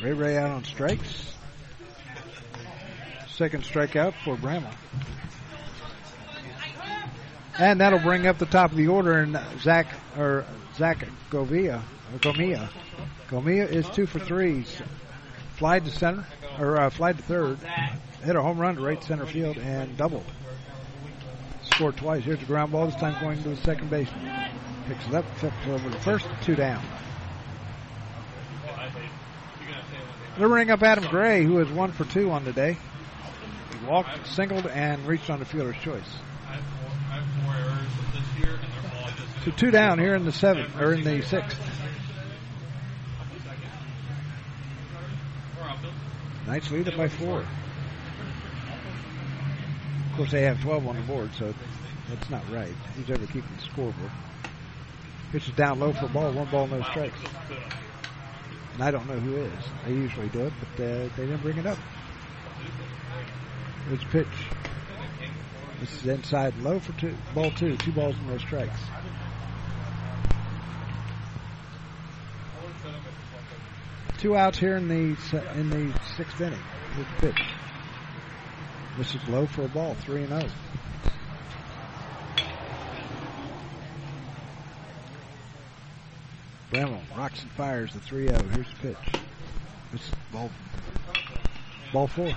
Ray 0.02 0.12
Ray 0.12 0.38
out 0.38 0.50
on 0.50 0.64
strikes. 0.64 1.34
Second 3.28 3.64
strikeout 3.64 4.14
for 4.24 4.36
Bramall. 4.36 4.74
And 7.58 7.80
that'll 7.80 7.98
bring 7.98 8.26
up 8.26 8.38
the 8.38 8.46
top 8.46 8.70
of 8.70 8.78
the 8.78 8.88
order, 8.88 9.18
and 9.18 9.38
Zach 9.60 9.86
or 10.16 10.46
Zach 10.76 11.06
Govia, 11.30 11.82
Gomia. 12.18 12.70
Gomia 13.28 13.70
is 13.70 13.88
two 13.90 14.06
for 14.06 14.18
three. 14.18 14.64
Fly 15.56 15.80
to 15.80 15.90
center, 15.90 16.26
or 16.58 16.80
uh, 16.80 16.90
fly 16.90 17.12
to 17.12 17.22
third. 17.22 17.58
Hit 18.24 18.36
a 18.36 18.42
home 18.42 18.58
run 18.58 18.76
to 18.76 18.80
right 18.80 19.02
center 19.04 19.26
field 19.26 19.58
and 19.58 19.96
doubled. 19.98 20.24
Twice. 21.90 22.22
Here's 22.22 22.38
the 22.38 22.44
ground 22.44 22.70
ball. 22.70 22.86
This 22.86 22.94
time 22.96 23.20
going 23.20 23.42
to 23.42 23.48
the 23.48 23.56
second 23.56 23.90
baseman. 23.90 24.50
Picks 24.86 25.06
it 25.08 25.14
up, 25.14 25.24
flips 25.38 25.56
over 25.66 25.90
to 25.90 25.98
first, 26.00 26.26
two 26.42 26.54
down. 26.54 26.84
They're 30.38 30.48
bringing 30.48 30.70
up 30.70 30.82
Adam 30.82 31.04
Gray, 31.08 31.44
who 31.44 31.58
is 31.60 31.68
one 31.70 31.92
for 31.92 32.04
two 32.04 32.30
on 32.30 32.44
the 32.44 32.52
day. 32.52 32.76
He 33.70 33.86
walked, 33.86 34.26
singled, 34.28 34.66
and 34.66 35.06
reached 35.06 35.28
on 35.28 35.40
the 35.40 35.44
fielder's 35.44 35.76
choice. 35.78 36.08
So 39.44 39.50
two 39.50 39.70
down 39.70 39.98
here 39.98 40.14
in 40.14 40.24
the 40.24 40.32
seventh, 40.32 40.80
or 40.80 40.92
in 40.92 41.02
the 41.02 41.20
sixth. 41.22 41.58
Knights 46.46 46.70
lead 46.70 46.88
it 46.88 46.96
by 46.96 47.08
four. 47.08 47.44
Of 50.12 50.18
course, 50.18 50.30
they 50.30 50.42
have 50.42 50.60
12 50.60 50.86
on 50.86 50.96
the 50.96 51.02
board, 51.02 51.30
so 51.38 51.54
that's 52.10 52.28
not 52.28 52.42
right. 52.50 52.68
Who's 52.96 53.08
ever 53.08 53.24
keeping 53.24 53.48
the 53.56 53.62
scoreboard? 53.62 54.10
Pitch 55.32 55.48
is 55.48 55.54
down 55.54 55.80
low 55.80 55.94
for 55.94 56.06
ball, 56.08 56.30
one 56.32 56.50
ball, 56.50 56.66
no 56.66 56.82
strikes. 56.82 57.18
And 58.74 58.82
I 58.82 58.90
don't 58.90 59.08
know 59.08 59.18
who 59.18 59.36
is. 59.36 59.64
They 59.86 59.92
usually 59.94 60.28
do 60.28 60.40
it, 60.40 60.52
but 60.60 60.84
uh, 60.84 61.08
they 61.16 61.24
didn't 61.24 61.40
bring 61.40 61.56
it 61.56 61.64
up. 61.64 61.78
It's 63.90 64.04
pitch. 64.04 64.26
This 65.80 65.94
is 65.94 66.06
inside 66.06 66.58
low 66.58 66.78
for 66.78 66.92
two, 67.00 67.16
ball 67.34 67.50
two, 67.52 67.78
two 67.78 67.92
balls 67.92 68.14
and 68.14 68.26
no 68.28 68.36
strikes. 68.36 68.80
Two 74.18 74.36
outs 74.36 74.58
here 74.58 74.76
in 74.76 74.88
the 74.88 75.16
in 75.56 75.70
the 75.70 75.98
sixth 76.18 76.38
inning. 76.38 76.60
Pitch. 77.18 77.40
This 78.98 79.14
is 79.14 79.28
low 79.28 79.46
for 79.46 79.64
a 79.64 79.68
ball, 79.68 79.94
three 79.94 80.24
and 80.24 80.32
oh. 80.32 80.40
zero. 80.40 80.52
Bramall 86.72 87.00
rocks 87.16 87.42
and 87.42 87.50
fires 87.52 87.92
the 87.92 88.00
3 88.00 88.28
0. 88.28 88.42
Here's 88.54 88.66
the 88.68 88.74
pitch. 88.76 89.20
This 89.92 90.00
is 90.00 90.10
ball, 90.32 90.50
ball 91.92 92.06
four. 92.06 92.32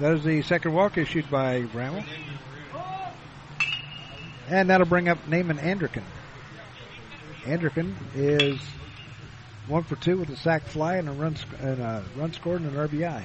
That 0.00 0.14
is 0.14 0.24
the 0.24 0.40
second 0.42 0.72
walk 0.72 0.96
issued 0.96 1.30
by 1.30 1.62
Bramall. 1.62 2.04
And 4.48 4.70
that'll 4.70 4.86
bring 4.86 5.08
up 5.08 5.18
Naaman 5.28 5.58
Anderkin. 5.58 6.04
Anderkin 7.44 7.94
is 8.14 8.58
one 9.66 9.84
for 9.84 9.96
two 9.96 10.18
with 10.18 10.30
a 10.30 10.36
sac 10.36 10.62
fly 10.64 10.96
and 10.96 11.08
a 11.08 11.12
run, 11.12 11.36
sc- 11.36 11.46
and 11.60 11.80
a 11.80 12.04
run 12.16 12.32
scored 12.32 12.62
and 12.62 12.76
an 12.76 12.88
RBI. 12.88 13.22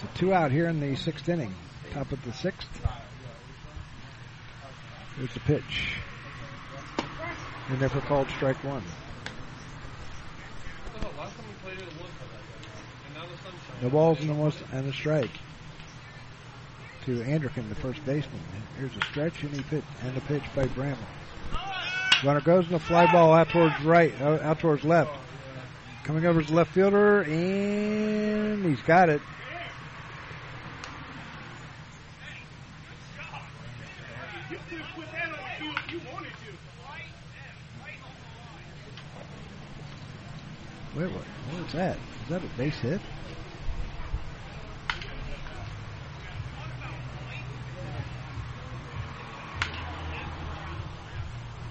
So 0.00 0.08
two 0.14 0.32
out 0.32 0.50
here 0.50 0.68
in 0.68 0.80
the 0.80 0.96
sixth 0.96 1.28
inning. 1.28 1.54
Top 1.92 2.12
of 2.12 2.22
the 2.24 2.32
sixth. 2.32 2.68
Here's 5.16 5.34
the 5.34 5.40
pitch. 5.40 5.94
And 7.68 7.80
never 7.80 8.00
called 8.00 8.28
strike 8.30 8.62
one. 8.62 8.82
No 13.82 13.90
balls 13.90 14.20
and 14.20 14.30
a, 14.30 14.52
and 14.72 14.88
a 14.88 14.92
strike 14.92 15.30
to 17.04 17.20
Anderkin, 17.22 17.68
the 17.68 17.74
first 17.74 18.04
baseman. 18.04 18.40
Here's 18.78 18.96
a 18.96 19.00
stretch 19.06 19.42
and 19.42 19.54
he 19.54 19.62
pitch 19.62 19.84
and 20.02 20.16
a 20.16 20.20
pitch 20.22 20.42
by 20.54 20.66
Bramall. 20.66 20.96
Runner 22.24 22.40
goes 22.40 22.66
in 22.68 22.74
a 22.74 22.80
fly 22.80 23.06
ball 23.06 23.32
out 23.32 23.48
towards 23.48 23.80
right, 23.80 24.12
out 24.20 24.58
towards 24.58 24.84
left. 24.84 25.10
Coming 26.02 26.26
over 26.26 26.40
is 26.40 26.48
the 26.48 26.54
left 26.54 26.72
fielder, 26.72 27.22
and 27.22 28.64
he's 28.64 28.80
got 28.82 29.08
it. 29.08 29.20
Wait, 40.96 41.12
what? 41.12 41.22
What 41.22 41.66
is 41.66 41.72
that? 41.74 41.96
Is 42.24 42.28
that 42.30 42.42
a 42.42 42.46
base 42.58 42.78
hit? 42.80 43.00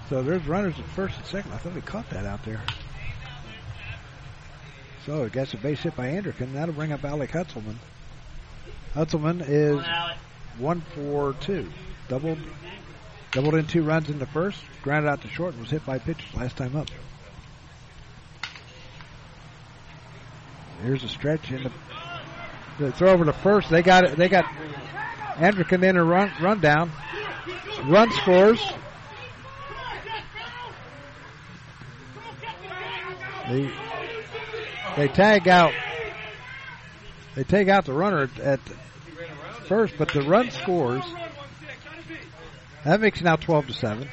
So 0.08 0.22
there's 0.22 0.46
runners 0.46 0.78
at 0.78 0.86
first 0.86 1.16
and 1.16 1.26
second. 1.26 1.52
I 1.52 1.58
thought 1.58 1.74
we 1.74 1.82
caught 1.82 2.08
that 2.10 2.24
out 2.24 2.44
there. 2.44 2.62
So 5.04 5.24
it 5.24 5.32
gets 5.32 5.52
a 5.54 5.58
base 5.58 5.80
hit 5.80 5.96
by 5.96 6.08
Anderkin. 6.08 6.54
That'll 6.54 6.74
bring 6.74 6.92
up 6.92 7.04
Alec 7.04 7.30
Hutzelman. 7.30 7.76
Hutzelman 8.94 9.44
is 9.46 9.84
one 10.58 10.80
for 10.94 11.34
two. 11.34 11.70
Doubled 12.08 12.38
doubled 13.32 13.54
in 13.54 13.66
two 13.66 13.82
runs 13.82 14.08
in 14.08 14.18
the 14.18 14.26
first, 14.26 14.58
grounded 14.82 15.10
out 15.10 15.20
to 15.22 15.28
short, 15.28 15.52
and 15.52 15.60
was 15.60 15.70
hit 15.70 15.84
by 15.84 15.98
pitches 15.98 16.34
last 16.34 16.56
time 16.56 16.74
up. 16.74 16.88
Here's 20.82 21.04
a 21.04 21.08
stretch 21.08 21.50
in 21.50 21.64
the, 21.64 21.72
the 22.78 22.92
throw 22.92 23.12
over 23.12 23.24
to 23.24 23.32
first. 23.32 23.68
They 23.68 23.82
got 23.82 24.04
it. 24.04 24.16
They 24.16 24.28
got 24.28 24.44
Anderkin 25.36 25.82
in 25.82 25.96
a 25.96 26.04
run 26.04 26.32
run 26.40 26.60
down. 26.60 26.90
Run 27.84 28.10
scores. 28.12 28.60
They 33.48 33.70
they 34.96 35.08
tag 35.08 35.48
out. 35.48 35.72
They 37.34 37.44
take 37.44 37.68
out 37.68 37.86
the 37.86 37.94
runner 37.94 38.28
at, 38.42 38.60
first, 39.66 39.94
but 39.96 40.12
the 40.12 40.22
run 40.22 40.50
scores. 40.50 41.04
That 42.84 43.00
makes 43.00 43.20
it 43.20 43.24
now 43.24 43.36
twelve 43.36 43.66
to 43.68 43.72
seven, 43.72 44.08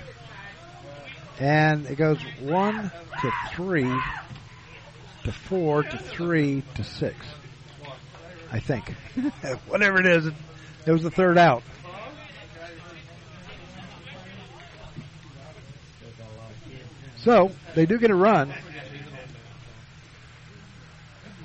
and 1.40 1.86
it 1.86 1.98
goes 1.98 2.20
one 2.40 2.92
to 3.22 3.32
three 3.54 4.02
to 5.26 5.32
four 5.32 5.84
to 5.84 5.98
three 5.98 6.64
to 6.76 6.84
six. 6.84 7.26
I 8.52 8.60
think, 8.60 8.90
whatever 9.68 10.00
it 10.00 10.06
is, 10.06 10.28
it 10.86 10.92
was 10.92 11.04
the 11.04 11.12
third 11.12 11.38
out. 11.38 11.64
So 17.18 17.52
they 17.74 17.86
do 17.86 17.98
get 17.98 18.12
a 18.12 18.16
run 18.16 18.54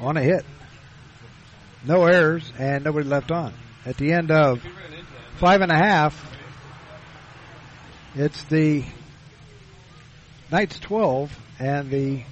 on 0.01 0.17
a 0.17 0.23
hit. 0.23 0.45
No 1.85 2.05
errors 2.05 2.53
and 2.59 2.85
nobody 2.85 3.09
left 3.09 3.31
on. 3.31 3.55
At 3.85 3.97
the 3.97 4.13
end 4.13 4.31
of 4.31 4.63
five 5.37 5.61
and 5.61 5.71
a 5.71 5.77
half, 5.77 6.37
it's 8.15 8.43
the 8.45 8.85
Knights 10.51 10.79
12 10.81 11.39
and 11.59 11.91
the 11.91 12.23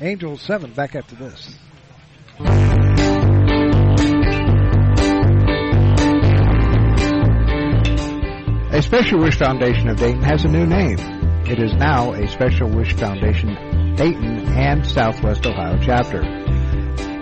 Angels 0.00 0.40
7 0.42 0.72
back 0.72 0.94
after 0.94 1.16
this. 1.16 1.54
A 8.70 8.82
Special 8.82 9.18
Wish 9.18 9.36
Foundation 9.36 9.88
of 9.88 9.96
Dayton 9.96 10.22
has 10.22 10.44
a 10.44 10.48
new 10.48 10.64
name. 10.64 10.98
It 11.46 11.58
is 11.58 11.72
now 11.74 12.12
a 12.12 12.28
Special 12.28 12.68
Wish 12.70 12.94
Foundation 12.94 13.94
Dayton 13.96 14.46
and 14.56 14.86
Southwest 14.86 15.44
Ohio 15.46 15.78
chapter. 15.82 16.47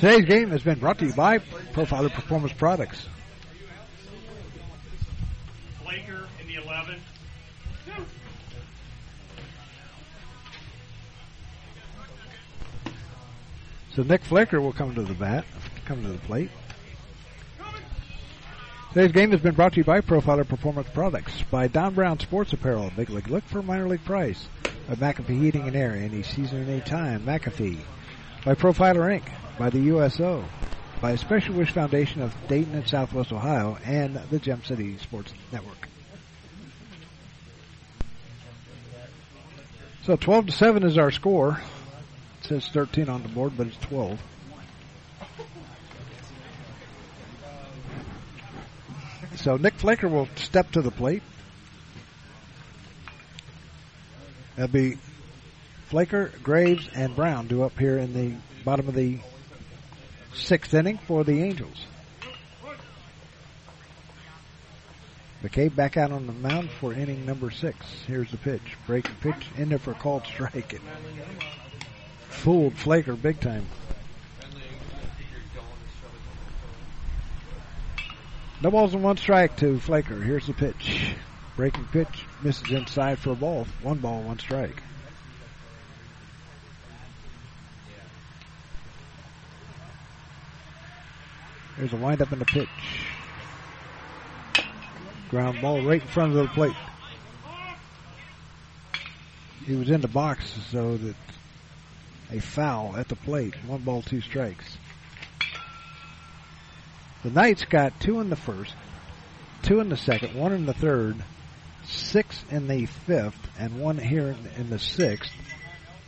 Today's 0.00 0.24
game 0.24 0.48
has 0.48 0.62
been 0.62 0.78
brought 0.78 0.98
to 1.00 1.04
you 1.04 1.12
by 1.12 1.40
Profiler 1.74 2.10
Performance 2.10 2.54
Products. 2.54 3.06
Blaker 5.82 6.26
in 6.40 6.46
the 6.46 6.54
11. 6.54 6.94
So 13.94 14.02
Nick 14.02 14.24
Flaker 14.24 14.58
will 14.58 14.72
come 14.72 14.94
to 14.94 15.02
the 15.02 15.12
bat, 15.12 15.44
come 15.84 16.02
to 16.02 16.08
the 16.08 16.18
plate. 16.20 16.48
Today's 18.92 19.12
game 19.12 19.30
has 19.30 19.40
been 19.40 19.54
brought 19.54 19.74
to 19.74 19.78
you 19.78 19.84
by 19.84 20.00
Profiler 20.00 20.46
Performance 20.48 20.88
Products, 20.92 21.42
by 21.48 21.68
Don 21.68 21.94
Brown 21.94 22.18
Sports 22.18 22.52
Apparel, 22.52 22.90
Big 22.96 23.08
League 23.08 23.28
Look 23.28 23.44
for 23.44 23.62
minor 23.62 23.86
league 23.86 24.04
price, 24.04 24.48
by 24.88 24.96
McAfee 24.96 25.40
Heating 25.40 25.68
and 25.68 25.76
Air, 25.76 25.92
any 25.92 26.24
season, 26.24 26.68
any 26.68 26.80
time, 26.80 27.22
McAfee, 27.22 27.78
by 28.44 28.56
Profiler 28.56 29.16
Inc., 29.16 29.22
by 29.56 29.70
the 29.70 29.78
USO, 29.78 30.44
by 31.00 31.14
Special 31.14 31.54
Wish 31.54 31.70
Foundation 31.70 32.20
of 32.20 32.34
Dayton 32.48 32.74
and 32.74 32.88
Southwest 32.88 33.30
Ohio, 33.30 33.78
and 33.84 34.16
the 34.28 34.40
Gem 34.40 34.64
City 34.64 34.98
Sports 34.98 35.32
Network. 35.52 35.88
So 40.02 40.16
12 40.16 40.46
to 40.46 40.52
7 40.52 40.82
is 40.82 40.98
our 40.98 41.12
score. 41.12 41.60
It 42.40 42.48
says 42.48 42.66
13 42.66 43.08
on 43.08 43.22
the 43.22 43.28
board, 43.28 43.52
but 43.56 43.68
it's 43.68 43.76
12. 43.76 44.20
So 49.42 49.56
Nick 49.56 49.74
Flaker 49.74 50.06
will 50.06 50.28
step 50.36 50.70
to 50.72 50.82
the 50.82 50.90
plate. 50.90 51.22
That'll 54.56 54.70
be 54.70 54.98
Flaker, 55.88 56.30
Graves, 56.42 56.86
and 56.94 57.16
Brown 57.16 57.46
do 57.46 57.62
up 57.62 57.78
here 57.78 57.96
in 57.96 58.12
the 58.12 58.36
bottom 58.64 58.86
of 58.86 58.94
the 58.94 59.18
sixth 60.34 60.74
inning 60.74 60.98
for 60.98 61.24
the 61.24 61.42
Angels. 61.42 61.86
McCabe 65.42 65.74
back 65.74 65.96
out 65.96 66.12
on 66.12 66.26
the 66.26 66.34
mound 66.34 66.68
for 66.68 66.92
inning 66.92 67.24
number 67.24 67.50
six. 67.50 67.86
Here's 68.06 68.30
the 68.30 68.36
pitch. 68.36 68.76
Breaking 68.86 69.14
pitch 69.22 69.46
in 69.56 69.70
there 69.70 69.78
for 69.78 69.92
a 69.92 69.94
called 69.94 70.26
strike. 70.26 70.74
It 70.74 70.82
fooled 72.28 72.74
Flaker 72.74 73.16
big 73.16 73.40
time. 73.40 73.64
No 78.62 78.70
balls 78.70 78.92
and 78.92 79.02
one 79.02 79.16
strike 79.16 79.56
to 79.56 79.78
Flaker. 79.80 80.20
Here's 80.20 80.46
the 80.46 80.52
pitch. 80.52 81.14
Breaking 81.56 81.86
pitch 81.86 82.26
misses 82.42 82.70
inside 82.70 83.18
for 83.18 83.30
a 83.30 83.34
ball. 83.34 83.66
One 83.82 83.98
ball, 83.98 84.22
one 84.22 84.38
strike. 84.38 84.82
There's 91.78 91.94
a 91.94 91.96
windup 91.96 92.30
in 92.32 92.38
the 92.38 92.44
pitch. 92.44 92.68
Ground 95.30 95.62
ball 95.62 95.82
right 95.82 96.02
in 96.02 96.08
front 96.08 96.36
of 96.36 96.38
the 96.38 96.48
plate. 96.48 96.76
He 99.64 99.74
was 99.74 99.88
in 99.88 100.02
the 100.02 100.08
box, 100.08 100.52
so 100.70 100.98
that 100.98 101.16
a 102.30 102.40
foul 102.40 102.96
at 102.96 103.08
the 103.08 103.16
plate. 103.16 103.54
One 103.66 103.80
ball, 103.80 104.02
two 104.02 104.20
strikes. 104.20 104.76
The 107.22 107.30
Knights 107.30 107.66
got 107.66 108.00
two 108.00 108.20
in 108.20 108.30
the 108.30 108.36
first, 108.36 108.74
two 109.62 109.80
in 109.80 109.90
the 109.90 109.96
second, 109.96 110.34
one 110.34 110.52
in 110.52 110.64
the 110.64 110.72
third, 110.72 111.16
six 111.84 112.42
in 112.50 112.66
the 112.66 112.86
fifth, 112.86 113.48
and 113.58 113.78
one 113.78 113.98
here 113.98 114.34
in, 114.56 114.70
the 114.70 114.78
sixth. 114.78 115.32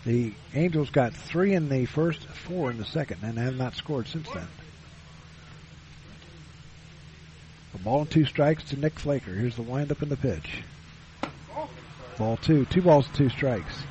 The 0.07 0.33
Angels 0.55 0.89
got 0.89 1.13
three 1.13 1.53
in 1.53 1.69
the 1.69 1.85
first, 1.85 2.25
four 2.27 2.71
in 2.71 2.79
the 2.79 2.87
second, 2.87 3.19
and 3.23 3.37
have 3.37 3.57
not 3.57 3.75
scored 3.75 4.09
since 4.09 4.29
then. 4.31 4.49
A 7.75 7.79
ball 7.79 8.01
and 8.01 8.11
two 8.11 8.25
strikes 8.25 8.65
to 8.65 8.77
Nick 8.79 8.99
Flaker. 8.99 9.33
Here's 9.33 9.57
the 9.57 9.63
windup 9.63 10.03
and 10.03 10.11
the 10.11 10.17
pitch. 10.17 10.63
Ball 12.19 12.37
two. 12.39 12.65
Two 12.67 12.83
balls 12.83 13.07
and 13.07 13.15
two 13.17 13.29
strikes. 13.29 13.85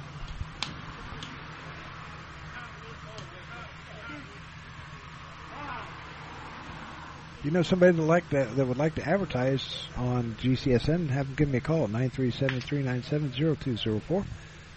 You 7.44 7.50
know 7.50 7.64
somebody 7.64 7.98
that 7.98 8.04
like 8.04 8.30
that, 8.30 8.56
that 8.56 8.68
would 8.68 8.78
like 8.78 8.94
to 8.96 9.08
advertise 9.08 9.88
on 9.98 10.36
GCSN, 10.40 11.10
have 11.10 11.26
them 11.26 11.36
give 11.36 11.50
me 11.50 11.58
a 11.58 11.62
call 11.62 11.86
at 11.86 11.90
937-397-0204. 11.90 14.26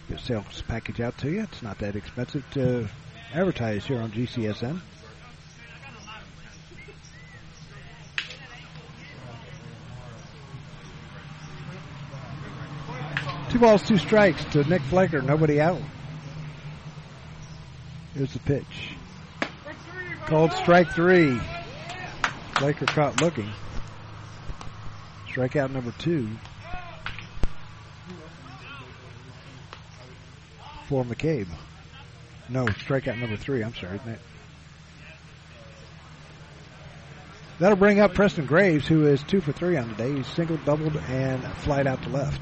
Get 0.09 0.19
a 0.19 0.23
sales 0.23 0.63
package 0.67 1.03
out 1.03 1.19
to 1.19 1.31
you. 1.31 1.43
It's 1.43 1.61
not 1.61 1.81
that 1.81 1.95
expensive 1.95 2.43
to 2.53 2.89
advertise 3.35 3.85
here 3.85 4.01
on 4.01 4.13
GCSN. 4.13 4.81
Two 13.51 13.59
balls, 13.59 13.83
two 13.83 13.99
strikes 13.99 14.43
to 14.47 14.65
Nick 14.65 14.81
Flaker. 14.83 15.21
Nobody 15.21 15.61
out. 15.61 15.83
Here's 18.15 18.33
the 18.33 18.39
pitch. 18.39 18.95
Called 20.27 20.55
strike 20.55 20.91
three. 20.93 21.39
Flaker 22.57 22.87
caught 22.87 23.21
looking. 23.21 23.51
Strikeout 25.29 25.71
number 25.71 25.93
two 25.99 26.29
for 30.87 31.05
McCabe. 31.05 31.49
No, 32.49 32.67
strikeout 32.67 33.19
number 33.19 33.37
three. 33.37 33.63
I'm 33.63 33.75
sorry. 33.75 33.99
That'll 37.59 37.77
bring 37.77 38.01
up 38.01 38.15
Preston 38.15 38.47
Graves, 38.47 38.87
who 38.87 39.07
is 39.07 39.23
two 39.23 39.41
for 39.41 39.53
three 39.53 39.77
on 39.77 39.89
the 39.89 39.95
day. 39.95 40.15
He's 40.15 40.27
single, 40.27 40.57
doubled, 40.59 40.97
and 40.97 41.43
flied 41.59 41.87
out 41.87 42.03
to 42.03 42.09
left. 42.09 42.41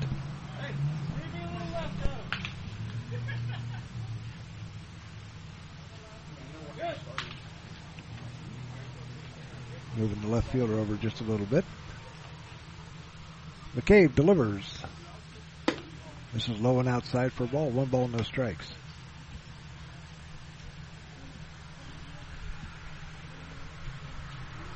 Moving 9.97 10.21
the 10.23 10.29
left 10.29 10.49
fielder 10.49 10.75
over 10.75 10.97
just 10.97 11.21
a 11.21 11.25
little 11.25 11.47
bit. 11.47 11.65
McCabe 13.77 14.15
delivers. 14.15 14.79
This 16.33 16.49
is 16.49 16.59
low 16.61 16.81
and 16.81 16.89
outside 16.89 17.33
for 17.33 17.45
a 17.45 17.47
ball. 17.47 17.71
One 17.71 17.87
ball, 17.87 18.09
no 18.09 18.23
strikes. 18.23 18.67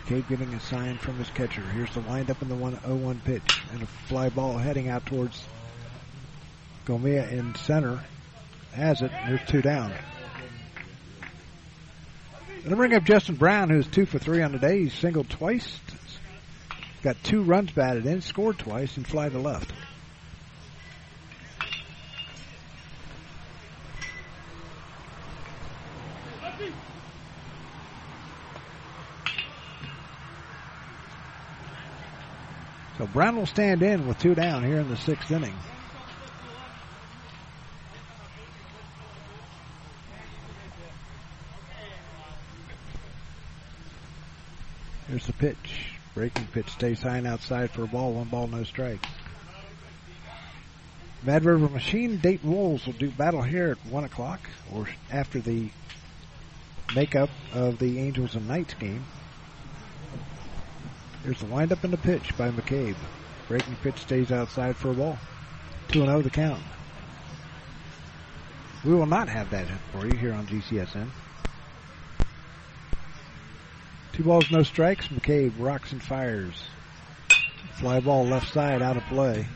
McCabe 0.05 0.29
getting 0.29 0.55
a 0.55 0.61
sign 0.61 0.99
from 0.99 1.17
his 1.17 1.31
catcher. 1.31 1.63
Here's 1.63 1.93
the 1.95 2.01
windup 2.01 2.43
in 2.43 2.49
the 2.49 2.55
1-0-1 2.55 3.25
pitch. 3.25 3.63
And 3.73 3.83
a 3.83 3.87
fly 3.87 4.29
ball 4.29 4.59
heading 4.59 4.89
out 4.89 5.07
towards 5.07 5.45
Gomia 6.85 7.31
in 7.33 7.55
center. 7.55 8.01
Has 8.73 9.01
it. 9.01 9.11
There's 9.27 9.41
two 9.49 9.63
down. 9.63 9.93
Gonna 12.67 12.75
bring 12.75 12.95
up 12.95 13.05
Justin 13.05 13.37
Brown, 13.37 13.71
who's 13.71 13.87
two 13.87 14.07
for 14.07 14.19
three 14.19 14.43
on 14.43 14.51
the 14.51 14.59
day. 14.59 14.81
He's 14.81 14.93
singled 14.93 15.31
twice, 15.31 15.79
got 17.01 17.15
two 17.23 17.43
runs 17.43 17.71
batted 17.71 18.05
in, 18.07 18.21
scored 18.21 18.59
twice, 18.59 18.97
and 18.97 19.07
fly 19.07 19.29
to 19.29 19.39
left. 19.39 19.73
So 32.99 33.07
Brown 33.07 33.37
will 33.37 33.47
stand 33.47 33.85
in 33.85 34.09
with 34.09 34.19
two 34.19 34.35
down 34.35 34.65
here 34.65 34.81
in 34.81 34.89
the 34.89 34.97
sixth 34.97 35.31
inning. 35.31 35.55
Pitch. 45.47 45.93
Breaking 46.15 46.47
pitch 46.49 46.71
stays 46.71 47.03
high 47.03 47.19
and 47.19 47.27
outside 47.27 47.71
for 47.71 47.85
a 47.85 47.87
ball. 47.87 48.15
One 48.15 48.27
ball, 48.27 48.49
no 48.49 48.65
strikes. 48.65 49.09
Mad 51.23 51.45
River 51.45 51.69
Machine 51.69 52.17
Dayton 52.17 52.51
Wolves 52.51 52.85
will 52.85 52.95
do 52.95 53.11
battle 53.11 53.43
here 53.43 53.71
at 53.71 53.93
1 53.93 54.05
o'clock 54.05 54.41
or 54.73 54.89
after 55.11 55.39
the 55.41 55.71
makeup 56.97 57.31
of 57.53 57.79
the 57.79 58.01
Angels 58.01 58.35
and 58.35 58.49
Knights 58.49 58.75
game. 58.75 59.05
Here's 61.23 61.39
the 61.39 61.47
windup 61.47 61.85
and 61.85 61.93
the 61.93 61.99
pitch 61.99 62.37
by 62.37 62.51
McCabe. 62.51 62.97
Breaking 63.47 63.77
pitch 63.77 63.99
stays 63.99 64.33
outside 64.33 64.77
for 64.77 64.91
a 64.91 64.95
ball. 64.95 65.19
2 65.89 66.01
0 66.01 66.23
the 66.23 66.31
count. 66.31 66.63
We 68.85 68.95
will 68.95 69.07
not 69.07 69.29
have 69.29 69.51
that 69.51 69.69
for 69.93 70.07
you 70.07 70.17
here 70.17 70.33
on 70.33 70.47
GCSN. 70.47 71.09
Two 74.17 74.25
balls, 74.25 74.51
no 74.51 74.63
strikes. 74.63 75.09
McCabe 75.09 75.53
rocks 75.59 75.93
and 75.93 76.03
fires. 76.03 76.55
Fly 77.75 78.01
ball 78.01 78.25
left 78.25 78.51
side 78.51 78.81
out 78.81 78.97
of 78.97 79.03
play. 79.05 79.47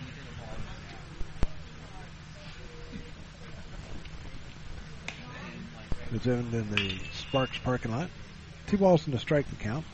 It's 6.12 6.26
in 6.26 6.50
the 6.50 6.94
Sparks 7.14 7.56
parking 7.64 7.90
lot. 7.90 8.10
Two 8.66 8.76
balls 8.76 9.06
and 9.06 9.14
a 9.14 9.18
strike 9.18 9.48
to 9.48 9.56
count. 9.56 9.86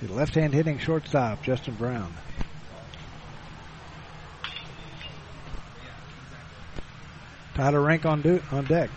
The 0.00 0.10
left 0.10 0.34
hand 0.34 0.54
hitting 0.54 0.78
shortstop, 0.78 1.42
Justin 1.42 1.74
Brown. 1.74 2.14
Tyler 7.54 7.82
Rank 7.82 8.06
on, 8.06 8.22
do- 8.22 8.42
on 8.50 8.64
deck. 8.64 8.88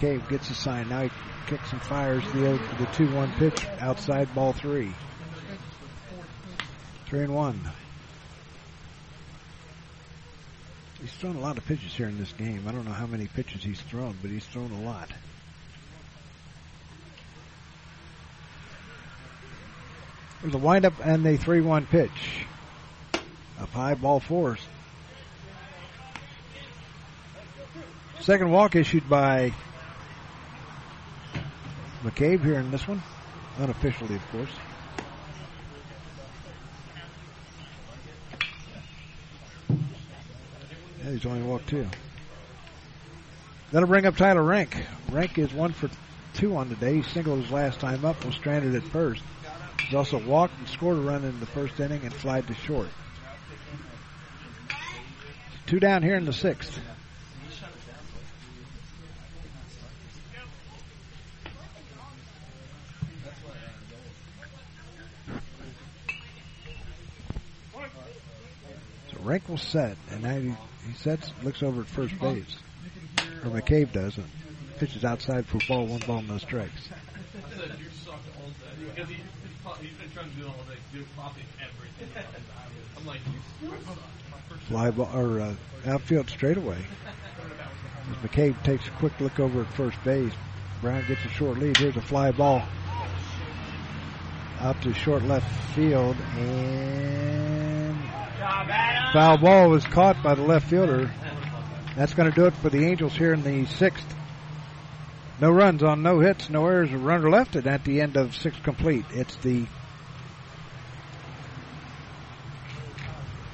McCabe 0.00 0.26
gets 0.30 0.48
the 0.48 0.54
sign. 0.54 0.88
Now 0.88 1.02
he 1.02 1.10
kicks 1.46 1.72
and 1.72 1.82
fires 1.82 2.24
the 2.32 2.58
the 2.78 2.86
two 2.94 3.14
one 3.14 3.30
pitch 3.32 3.66
outside 3.80 4.34
ball 4.34 4.54
three. 4.54 4.92
Three 7.06 7.20
and 7.20 7.34
one. 7.34 7.60
He's 11.00 11.12
thrown 11.12 11.36
a 11.36 11.40
lot 11.40 11.58
of 11.58 11.66
pitches 11.66 11.92
here 11.92 12.08
in 12.08 12.18
this 12.18 12.32
game. 12.32 12.64
I 12.66 12.72
don't 12.72 12.86
know 12.86 12.92
how 12.92 13.06
many 13.06 13.26
pitches 13.26 13.62
he's 13.62 13.80
thrown, 13.80 14.16
but 14.22 14.30
he's 14.30 14.44
thrown 14.46 14.70
a 14.70 14.80
lot. 14.80 15.10
There's 20.40 20.54
a 20.54 20.58
windup 20.58 20.94
and 21.04 21.26
a 21.26 21.36
3 21.36 21.60
1 21.60 21.86
pitch. 21.86 22.46
Up 23.60 23.70
high, 23.70 23.94
ball 23.94 24.20
four. 24.20 24.56
Second 28.20 28.50
walk 28.50 28.76
issued 28.76 29.08
by 29.08 29.52
McCabe 32.02 32.42
here 32.42 32.58
in 32.58 32.70
this 32.70 32.86
one. 32.88 33.02
Unofficially, 33.58 34.14
of 34.14 34.26
course. 34.30 34.50
Yeah, 40.98 41.10
he's 41.10 41.26
only 41.26 41.42
walked 41.42 41.68
two. 41.68 41.86
That'll 43.70 43.88
bring 43.88 44.06
up 44.06 44.16
Tyler 44.16 44.42
Rank. 44.42 44.84
Rank 45.10 45.38
is 45.38 45.52
one 45.52 45.72
for 45.72 45.90
two 46.34 46.56
on 46.56 46.68
the 46.70 46.76
day. 46.76 46.96
He 46.96 47.02
singled 47.02 47.42
his 47.42 47.50
last 47.50 47.80
time 47.80 48.04
up, 48.04 48.24
was 48.24 48.34
stranded 48.34 48.74
at 48.74 48.82
first. 48.84 49.22
He's 49.80 49.94
also 49.94 50.18
walked 50.18 50.58
and 50.58 50.68
scored 50.68 50.96
a 50.96 51.00
run 51.00 51.24
in 51.24 51.38
the 51.40 51.46
first 51.46 51.78
inning 51.80 52.02
and 52.02 52.14
flied 52.14 52.46
to 52.46 52.54
short. 52.54 52.88
Two 55.66 55.80
down 55.80 56.02
here 56.02 56.16
in 56.16 56.24
the 56.24 56.32
sixth. 56.32 56.78
So 69.30 69.32
Rank 69.32 69.48
will 69.48 69.58
set, 69.58 69.96
and 70.10 70.22
now 70.24 70.34
he, 70.34 70.52
he 70.88 70.92
sets, 70.96 71.32
looks 71.44 71.62
over 71.62 71.82
at 71.82 71.86
first 71.86 72.18
base. 72.18 72.56
Or 73.44 73.50
McCabe 73.50 73.92
does, 73.92 74.16
and 74.16 74.26
pitches 74.78 75.04
outside 75.04 75.46
for 75.46 75.58
ball, 75.68 75.86
one 75.86 76.00
ball, 76.00 76.22
no 76.22 76.38
strikes. 76.38 76.88
Because 78.80 79.08
he, 79.08 79.16
he's 79.82 79.92
been 79.92 80.10
trying 80.12 80.30
to 80.30 80.36
do 80.36 80.46
all 80.46 80.54
day, 80.68 80.74
do 80.92 81.04
popping 81.16 81.44
everything. 81.62 82.24
I'm 82.98 83.06
like, 83.06 83.20
you 83.62 83.70
suck. 83.86 84.58
Fly 84.62 84.90
ball, 84.90 85.10
or 85.14 85.40
uh, 85.40 85.54
outfield 85.86 86.28
straightaway. 86.28 86.78
As 88.10 88.16
McCabe 88.28 88.60
takes 88.64 88.88
a 88.88 88.90
quick 88.92 89.12
look 89.20 89.38
over 89.38 89.60
at 89.60 89.72
first 89.74 90.02
base, 90.02 90.32
Brown 90.80 91.04
gets 91.06 91.24
a 91.24 91.28
short 91.28 91.58
lead. 91.58 91.76
Here's 91.76 91.96
a 91.96 92.00
fly 92.00 92.32
ball 92.32 92.64
out 94.60 94.82
to 94.82 94.92
short 94.92 95.22
left 95.22 95.48
field, 95.74 96.16
and 96.36 97.69
foul 99.12 99.38
ball 99.38 99.70
was 99.70 99.84
caught 99.84 100.22
by 100.22 100.34
the 100.34 100.42
left 100.42 100.68
fielder. 100.68 101.10
That's 101.96 102.14
going 102.14 102.30
to 102.30 102.34
do 102.34 102.46
it 102.46 102.54
for 102.54 102.70
the 102.70 102.86
Angels 102.86 103.14
here 103.14 103.32
in 103.32 103.42
the 103.42 103.66
sixth. 103.66 104.06
No 105.40 105.50
runs 105.50 105.82
on 105.82 106.02
no 106.02 106.20
hits, 106.20 106.50
no 106.50 106.66
errors, 106.66 106.92
a 106.92 106.98
runner 106.98 107.30
left, 107.30 107.56
and 107.56 107.66
at 107.66 107.84
the 107.84 108.00
end 108.00 108.16
of 108.16 108.36
six 108.36 108.56
complete, 108.60 109.04
it's 109.12 109.36
the 109.36 109.66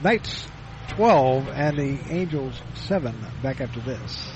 Knights 0.02 0.46
12 0.88 1.48
and 1.48 1.78
the 1.78 1.98
Angels 2.10 2.60
7 2.74 3.14
back 3.42 3.60
after 3.60 3.80
this. 3.80 4.35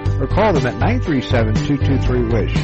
or 0.21 0.27
call 0.27 0.53
them 0.53 0.67
at 0.67 0.75
937-223-WISH. 0.75 2.55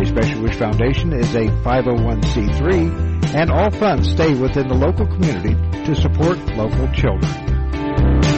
A 0.00 0.06
Special 0.06 0.42
Wish 0.42 0.56
Foundation 0.56 1.12
is 1.12 1.34
a 1.34 1.48
501c3, 1.48 3.34
and 3.34 3.50
all 3.50 3.70
funds 3.70 4.10
stay 4.10 4.34
within 4.34 4.68
the 4.68 4.74
local 4.74 5.06
community 5.06 5.54
to 5.84 5.94
support 5.94 6.38
local 6.56 6.88
children. 6.92 8.37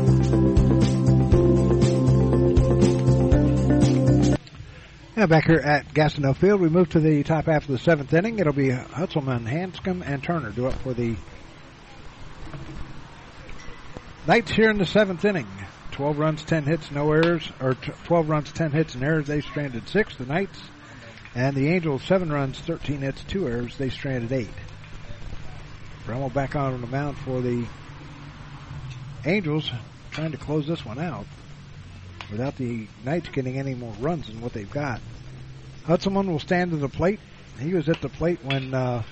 Back 5.27 5.45
here 5.45 5.59
at 5.59 5.93
Gastineau 5.93 6.35
Field, 6.35 6.59
we 6.59 6.67
move 6.67 6.89
to 6.89 6.99
the 6.99 7.21
top 7.21 7.45
half 7.45 7.61
of 7.65 7.67
the 7.67 7.77
seventh 7.77 8.11
inning. 8.11 8.39
It'll 8.39 8.53
be 8.53 8.69
Hutzelman, 8.69 9.47
Hanscom, 9.47 10.01
and 10.03 10.23
Turner 10.23 10.49
do 10.49 10.65
up 10.65 10.73
for 10.73 10.95
the 10.95 11.15
Knights 14.25 14.51
here 14.51 14.71
in 14.71 14.79
the 14.79 14.85
seventh 14.85 15.23
inning. 15.23 15.45
12 15.91 16.17
runs, 16.17 16.43
10 16.43 16.63
hits, 16.63 16.89
no 16.89 17.11
errors, 17.11 17.47
or 17.61 17.75
12 17.75 18.29
runs, 18.29 18.51
10 18.51 18.71
hits, 18.71 18.95
and 18.95 19.03
errors. 19.03 19.27
They 19.27 19.41
stranded 19.41 19.87
six, 19.87 20.15
the 20.15 20.25
Knights. 20.25 20.59
And 21.35 21.55
the 21.55 21.67
Angels, 21.67 22.01
7 22.03 22.31
runs, 22.31 22.59
13 22.59 23.01
hits, 23.01 23.23
2 23.25 23.47
errors. 23.47 23.77
They 23.77 23.89
stranded 23.89 24.31
8. 24.31 24.49
Bramall 26.07 26.33
back 26.33 26.55
on 26.55 26.81
the 26.81 26.87
mound 26.87 27.15
for 27.19 27.41
the 27.41 27.67
Angels, 29.23 29.69
trying 30.09 30.31
to 30.31 30.37
close 30.37 30.65
this 30.65 30.83
one 30.83 30.97
out 30.97 31.27
without 32.31 32.55
the 32.55 32.87
Knights 33.03 33.29
getting 33.29 33.59
any 33.59 33.75
more 33.75 33.93
runs 33.99 34.27
than 34.27 34.41
what 34.41 34.53
they've 34.53 34.71
got. 34.71 35.01
Hutzelman 35.85 36.27
will 36.27 36.39
stand 36.39 36.71
to 36.71 36.77
the 36.77 36.89
plate. 36.89 37.19
He 37.59 37.73
was 37.73 37.89
at 37.89 38.01
the 38.01 38.09
plate 38.09 38.39
when 38.43 38.73
uh, 38.73 39.03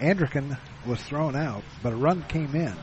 Anderkin 0.00 0.58
was 0.86 1.02
thrown 1.02 1.34
out, 1.34 1.64
but 1.82 1.92
a 1.92 1.96
run 1.96 2.22
came 2.24 2.54
in. 2.54 2.74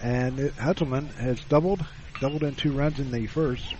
And 0.00 0.38
Hutzelman 0.38 1.12
has 1.14 1.40
doubled, 1.44 1.84
doubled 2.20 2.44
in 2.44 2.54
two 2.54 2.72
runs 2.72 3.00
in 3.00 3.10
the 3.10 3.26
first, 3.26 3.74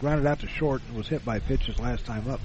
grounded 0.00 0.26
out 0.26 0.40
to 0.40 0.48
short, 0.48 0.82
and 0.88 0.96
was 0.96 1.08
hit 1.08 1.24
by 1.24 1.38
pitches 1.38 1.78
last 1.78 2.04
time 2.04 2.28
up. 2.28 2.40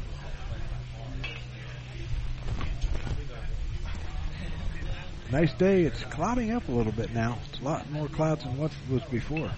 Nice 5.31 5.53
day. 5.53 5.83
It's 5.83 6.01
clouding 6.05 6.51
up 6.51 6.69
a 6.69 6.71
little 6.71 6.93
bit 6.93 7.13
now. 7.13 7.37
It's 7.49 7.59
a 7.59 7.63
lot 7.63 7.89
more 7.91 8.07
clouds 8.07 8.43
than 8.43 8.57
what 8.57 8.71
was 8.89 9.03
before. 9.03 9.51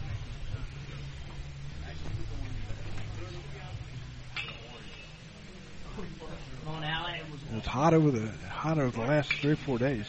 It's 7.55 7.67
hot 7.67 7.93
over 7.93 8.09
the 8.09 8.31
hot 8.49 8.77
over 8.77 8.99
the 8.99 9.05
last 9.05 9.31
three 9.33 9.51
or 9.51 9.55
four 9.57 9.77
days. 9.77 10.05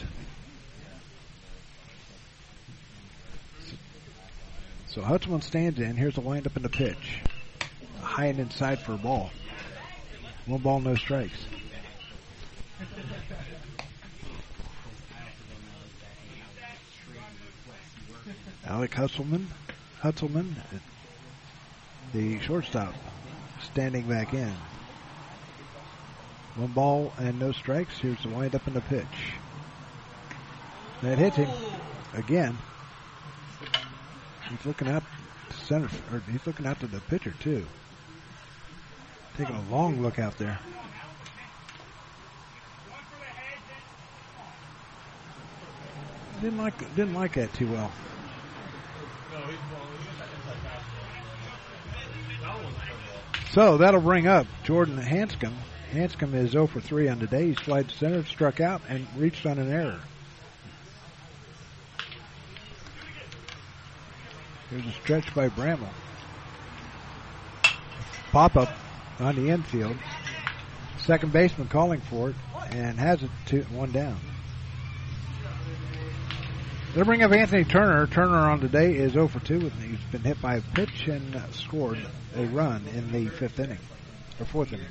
So 4.89 5.03
Hutchman 5.03 5.43
stands 5.43 5.79
in. 5.79 5.97
Here's 5.97 6.15
the 6.15 6.21
windup 6.21 6.57
and 6.57 6.65
the 6.65 6.71
pitch. 6.71 7.21
High 8.01 8.27
and 8.27 8.39
inside 8.39 8.81
for 8.81 8.95
a 8.95 8.99
ball. 8.99 9.31
One 10.47 10.61
ball, 10.63 10.81
no 10.81 10.95
strikes. 10.97 11.47
Alec 18.71 18.93
Husselman, 18.93 19.47
Hutzelman, 20.01 20.55
the 22.13 22.39
shortstop, 22.39 22.95
standing 23.61 24.03
back 24.03 24.33
in. 24.33 24.55
One 26.55 26.71
ball 26.71 27.13
and 27.19 27.41
no 27.41 27.51
strikes. 27.51 27.99
Here's 27.99 28.23
the 28.23 28.29
windup 28.29 28.65
and 28.69 28.77
the 28.77 28.81
pitch. 28.83 29.35
That 31.03 31.19
hits 31.19 31.35
him 31.35 31.51
again. 32.15 32.57
He's 34.49 34.65
looking 34.65 34.87
out 34.87 35.03
to 35.49 35.57
center, 35.57 35.91
or 36.13 36.23
he's 36.31 36.47
looking 36.47 36.65
out 36.65 36.79
to 36.79 36.87
the 36.87 37.01
pitcher 37.01 37.35
too. 37.41 37.67
Taking 39.37 39.57
a 39.57 39.63
long 39.69 40.01
look 40.01 40.21
out 40.21 40.39
there. 40.39 40.61
Didn't 46.41 46.59
like 46.59 46.79
didn't 46.95 47.15
like 47.15 47.35
that 47.35 47.53
too 47.53 47.67
well. 47.67 47.91
So 53.51 53.79
that'll 53.79 54.01
bring 54.01 54.29
up 54.29 54.47
Jordan 54.63 54.97
Hanscom. 54.97 55.53
Hanscom 55.93 56.35
is 56.35 56.53
0 56.53 56.69
for 56.69 56.81
3 56.81 57.09
on 57.09 57.19
the 57.19 57.27
day. 57.27 57.49
He's 57.49 57.59
flied 57.59 57.89
to 57.89 57.97
center, 57.97 58.25
struck 58.25 58.61
out, 58.61 58.81
and 58.89 59.07
reached 59.17 59.45
on 59.45 59.59
an 59.59 59.73
error. 59.73 60.01
There's 64.71 64.87
a 64.87 64.93
stretch 64.93 65.35
by 65.35 65.49
Bramall. 65.49 65.89
Pop 68.31 68.57
up 68.57 68.69
on 69.19 69.35
the 69.35 69.51
infield. 69.51 69.97
Second 70.99 71.33
baseman 71.33 71.67
calling 71.67 72.01
for 72.01 72.31
it 72.31 72.37
and 72.71 73.01
has 73.01 73.25
it 73.25 73.31
two, 73.47 73.63
one 73.73 73.91
down. 73.91 74.17
They'll 76.95 77.05
bring 77.05 77.23
up 77.23 77.31
Anthony 77.31 77.63
Turner. 77.63 78.09
Turner 78.09 78.51
on 78.51 78.59
today 78.59 78.97
is 78.97 79.13
0 79.13 79.29
for 79.29 79.39
2. 79.39 79.55
and 79.55 79.73
He's 79.73 80.01
been 80.11 80.23
hit 80.23 80.43
by 80.43 80.57
a 80.57 80.61
pitch 80.61 81.07
and 81.07 81.41
scored 81.53 81.99
a 82.35 82.47
run 82.47 82.85
in 82.95 83.13
the 83.13 83.29
fifth 83.29 83.61
inning, 83.61 83.79
or 84.41 84.47
fourth 84.47 84.73
inning. 84.73 84.87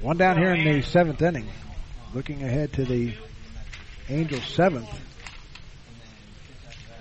One 0.00 0.16
down 0.16 0.38
here 0.38 0.54
in 0.54 0.64
the 0.64 0.80
seventh 0.80 1.20
inning. 1.20 1.48
Looking 2.14 2.42
ahead 2.42 2.72
to 2.74 2.86
the 2.86 3.12
Angels 4.08 4.46
seventh. 4.46 4.88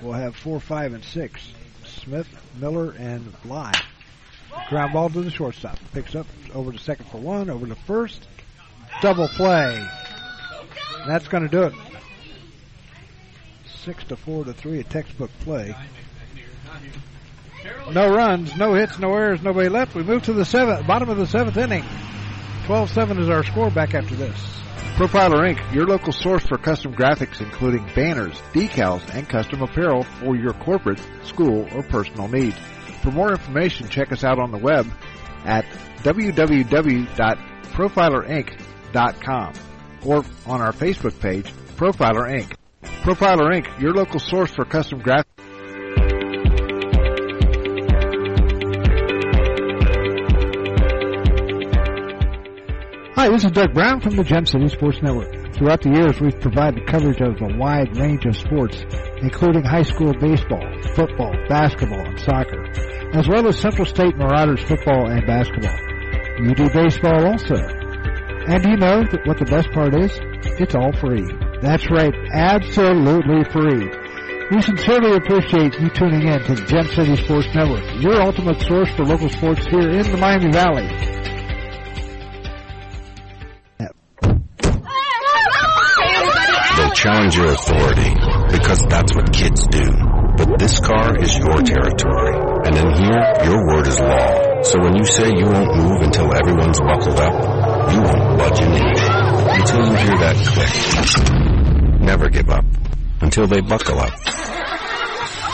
We'll 0.02 0.14
have 0.14 0.36
four, 0.36 0.60
five, 0.60 0.94
and 0.94 1.06
six. 1.06 1.54
Smith, 1.86 2.28
Miller, 2.60 2.92
and 2.92 3.32
Bly. 3.44 3.72
Ground 4.70 4.92
ball 4.92 5.10
to 5.10 5.22
the 5.22 5.32
shortstop. 5.32 5.78
Picks 5.94 6.16
up 6.16 6.28
over 6.54 6.74
to 6.74 6.80
second 6.80 7.06
for 7.06 7.18
one, 7.18 7.50
over 7.50 7.66
to 7.66 7.76
first. 7.76 8.28
Double 9.02 9.28
play. 9.28 9.86
And 11.02 11.10
that's 11.10 11.28
going 11.28 11.44
to 11.44 11.50
do 11.50 11.64
it. 11.64 11.74
Six 13.84 14.04
to 14.06 14.16
four 14.16 14.46
to 14.46 14.54
three, 14.54 14.80
a 14.80 14.84
textbook 14.84 15.30
play. 15.42 15.76
No 17.92 18.14
runs, 18.14 18.56
no 18.56 18.74
hits, 18.74 18.98
no 19.00 19.14
errors, 19.14 19.42
nobody 19.42 19.68
left. 19.70 19.96
We 19.96 20.04
move 20.04 20.24
to 20.24 20.34
the 20.34 20.46
seventh, 20.46 20.88
bottom 20.88 21.10
of 21.10 21.18
the 21.18 21.28
seventh 21.28 21.58
inning. 21.58 21.84
12-7 22.66 23.20
is 23.20 23.30
our 23.30 23.44
score 23.44 23.70
back 23.70 23.94
after 23.94 24.16
this. 24.16 24.36
Profiler 24.96 25.54
Inc., 25.54 25.74
your 25.74 25.86
local 25.86 26.14
source 26.14 26.46
for 26.46 26.58
custom 26.58 26.96
graphics 26.96 27.42
including 27.42 27.86
banners, 27.96 28.36
decals, 28.54 29.08
and 29.14 29.30
custom 29.30 29.62
apparel 29.62 30.04
for 30.04 30.36
your 30.36 30.54
corporate, 30.54 31.02
school, 31.24 31.68
or 31.74 31.84
personal 31.84 32.28
needs. 32.28 32.58
For 33.04 33.12
more 33.12 33.30
information, 33.32 33.88
check 33.90 34.12
us 34.12 34.24
out 34.24 34.40
on 34.40 34.52
the 34.52 34.58
web 34.58 34.88
at 35.44 35.66
www.profilerinc.com 36.04 38.75
or 40.06 40.24
on 40.46 40.62
our 40.62 40.72
Facebook 40.72 41.20
page, 41.20 41.52
Profiler 41.76 42.30
Inc. 42.32 42.56
Profiler 43.04 43.52
Inc., 43.54 43.82
your 43.82 43.94
local 43.94 44.20
source 44.20 44.52
for 44.52 44.64
custom 44.64 45.02
graphics. 45.02 45.26
Hi, 53.16 53.30
this 53.30 53.44
is 53.44 53.52
Doug 53.52 53.74
Brown 53.74 54.00
from 54.02 54.16
the 54.16 54.24
Gem 54.24 54.46
City 54.46 54.68
Sports 54.70 55.02
Network. 55.02 55.54
Throughout 55.56 55.82
the 55.82 55.90
years, 55.90 56.22
we've 56.22 56.40
provided 56.40 56.86
coverage 56.86 57.22
of 57.22 57.42
a 57.42 57.58
wide 57.58 57.98
range 57.98 58.26
of 58.26 58.36
sports, 58.36 58.78
including 59.22 59.64
high 59.64 59.84
school 59.84 60.14
baseball, 60.14 60.64
football, 60.96 61.34
basketball, 61.50 62.06
and 62.06 62.20
soccer, 62.20 62.64
as 63.14 63.28
well 63.28 63.48
as 63.48 63.58
Central 63.60 63.86
State 63.86 64.16
Marauders 64.18 64.62
football 64.64 65.10
and 65.10 65.26
basketball. 65.26 65.78
You 66.40 66.54
do 66.56 66.70
baseball 66.70 67.26
also. 67.26 67.85
And 68.48 68.64
you 68.64 68.78
know 68.78 69.04
what 69.26 69.40
the 69.40 69.46
best 69.46 69.72
part 69.72 69.96
is? 69.96 70.12
It's 70.62 70.76
all 70.76 70.94
free. 70.94 71.26
That's 71.62 71.90
right, 71.90 72.14
absolutely 72.32 73.44
free. 73.52 73.90
We 74.52 74.62
sincerely 74.62 75.18
appreciate 75.18 75.74
you 75.80 75.90
tuning 75.90 76.28
in 76.28 76.40
to 76.44 76.54
the 76.54 76.66
Gem 76.70 76.86
City 76.94 77.16
Sports 77.18 77.48
Network, 77.56 77.82
your 78.00 78.22
ultimate 78.22 78.62
source 78.62 78.92
for 78.94 79.04
local 79.04 79.30
sports 79.30 79.66
here 79.66 79.90
in 79.90 80.12
the 80.12 80.18
Miami 80.18 80.52
Valley. 80.52 80.86
They'll 86.78 86.94
challenge 86.94 87.36
your 87.36 87.48
authority 87.48 88.14
because 88.52 88.86
that's 88.88 89.16
what 89.16 89.34
kids 89.34 89.66
do. 89.68 89.90
But 90.38 90.60
this 90.60 90.80
car 90.80 91.18
is 91.18 91.36
your 91.36 91.64
territory. 91.64 92.36
And 92.66 92.78
in 92.78 92.90
here, 93.02 93.24
your 93.50 93.66
word 93.74 93.88
is 93.88 94.00
law. 94.00 94.62
So 94.62 94.80
when 94.82 94.96
you 94.96 95.06
say 95.06 95.30
you 95.34 95.46
won't 95.46 95.76
move 95.78 96.02
until 96.02 96.34
everyone's 96.34 96.80
buckled 96.82 97.20
up, 97.20 97.65
you 97.92 98.02
budge 98.38 98.60
an 98.62 98.74
inch 98.74 99.00
until 99.60 99.86
you 99.88 99.96
hear 99.96 100.18
that 100.18 100.36
click. 100.46 102.02
Never 102.02 102.30
give 102.30 102.50
up 102.50 102.66
until 103.22 103.48
they 103.48 103.62
buckle 103.62 104.00
up. 104.00 104.14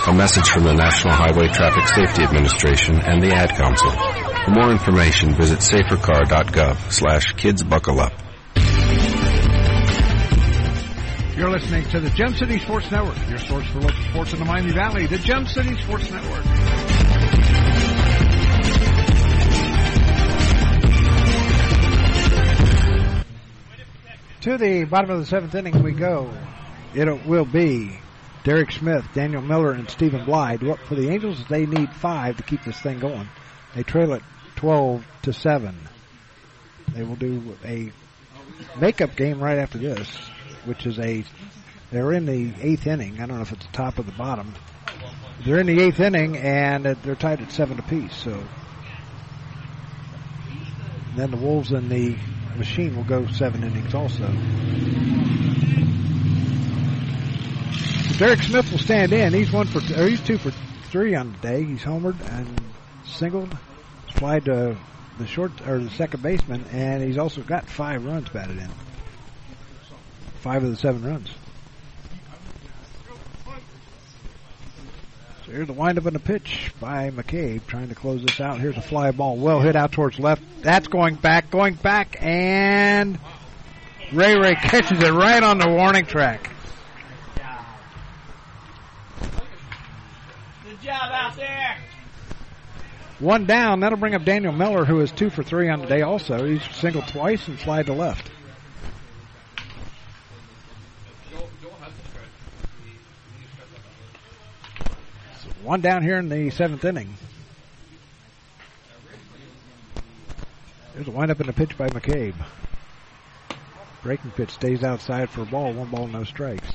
A 0.07 0.13
message 0.13 0.49
from 0.49 0.63
the 0.63 0.73
National 0.73 1.13
Highway 1.13 1.47
Traffic 1.47 1.87
Safety 1.87 2.23
Administration 2.23 2.99
and 3.01 3.21
the 3.21 3.31
Ad 3.31 3.51
Council. 3.51 3.91
For 3.91 4.51
more 4.51 4.71
information, 4.71 5.35
visit 5.35 5.59
safercar.gov 5.59 6.91
slash 6.91 7.35
kidsbuckleup. 7.35 8.11
You're 11.37 11.51
listening 11.51 11.85
to 11.89 11.99
the 11.99 12.09
Gem 12.09 12.33
City 12.35 12.59
Sports 12.59 12.91
Network, 12.91 13.17
your 13.29 13.37
source 13.37 13.67
for 13.67 13.79
local 13.81 14.03
sports 14.09 14.33
in 14.33 14.39
the 14.39 14.45
Miami 14.45 14.71
Valley, 14.71 15.05
the 15.05 15.17
Gem 15.19 15.45
City 15.45 15.79
Sports 15.81 16.11
Network. 16.11 17.50
To 24.41 24.57
the 24.57 24.85
bottom 24.85 25.11
of 25.11 25.19
the 25.19 25.25
seventh 25.27 25.53
inning 25.53 25.83
we 25.83 25.91
go. 25.91 26.33
It 26.95 27.27
will 27.27 27.45
be 27.45 27.99
Derek 28.43 28.71
Smith, 28.71 29.05
Daniel 29.13 29.43
Miller, 29.43 29.73
and 29.73 29.87
Stephen 29.87 30.25
Blyde. 30.25 30.63
What 30.63 30.79
for 30.79 30.95
the 30.95 31.09
Angels? 31.09 31.45
They 31.47 31.67
need 31.67 31.93
five 31.93 32.37
to 32.37 32.43
keep 32.43 32.63
this 32.63 32.79
thing 32.79 32.97
going. 32.97 33.29
They 33.75 33.83
trail 33.83 34.13
it 34.13 34.23
twelve 34.55 35.05
to 35.21 35.31
seven. 35.31 35.77
They 36.91 37.03
will 37.03 37.17
do 37.17 37.55
a 37.63 37.91
makeup 38.79 39.15
game 39.15 39.39
right 39.39 39.59
after 39.59 39.77
this, 39.77 40.09
which 40.65 40.87
is 40.87 40.97
a. 40.97 41.23
They're 41.91 42.11
in 42.11 42.25
the 42.25 42.51
eighth 42.61 42.87
inning. 42.87 43.21
I 43.21 43.27
don't 43.27 43.35
know 43.35 43.43
if 43.43 43.51
it's 43.51 43.67
the 43.67 43.73
top 43.73 43.99
or 43.99 44.03
the 44.03 44.11
bottom. 44.11 44.55
They're 45.45 45.59
in 45.59 45.67
the 45.67 45.81
eighth 45.83 45.99
inning 45.99 46.35
and 46.37 46.85
they're 46.85 47.15
tied 47.15 47.41
at 47.41 47.51
seven 47.51 47.77
apiece. 47.77 48.15
So 48.15 48.43
then 51.15 51.29
the 51.29 51.37
Wolves 51.37 51.71
and 51.71 51.91
the 51.91 52.17
Machine 52.57 52.95
will 52.95 53.03
go 53.03 53.25
seven 53.27 53.63
innings 53.63 53.93
also. 53.93 54.25
So 58.07 58.17
Derek 58.17 58.41
Smith 58.43 58.71
will 58.71 58.79
stand 58.79 59.13
in. 59.13 59.33
He's 59.33 59.51
one 59.51 59.67
for 59.67 59.79
or 59.99 60.07
he's 60.07 60.21
two 60.21 60.37
for 60.37 60.51
three 60.89 61.15
on 61.15 61.31
the 61.31 61.37
day. 61.39 61.63
He's 61.63 61.83
homered 61.83 62.19
and 62.37 62.61
singled, 63.05 63.57
flied 64.15 64.45
to 64.45 64.71
uh, 64.71 64.75
the 65.17 65.27
short 65.27 65.51
or 65.67 65.79
the 65.79 65.89
second 65.91 66.21
baseman, 66.21 66.65
and 66.71 67.03
he's 67.03 67.17
also 67.17 67.41
got 67.41 67.67
five 67.67 68.05
runs 68.05 68.29
batted 68.29 68.57
in. 68.57 68.69
Five 70.41 70.63
of 70.63 70.71
the 70.71 70.77
seven 70.77 71.03
runs. 71.03 71.29
So 75.51 75.57
here's 75.57 75.67
the 75.67 75.73
windup 75.73 76.05
and 76.05 76.15
the 76.15 76.19
pitch 76.21 76.71
by 76.79 77.09
McCabe 77.09 77.67
trying 77.67 77.89
to 77.89 77.95
close 77.95 78.23
this 78.23 78.39
out. 78.39 78.61
Here's 78.61 78.77
a 78.77 78.81
fly 78.81 79.11
ball, 79.11 79.35
well 79.35 79.59
hit 79.59 79.75
out 79.75 79.91
towards 79.91 80.17
left. 80.17 80.41
That's 80.61 80.87
going 80.87 81.15
back, 81.15 81.51
going 81.51 81.73
back, 81.73 82.15
and 82.21 83.19
Ray 84.13 84.37
Ray 84.37 84.55
catches 84.55 85.03
it 85.03 85.11
right 85.11 85.43
on 85.43 85.57
the 85.57 85.67
warning 85.67 86.05
track. 86.05 86.49
Good 90.63 90.81
job 90.81 91.11
out 91.11 91.35
there. 91.35 91.75
One 93.19 93.45
down. 93.45 93.81
That'll 93.81 93.99
bring 93.99 94.15
up 94.15 94.23
Daniel 94.23 94.53
Miller, 94.53 94.85
who 94.85 95.01
is 95.01 95.11
two 95.11 95.29
for 95.29 95.43
three 95.43 95.67
on 95.67 95.81
the 95.81 95.85
day. 95.85 96.01
Also, 96.01 96.45
he's 96.45 96.63
singled 96.77 97.09
twice 97.09 97.49
and 97.49 97.59
fly 97.59 97.83
to 97.83 97.91
left. 97.91 98.31
One 105.71 105.79
down 105.79 106.03
here 106.03 106.17
in 106.17 106.27
the 106.27 106.49
seventh 106.49 106.83
inning. 106.83 107.15
There's 110.93 111.07
a 111.07 111.11
windup 111.11 111.39
in 111.39 111.47
the 111.47 111.53
pitch 111.53 111.77
by 111.77 111.87
McCabe. 111.87 112.35
Breaking 114.03 114.31
pitch 114.31 114.49
stays 114.49 114.83
outside 114.83 115.29
for 115.29 115.43
a 115.43 115.45
ball. 115.45 115.71
One 115.71 115.87
ball, 115.87 116.07
no 116.07 116.25
strikes. 116.25 116.69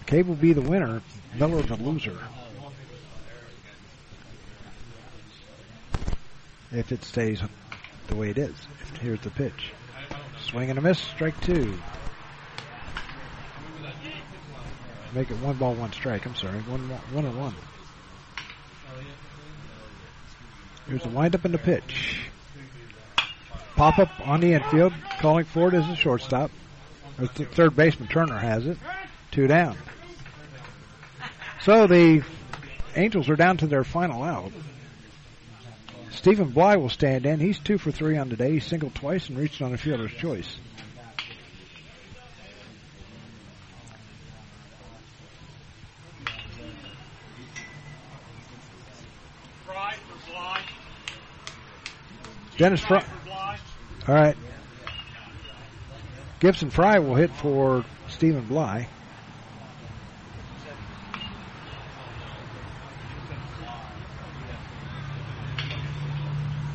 McCabe 0.00 0.26
will 0.26 0.34
be 0.34 0.54
the 0.54 0.60
winner. 0.60 1.02
Miller 1.36 1.62
the 1.62 1.76
loser. 1.76 2.18
if 6.72 6.90
it 6.90 7.04
stays 7.04 7.40
the 8.08 8.16
way 8.16 8.30
it 8.30 8.38
is. 8.38 8.56
Here's 9.00 9.20
the 9.20 9.30
pitch. 9.30 9.72
Swing 10.40 10.68
and 10.68 10.80
a 10.80 10.82
miss, 10.82 10.98
strike 10.98 11.40
two. 11.42 11.78
Make 15.14 15.30
it 15.30 15.38
one 15.38 15.56
ball, 15.56 15.74
one 15.74 15.92
strike. 15.92 16.26
I'm 16.26 16.34
sorry, 16.34 16.58
one, 16.60 16.88
one 17.12 17.24
and 17.24 17.38
one. 17.38 17.54
Here's 20.88 21.02
the 21.02 21.10
windup 21.10 21.44
and 21.44 21.54
the 21.54 21.58
pitch. 21.58 22.30
Pop 23.76 23.98
up 23.98 24.10
on 24.26 24.40
the 24.40 24.54
infield, 24.54 24.92
calling 25.20 25.44
for 25.44 25.68
it 25.68 25.74
as 25.74 25.88
a 25.88 25.96
shortstop. 25.96 26.50
The 27.18 27.26
third 27.28 27.76
baseman 27.76 28.08
Turner 28.08 28.38
has 28.38 28.66
it. 28.66 28.78
Two 29.30 29.46
down. 29.46 29.76
So 31.60 31.86
the 31.86 32.22
Angels 32.94 33.28
are 33.28 33.36
down 33.36 33.56
to 33.58 33.66
their 33.66 33.84
final 33.84 34.22
out. 34.22 34.52
Stephen 36.10 36.50
Bly 36.50 36.76
will 36.76 36.90
stand 36.90 37.24
in. 37.24 37.40
He's 37.40 37.58
two 37.58 37.78
for 37.78 37.90
three 37.90 38.18
on 38.18 38.28
the 38.28 38.36
day. 38.36 38.52
He 38.52 38.60
singled 38.60 38.94
twice 38.94 39.28
and 39.28 39.38
reached 39.38 39.62
on 39.62 39.72
a 39.72 39.78
fielder's 39.78 40.12
choice. 40.12 40.56
Dennis 52.56 52.80
Fry. 52.80 53.04
All 54.08 54.14
right. 54.14 54.36
Gibson 56.40 56.70
Fry 56.70 56.98
will 56.98 57.14
hit 57.14 57.30
for 57.30 57.84
Stephen 58.08 58.44
Bly. 58.44 58.88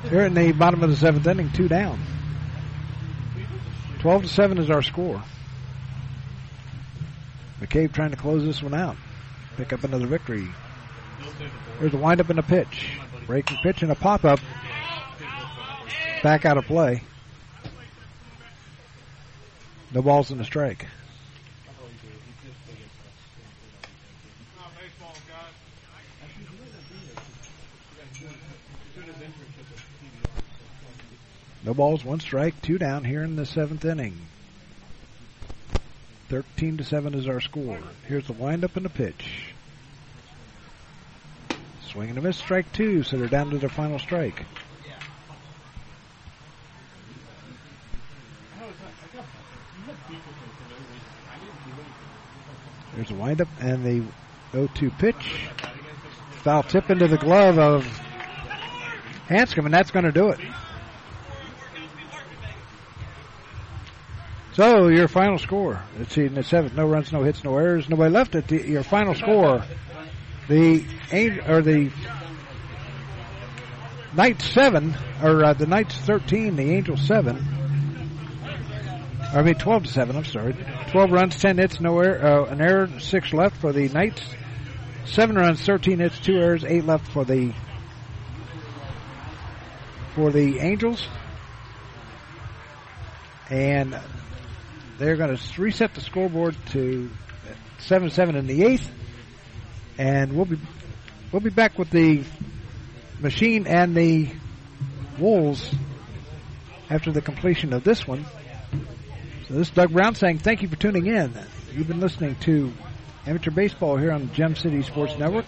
Here 0.10 0.26
in 0.26 0.34
the 0.34 0.54
bottom 0.54 0.84
of 0.84 0.90
the 0.90 0.96
seventh 0.96 1.28
inning, 1.28 1.52
two 1.52 1.68
down. 1.68 2.00
12 4.00 4.24
to 4.24 4.28
7 4.30 4.58
is 4.58 4.70
our 4.70 4.82
score. 4.82 5.22
McCabe 7.60 7.92
trying 7.92 8.12
to 8.12 8.16
close 8.16 8.46
this 8.46 8.64
one 8.64 8.74
out. 8.74 8.96
Pick 9.58 9.74
up 9.74 9.84
another 9.84 10.08
victory. 10.08 10.48
There's 11.80 11.94
a 11.94 11.98
windup 11.98 12.30
and 12.30 12.40
a 12.40 12.44
pitch. 12.44 13.00
Breaking 13.26 13.58
pitch 13.58 13.82
and 13.82 13.92
a 13.92 13.96
pop 13.96 14.24
up. 14.24 14.40
Back 16.24 16.46
out 16.46 16.58
of 16.58 16.66
play. 16.66 17.04
No 19.94 20.02
balls 20.02 20.32
in 20.32 20.38
the 20.38 20.44
strike. 20.44 20.86
No 31.64 31.74
balls, 31.74 32.06
one 32.06 32.22
strike, 32.22 32.62
two 32.62 32.78
down 32.78 33.04
here 33.04 33.24
in 33.24 33.36
the 33.36 33.46
seventh 33.46 33.84
inning. 33.84 34.18
13 36.30 36.78
to 36.78 36.84
7 36.84 37.14
is 37.14 37.28
our 37.28 37.42
score. 37.42 37.80
Here's 38.08 38.26
the 38.28 38.34
windup 38.34 38.76
and 38.76 38.86
the 38.86 38.90
pitch. 38.90 39.54
Swing 41.84 42.10
and 42.10 42.18
a 42.18 42.22
miss, 42.22 42.38
strike 42.38 42.72
two, 42.74 43.04
so 43.04 43.18
they're 43.18 43.28
down 43.28 43.50
to 43.50 43.58
their 43.58 43.70
final 43.70 44.00
strike. 44.00 44.46
There's 52.98 53.12
a 53.12 53.14
windup 53.14 53.48
and 53.60 53.86
the 53.86 54.04
0-2 54.54 54.98
pitch. 54.98 55.48
Foul 56.42 56.64
tip 56.64 56.90
into 56.90 57.08
the 57.08 57.20
glove 57.20 57.60
of 57.60 57.84
Hanscom, 59.30 59.66
and 59.66 59.74
that's 59.74 59.92
going 59.92 60.06
to 60.06 60.12
do 60.12 60.30
it. 60.30 60.40
So 64.54 64.88
your 64.88 65.08
final 65.08 65.38
score. 65.38 65.80
Let's 66.00 66.16
see, 66.16 66.26
in 66.26 66.34
the 66.34 66.42
seventh, 66.42 66.74
no 66.74 66.88
runs, 66.88 67.14
no 67.14 67.22
hits, 67.22 67.44
no 67.44 67.56
errors, 67.56 67.88
nobody 67.88 68.12
left 68.12 68.34
it. 68.34 68.48
The, 68.48 68.68
your 68.68 68.82
final 68.82 69.14
score, 69.14 69.64
the 70.48 70.84
or 71.48 71.62
the 71.62 71.92
Knights 74.16 74.52
seven, 74.52 74.98
or 75.22 75.46
uh, 75.46 75.54
the 75.54 75.68
Knights 75.68 75.96
thirteen, 75.98 76.56
the 76.56 76.72
Angels 76.74 77.06
seven. 77.06 77.57
I 79.34 79.42
mean, 79.42 79.56
twelve 79.56 79.84
to 79.84 79.90
seven. 79.90 80.16
I'm 80.16 80.26
sorry, 80.26 80.56
twelve 80.92 81.12
runs, 81.12 81.38
ten 81.38 81.58
hits, 81.58 81.80
no 81.80 82.00
error, 82.00 82.26
uh, 82.26 82.46
an 82.46 82.62
error, 82.62 82.90
six 83.00 83.34
left 83.34 83.58
for 83.58 83.74
the 83.74 83.90
Knights. 83.90 84.22
Seven 85.06 85.36
runs, 85.36 85.62
thirteen 85.64 86.00
hits, 86.00 86.20
two 86.20 86.38
errors, 86.38 86.64
eight 86.64 86.86
left 86.86 87.08
for 87.12 87.26
the 87.26 87.54
for 90.16 90.32
the 90.32 90.60
Angels. 90.60 91.08
And 93.50 93.98
they're 94.98 95.16
going 95.16 95.38
to 95.38 95.62
reset 95.62 95.94
the 95.94 96.02
scoreboard 96.02 96.56
to 96.72 97.10
seven 97.80 98.10
seven 98.10 98.36
in 98.36 98.48
the 98.48 98.64
eighth, 98.64 98.90
and 99.98 100.34
we'll 100.34 100.46
be 100.46 100.58
we'll 101.32 101.42
be 101.42 101.50
back 101.50 101.78
with 101.78 101.90
the 101.90 102.24
machine 103.20 103.68
and 103.68 103.96
the 103.96 104.30
Wolves 105.20 105.74
after 106.90 107.12
the 107.12 107.22
completion 107.22 107.74
of 107.74 107.84
this 107.84 108.08
one. 108.08 108.26
So 109.48 109.54
this 109.54 109.70
is 109.70 109.74
Doug 109.74 109.94
Brown 109.94 110.14
saying 110.14 110.40
thank 110.40 110.62
you 110.62 110.68
for 110.68 110.76
tuning 110.76 111.06
in. 111.06 111.34
You've 111.74 111.88
been 111.88 112.02
listening 112.02 112.36
to 112.42 112.74
amateur 113.26 113.50
baseball 113.50 113.96
here 113.96 114.12
on 114.12 114.28
the 114.28 114.34
Gem 114.34 114.58
City 114.58 114.82
Sports 114.84 115.18
Network. 115.18 115.46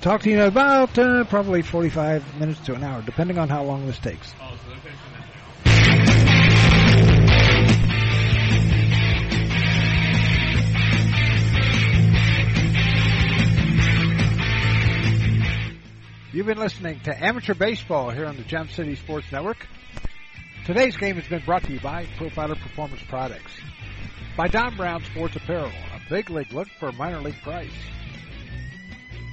Talk 0.00 0.22
to 0.22 0.30
you 0.30 0.40
in 0.40 0.48
about 0.48 0.98
uh, 0.98 1.22
probably 1.24 1.62
45 1.62 2.40
minutes 2.40 2.58
to 2.66 2.74
an 2.74 2.82
hour, 2.82 3.00
depending 3.02 3.38
on 3.38 3.48
how 3.48 3.62
long 3.62 3.86
this 3.86 4.00
takes. 4.00 4.34
You've 16.32 16.46
been 16.46 16.58
listening 16.58 16.98
to 17.04 17.24
Amateur 17.24 17.54
Baseball 17.54 18.10
here 18.10 18.26
on 18.26 18.36
the 18.36 18.42
Gem 18.42 18.68
City 18.70 18.96
Sports 18.96 19.30
Network. 19.30 19.68
Today's 20.64 20.96
game 20.96 21.16
has 21.16 21.26
been 21.26 21.42
brought 21.44 21.64
to 21.64 21.72
you 21.72 21.80
by 21.80 22.06
Profiler 22.16 22.56
Performance 22.56 23.02
Products. 23.08 23.52
By 24.36 24.46
Don 24.46 24.76
Brown 24.76 25.02
Sports 25.02 25.34
Apparel, 25.34 25.66
a 25.92 26.08
big 26.08 26.30
league 26.30 26.52
look 26.52 26.68
for 26.78 26.90
a 26.90 26.92
minor 26.92 27.20
league 27.20 27.42
price. 27.42 27.72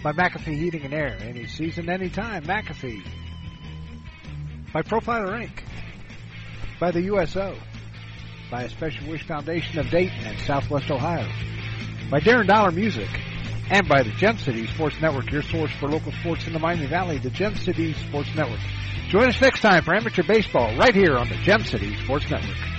By 0.04 0.12
McAfee 0.14 0.58
Heating 0.58 0.86
and 0.86 0.94
Air, 0.94 1.20
any 1.22 1.46
season, 1.46 1.88
anytime, 1.88 2.46
McAfee. 2.46 3.04
By 4.74 4.82
Profiler 4.82 5.48
Inc. 5.48 5.62
By 6.80 6.90
the 6.90 7.02
USO. 7.04 7.56
By 8.50 8.64
a 8.64 8.70
Special 8.70 9.08
Wish 9.08 9.22
Foundation 9.28 9.78
of 9.78 9.88
Dayton 9.92 10.26
and 10.26 10.40
Southwest 10.40 10.90
Ohio. 10.90 11.30
By 12.10 12.22
Darren 12.22 12.48
Dollar 12.48 12.72
Music 12.72 13.08
and 13.70 13.88
by 13.88 14.04
the 14.04 14.12
Gem 14.12 14.38
City 14.38 14.68
Sports 14.68 15.00
Network, 15.02 15.32
your 15.32 15.44
source 15.44 15.72
for 15.80 15.88
local 15.88 16.12
sports 16.12 16.48
in 16.48 16.54
the 16.54 16.60
Miami 16.60 16.88
Valley, 16.88 17.18
the 17.20 17.30
Gem 17.30 17.56
City 17.56 17.94
Sports 17.94 18.34
Network. 18.36 18.60
Join 19.10 19.28
us 19.28 19.42
next 19.42 19.62
time 19.62 19.84
for 19.84 19.96
amateur 19.96 20.24
baseball 20.24 20.76
right 20.78 20.96
here 20.96 21.18
on 21.18 21.30
the 21.30 21.38
Gem 21.38 21.64
City 21.64 21.96
Sports 22.04 22.30
Network. 22.30 22.79